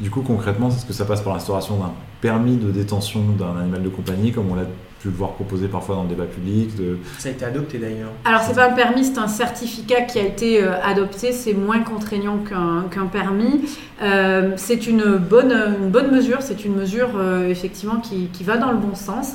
Du 0.00 0.10
coup, 0.10 0.22
concrètement, 0.22 0.70
c'est 0.70 0.80
ce 0.80 0.86
que 0.86 0.92
ça 0.92 1.04
passe 1.04 1.22
par 1.22 1.32
l'instauration 1.32 1.76
d'un 1.76 1.92
permis 2.20 2.56
de 2.56 2.70
détention 2.70 3.20
d'un 3.38 3.58
animal 3.60 3.82
de 3.82 3.88
compagnie, 3.88 4.32
comme 4.32 4.50
on 4.50 4.54
l'a 4.54 4.66
pu 5.00 5.08
le 5.08 5.14
voir 5.14 5.32
proposé 5.32 5.68
parfois 5.68 5.96
dans 5.96 6.04
le 6.04 6.08
débat 6.08 6.24
public. 6.24 6.76
De... 6.76 6.98
Ça 7.18 7.28
a 7.28 7.32
été 7.32 7.44
adopté 7.44 7.78
d'ailleurs. 7.78 8.10
Alors, 8.24 8.42
c'est 8.42 8.54
pas 8.54 8.70
un 8.70 8.72
permis, 8.72 9.04
c'est 9.04 9.18
un 9.18 9.28
certificat 9.28 10.02
qui 10.02 10.18
a 10.18 10.22
été 10.22 10.62
euh, 10.62 10.80
adopté. 10.82 11.32
C'est 11.32 11.54
moins 11.54 11.80
contraignant 11.80 12.38
qu'un 12.38 13.06
permis. 13.06 13.68
Euh, 14.02 14.52
c'est 14.56 14.86
une 14.86 15.16
bonne, 15.16 15.52
une 15.52 15.90
bonne 15.90 16.12
mesure. 16.12 16.42
C'est 16.42 16.64
une 16.64 16.74
mesure 16.74 17.10
euh, 17.16 17.48
effectivement 17.48 17.96
qui, 17.96 18.28
qui, 18.32 18.44
va 18.44 18.56
dans 18.56 18.70
le 18.70 18.78
bon 18.78 18.94
sens. 18.94 19.34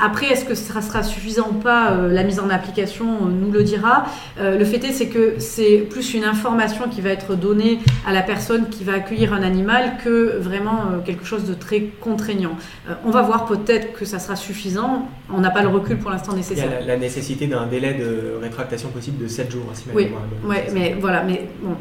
Après, 0.00 0.26
est-ce 0.26 0.44
que 0.44 0.54
ça 0.54 0.80
sera 0.80 1.02
suffisant 1.02 1.48
ou 1.50 1.54
pas 1.54 1.96
La 2.10 2.24
mise 2.24 2.40
en 2.40 2.50
application 2.50 3.26
nous 3.26 3.52
le 3.52 3.62
dira. 3.62 4.06
le 4.40 4.64
fait 4.64 4.84
est, 4.84 4.92
c'est 4.92 5.08
que 5.08 5.34
c'est 5.38 5.86
plus 5.90 6.14
une 6.14 6.24
information 6.24 6.88
qui 6.88 7.00
va 7.00 7.10
être 7.10 7.34
donnée 7.34 7.78
à 8.06 8.12
la 8.12 8.22
personne 8.22 8.68
qui 8.68 8.84
va 8.84 8.94
accueillir 8.94 9.32
un 9.32 9.42
animal 9.42 9.98
que 10.02 10.38
vraiment 10.38 10.84
quelque 11.04 11.24
chose 11.24 11.44
de 11.44 11.54
très 11.54 11.82
contraignant. 12.00 12.56
on 13.04 13.10
va 13.10 13.22
voir 13.22 13.46
peut-être 13.46 13.92
que 13.92 14.04
ça 14.04 14.18
sera 14.18 14.36
suffisant. 14.36 15.08
On 15.32 15.40
n'a 15.40 15.50
pas 15.50 15.62
le 15.62 15.68
recul 15.68 15.98
pour 15.98 16.10
l'instant 16.10 16.34
nécessaire. 16.34 16.66
Il 16.80 16.86
y 16.86 16.90
a 16.90 16.94
la, 16.94 16.96
nécessité 16.96 17.46
d'un 17.46 17.66
délai 17.66 17.94
de 17.94 18.38
rétractation 18.40 18.88
possible 18.90 19.22
de 19.22 19.28
7 19.28 19.50
jours. 19.50 19.64
Si 19.74 19.84
oui, 19.94 20.10
ouais, 20.44 20.66
mais 20.72 20.96
voilà, 21.00 21.22
mais 21.22 21.48
bon, 21.62 21.76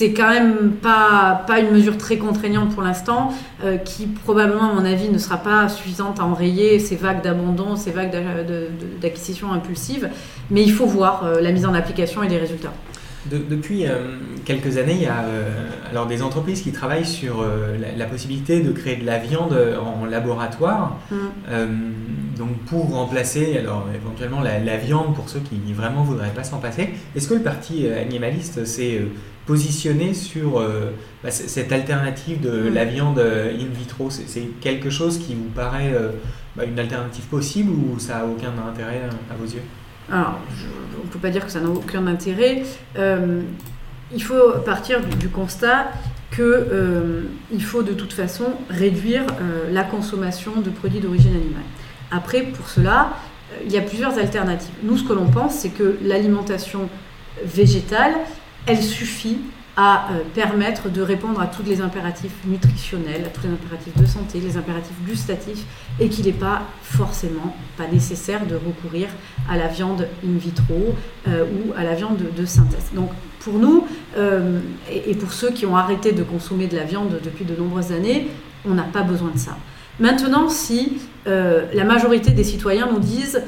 c'est 0.00 0.14
quand 0.14 0.30
même 0.30 0.70
pas, 0.80 1.44
pas 1.46 1.60
une 1.60 1.72
mesure 1.72 1.98
très 1.98 2.16
contraignante 2.16 2.72
pour 2.72 2.82
l'instant, 2.82 3.34
euh, 3.62 3.76
qui 3.76 4.06
probablement, 4.06 4.70
à 4.70 4.72
mon 4.72 4.86
avis, 4.86 5.10
ne 5.10 5.18
sera 5.18 5.36
pas 5.36 5.68
suffisante 5.68 6.20
à 6.20 6.24
enrayer 6.24 6.78
ces 6.78 6.96
vagues 6.96 7.22
d'abandon, 7.22 7.76
ces 7.76 7.90
vagues 7.90 8.10
d'acquisition 9.02 9.52
impulsive. 9.52 10.08
Mais 10.50 10.62
il 10.62 10.72
faut 10.72 10.86
voir 10.86 11.24
euh, 11.24 11.42
la 11.42 11.52
mise 11.52 11.66
en 11.66 11.74
application 11.74 12.22
et 12.22 12.28
les 12.28 12.38
résultats 12.38 12.72
depuis 13.30 13.86
euh, 13.86 14.16
quelques 14.46 14.78
années, 14.78 14.94
il 14.94 15.02
y 15.02 15.06
a 15.06 15.26
alors 15.90 16.06
des 16.06 16.22
entreprises 16.22 16.62
qui 16.62 16.72
travaillent 16.72 17.04
sur 17.04 17.44
la, 17.98 18.06
possibilité 18.06 18.62
de 18.62 18.72
créer 18.72 18.96
de 18.96 19.04
la 19.04 19.18
viande 19.18 19.54
en 19.78 20.06
laboratoire, 20.06 20.96
mm. 21.10 22.38
donc 22.38 22.56
pour 22.64 22.90
remplacer 22.90 23.58
alors 23.58 23.86
éventuellement 23.94 24.40
la, 24.40 24.76
viande 24.78 25.14
pour 25.14 25.28
ceux 25.28 25.40
qui 25.40 25.74
vraiment 25.74 26.02
voudraient 26.02 26.32
pas 26.34 26.44
s'en 26.44 26.60
passer. 26.60 26.94
Est-ce 27.14 27.28
que 27.28 27.34
le 27.34 27.42
parti 27.42 27.86
animaliste 27.88 28.64
s'est 28.64 29.02
positionné 29.50 30.14
sur 30.14 30.62
bah, 31.24 31.30
cette 31.32 31.72
alternative 31.72 32.40
de 32.40 32.70
mm. 32.70 32.74
la 32.74 32.84
viande 32.84 33.18
in 33.18 33.74
vitro 33.76 34.08
C'est 34.10 34.60
quelque 34.60 34.90
chose 34.90 35.18
qui 35.18 35.34
vous 35.34 35.50
paraît 35.54 35.92
bah, 36.54 36.64
une 36.64 36.78
alternative 36.78 37.24
possible 37.24 37.72
ou 37.72 37.98
ça 37.98 38.18
a 38.18 38.24
aucun 38.24 38.52
intérêt 38.68 39.02
à 39.30 39.34
vos 39.34 39.44
yeux? 39.44 39.62
Alors, 40.10 40.38
on 41.00 41.06
ne 41.06 41.10
peut 41.10 41.18
pas 41.18 41.30
dire 41.30 41.44
que 41.44 41.52
ça 41.52 41.60
n'a 41.60 41.68
aucun 41.68 42.06
intérêt. 42.06 42.62
Euh, 42.98 43.42
il 44.12 44.22
faut 44.22 44.50
partir 44.64 45.00
du, 45.00 45.28
constat 45.28 45.92
qu'il 46.34 46.42
euh, 46.44 47.22
faut 47.60 47.82
de 47.82 47.92
toute 47.92 48.12
façon 48.12 48.46
réduire 48.68 49.22
euh, 49.22 49.70
la 49.72 49.84
consommation 49.84 50.60
de 50.60 50.70
produits 50.70 50.98
d'origine 51.00 51.34
animale. 51.34 51.62
Après, 52.10 52.42
pour 52.42 52.68
cela, 52.68 53.10
il 53.64 53.70
y 53.70 53.78
a 53.78 53.82
plusieurs 53.82 54.18
alternatives. 54.18 54.74
Nous, 54.82 54.98
ce 54.98 55.04
que 55.04 55.12
l'on 55.12 55.26
pense, 55.26 55.54
c'est 55.54 55.68
que 55.70 55.96
l'alimentation 56.02 56.88
végétale, 57.44 58.14
elle 58.66 58.82
suffit 58.82 59.38
à 59.76 60.08
euh, 60.10 60.22
permettre 60.34 60.90
de 60.90 61.00
répondre 61.00 61.40
à 61.40 61.46
tous 61.46 61.62
les 61.62 61.80
impératifs 61.80 62.34
nutritionnels, 62.44 63.24
à 63.24 63.28
tous 63.28 63.44
les 63.44 63.52
impératifs 63.52 63.96
de 63.96 64.04
santé, 64.04 64.40
les 64.40 64.56
impératifs 64.56 64.96
gustatifs, 65.06 65.64
et 65.98 66.08
qu'il 66.08 66.26
n'est 66.26 66.32
pas 66.32 66.62
forcément 66.82 67.56
pas 67.76 67.86
nécessaire 67.86 68.46
de 68.46 68.56
recourir 68.56 69.08
à 69.48 69.56
la 69.56 69.68
viande 69.68 70.06
in 70.24 70.36
vitro 70.36 70.94
euh, 71.28 71.44
ou 71.44 71.72
à 71.76 71.84
la 71.84 71.94
viande 71.94 72.18
de, 72.36 72.44
synthèse. 72.44 72.90
Donc 72.94 73.10
pour 73.38 73.54
nous, 73.54 73.86
euh, 74.18 74.60
et, 74.90 75.14
pour 75.14 75.32
ceux 75.32 75.50
qui 75.50 75.64
ont 75.66 75.76
arrêté 75.76 76.12
de 76.12 76.22
consommer 76.22 76.66
de 76.66 76.76
la 76.76 76.84
viande 76.84 77.18
depuis 77.22 77.44
de 77.44 77.54
nombreuses 77.54 77.92
années, 77.92 78.28
on 78.66 78.74
n'a 78.74 78.82
pas 78.82 79.02
besoin 79.02 79.30
de 79.30 79.38
ça. 79.38 79.56
Maintenant, 79.98 80.48
si 80.48 80.98
la 81.26 81.84
majorité 81.84 82.32
des 82.32 82.44
citoyens 82.44 82.88
nous 82.90 82.98
disent 82.98 83.42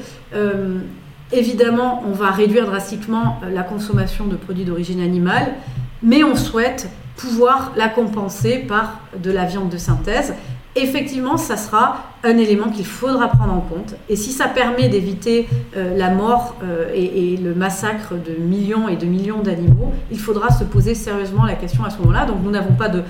évidemment, 1.33 2.03
on 2.07 2.11
va 2.11 2.31
réduire 2.31 2.65
drastiquement 2.65 3.39
la 3.51 3.63
consommation 3.63 4.25
de 4.25 4.35
produits 4.35 4.65
d'origine 4.65 5.01
animale, 5.01 5.53
mais 6.01 6.23
on 6.23 6.35
souhaite 6.35 6.89
pouvoir 7.15 7.73
la 7.75 7.89
compenser 7.89 8.59
par 8.59 8.99
de 9.21 9.31
la 9.31 9.45
viande 9.45 9.69
de 9.69 9.77
synthèse. 9.77 10.33
Effectivement, 10.75 11.37
ça 11.37 11.55
sera 11.55 12.13
un 12.23 12.37
élément 12.37 12.69
qu'il 12.69 12.85
faudra 12.85 13.27
prendre 13.27 13.53
en 13.53 13.59
compte. 13.59 13.95
Et 14.09 14.15
si 14.15 14.31
ça 14.31 14.47
permet 14.47 14.89
d'éviter 14.89 15.47
euh, 15.77 15.95
la 15.95 16.09
mort 16.09 16.55
euh, 16.63 16.89
et, 16.95 17.37
le 17.37 17.53
massacre 17.53 18.13
de 18.15 18.41
millions 18.41 18.87
et 18.89 18.95
de 18.95 19.05
millions 19.05 19.41
d'animaux, 19.41 19.91
il 20.09 20.19
faudra 20.19 20.49
se 20.49 20.63
poser 20.63 20.95
sérieusement 20.95 21.45
la 21.45 21.53
question 21.53 21.83
à 21.83 21.91
ce 21.91 21.99
moment-là. 21.99 22.25
Donc 22.25 22.37
nous 22.43 22.49
n'avons 22.49 22.73
pas 22.73 22.89
de 22.89 23.03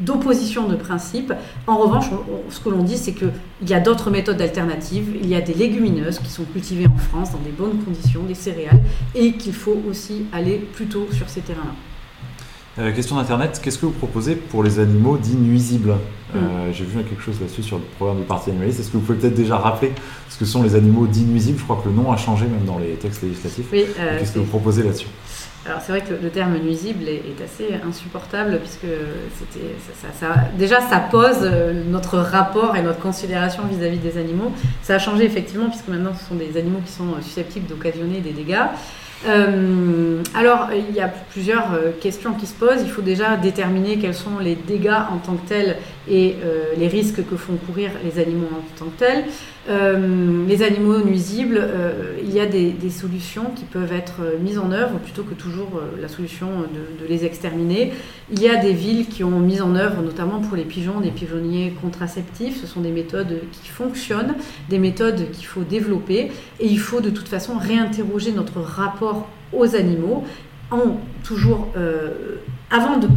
d'opposition 0.00 0.66
de 0.66 0.76
principe. 0.76 1.32
En 1.66 1.76
revanche, 1.76 2.06
ce 2.48 2.60
que 2.60 2.68
l'on 2.68 2.82
dit, 2.82 2.96
c'est 2.96 3.12
qu'il 3.12 3.30
y 3.66 3.74
a 3.74 3.80
d'autres 3.80 4.10
méthodes 4.10 4.40
alternatives. 4.40 5.16
Il 5.22 5.28
y 5.28 5.34
a 5.34 5.40
des 5.40 5.54
légumineuses 5.54 6.18
qui 6.18 6.30
sont 6.30 6.44
cultivées 6.44 6.86
en 6.86 6.98
France 6.98 7.32
dans 7.32 7.38
des 7.38 7.50
bonnes 7.50 7.78
conditions, 7.84 8.22
des 8.22 8.34
céréales, 8.34 8.80
et 9.14 9.32
qu'il 9.32 9.54
faut 9.54 9.80
aussi 9.88 10.26
aller 10.32 10.58
plutôt 10.58 11.06
sur 11.12 11.28
ces 11.28 11.40
terrains-là. 11.40 11.74
Euh, 12.78 12.92
question 12.92 13.16
d'Internet, 13.16 13.60
qu'est-ce 13.62 13.78
que 13.78 13.86
vous 13.86 13.92
proposez 13.92 14.36
pour 14.36 14.62
les 14.62 14.78
animaux 14.78 15.18
dits 15.18 15.34
nuisibles? 15.34 15.94
Euh, 16.34 16.70
mm. 16.70 16.72
J'ai 16.72 16.84
vu 16.84 17.02
quelque 17.02 17.20
chose 17.20 17.40
là-dessus 17.40 17.62
sur 17.62 17.78
le 17.78 17.84
programme 17.96 18.18
du 18.18 18.24
Parti 18.24 18.50
animaliste. 18.50 18.80
Est-ce 18.80 18.88
que 18.88 18.96
vous 18.96 19.02
pouvez 19.02 19.18
peut-être 19.18 19.34
déjà 19.34 19.58
rappeler 19.58 19.92
ce 20.28 20.38
que 20.38 20.44
sont 20.44 20.62
les 20.62 20.76
animaux 20.76 21.06
dits 21.06 21.24
nuisibles? 21.24 21.58
Je 21.58 21.64
crois 21.64 21.80
que 21.82 21.88
le 21.88 21.94
nom 21.94 22.12
a 22.12 22.16
changé 22.16 22.46
même 22.46 22.64
dans 22.64 22.78
les 22.78 22.92
textes 22.92 23.22
législatifs. 23.22 23.66
Oui, 23.72 23.84
euh, 23.98 24.18
qu'est-ce 24.18 24.32
que 24.32 24.38
vous 24.38 24.44
proposez 24.44 24.84
là-dessus? 24.84 25.08
Alors 25.66 25.80
c'est 25.82 25.92
vrai 25.92 26.00
que 26.00 26.14
le, 26.14 26.30
terme 26.30 26.56
nuisible 26.56 27.06
est, 27.06 27.42
assez 27.44 27.78
insupportable 27.86 28.58
puisque 28.60 28.86
c'était 29.38 29.74
ça, 30.18 30.28
déjà 30.56 30.80
ça 30.80 30.98
pose 30.98 31.42
notre 31.86 32.18
rapport 32.18 32.76
et 32.76 32.82
notre 32.82 33.00
considération 33.00 33.64
vis-à-vis 33.64 33.98
-vis 33.98 34.12
des 34.12 34.18
animaux. 34.18 34.52
Ça 34.82 34.94
a 34.94 34.98
changé 34.98 35.24
effectivement 35.24 35.68
puisque 35.68 35.88
maintenant 35.88 36.14
ce 36.18 36.24
sont 36.24 36.34
des 36.34 36.56
animaux 36.56 36.80
qui 36.84 36.92
sont 36.92 37.20
susceptibles 37.20 37.66
d'occasionner 37.66 38.20
des 38.20 38.32
dégâts. 38.32 38.68
Euh, 39.26 40.22
alors, 40.34 40.68
il 40.72 40.94
y 40.94 41.00
a 41.00 41.08
plusieurs 41.08 41.74
euh, 41.74 41.90
questions 42.00 42.32
qui 42.34 42.46
se 42.46 42.54
posent. 42.54 42.82
Il 42.82 42.90
faut 42.90 43.02
déjà 43.02 43.36
déterminer 43.36 43.98
quels 43.98 44.14
sont 44.14 44.38
les 44.38 44.54
dégâts 44.54 45.02
en 45.10 45.18
tant 45.18 45.34
que 45.34 45.46
tels 45.46 45.76
et 46.08 46.36
euh, 46.44 46.72
les 46.78 46.88
risques 46.88 47.26
que 47.28 47.36
font 47.36 47.56
courir 47.56 47.90
les 48.02 48.20
animaux 48.20 48.48
en 48.52 48.78
tant 48.78 48.86
que 48.86 48.98
tels. 48.98 49.24
les 50.48 50.62
animaux 50.62 51.00
nuisibles, 51.04 51.60
il 52.24 52.32
y 52.32 52.40
a 52.40 52.46
des, 52.46 52.90
solutions 52.90 53.52
qui 53.54 53.64
peuvent 53.64 53.92
être 53.92 54.16
mises 54.42 54.58
en 54.58 54.72
œuvre 54.72 54.98
plutôt 54.98 55.22
que 55.22 55.34
toujours 55.34 55.80
la 56.00 56.08
solution 56.08 56.48
de, 56.48 57.06
les 57.06 57.24
exterminer. 57.24 57.92
Il 58.32 58.42
y 58.42 58.48
a 58.48 58.56
des 58.56 58.72
villes 58.72 59.06
qui 59.06 59.22
ont 59.22 59.38
mis 59.38 59.60
en 59.60 59.76
œuvre, 59.76 60.02
notamment 60.02 60.40
pour 60.40 60.56
les 60.56 60.64
pigeons, 60.64 61.00
des 61.00 61.10
pigeonniers 61.10 61.72
contraceptifs. 61.80 62.60
Ce 62.60 62.66
sont 62.66 62.80
des 62.80 62.90
méthodes 62.90 63.42
qui 63.52 63.68
fonctionnent, 63.68 64.34
des 64.68 64.78
méthodes 64.78 65.30
qu'il 65.30 65.46
faut 65.46 65.62
développer 65.62 66.32
et 66.58 66.66
il 66.66 66.80
faut 66.80 67.00
de 67.00 67.10
toute 67.10 67.28
façon 67.28 67.56
réinterroger 67.56 68.32
notre 68.32 68.60
rapport 68.60 69.09
aux 69.52 69.74
animaux 69.76 70.24
en 70.70 70.98
toujours, 71.24 71.68
euh, 71.76 72.36
avant 72.70 72.98
de, 72.98 73.08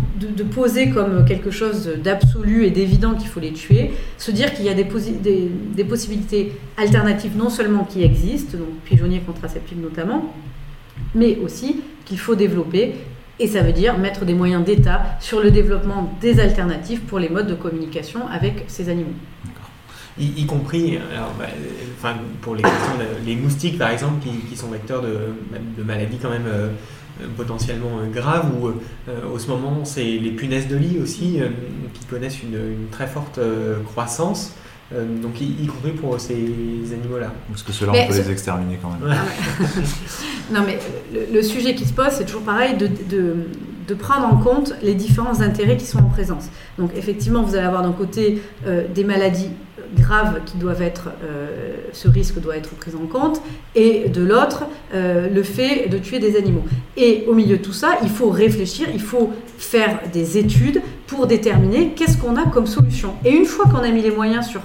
poser 0.43 0.89
comme 0.89 1.25
quelque 1.25 1.51
chose 1.51 1.89
d'absolu 2.03 2.65
et 2.65 2.71
d'évident 2.71 3.13
qu'il 3.13 3.27
faut 3.27 3.39
les 3.39 3.53
tuer, 3.53 3.91
se 4.17 4.31
dire 4.31 4.53
qu'il 4.53 4.65
y 4.65 4.69
a 4.69 4.73
des, 4.73 4.83
des, 4.83 5.83
possibilités 5.83 6.53
alternatives 6.77 7.37
non 7.37 7.49
seulement 7.49 7.83
qui 7.83 8.03
existent, 8.03 8.57
donc 8.57 8.69
pigeonniers 8.85 9.21
contraceptifs 9.21 9.77
notamment, 9.77 10.33
mais 11.15 11.37
aussi 11.43 11.81
qu'il 12.05 12.19
faut 12.19 12.35
développer. 12.35 12.95
Et 13.39 13.47
ça 13.47 13.61
veut 13.61 13.73
dire 13.73 13.97
mettre 13.97 14.25
des 14.25 14.33
moyens 14.33 14.63
d'État 14.63 15.01
sur 15.19 15.41
le 15.41 15.49
développement 15.49 16.13
des 16.21 16.39
alternatives 16.39 17.01
pour 17.01 17.19
les 17.19 17.29
modes 17.29 17.47
de 17.47 17.55
communication 17.55 18.27
avec 18.27 18.65
ces 18.67 18.89
animaux 18.89 19.13
y, 20.19 20.45
compris 20.45 20.99
bah, 21.37 21.45
enfin, 21.97 22.15
pour 22.41 22.55
les, 22.55 22.63
les 23.25 23.35
moustiques 23.35 23.77
par 23.77 23.89
exemple 23.89 24.25
qui, 24.49 24.55
sont 24.55 24.67
vecteurs 24.67 25.01
de, 25.01 25.33
de, 25.77 25.83
maladies 25.83 26.17
quand 26.21 26.29
même 26.29 26.47
euh, 27.21 27.27
potentiellement 27.37 27.99
euh, 27.99 28.09
graves 28.11 28.49
ou 28.59 28.69
euh, 28.69 28.71
au 29.31 29.37
ce 29.37 29.47
moment 29.47 29.85
c'est 29.85 30.03
les 30.03 30.31
punaises 30.31 30.67
de 30.67 30.75
lit 30.75 30.97
aussi 30.99 31.39
qui 31.93 32.05
connaissent 32.07 32.41
une, 32.41 32.87
très 32.91 33.05
forte 33.05 33.39
croissance 33.85 34.53
donc 34.91 35.41
y, 35.41 35.65
compris 35.65 35.91
pour 35.91 36.19
ces 36.19 36.35
animaux-là. 36.35 37.33
Parce 37.49 37.63
que 37.63 37.71
ceux-là, 37.71 37.93
on 37.95 38.07
peut 38.07 38.13
les 38.13 38.29
exterminer 38.29 38.77
quand 38.79 38.91
même. 38.91 39.15
non, 40.53 40.61
mais 40.63 40.77
le, 41.33 41.41
sujet 41.41 41.73
qui 41.73 41.85
se 41.85 41.93
pose, 41.93 42.09
c'est 42.11 42.25
toujours 42.25 42.43
pareil, 42.43 42.77
de, 42.77 42.85
de, 42.85 43.47
de, 43.87 43.93
prendre 43.95 44.27
en 44.27 44.37
compte 44.37 44.75
les 44.83 44.93
différents 44.93 45.41
intérêts 45.41 45.77
qui 45.77 45.87
sont 45.87 45.97
en 45.97 46.09
présence. 46.09 46.45
Donc 46.77 46.91
effectivement, 46.95 47.41
vous 47.41 47.55
allez 47.55 47.65
avoir 47.65 47.81
d'un 47.81 47.91
côté 47.91 48.43
des 48.93 49.03
maladies 49.03 49.49
graves 49.93 50.41
qui 50.45 50.57
doivent 50.57 50.81
être, 50.81 51.09
euh, 51.23 51.77
ce 51.91 52.07
risque 52.07 52.39
doit 52.39 52.57
être 52.57 52.71
pris 52.71 52.91
en 52.95 53.05
compte, 53.07 53.41
et 53.75 54.09
de 54.09 54.23
l'autre, 54.23 54.65
euh, 54.93 55.29
le 55.29 55.43
fait 55.43 55.89
de 55.89 55.97
tuer 55.97 56.19
des 56.19 56.35
animaux. 56.37 56.63
Et 56.97 57.25
au 57.27 57.33
milieu 57.33 57.57
de 57.57 57.61
tout 57.61 57.73
ça, 57.73 57.97
il 58.03 58.09
faut 58.09 58.29
réfléchir, 58.29 58.87
il 58.93 59.01
faut 59.01 59.31
faire 59.57 59.99
des 60.11 60.37
études 60.37 60.81
pour 61.07 61.27
déterminer 61.27 61.93
qu'est-ce 61.95 62.17
qu'on 62.17 62.35
a 62.35 62.45
comme 62.45 62.67
solution. 62.67 63.13
Et 63.23 63.31
une 63.31 63.45
fois 63.45 63.65
qu'on 63.65 63.83
a 63.83 63.89
mis 63.89 64.01
les 64.01 64.11
moyens 64.11 64.47
sur 64.47 64.61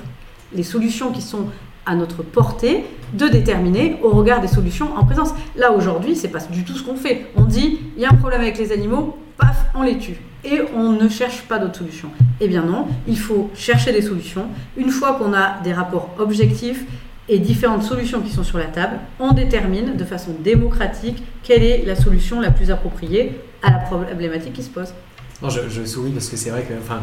les 0.55 0.63
solutions 0.63 1.13
qui 1.13 1.23
sont 1.23 1.47
à 1.87 1.95
notre 1.95 2.23
portée, 2.23 2.85
de 3.15 3.29
déterminer 3.29 3.97
au 4.03 4.11
regard 4.11 4.43
des 4.43 4.49
solutions 4.49 4.95
en 4.95 5.05
présence. 5.07 5.31
Là 5.57 5.73
aujourd'hui, 5.73 6.15
c'est 6.15 6.29
pas 6.29 6.41
du 6.41 6.63
tout 6.63 6.75
ce 6.75 6.83
qu'on 6.83 6.97
fait. 6.97 7.27
On 7.35 7.45
dit 7.45 7.81
il 7.97 8.03
y 8.03 8.05
a 8.05 8.11
un 8.11 8.17
problème 8.17 8.43
avec 8.43 8.59
les 8.59 8.73
animaux, 8.73 9.17
paf, 9.39 9.67
on 9.75 9.83
les 9.83 9.97
tue 9.97 10.19
et 10.45 10.61
on 10.75 10.93
ne 10.93 11.09
cherche 11.09 11.43
pas 11.43 11.59
d'autres 11.59 11.79
solutions. 11.79 12.11
Eh 12.41 12.49
bien 12.49 12.63
non, 12.63 12.87
il 13.07 13.19
faut 13.19 13.51
chercher 13.55 13.93
des 13.93 14.03
solutions. 14.03 14.47
Une 14.77 14.91
fois 14.91 15.15
qu'on 15.15 15.33
a 15.33 15.61
des 15.63 15.73
rapports 15.73 16.15
objectifs 16.19 16.85
et 17.29 17.39
différentes 17.39 17.83
solutions 17.83 18.21
qui 18.21 18.31
sont 18.31 18.45
sur 18.45 18.59
la 18.59 18.67
table, 18.67 18.99
on 19.19 19.33
détermine 19.33 19.97
de 19.97 20.05
façon 20.05 20.35
démocratique 20.43 21.23
quelle 21.43 21.63
est 21.63 21.85
la 21.85 21.95
solution 21.95 22.41
la 22.41 22.51
plus 22.51 22.71
appropriée 22.71 23.41
à 23.63 23.71
la 23.71 23.79
problématique 23.79 24.55
qui 24.55 24.63
se 24.63 24.71
pose. 24.71 24.95
Non, 25.43 25.51
je, 25.51 25.85
souris 25.85 26.11
parce 26.11 26.29
que 26.29 26.37
c'est 26.37 26.51
vrai 26.51 26.63
que 26.63 26.75
enfin, 26.81 27.01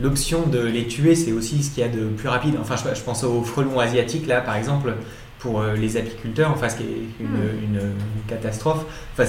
l'option 0.00 0.46
de 0.46 0.60
les 0.60 0.86
tuer, 0.86 1.14
c'est 1.14 1.32
aussi 1.32 1.62
ce 1.62 1.70
qu'il 1.70 1.82
y 1.82 1.86
a 1.86 1.90
de 1.90 2.06
plus 2.06 2.28
rapide. 2.28 2.54
Enfin, 2.60 2.76
je, 2.76 3.02
pense 3.02 3.22
aux 3.24 3.42
frelons 3.42 3.78
asiatiques, 3.78 4.26
là, 4.26 4.40
par 4.40 4.56
exemple, 4.56 4.94
pour 5.38 5.62
les 5.62 5.98
apiculteurs, 5.98 6.50
enfin, 6.52 6.70
ce 6.70 6.76
qui 6.76 6.84
est 6.84 7.02
une, 7.20 7.26
hmm. 7.26 7.94
catastrophe. 8.28 8.86
Enfin, 9.12 9.24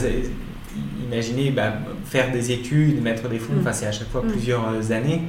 imaginez 1.04 1.52
bah, 1.52 1.74
faire 2.06 2.32
des 2.32 2.52
études, 2.52 3.02
mettre 3.02 3.28
des 3.30 3.40
fonds, 3.40 3.54
hmm. 3.54 3.62
enfin, 3.62 3.74
c'est 3.74 3.88
à 3.88 3.92
chaque 3.92 4.10
fois 4.10 4.22
hmm. 4.22 4.32
plusieurs 4.32 4.92
années. 4.92 5.22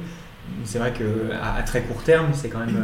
C'est 0.65 0.79
vrai 0.79 0.93
qu'à 0.93 1.55
à 1.55 1.61
très 1.63 1.81
court 1.81 2.03
terme, 2.03 2.27
c'est 2.33 2.49
quand 2.49 2.59
même 2.59 2.83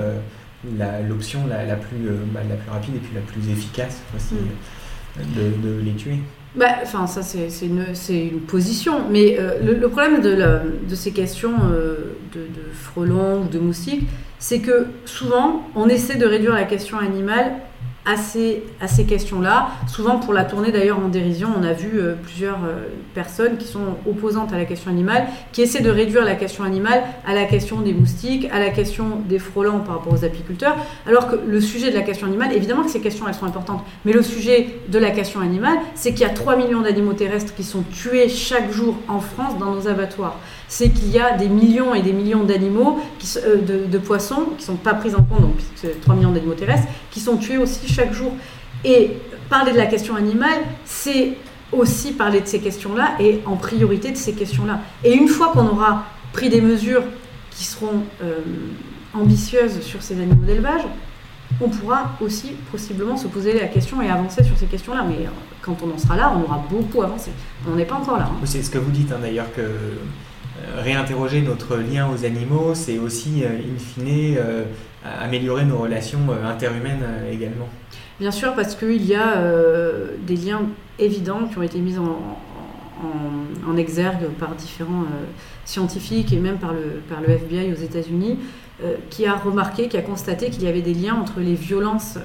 l'option 1.07 1.41
la, 1.47 1.75
plus, 1.75 1.97
bah, 2.33 2.39
la 2.47 2.55
plus 2.55 2.69
rapide 2.69 2.95
et 2.95 2.99
puis 2.99 3.11
la 3.13 3.21
plus 3.21 3.51
efficace 3.51 4.01
aussi, 4.15 4.35
de, 5.17 5.67
de 5.67 5.81
les 5.81 5.93
tuer. 5.93 6.19
Bah, 6.55 6.77
enfin, 6.81 7.05
ça, 7.05 7.21
c'est 7.21 7.47
une, 7.65 7.85
une, 8.09 8.39
position. 8.41 9.07
Mais 9.09 9.37
euh, 9.39 9.59
le, 9.61 9.87
problème 9.87 10.21
de, 10.21 10.35
de, 10.87 10.95
ces 10.95 11.11
questions 11.11 11.53
euh, 11.71 12.15
de, 12.33 12.39
de 12.39 12.73
frelons 12.73 13.43
ou 13.43 13.47
de 13.47 13.59
moustiques, 13.59 14.07
c'est 14.39 14.59
que 14.59 14.87
souvent, 15.05 15.67
on 15.75 15.87
essaie 15.87 16.15
de 16.15 16.25
réduire 16.25 16.53
la 16.53 16.63
question 16.63 16.97
animale 16.97 17.51
à 18.09 18.17
ces, 18.17 18.63
à 18.81 18.87
ces 18.87 19.05
questions-là. 19.05 19.69
Souvent, 19.87 20.17
pour 20.17 20.33
la 20.33 20.43
tournée 20.43 20.71
d'ailleurs 20.71 20.97
en 20.99 21.09
dérision, 21.09 21.49
on 21.55 21.63
a 21.63 21.73
vu 21.73 21.99
euh, 21.99 22.15
plusieurs 22.15 22.57
euh, 22.65 22.87
personnes 23.13 23.57
qui 23.57 23.67
sont 23.67 23.97
opposantes 24.07 24.51
à 24.51 24.57
la 24.57 24.65
question 24.65 24.89
animale, 24.89 25.27
qui 25.51 25.61
essaient 25.61 25.81
de 25.83 25.91
réduire 25.91 26.25
la 26.25 26.35
question 26.35 26.63
animale 26.63 27.03
à 27.27 27.35
la 27.35 27.45
question 27.45 27.81
des 27.81 27.93
moustiques, 27.93 28.47
à 28.51 28.59
la 28.59 28.71
question 28.71 29.21
des 29.27 29.37
frelons 29.37 29.81
par 29.81 29.97
rapport 29.97 30.13
aux 30.13 30.25
apiculteurs, 30.25 30.75
alors 31.05 31.29
que 31.29 31.35
le 31.45 31.61
sujet 31.61 31.91
de 31.91 31.95
la 31.95 32.01
question 32.01 32.25
animale, 32.25 32.55
évidemment 32.55 32.83
que 32.83 32.89
ces 32.89 33.01
questions, 33.01 33.27
elles 33.27 33.35
sont 33.35 33.45
importantes, 33.45 33.85
mais 34.05 34.13
le 34.13 34.23
sujet 34.23 34.79
de 34.87 34.97
la 34.97 35.11
question 35.11 35.39
animale, 35.39 35.77
c'est 35.93 36.11
qu'il 36.11 36.21
y 36.21 36.29
a 36.29 36.33
3 36.33 36.55
millions 36.55 36.81
d'animaux 36.81 37.13
terrestres 37.13 37.53
qui 37.53 37.63
sont 37.63 37.83
tués 37.83 38.27
chaque 38.27 38.71
jour 38.71 38.95
en 39.07 39.19
France 39.19 39.59
dans 39.59 39.75
nos 39.75 39.87
abattoirs 39.87 40.39
c'est 40.69 40.89
qu'il 40.89 41.09
y 41.09 41.19
a 41.19 41.35
des 41.35 41.49
millions 41.49 41.93
et 41.93 42.01
des 42.01 42.13
millions 42.13 42.43
d'animaux, 42.43 42.99
euh, 43.37 43.87
de, 43.87 43.97
poissons, 43.97 44.45
qui 44.55 44.61
ne 44.61 44.67
sont 44.67 44.75
pas 44.75 44.93
pris 44.93 45.13
en 45.15 45.23
compte, 45.23 45.41
donc 45.41 45.55
3 46.01 46.15
millions 46.15 46.31
d'animaux 46.31 46.53
terrestres, 46.53 46.87
qui 47.11 47.19
sont 47.19 47.37
tués 47.37 47.57
aussi 47.57 47.91
chaque 47.91 48.13
jour. 48.13 48.31
Et 48.85 49.17
parler 49.49 49.73
de 49.73 49.77
la 49.77 49.87
question 49.87 50.15
animale, 50.15 50.59
c'est 50.85 51.33
aussi 51.71 52.13
parler 52.13 52.39
de 52.39 52.45
ces 52.45 52.59
questions-là 52.59 53.15
et 53.19 53.41
en 53.45 53.57
priorité 53.57 54.11
de 54.11 54.17
ces 54.17 54.33
questions-là. 54.33 54.79
Et 55.03 55.13
une 55.13 55.27
fois 55.27 55.51
qu'on 55.51 55.67
aura 55.67 56.05
pris 56.33 56.49
des 56.49 56.61
mesures 56.61 57.03
qui 57.51 57.65
seront 57.65 58.03
euh, 58.23 58.39
ambitieuses 59.13 59.81
sur 59.81 60.03
ces 60.03 60.21
animaux 60.21 60.45
d'élevage, 60.45 60.83
on 61.59 61.67
pourra 61.67 62.11
aussi 62.21 62.51
possiblement 62.71 63.17
se 63.17 63.27
poser 63.27 63.59
la 63.59 63.67
question 63.67 64.03
et 64.03 64.09
avancer 64.09 64.43
sur 64.43 64.55
ces 64.55 64.67
questions-là. 64.67 65.03
Mais 65.07 65.25
quand 65.63 65.77
on 65.83 65.93
en 65.93 65.97
sera 65.97 66.15
là, 66.15 66.31
on 66.37 66.43
aura 66.43 66.63
beaucoup 66.69 67.01
avancé. 67.01 67.31
On 67.67 67.75
n'est 67.75 67.85
pas 67.85 67.95
encore 67.95 68.19
là. 68.19 68.29
Hein. 68.31 68.45
C'est 68.45 68.61
ce 68.61 68.69
que 68.69 68.77
vous 68.77 68.91
dites 68.91 69.11
hein, 69.11 69.17
d'ailleurs 69.19 69.51
que 69.55 69.63
réinterroger 70.77 71.41
notre 71.41 71.77
lien 71.77 72.09
aux 72.09 72.25
animaux, 72.25 72.73
c'est 72.73 72.97
aussi, 72.97 73.43
euh, 73.43 73.47
in 73.47 73.77
fine, 73.77 74.35
euh, 74.37 74.63
améliorer 75.21 75.65
nos 75.65 75.77
relations 75.77 76.19
interhumaines 76.45 77.03
également. 77.31 77.67
Bien 78.19 78.31
sûr, 78.31 78.53
parce 78.53 78.75
qu'il 78.75 79.05
y 79.05 79.15
a 79.15 79.41
des 80.27 80.35
liens 80.35 80.63
évidents 80.99 81.47
qui 81.49 81.57
ont 81.57 81.63
été 81.63 81.79
mis 81.79 81.95
en, 81.97 83.77
exergue 83.77 84.27
par 84.37 84.55
différents 84.55 85.05
scientifiques 85.63 86.33
et 86.33 86.37
même 86.37 86.57
par 86.57 86.73
le 86.73 87.33
FBI 87.33 87.71
aux 87.71 87.81
États-Unis, 87.81 88.39
qui 89.09 89.25
a 89.25 89.35
remarqué, 89.35 89.87
qui 89.87 89.95
a 89.95 90.01
constaté 90.01 90.49
qu'il 90.49 90.63
y 90.63 90.67
avait 90.67 90.81
des 90.81 90.93
liens 90.93 91.15
entre 91.15 91.39
les 91.39 91.55
violences 91.55 92.17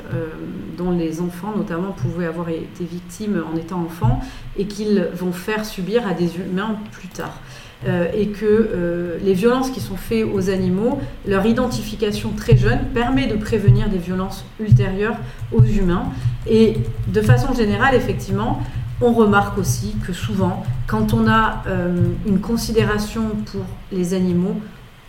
dont 0.77 0.91
les 0.91 1.21
enfants 1.21 1.53
notamment 1.57 1.93
pouvaient 1.93 2.27
avoir 2.27 2.49
été 2.49 2.85
victimes 2.85 3.45
en 3.53 3.57
étant 3.57 3.81
enfants 3.81 4.19
et 4.59 4.67
qu'ils 4.67 5.07
vont 5.15 5.33
faire 5.33 5.65
subir 5.65 6.09
à 6.09 6.13
des 6.13 6.39
humains 6.39 6.77
plus 6.91 7.09
tard. 7.09 7.39
Euh, 7.87 8.07
et 8.15 8.29
que 8.29 8.47
euh, 8.47 9.19
les 9.23 9.35
violences 9.35 9.71
qui 9.71 9.81
sont 9.81 9.97
faites 9.97 10.25
aux 10.25 10.49
animaux, 10.49 11.01
leur 11.27 11.45
identification 11.45 12.31
très 12.31 12.57
jeune 12.57 12.79
permet 12.95 13.27
de 13.27 13.37
prévenir 13.37 13.91
des 13.91 13.99
violences 13.99 14.47
ultérieures 14.59 15.17
aux 15.53 15.63
humains. 15.63 16.07
Et 16.49 16.79
de 17.09 17.21
façon 17.21 17.53
générale, 17.53 17.95
effectivement, 17.95 18.63
on 19.03 19.13
remarque 19.13 19.59
aussi 19.59 19.97
que 20.07 20.15
souvent, 20.15 20.65
quand 20.87 21.13
on 21.13 21.29
a 21.29 21.63
euh, 21.67 21.95
une 22.27 22.41
considération 22.41 23.23
pour 23.53 23.65
les 23.93 24.15
animaux, 24.15 24.57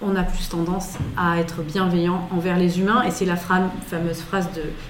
on 0.01 0.15
a 0.15 0.23
plus 0.23 0.49
tendance 0.49 0.97
à 1.17 1.39
être 1.39 1.61
bienveillant 1.61 2.27
envers 2.31 2.57
les 2.57 2.79
humains. 2.79 3.03
Et 3.03 3.11
c'est 3.11 3.25
la 3.25 3.37
fameuse 3.37 4.21
phrase 4.21 4.49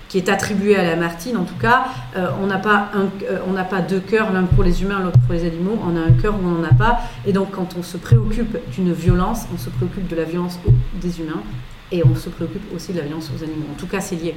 qui 0.10 0.18
est 0.18 0.30
attribuée 0.30 0.76
à 0.76 0.84
Lamartine, 0.84 1.38
en 1.38 1.44
tout 1.44 1.58
cas. 1.60 1.86
Euh, 2.16 2.30
on 2.42 2.48
n'a 2.48 2.58
pas, 2.58 2.90
euh, 2.96 3.64
pas 3.70 3.82
deux 3.82 4.00
cœurs, 4.00 4.32
l'un 4.34 4.44
pour 4.44 4.64
les 4.64 4.82
humains, 4.82 5.00
l'autre 5.02 5.20
pour 5.20 5.34
les 5.34 5.46
animaux. 5.46 5.78
On 5.86 5.96
a 5.96 6.00
un 6.00 6.12
cœur 6.12 6.36
où 6.36 6.46
on 6.46 6.60
n'en 6.60 6.64
a 6.64 6.74
pas. 6.74 7.02
Et 7.26 7.34
donc, 7.34 7.52
quand 7.52 7.76
on 7.78 7.84
se 7.84 7.98
préoccupe 7.98 8.58
d'une 8.72 8.94
violence, 8.94 9.46
on 9.54 9.58
se 9.58 9.70
préoccupe 9.70 10.08
de 10.08 10.16
la 10.16 10.24
violence 10.24 10.60
des 11.00 11.20
humains. 11.20 11.44
Et 11.92 12.04
on 12.04 12.16
se 12.16 12.30
préoccupe 12.30 12.64
aussi 12.76 12.92
de 12.94 12.98
la 12.98 13.04
violence 13.04 13.30
aux 13.30 13.44
animaux. 13.44 13.68
En 13.72 13.80
tout 13.80 13.88
cas, 13.88 14.02
c'est 14.02 14.16
lié. 14.16 14.36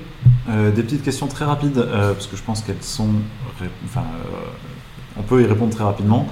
Euh, 0.50 0.70
des 0.70 0.82
petites 0.82 1.02
questions 1.02 1.28
très 1.28 1.46
rapides, 1.46 1.82
parce 1.82 2.26
que 2.26 2.36
je 2.36 2.42
pense 2.42 2.60
qu'elles 2.60 2.82
sont. 2.82 3.08
Enfin, 3.84 4.04
on 5.18 5.22
peut 5.22 5.42
y 5.42 5.46
répondre 5.46 5.74
très 5.74 5.84
rapidement. 5.84 6.26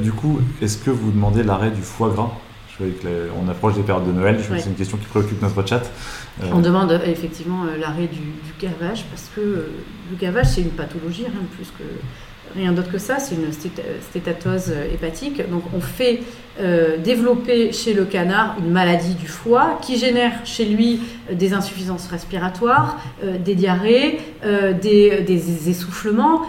du 0.00 0.12
coup, 0.12 0.40
est-ce 0.62 0.78
que 0.78 0.90
vous 0.90 1.10
demandez 1.10 1.42
l'arrêt 1.42 1.70
du 1.70 1.82
foie 1.82 2.08
gras? 2.08 2.32
On 3.36 3.48
approche 3.48 3.74
des 3.74 3.82
périodes 3.82 4.06
de 4.06 4.12
Noël, 4.12 4.38
je 4.38 4.56
c'est 4.58 4.68
une 4.68 4.74
question 4.74 4.96
qui 4.96 5.06
préoccupe 5.06 5.40
notre 5.42 5.66
chat. 5.66 5.82
Euh, 6.42 6.46
on 6.52 6.60
demande 6.60 6.92
euh, 6.92 6.98
effectivement 7.06 7.64
euh, 7.64 7.78
l'arrêt 7.78 8.08
du, 8.08 8.20
gavage 8.60 9.04
parce 9.10 9.28
que 9.34 9.40
le 9.40 10.16
gavage 10.20 10.46
c'est 10.46 10.60
une 10.60 10.70
pathologie, 10.70 11.22
rien 11.22 11.46
plus 11.56 11.66
que 11.66 11.82
rien 12.54 12.70
d'autre 12.72 12.92
que 12.92 12.98
ça, 12.98 13.18
c'est 13.18 13.34
une 13.34 13.50
stétatose 13.50 14.72
hépatique. 14.92 15.42
Donc 15.50 15.64
on 15.74 15.80
fait 15.80 16.20
développer 17.02 17.72
chez 17.72 17.94
le 17.94 18.04
canard 18.04 18.56
une 18.60 18.70
maladie 18.70 19.14
du 19.14 19.26
foie 19.26 19.78
qui 19.80 19.96
génère 19.96 20.32
chez 20.44 20.66
lui 20.66 21.00
des 21.32 21.54
insuffisances 21.54 22.06
respiratoires, 22.08 22.98
des 23.22 23.54
diarrhées, 23.54 24.20
des, 24.44 25.22
des, 25.22 25.70
essoufflements 25.70 26.42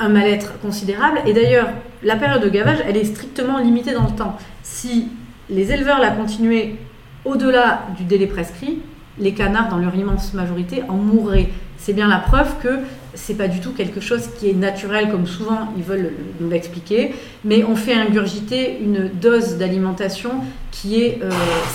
un 0.00 0.08
mal-être 0.08 0.58
considérable. 0.60 1.20
Et 1.26 1.32
d'ailleurs, 1.32 1.68
la 2.02 2.16
période 2.16 2.42
de 2.42 2.48
gavage, 2.48 2.78
elle 2.86 2.96
est 2.96 3.04
strictement 3.04 3.58
limitée 3.58 3.92
dans 3.92 4.04
le 4.04 4.16
temps. 4.16 4.36
Si 4.62 5.08
les 5.50 5.72
éleveurs 5.72 6.00
la 6.00 6.10
continuaient 6.10 6.76
au-delà 7.24 7.86
du 7.96 8.04
délai 8.04 8.26
prescrit, 8.26 8.78
les 9.18 9.32
canards, 9.32 9.68
dans 9.68 9.78
leur 9.78 9.94
immense 9.94 10.32
majorité, 10.34 10.82
en 10.88 10.94
mourraient. 10.94 11.48
C'est 11.76 11.92
bien 11.92 12.08
la 12.08 12.18
preuve 12.18 12.58
que 12.62 12.80
c'est 13.14 13.34
pas 13.34 13.48
du 13.48 13.60
tout 13.60 13.72
quelque 13.72 14.00
chose 14.00 14.28
qui 14.38 14.50
est 14.50 14.54
naturel, 14.54 15.10
comme 15.10 15.26
souvent 15.26 15.72
ils 15.76 15.82
veulent 15.82 16.12
nous 16.40 16.48
l'expliquer, 16.48 17.14
mais 17.44 17.64
on 17.64 17.76
fait 17.76 17.94
ingurgiter 17.94 18.78
une 18.80 19.08
dose 19.08 19.56
d'alimentation 19.56 20.30
qui 20.70 21.02
est 21.02 21.20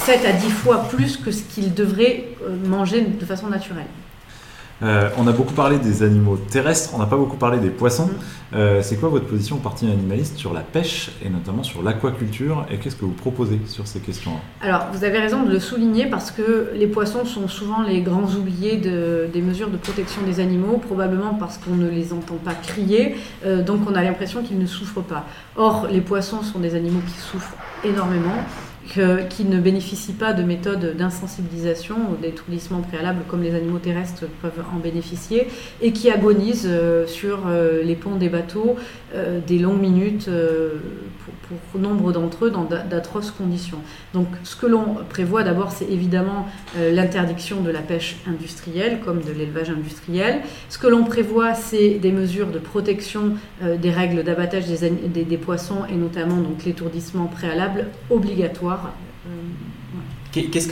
7 0.06 0.22
euh, 0.24 0.30
à 0.30 0.34
10 0.34 0.50
fois 0.50 0.88
plus 0.90 1.18
que 1.18 1.32
ce 1.32 1.44
qu'ils 1.44 1.74
devraient 1.74 2.26
euh, 2.44 2.56
manger 2.68 3.02
de 3.02 3.26
façon 3.26 3.48
naturelle. 3.48 3.86
Euh, 4.84 5.10
on 5.18 5.28
a 5.28 5.32
beaucoup 5.32 5.54
parlé 5.54 5.78
des 5.78 6.04
animaux 6.04 6.36
terrestres, 6.36 6.92
on 6.94 6.98
n'a 6.98 7.06
pas 7.06 7.16
beaucoup 7.16 7.38
parlé 7.38 7.60
des 7.60 7.70
poissons. 7.70 8.10
Euh, 8.54 8.82
c'est 8.84 8.98
quoi 8.98 9.10
votre 9.10 9.26
position 9.26 9.56
au 9.56 9.60
parti 9.60 9.86
animaliste 9.86 10.38
sur 10.38 10.54
la 10.54 10.60
pêche 10.60 11.12
et 11.24 11.30
notamment 11.30 11.64
sur 11.64 11.82
l'aquaculture 11.82 12.66
et 12.70 12.78
qu'est-ce 12.78 12.96
que 12.96 13.06
vous 13.06 13.14
proposez 13.14 13.60
sur 13.66 13.88
ces 13.88 14.00
questions-là? 14.00 14.40
Alors, 14.62 14.88
vous 14.92 15.04
avez 15.04 15.20
raison 15.20 15.44
de 15.44 15.52
le 15.52 15.60
souligner 15.60 16.06
parce 16.06 16.32
que 16.32 16.72
les 16.76 16.88
poissons 16.88 17.26
sont 17.26 17.48
souvent 17.48 17.82
les 17.82 18.02
grands 18.02 18.30
oubliés 18.36 18.78
des 18.78 19.42
mesures 19.42 19.70
de 19.70 19.78
protection 19.78 20.22
des 20.24 20.40
animaux, 20.40 20.78
probablement 20.78 21.34
parce 21.34 21.58
qu'on 21.58 21.76
ne 21.76 21.90
les 21.90 22.14
entend 22.14 22.36
pas 22.36 22.54
crier, 22.54 23.16
euh, 23.46 23.64
donc 23.64 23.82
on 23.90 23.96
a 23.96 24.04
l'impression 24.04 24.44
qu'ils 24.44 24.60
ne 24.60 24.66
souffrent 24.66 25.04
pas. 25.04 25.26
Or, 25.56 25.88
les 25.90 26.02
poissons 26.02 26.44
sont 26.44 26.60
des 26.60 26.76
animaux 26.76 27.02
qui 27.08 27.20
souffrent 27.20 27.56
énormément 27.84 28.36
qui 29.30 29.46
ne 29.46 29.60
bénéficient 29.60 30.14
pas 30.14 30.34
de 30.34 30.44
méthodes 30.44 30.96
d'insensibilisation 30.98 31.96
ou 32.12 32.22
d'étourdissement 32.22 32.82
préalable 32.82 33.22
comme 33.28 33.42
les 33.42 33.56
animaux 33.56 33.80
terrestres 33.80 34.26
peuvent 34.42 34.64
en 34.76 34.80
bénéficier 34.80 35.48
et 35.82 35.94
qui 35.94 36.12
agonisent 36.12 36.68
euh, 36.70 37.08
sur 37.08 37.44
euh, 37.48 37.82
les 37.82 37.96
ponts 37.96 38.16
des 38.16 38.30
bateaux 38.30 38.76
euh, 39.16 39.40
des 39.46 39.58
longues 39.58 39.80
minutes 39.80 40.30
pour, 41.72 41.82
nombre 41.82 42.12
d'entre 42.12 42.46
eux 42.46 42.52
dans 42.52 42.64
d'atroces 42.64 43.32
conditions. 43.32 43.80
Donc 44.14 44.28
ce 44.44 44.56
que 44.56 44.66
l'on 44.66 44.98
prévoit 45.10 45.44
d'abord 45.44 45.72
c'est 45.72 45.90
évidemment 45.90 46.48
l'interdiction 46.78 47.62
de 47.62 47.70
la 47.70 47.82
pêche 47.82 48.18
industrielle 48.28 49.00
comme 49.04 49.22
de 49.22 49.32
l'élevage 49.32 49.70
industriel. 49.70 50.42
Ce 50.70 50.78
que 50.78 50.88
l'on 50.88 51.04
prévoit 51.04 51.54
c'est 51.54 51.96
des 51.96 52.12
mesures 52.12 52.48
de 52.48 52.60
protection 52.60 53.34
des 53.62 53.92
règles 53.92 54.24
d'abattage 54.24 54.66
des, 54.66 54.90
des, 54.90 55.26
des, 55.26 55.38
poissons 55.38 55.86
et 55.92 55.96
notamment 55.96 56.38
donc 56.38 56.64
l'étourdissement 56.64 57.26
préalable 57.26 57.88
obligatoire 58.10 58.73
euh, 59.28 60.46
qu'est-ce 60.52 60.68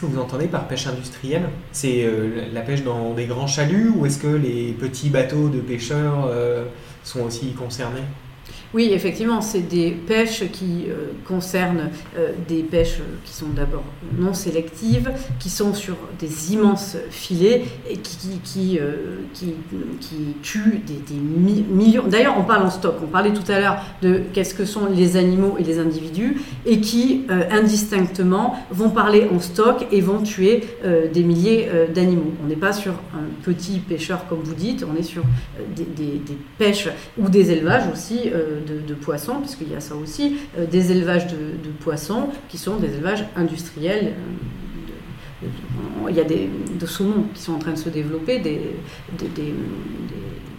que, 0.00 0.06
vous 0.06 0.18
entendez 0.18 0.46
par 0.46 0.66
pêche 0.66 0.86
industrielle? 0.86 1.48
C'est 1.72 2.04
euh, 2.04 2.46
la 2.52 2.62
pêche 2.62 2.82
dans 2.82 3.14
des 3.14 3.26
grands 3.26 3.46
chaluts 3.46 3.90
ou 3.94 4.06
est-ce 4.06 4.18
que 4.18 4.26
les 4.26 4.72
petits 4.72 5.10
bateaux 5.10 5.48
de 5.48 5.60
pêcheurs 5.60 6.26
euh, 6.28 6.64
sont 7.04 7.20
aussi 7.20 7.52
concernés? 7.52 8.02
Oui, 8.76 8.90
effectivement, 8.92 9.40
c'est 9.40 9.62
des 9.62 9.90
pêches 9.90 10.44
qui 10.52 10.84
euh, 10.90 11.12
concernent 11.26 11.88
euh, 12.18 12.32
des 12.46 12.62
pêches 12.62 12.98
qui 13.24 13.32
sont 13.32 13.48
d'abord 13.48 13.84
non 14.18 14.34
sélectives, 14.34 15.10
qui 15.38 15.48
sont 15.48 15.72
sur 15.72 15.96
des 16.18 16.52
immenses 16.52 16.98
filets 17.08 17.64
et 17.88 17.96
qui, 17.96 18.38
qui, 18.44 18.78
euh, 18.78 19.20
qui, 19.32 19.54
qui 19.98 20.34
tuent 20.42 20.82
des, 20.86 21.14
millions. 21.70 22.04
D'ailleurs, 22.06 22.34
on 22.38 22.42
parle 22.42 22.66
en 22.66 22.70
stock. 22.70 22.96
On 23.02 23.06
parlait 23.06 23.32
tout 23.32 23.50
à 23.50 23.60
l'heure 23.60 23.78
de 24.02 24.20
qu'est-ce 24.34 24.54
que 24.54 24.66
sont 24.66 24.84
les 24.94 25.16
animaux 25.16 25.56
et 25.58 25.64
les 25.64 25.78
individus 25.78 26.36
et 26.66 26.82
qui, 26.82 27.24
indistinctement, 27.50 28.56
vont 28.70 28.90
parler 28.90 29.26
en 29.34 29.40
stock 29.40 29.86
et 29.90 30.02
vont 30.02 30.22
tuer 30.22 30.64
des 31.12 31.22
milliers 31.22 31.70
d'animaux. 31.94 32.32
On 32.44 32.48
n'est 32.48 32.56
pas 32.56 32.72
sur 32.72 32.92
un 32.92 33.24
petit 33.42 33.78
pêcheur 33.78 34.26
comme 34.28 34.40
vous 34.42 34.54
dites, 34.54 34.84
on 34.84 34.96
est 34.98 35.02
sur 35.02 35.22
des 35.76 36.20
pêches 36.58 36.88
ou 37.16 37.28
des 37.28 37.52
élevages 37.52 37.88
aussi 37.92 38.30
de, 38.66 38.94
poissons, 38.94 39.40
puisqu'il 39.40 39.70
y 39.70 39.74
a 39.74 39.80
ça 39.80 39.94
aussi, 39.94 40.36
euh, 40.58 40.66
des 40.66 40.92
élevages 40.92 41.26
de, 41.28 41.70
poissons 41.80 42.28
qui 42.48 42.58
sont 42.58 42.76
des 42.76 42.94
élevages 42.94 43.24
industriels. 43.36 44.14
Euh, 45.42 45.48
il 46.08 46.16
y 46.16 46.20
a 46.20 46.24
des 46.24 46.48
de 46.78 46.86
saumons 46.86 47.26
qui 47.34 47.42
sont 47.42 47.54
en 47.54 47.58
train 47.58 47.72
de 47.72 47.78
se 47.78 47.88
développer, 47.88 48.38
des, 48.38 48.60
des, 49.18 49.28
des, 49.28 49.54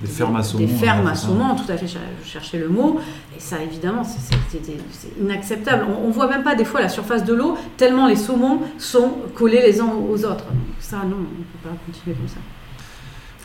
des 0.02 0.08
fermes 0.08 0.36
à 0.36 0.44
saumon. 0.44 0.66
Des 0.66 0.72
fermes 0.72 1.08
à 1.08 1.16
saumon, 1.16 1.56
tout 1.56 1.72
à 1.72 1.78
fait, 1.78 1.88
je 1.88 2.28
cherchais 2.28 2.60
le 2.60 2.70
mot. 2.70 3.00
Et 3.36 3.40
ça, 3.40 3.58
évidemment, 3.62 4.04
c'est 4.04 5.20
inacceptable. 5.20 5.86
On 6.04 6.08
ne 6.08 6.14
voit 6.14 6.28
même 6.28 6.44
pas 6.44 6.56
des 6.56 6.66
fois 6.66 6.82
la 6.82 6.90
surface 6.90 7.24
de 7.26 7.34
l'eau, 7.34 7.58
tellement 7.78 8.08
les 8.08 8.16
saumons 8.16 8.62
sont 8.78 9.14
collés 9.34 9.62
les 9.62 9.82
uns 9.82 9.88
aux 9.88 10.24
autres. 10.26 10.46
ça, 10.80 10.98
non, 10.98 11.16
on 11.16 11.20
ne 11.20 11.26
peut 11.26 11.64
pas 11.64 11.76
continuer 11.86 12.16
comme 12.16 12.28
ça. 12.28 12.40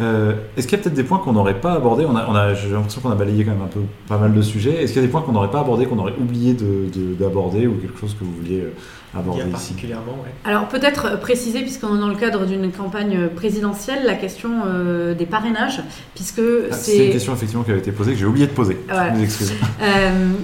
Euh, 0.01 0.35
est-ce 0.57 0.67
qu'il 0.67 0.79
y 0.79 0.81
a 0.81 0.83
peut-être 0.83 0.97
des 0.97 1.05
points 1.05 1.19
qu'on 1.19 1.33
n'aurait 1.33 1.61
pas 1.61 1.75
abordés 1.75 2.07
on 2.07 2.17
a, 2.17 2.55
J'ai 2.55 2.71
l'impression 2.71 3.01
qu'on 3.01 3.11
a 3.11 3.15
balayé 3.15 3.45
quand 3.45 3.53
même 3.53 3.63
un 3.63 3.67
peu 3.67 3.81
pas 4.09 4.19
mal 4.19 4.33
de 4.33 4.43
sujets. 4.43 4.83
Est-ce 4.83 4.93
qu'il 4.93 5.03
y 5.03 5.05
a 5.05 5.07
des 5.07 5.13
points 5.13 5.23
qu'on 5.23 5.33
n'aurait 5.33 5.51
pas 5.51 5.61
abordés, 5.61 5.87
qu'on 5.87 5.99
aurait 5.99 6.15
oublié 6.19 6.57
d'aborder 7.19 7.67
ou 7.67 7.75
quelque 7.75 7.99
chose 7.99 8.15
que 8.19 8.25
vous 8.25 8.33
vouliez 8.33 8.65
euh, 9.15 9.19
aborder 9.19 9.43
ici 9.43 9.51
particulièrement, 9.51 10.19
Alors 10.45 10.69
peut-être 10.69 11.07
euh, 11.07 11.17
préciser, 11.17 11.61
puisqu'on 11.61 11.97
est 11.97 12.01
dans 12.01 12.09
le 12.09 12.17
cadre 12.17 12.47
d'une 12.47 12.71
campagne 12.71 13.29
présidentielle, 13.29 14.05
la 14.05 14.15
question 14.15 14.51
des 15.17 15.27
parrainages, 15.27 15.81
puisque 16.15 16.41
ah, 16.41 16.75
c'est... 16.75 17.07
une 17.07 17.13
question 17.13 17.35
effectivement 17.35 17.63
qui 17.63 17.71
avait 17.71 17.81
été 17.81 17.93
posée 17.93 18.13
que 18.13 18.19
j'ai 18.19 18.27
oublié 18.27 18.47
de 18.47 18.53
poser. 18.53 18.79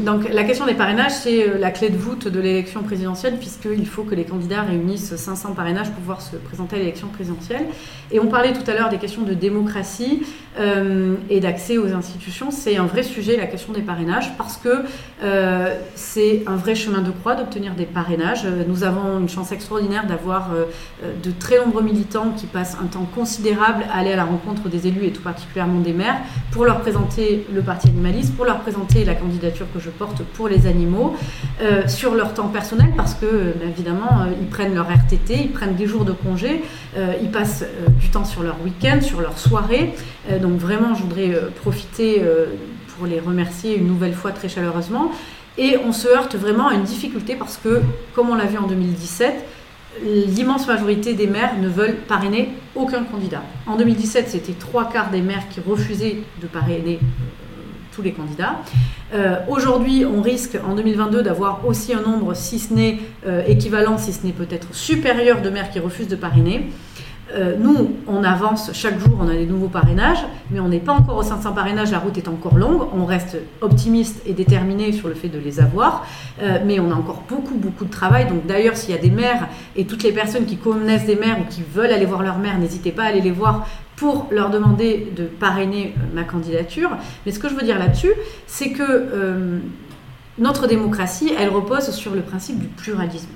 donc 0.04 0.28
la 0.32 0.44
question 0.44 0.66
des 0.66 0.74
parrainages, 0.74 1.12
c'est 1.12 1.58
la 1.58 1.70
clé 1.70 1.90
de 1.90 1.96
voûte 1.96 2.28
de 2.28 2.40
l'élection 2.40 2.82
présidentielle, 2.82 3.36
puisqu'il 3.38 3.86
faut 3.86 4.02
que 4.02 4.14
les 4.14 4.24
candidats 4.24 4.62
réunissent 4.62 5.16
500 5.16 5.52
parrainages 5.52 5.90
pour 5.90 6.00
pouvoir 6.00 6.22
se 6.22 6.36
présenter 6.36 6.76
à 6.76 6.78
l'élection 6.78 7.08
présidentielle. 7.08 7.66
Et 8.10 8.20
on 8.20 8.26
parlait 8.26 8.52
tout 8.52 8.68
à 8.70 8.74
l'heure 8.74 8.88
des 8.88 8.98
questions 8.98 9.22
de 9.22 9.34
démocratie 9.34 10.22
euh, 10.58 11.14
et 11.30 11.40
d'accès 11.40 11.78
aux 11.78 11.92
institutions, 11.92 12.50
c'est 12.50 12.76
un 12.76 12.86
vrai 12.86 13.02
sujet, 13.02 13.36
la 13.36 13.46
question 13.46 13.72
des 13.72 13.82
parrainages, 13.82 14.36
parce 14.36 14.56
que 14.56 14.82
euh, 15.22 15.74
c'est 15.94 16.42
un 16.46 16.56
vrai 16.56 16.74
chemin 16.74 17.00
de 17.00 17.10
croix 17.10 17.34
d'obtenir 17.34 17.74
des 17.74 17.84
parrainages. 17.84 18.44
Nous 18.66 18.84
avons 18.84 19.18
une 19.18 19.28
chance 19.28 19.52
extraordinaire 19.52 20.06
d'avoir 20.06 20.50
euh, 20.52 20.64
de 21.22 21.30
très 21.30 21.58
nombreux 21.58 21.82
militants 21.82 22.32
qui 22.36 22.46
passent 22.46 22.76
un 22.82 22.86
temps 22.86 23.06
considérable 23.14 23.84
à 23.92 23.98
aller 23.98 24.12
à 24.12 24.16
la 24.16 24.24
rencontre 24.24 24.68
des 24.68 24.86
élus 24.86 25.04
et 25.04 25.12
tout 25.12 25.22
particulièrement 25.22 25.80
des 25.80 25.92
maires 25.92 26.18
pour 26.50 26.64
leur 26.64 26.80
présenter 26.80 27.46
le 27.52 27.62
parti 27.62 27.88
animaliste, 27.88 28.34
pour 28.34 28.44
leur 28.44 28.60
présenter 28.60 29.04
la 29.04 29.14
candidature 29.14 29.66
que 29.72 29.80
je 29.80 29.90
porte 29.90 30.22
pour 30.22 30.48
les 30.48 30.66
animaux, 30.66 31.14
sur 31.86 32.14
leur 32.14 32.34
temps 32.34 32.48
personnel, 32.48 32.92
parce 32.96 33.14
que 33.14 33.54
évidemment, 33.62 34.26
ils 34.40 34.46
prennent 34.46 34.74
leur 34.74 34.86
RTT, 34.88 35.34
ils 35.34 35.52
prennent 35.52 35.74
des 35.74 35.86
jours 35.86 36.04
de 36.04 36.12
congé, 36.12 36.62
ils 37.20 37.30
passent 37.30 37.64
du 38.00 38.08
temps 38.08 38.24
sur 38.24 38.42
leur 38.42 38.56
week-end, 38.62 39.00
sur 39.00 39.20
leur 39.20 39.38
soirée. 39.38 39.94
Euh, 40.30 40.38
donc 40.38 40.58
vraiment, 40.58 40.94
je 40.94 41.02
voudrais 41.02 41.34
euh, 41.34 41.50
profiter 41.50 42.22
euh, 42.22 42.46
pour 42.96 43.06
les 43.06 43.20
remercier 43.20 43.76
une 43.76 43.86
nouvelle 43.86 44.14
fois 44.14 44.32
très 44.32 44.48
chaleureusement. 44.48 45.12
Et 45.58 45.76
on 45.84 45.92
se 45.92 46.06
heurte 46.06 46.36
vraiment 46.36 46.68
à 46.68 46.74
une 46.74 46.84
difficulté 46.84 47.34
parce 47.34 47.56
que, 47.56 47.82
comme 48.14 48.30
on 48.30 48.36
l'a 48.36 48.46
vu 48.46 48.58
en 48.58 48.68
2017, 48.68 49.34
l'immense 50.04 50.68
majorité 50.68 51.14
des 51.14 51.26
maires 51.26 51.58
ne 51.60 51.68
veulent 51.68 51.96
parrainer 52.06 52.50
aucun 52.76 53.02
candidat. 53.02 53.42
En 53.66 53.76
2017, 53.76 54.28
c'était 54.28 54.52
trois 54.52 54.88
quarts 54.88 55.10
des 55.10 55.20
maires 55.20 55.48
qui 55.50 55.58
refusaient 55.58 56.18
de 56.40 56.46
parrainer 56.46 57.00
tous 57.92 58.02
les 58.02 58.12
candidats. 58.12 58.60
Aujourd'hui, 59.48 60.04
on 60.06 60.22
risque 60.22 60.56
en 60.64 60.76
2022 60.76 61.22
d'avoir 61.22 61.66
aussi 61.66 61.92
un 61.92 62.02
nombre, 62.02 62.34
si 62.34 62.60
ce 62.60 62.72
n'est 62.72 63.00
équivalent, 63.48 63.98
si 63.98 64.12
ce 64.12 64.24
n'est 64.24 64.32
peut-être 64.32 64.72
supérieur 64.72 65.42
de 65.42 65.50
maires 65.50 65.70
qui 65.70 65.80
refusent 65.80 66.06
de 66.06 66.14
parrainer. 66.14 66.70
Euh, 67.34 67.56
nous, 67.58 67.96
on 68.06 68.24
avance 68.24 68.70
chaque 68.72 68.98
jour, 68.98 69.18
on 69.20 69.28
a 69.28 69.34
des 69.34 69.44
nouveaux 69.44 69.68
parrainages, 69.68 70.24
mais 70.50 70.60
on 70.60 70.68
n'est 70.68 70.78
pas 70.78 70.92
encore 70.92 71.18
aux 71.18 71.22
500 71.22 71.52
parrainages, 71.52 71.90
la 71.90 71.98
route 71.98 72.16
est 72.16 72.28
encore 72.28 72.56
longue, 72.56 72.82
on 72.94 73.04
reste 73.04 73.36
optimiste 73.60 74.22
et 74.24 74.32
déterminé 74.32 74.92
sur 74.92 75.08
le 75.08 75.14
fait 75.14 75.28
de 75.28 75.38
les 75.38 75.60
avoir, 75.60 76.06
euh, 76.42 76.58
mais 76.64 76.80
on 76.80 76.90
a 76.90 76.94
encore 76.94 77.24
beaucoup, 77.28 77.56
beaucoup 77.56 77.84
de 77.84 77.90
travail. 77.90 78.26
Donc 78.28 78.46
d'ailleurs, 78.46 78.76
s'il 78.76 78.94
y 78.94 78.98
a 78.98 79.00
des 79.00 79.10
maires 79.10 79.48
et 79.76 79.84
toutes 79.84 80.02
les 80.02 80.12
personnes 80.12 80.46
qui 80.46 80.56
connaissent 80.56 81.06
des 81.06 81.16
maires 81.16 81.38
ou 81.40 81.44
qui 81.44 81.62
veulent 81.62 81.92
aller 81.92 82.06
voir 82.06 82.22
leur 82.22 82.38
maire, 82.38 82.58
n'hésitez 82.58 82.92
pas 82.92 83.04
à 83.04 83.06
aller 83.06 83.20
les 83.20 83.30
voir 83.30 83.66
pour 83.96 84.28
leur 84.30 84.48
demander 84.48 85.12
de 85.14 85.24
parrainer 85.24 85.94
euh, 85.98 86.14
ma 86.14 86.24
candidature. 86.24 86.90
Mais 87.26 87.32
ce 87.32 87.38
que 87.38 87.48
je 87.48 87.54
veux 87.54 87.62
dire 87.62 87.78
là-dessus, 87.78 88.12
c'est 88.46 88.70
que 88.70 89.60
notre 90.38 90.68
démocratie, 90.68 91.32
elle 91.36 91.48
repose 91.48 91.90
sur 91.90 92.14
le 92.14 92.20
principe 92.20 92.58
du 92.60 92.68
pluralisme. 92.68 93.28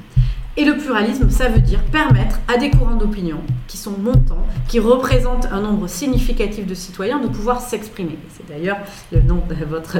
Et 0.57 0.66
le 0.66 0.77
pluralisme, 0.77 1.31
ça 1.31 1.49
veut 1.49 1.61
dire 1.61 1.81
permettre 1.91 2.39
à 2.47 2.59
des 2.59 2.70
courants 2.70 2.97
d'opinion 2.97 3.39
qui 3.69 3.79
sont 3.79 3.93
montants, 3.99 4.47
qui 4.69 4.81
représentent 4.81 5.47
un 5.51 5.62
nombre 5.62 5.89
significatif 5.89 6.66
de 6.66 6.74
citoyens, 6.74 7.19
de 7.20 7.29
pouvoir 7.29 7.62
s'exprimer. 7.62 8.19
C'est 8.37 8.47
d'ailleurs 8.47 8.77
le 9.12 9.23
nom 9.23 9.43
de 9.49 9.65
votre, 9.65 9.95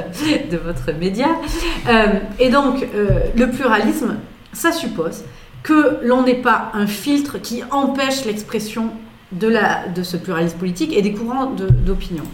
de 0.51 0.57
votre 0.57 0.91
média. 0.91 1.29
Euh, 1.89 2.19
et 2.39 2.49
donc, 2.49 2.85
euh, 2.93 3.21
le 3.35 3.49
pluralisme, 3.49 4.17
ça 4.53 4.71
suppose 4.71 5.23
que 5.63 5.99
l'on 6.03 6.21
n'ait 6.23 6.35
pas 6.35 6.69
un 6.75 6.85
filtre 6.85 7.41
qui 7.41 7.63
empêche 7.71 8.25
l'expression 8.25 8.91
de, 9.31 9.53
de 9.95 10.03
ce 10.03 10.17
pluralisme 10.17 10.57
politique 10.57 10.95
et 10.95 11.01
des 11.01 11.13
courants 11.13 11.51
d'opinion. 11.83 12.25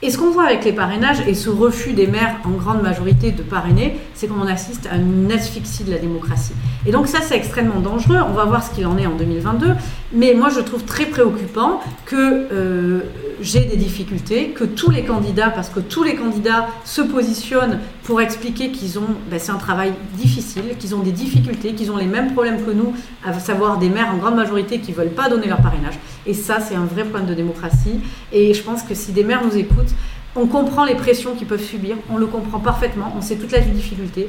Et 0.00 0.10
ce 0.10 0.16
qu'on 0.16 0.30
voit 0.30 0.44
avec 0.44 0.64
les 0.64 0.72
parrainages 0.72 1.20
et 1.26 1.34
ce 1.34 1.50
refus 1.50 1.92
des 1.92 2.06
maires 2.06 2.36
en 2.44 2.50
grande 2.50 2.82
majorité 2.82 3.32
de 3.32 3.42
parrainer, 3.42 3.98
c'est 4.18 4.26
qu'on 4.26 4.48
assiste 4.48 4.88
à 4.90 4.96
une 4.96 5.30
asphyxie 5.30 5.84
de 5.84 5.92
la 5.92 5.98
démocratie. 5.98 6.52
Et 6.84 6.90
donc 6.90 7.06
ça, 7.06 7.20
c'est 7.20 7.36
extrêmement 7.36 7.78
dangereux. 7.78 8.18
On 8.28 8.32
va 8.32 8.46
voir 8.46 8.64
ce 8.64 8.74
qu'il 8.74 8.84
en 8.84 8.98
est 8.98 9.06
en 9.06 9.14
2022. 9.14 9.68
Mais 10.12 10.34
moi, 10.34 10.48
je 10.48 10.58
trouve 10.58 10.82
très 10.82 11.06
préoccupant 11.06 11.80
que 12.04 12.48
euh, 12.52 13.00
j'ai 13.40 13.60
des 13.60 13.76
difficultés, 13.76 14.48
que 14.48 14.64
tous 14.64 14.90
les 14.90 15.04
candidats, 15.04 15.50
parce 15.50 15.68
que 15.68 15.78
tous 15.78 16.02
les 16.02 16.16
candidats 16.16 16.66
se 16.84 17.00
positionnent 17.00 17.78
pour 18.02 18.20
expliquer 18.20 18.72
qu'ils 18.72 18.98
ont, 18.98 19.06
ben, 19.30 19.38
c'est 19.38 19.52
un 19.52 19.58
travail 19.58 19.92
difficile, 20.16 20.64
qu'ils 20.80 20.96
ont 20.96 21.02
des 21.02 21.12
difficultés, 21.12 21.74
qu'ils 21.74 21.92
ont 21.92 21.96
les 21.96 22.06
mêmes 22.06 22.32
problèmes 22.32 22.64
que 22.64 22.72
nous, 22.72 22.94
à 23.24 23.32
savoir 23.38 23.78
des 23.78 23.88
maires 23.88 24.12
en 24.12 24.16
grande 24.16 24.34
majorité 24.34 24.80
qui 24.80 24.90
ne 24.90 24.96
veulent 24.96 25.10
pas 25.10 25.28
donner 25.28 25.46
leur 25.46 25.60
parrainage. 25.60 25.94
Et 26.26 26.34
ça, 26.34 26.58
c'est 26.58 26.74
un 26.74 26.86
vrai 26.86 27.04
problème 27.04 27.28
de 27.28 27.34
démocratie. 27.34 28.00
Et 28.32 28.52
je 28.52 28.62
pense 28.64 28.82
que 28.82 28.94
si 28.94 29.12
des 29.12 29.22
maires 29.22 29.44
nous 29.44 29.56
écoutent, 29.56 29.94
on 30.38 30.46
comprend 30.46 30.84
les 30.84 30.94
pressions 30.94 31.34
qu'ils 31.34 31.46
peuvent 31.46 31.62
subir, 31.62 31.96
on 32.10 32.16
le 32.16 32.26
comprend 32.26 32.60
parfaitement, 32.60 33.12
on 33.16 33.20
sait 33.20 33.36
toute 33.36 33.52
la 33.52 33.60
difficulté, 33.60 34.28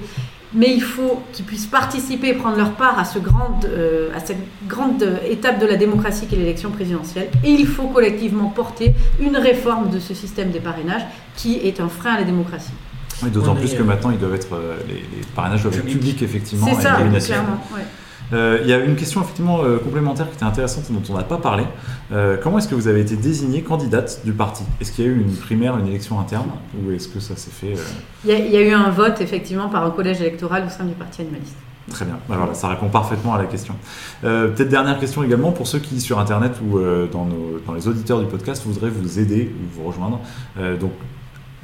mais 0.54 0.74
il 0.74 0.82
faut 0.82 1.22
qu'ils 1.32 1.46
puissent 1.46 1.68
participer 1.68 2.30
et 2.30 2.34
prendre 2.34 2.58
leur 2.58 2.72
part 2.72 2.98
à, 2.98 3.06
ce 3.06 3.20
euh, 3.66 4.10
à 4.16 4.20
cette 4.20 4.40
grande 4.68 5.06
étape 5.30 5.60
de 5.60 5.68
la 5.68 5.76
démocratie 5.76 6.26
qu'est 6.28 6.36
l'élection 6.36 6.72
présidentielle. 6.72 7.30
Et 7.44 7.52
il 7.52 7.68
faut 7.68 7.88
collectivement 7.88 8.50
porter 8.50 8.94
une 9.20 9.38
réforme 9.38 9.90
de 9.90 10.00
ce 10.00 10.14
système 10.14 10.50
des 10.50 10.60
parrainages 10.60 11.06
qui 11.36 11.58
est 11.58 11.80
un 11.80 11.90
frein 11.90 12.14
à 12.14 12.20
la 12.20 12.24
démocratie. 12.24 12.72
D'autant 13.28 13.56
plus 13.56 13.74
que 13.74 13.84
maintenant, 13.84 14.12
ils 14.12 14.18
doivent 14.18 14.36
être, 14.36 14.54
euh, 14.54 14.78
les, 14.88 15.04
parrainages 15.36 15.64
doivent 15.64 15.78
être 15.78 15.86
publics, 15.86 16.22
effectivement. 16.22 16.68
C'est 16.68 16.82
ça, 16.82 16.98
clairement. 17.20 17.62
Euh, 17.76 17.82
il 18.32 18.68
y 18.68 18.74
a 18.74 18.78
une 18.78 18.96
question 18.96 19.22
effectivement 19.22 19.64
euh, 19.64 19.78
complémentaire 19.78 20.30
qui 20.30 20.36
était 20.36 20.46
intéressante 20.46 20.86
et 20.90 20.94
dont 20.94 21.02
on 21.10 21.18
n'a 21.18 21.24
pas 21.24 21.38
parlé. 21.38 21.64
Euh, 22.12 22.38
comment 22.42 22.58
est-ce 22.58 22.68
que 22.68 22.76
vous 22.76 22.88
avez 22.88 23.02
été 23.02 23.16
désignée 23.16 23.62
candidate 23.62 24.22
du 24.24 24.34
parti? 24.34 24.64
Est-ce 24.80 24.92
qu'il 24.92 25.06
y 25.06 25.08
a 25.08 25.12
eu 25.12 25.20
une 25.20 25.36
primaire, 25.36 25.78
une 25.78 25.88
élection 25.88 26.20
interne? 26.20 26.50
Ou 26.76 26.92
est-ce 26.92 27.08
que 27.08 27.20
ça 27.20 27.36
s'est 27.36 27.52
fait 27.52 27.76
il 28.26 28.32
y, 28.32 28.58
a, 28.58 28.62
eu 28.62 28.72
un 28.72 28.90
vote 28.90 29.22
effectivement 29.22 29.70
par 29.70 29.86
un 29.86 29.92
collège 29.92 30.22
électoral 30.22 30.66
au 30.66 30.70
sein 30.70 30.84
du 30.84 30.94
parti 30.94 31.22
animaliste. 31.22 31.56
Très 31.90 32.06
bien, 32.06 32.20
bah, 32.28 32.36
voilà, 32.38 32.54
ça 32.54 32.68
répond 32.68 32.88
parfaitement 32.88 33.34
à 33.34 33.40
la 33.40 33.46
question. 33.46 33.74
Peut-être 34.22 34.70
dernière 34.70 35.00
question 35.00 35.24
également 35.24 35.52
pour 35.52 35.66
ceux 35.66 35.80
qui 35.80 36.00
sur 36.02 36.20
Internet 36.20 36.60
ou 36.62 36.80
dans, 37.12 37.28
dans, 37.66 37.74
les 37.74 37.88
auditeurs 37.88 38.20
du 38.20 38.26
podcast 38.26 38.64
voudraient 38.66 38.90
vous 38.90 39.18
aider 39.18 39.52
ou 39.56 39.80
vous 39.80 39.88
rejoindre. 39.88 40.20
donc 40.80 40.92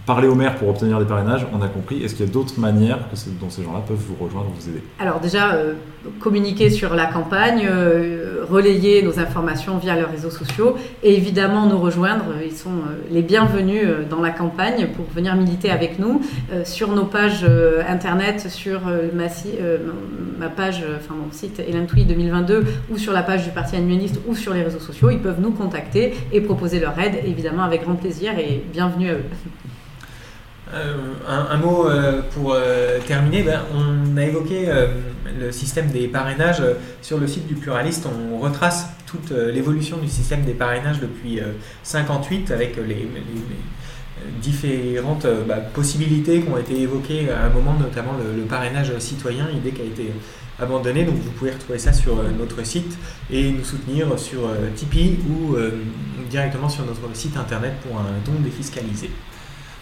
parler 0.05 0.27
au 0.27 0.35
maire 0.35 0.55
pour 0.55 0.69
obtenir 0.69 0.99
des 0.99 1.05
parrainages, 1.05 1.45
on 1.53 1.61
a 1.61 1.67
compris. 1.67 2.03
Est-ce 2.03 2.15
qu'il 2.15 2.25
y 2.25 2.29
a 2.29 2.31
d'autres 2.31 2.59
manières 2.59 2.99
dont 3.41 3.49
ces 3.49 3.63
gens-là 3.63 3.81
peuvent 3.87 3.97
vous 3.97 4.23
rejoindre, 4.23 4.47
vous 4.55 4.69
aider? 4.69 4.81
Alors 4.99 5.19
déjà, 5.19 5.53
euh, 5.53 5.73
communiquer 6.19 6.69
sur 6.69 6.93
la 6.95 7.05
campagne, 7.05 7.67
euh, 7.67 8.45
relayer 8.47 9.01
nos 9.01 9.19
informations 9.19 9.77
via 9.77 9.95
leurs 9.95 10.11
réseaux 10.11 10.29
sociaux 10.29 10.75
et 11.01 11.15
évidemment 11.15 11.65
nous 11.65 11.79
rejoindre. 11.79 12.25
Ils 12.43 12.55
sont 12.55 12.69
euh, 12.69 13.01
les 13.09 13.23
bienvenus 13.23 13.87
dans 14.09 14.21
la 14.21 14.29
campagne 14.29 14.87
pour 14.95 15.05
venir 15.13 15.35
militer 15.35 15.71
avec 15.71 15.97
nous 15.97 16.21
sur 16.63 16.91
nos 16.91 17.05
pages 17.05 17.45
internet, 17.87 18.49
sur 18.49 18.81
ma, 19.13 20.49
page, 20.49 20.83
enfin 20.97 21.15
mon 21.15 21.31
site 21.31 21.59
Hélène 21.59 21.87
2022 21.87 22.65
ou 22.91 22.97
sur 22.97 23.13
la 23.13 23.23
page 23.23 23.45
du 23.45 23.51
Parti 23.51 23.75
animaliste 23.75 24.19
ou 24.27 24.35
sur 24.35 24.53
les 24.53 24.63
réseaux 24.63 24.79
sociaux. 24.79 25.09
Ils 25.09 25.19
peuvent 25.19 25.41
nous 25.41 25.51
contacter 25.51 26.13
et 26.31 26.41
proposer 26.41 26.79
leur 26.79 26.97
aide, 26.99 27.19
évidemment 27.25 27.63
avec 27.63 27.83
grand 27.83 27.95
plaisir 27.95 28.37
et 28.37 28.63
bienvenue 28.71 29.09
à 29.09 29.13
eux. 29.13 29.23
Un, 30.73 31.57
mot 31.57 31.87
pour 32.33 32.57
terminer, 33.07 33.43
ben, 33.43 33.61
on 33.73 34.17
a 34.17 34.23
évoqué 34.25 34.67
le 35.39 35.51
système 35.51 35.87
des 35.87 36.07
parrainages 36.07 36.63
sur 37.01 37.19
le 37.19 37.27
site 37.27 37.47
du 37.47 37.55
pluraliste. 37.55 38.07
On 38.07 38.39
retrace 38.39 38.87
toute 39.05 39.31
l'évolution 39.31 39.97
du 39.97 40.07
système 40.07 40.43
des 40.43 40.53
parrainages 40.53 40.99
depuis 40.99 41.39
58 41.83 42.51
avec 42.51 42.77
les 42.77 43.07
différentes 44.41 45.25
euh, 45.25 45.43
bah, 45.45 45.57
possibilités 45.57 46.41
qui 46.41 46.49
ont 46.49 46.57
été 46.57 46.81
évoquées 46.81 47.29
à 47.31 47.45
un 47.45 47.49
moment, 47.49 47.75
notamment 47.79 48.13
le, 48.13 48.43
parrainage 48.43 48.97
citoyen, 48.99 49.49
idée 49.49 49.71
qui 49.71 49.81
a 49.81 49.85
été 49.85 50.11
abandonnée. 50.59 51.03
Donc 51.03 51.15
vous 51.15 51.31
pouvez 51.31 51.51
retrouver 51.51 51.79
ça 51.79 51.93
sur 51.93 52.19
euh, 52.19 52.29
notre 52.37 52.65
site 52.65 52.97
et 53.29 53.51
nous 53.51 53.63
soutenir 53.63 54.17
sur 54.17 54.45
euh, 54.45 54.69
Tipeee 54.75 55.19
ou 55.29 55.55
directement 56.29 56.69
sur 56.69 56.85
notre 56.85 57.15
site 57.15 57.37
internet 57.37 57.73
pour 57.87 57.99
un 57.99 58.05
don 58.25 58.39
défiscalisé. 58.43 59.09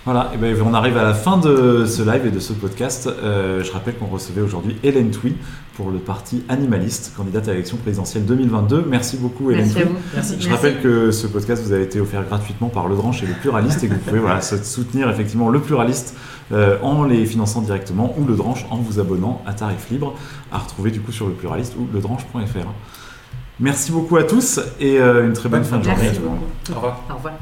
Voilà, 0.05 0.31
et 0.33 0.37
ben 0.37 0.53
on 0.65 0.73
arrive 0.73 0.97
à 0.97 1.03
la 1.03 1.13
fin 1.13 1.37
de 1.37 1.85
ce 1.85 2.01
live 2.01 2.25
et 2.25 2.31
de 2.31 2.39
ce 2.39 2.51
podcast. 2.51 3.07
Euh, 3.07 3.63
je 3.63 3.71
rappelle 3.71 3.95
qu'on 3.95 4.07
recevait 4.07 4.41
aujourd'hui 4.41 4.75
Hélène 4.83 5.11
Touy 5.11 5.33
pour 5.77 5.91
le 5.91 5.99
parti 5.99 6.43
animaliste, 6.49 7.13
candidate 7.15 7.47
à 7.47 7.51
l'élection 7.51 7.77
présidentielle 7.77 8.25
2022. 8.25 8.85
Merci 8.89 9.15
beaucoup 9.15 9.49
Hélène 9.49 9.71
Merci 9.73 9.89
Merci. 10.13 10.35
Je 10.41 10.49
rappelle 10.49 10.81
que 10.81 11.11
ce 11.11 11.25
podcast 11.25 11.63
vous 11.63 11.71
a 11.71 11.79
été 11.79 12.01
offert 12.01 12.25
gratuitement 12.25 12.67
par 12.67 12.89
Le 12.89 12.97
Dranche 12.97 13.23
et 13.23 13.27
le 13.27 13.33
Pluraliste 13.33 13.81
et 13.85 13.87
que 13.87 13.93
vous 13.93 13.99
pouvez 14.01 14.19
voilà, 14.19 14.41
soutenir 14.41 15.09
effectivement 15.09 15.47
le 15.47 15.61
Pluraliste 15.61 16.17
euh, 16.51 16.77
en 16.81 17.05
les 17.05 17.25
finançant 17.25 17.61
directement 17.61 18.13
ou 18.17 18.25
Le 18.25 18.35
Dranche 18.35 18.65
en 18.71 18.77
vous 18.77 18.99
abonnant 18.99 19.41
à 19.45 19.53
tarif 19.53 19.89
libre 19.89 20.15
à 20.51 20.57
retrouver 20.57 20.91
du 20.91 20.99
coup 20.99 21.13
sur 21.13 21.27
le 21.27 21.33
Pluraliste 21.33 21.75
ou 21.79 21.87
ledranche.fr. 21.95 22.67
Merci 23.61 23.93
beaucoup 23.93 24.17
à 24.17 24.23
tous 24.23 24.59
et 24.81 24.99
euh, 24.99 25.25
une 25.25 25.33
très 25.33 25.47
bonne, 25.47 25.63
fin 25.63 25.77
de 25.77 25.85
journée 25.85 26.07
à 26.07 26.11
tout 26.11 26.21
le 26.21 26.27
monde. 26.27 26.39
Au 26.71 26.75
revoir. 26.75 26.99
Au 27.09 27.15
revoir. 27.15 27.33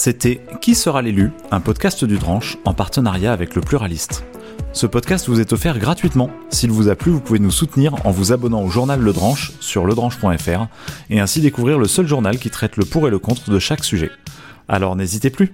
C'était 0.00 0.40
Qui 0.60 0.76
sera 0.76 1.02
l'élu 1.02 1.32
un 1.50 1.58
podcast 1.58 2.04
du 2.04 2.18
Dranche 2.18 2.56
en 2.64 2.72
partenariat 2.72 3.32
avec 3.32 3.56
le 3.56 3.60
Pluraliste. 3.60 4.22
Ce 4.72 4.86
podcast 4.86 5.28
vous 5.28 5.40
est 5.40 5.52
offert 5.52 5.76
gratuitement. 5.80 6.30
S'il 6.50 6.70
vous 6.70 6.88
a 6.88 6.94
plu, 6.94 7.10
vous 7.10 7.20
pouvez 7.20 7.40
nous 7.40 7.50
soutenir 7.50 8.06
en 8.06 8.12
vous 8.12 8.32
abonnant 8.32 8.62
au 8.62 8.68
journal 8.68 9.00
Le 9.00 9.12
Dranche 9.12 9.50
sur 9.58 9.86
ledranche.fr 9.86 10.68
et 11.10 11.18
ainsi 11.18 11.40
découvrir 11.40 11.80
le 11.80 11.88
seul 11.88 12.06
journal 12.06 12.38
qui 12.38 12.48
traite 12.48 12.76
le 12.76 12.84
pour 12.84 13.08
et 13.08 13.10
le 13.10 13.18
contre 13.18 13.50
de 13.50 13.58
chaque 13.58 13.82
sujet. 13.82 14.12
Alors 14.68 14.94
n'hésitez 14.94 15.30
plus 15.30 15.52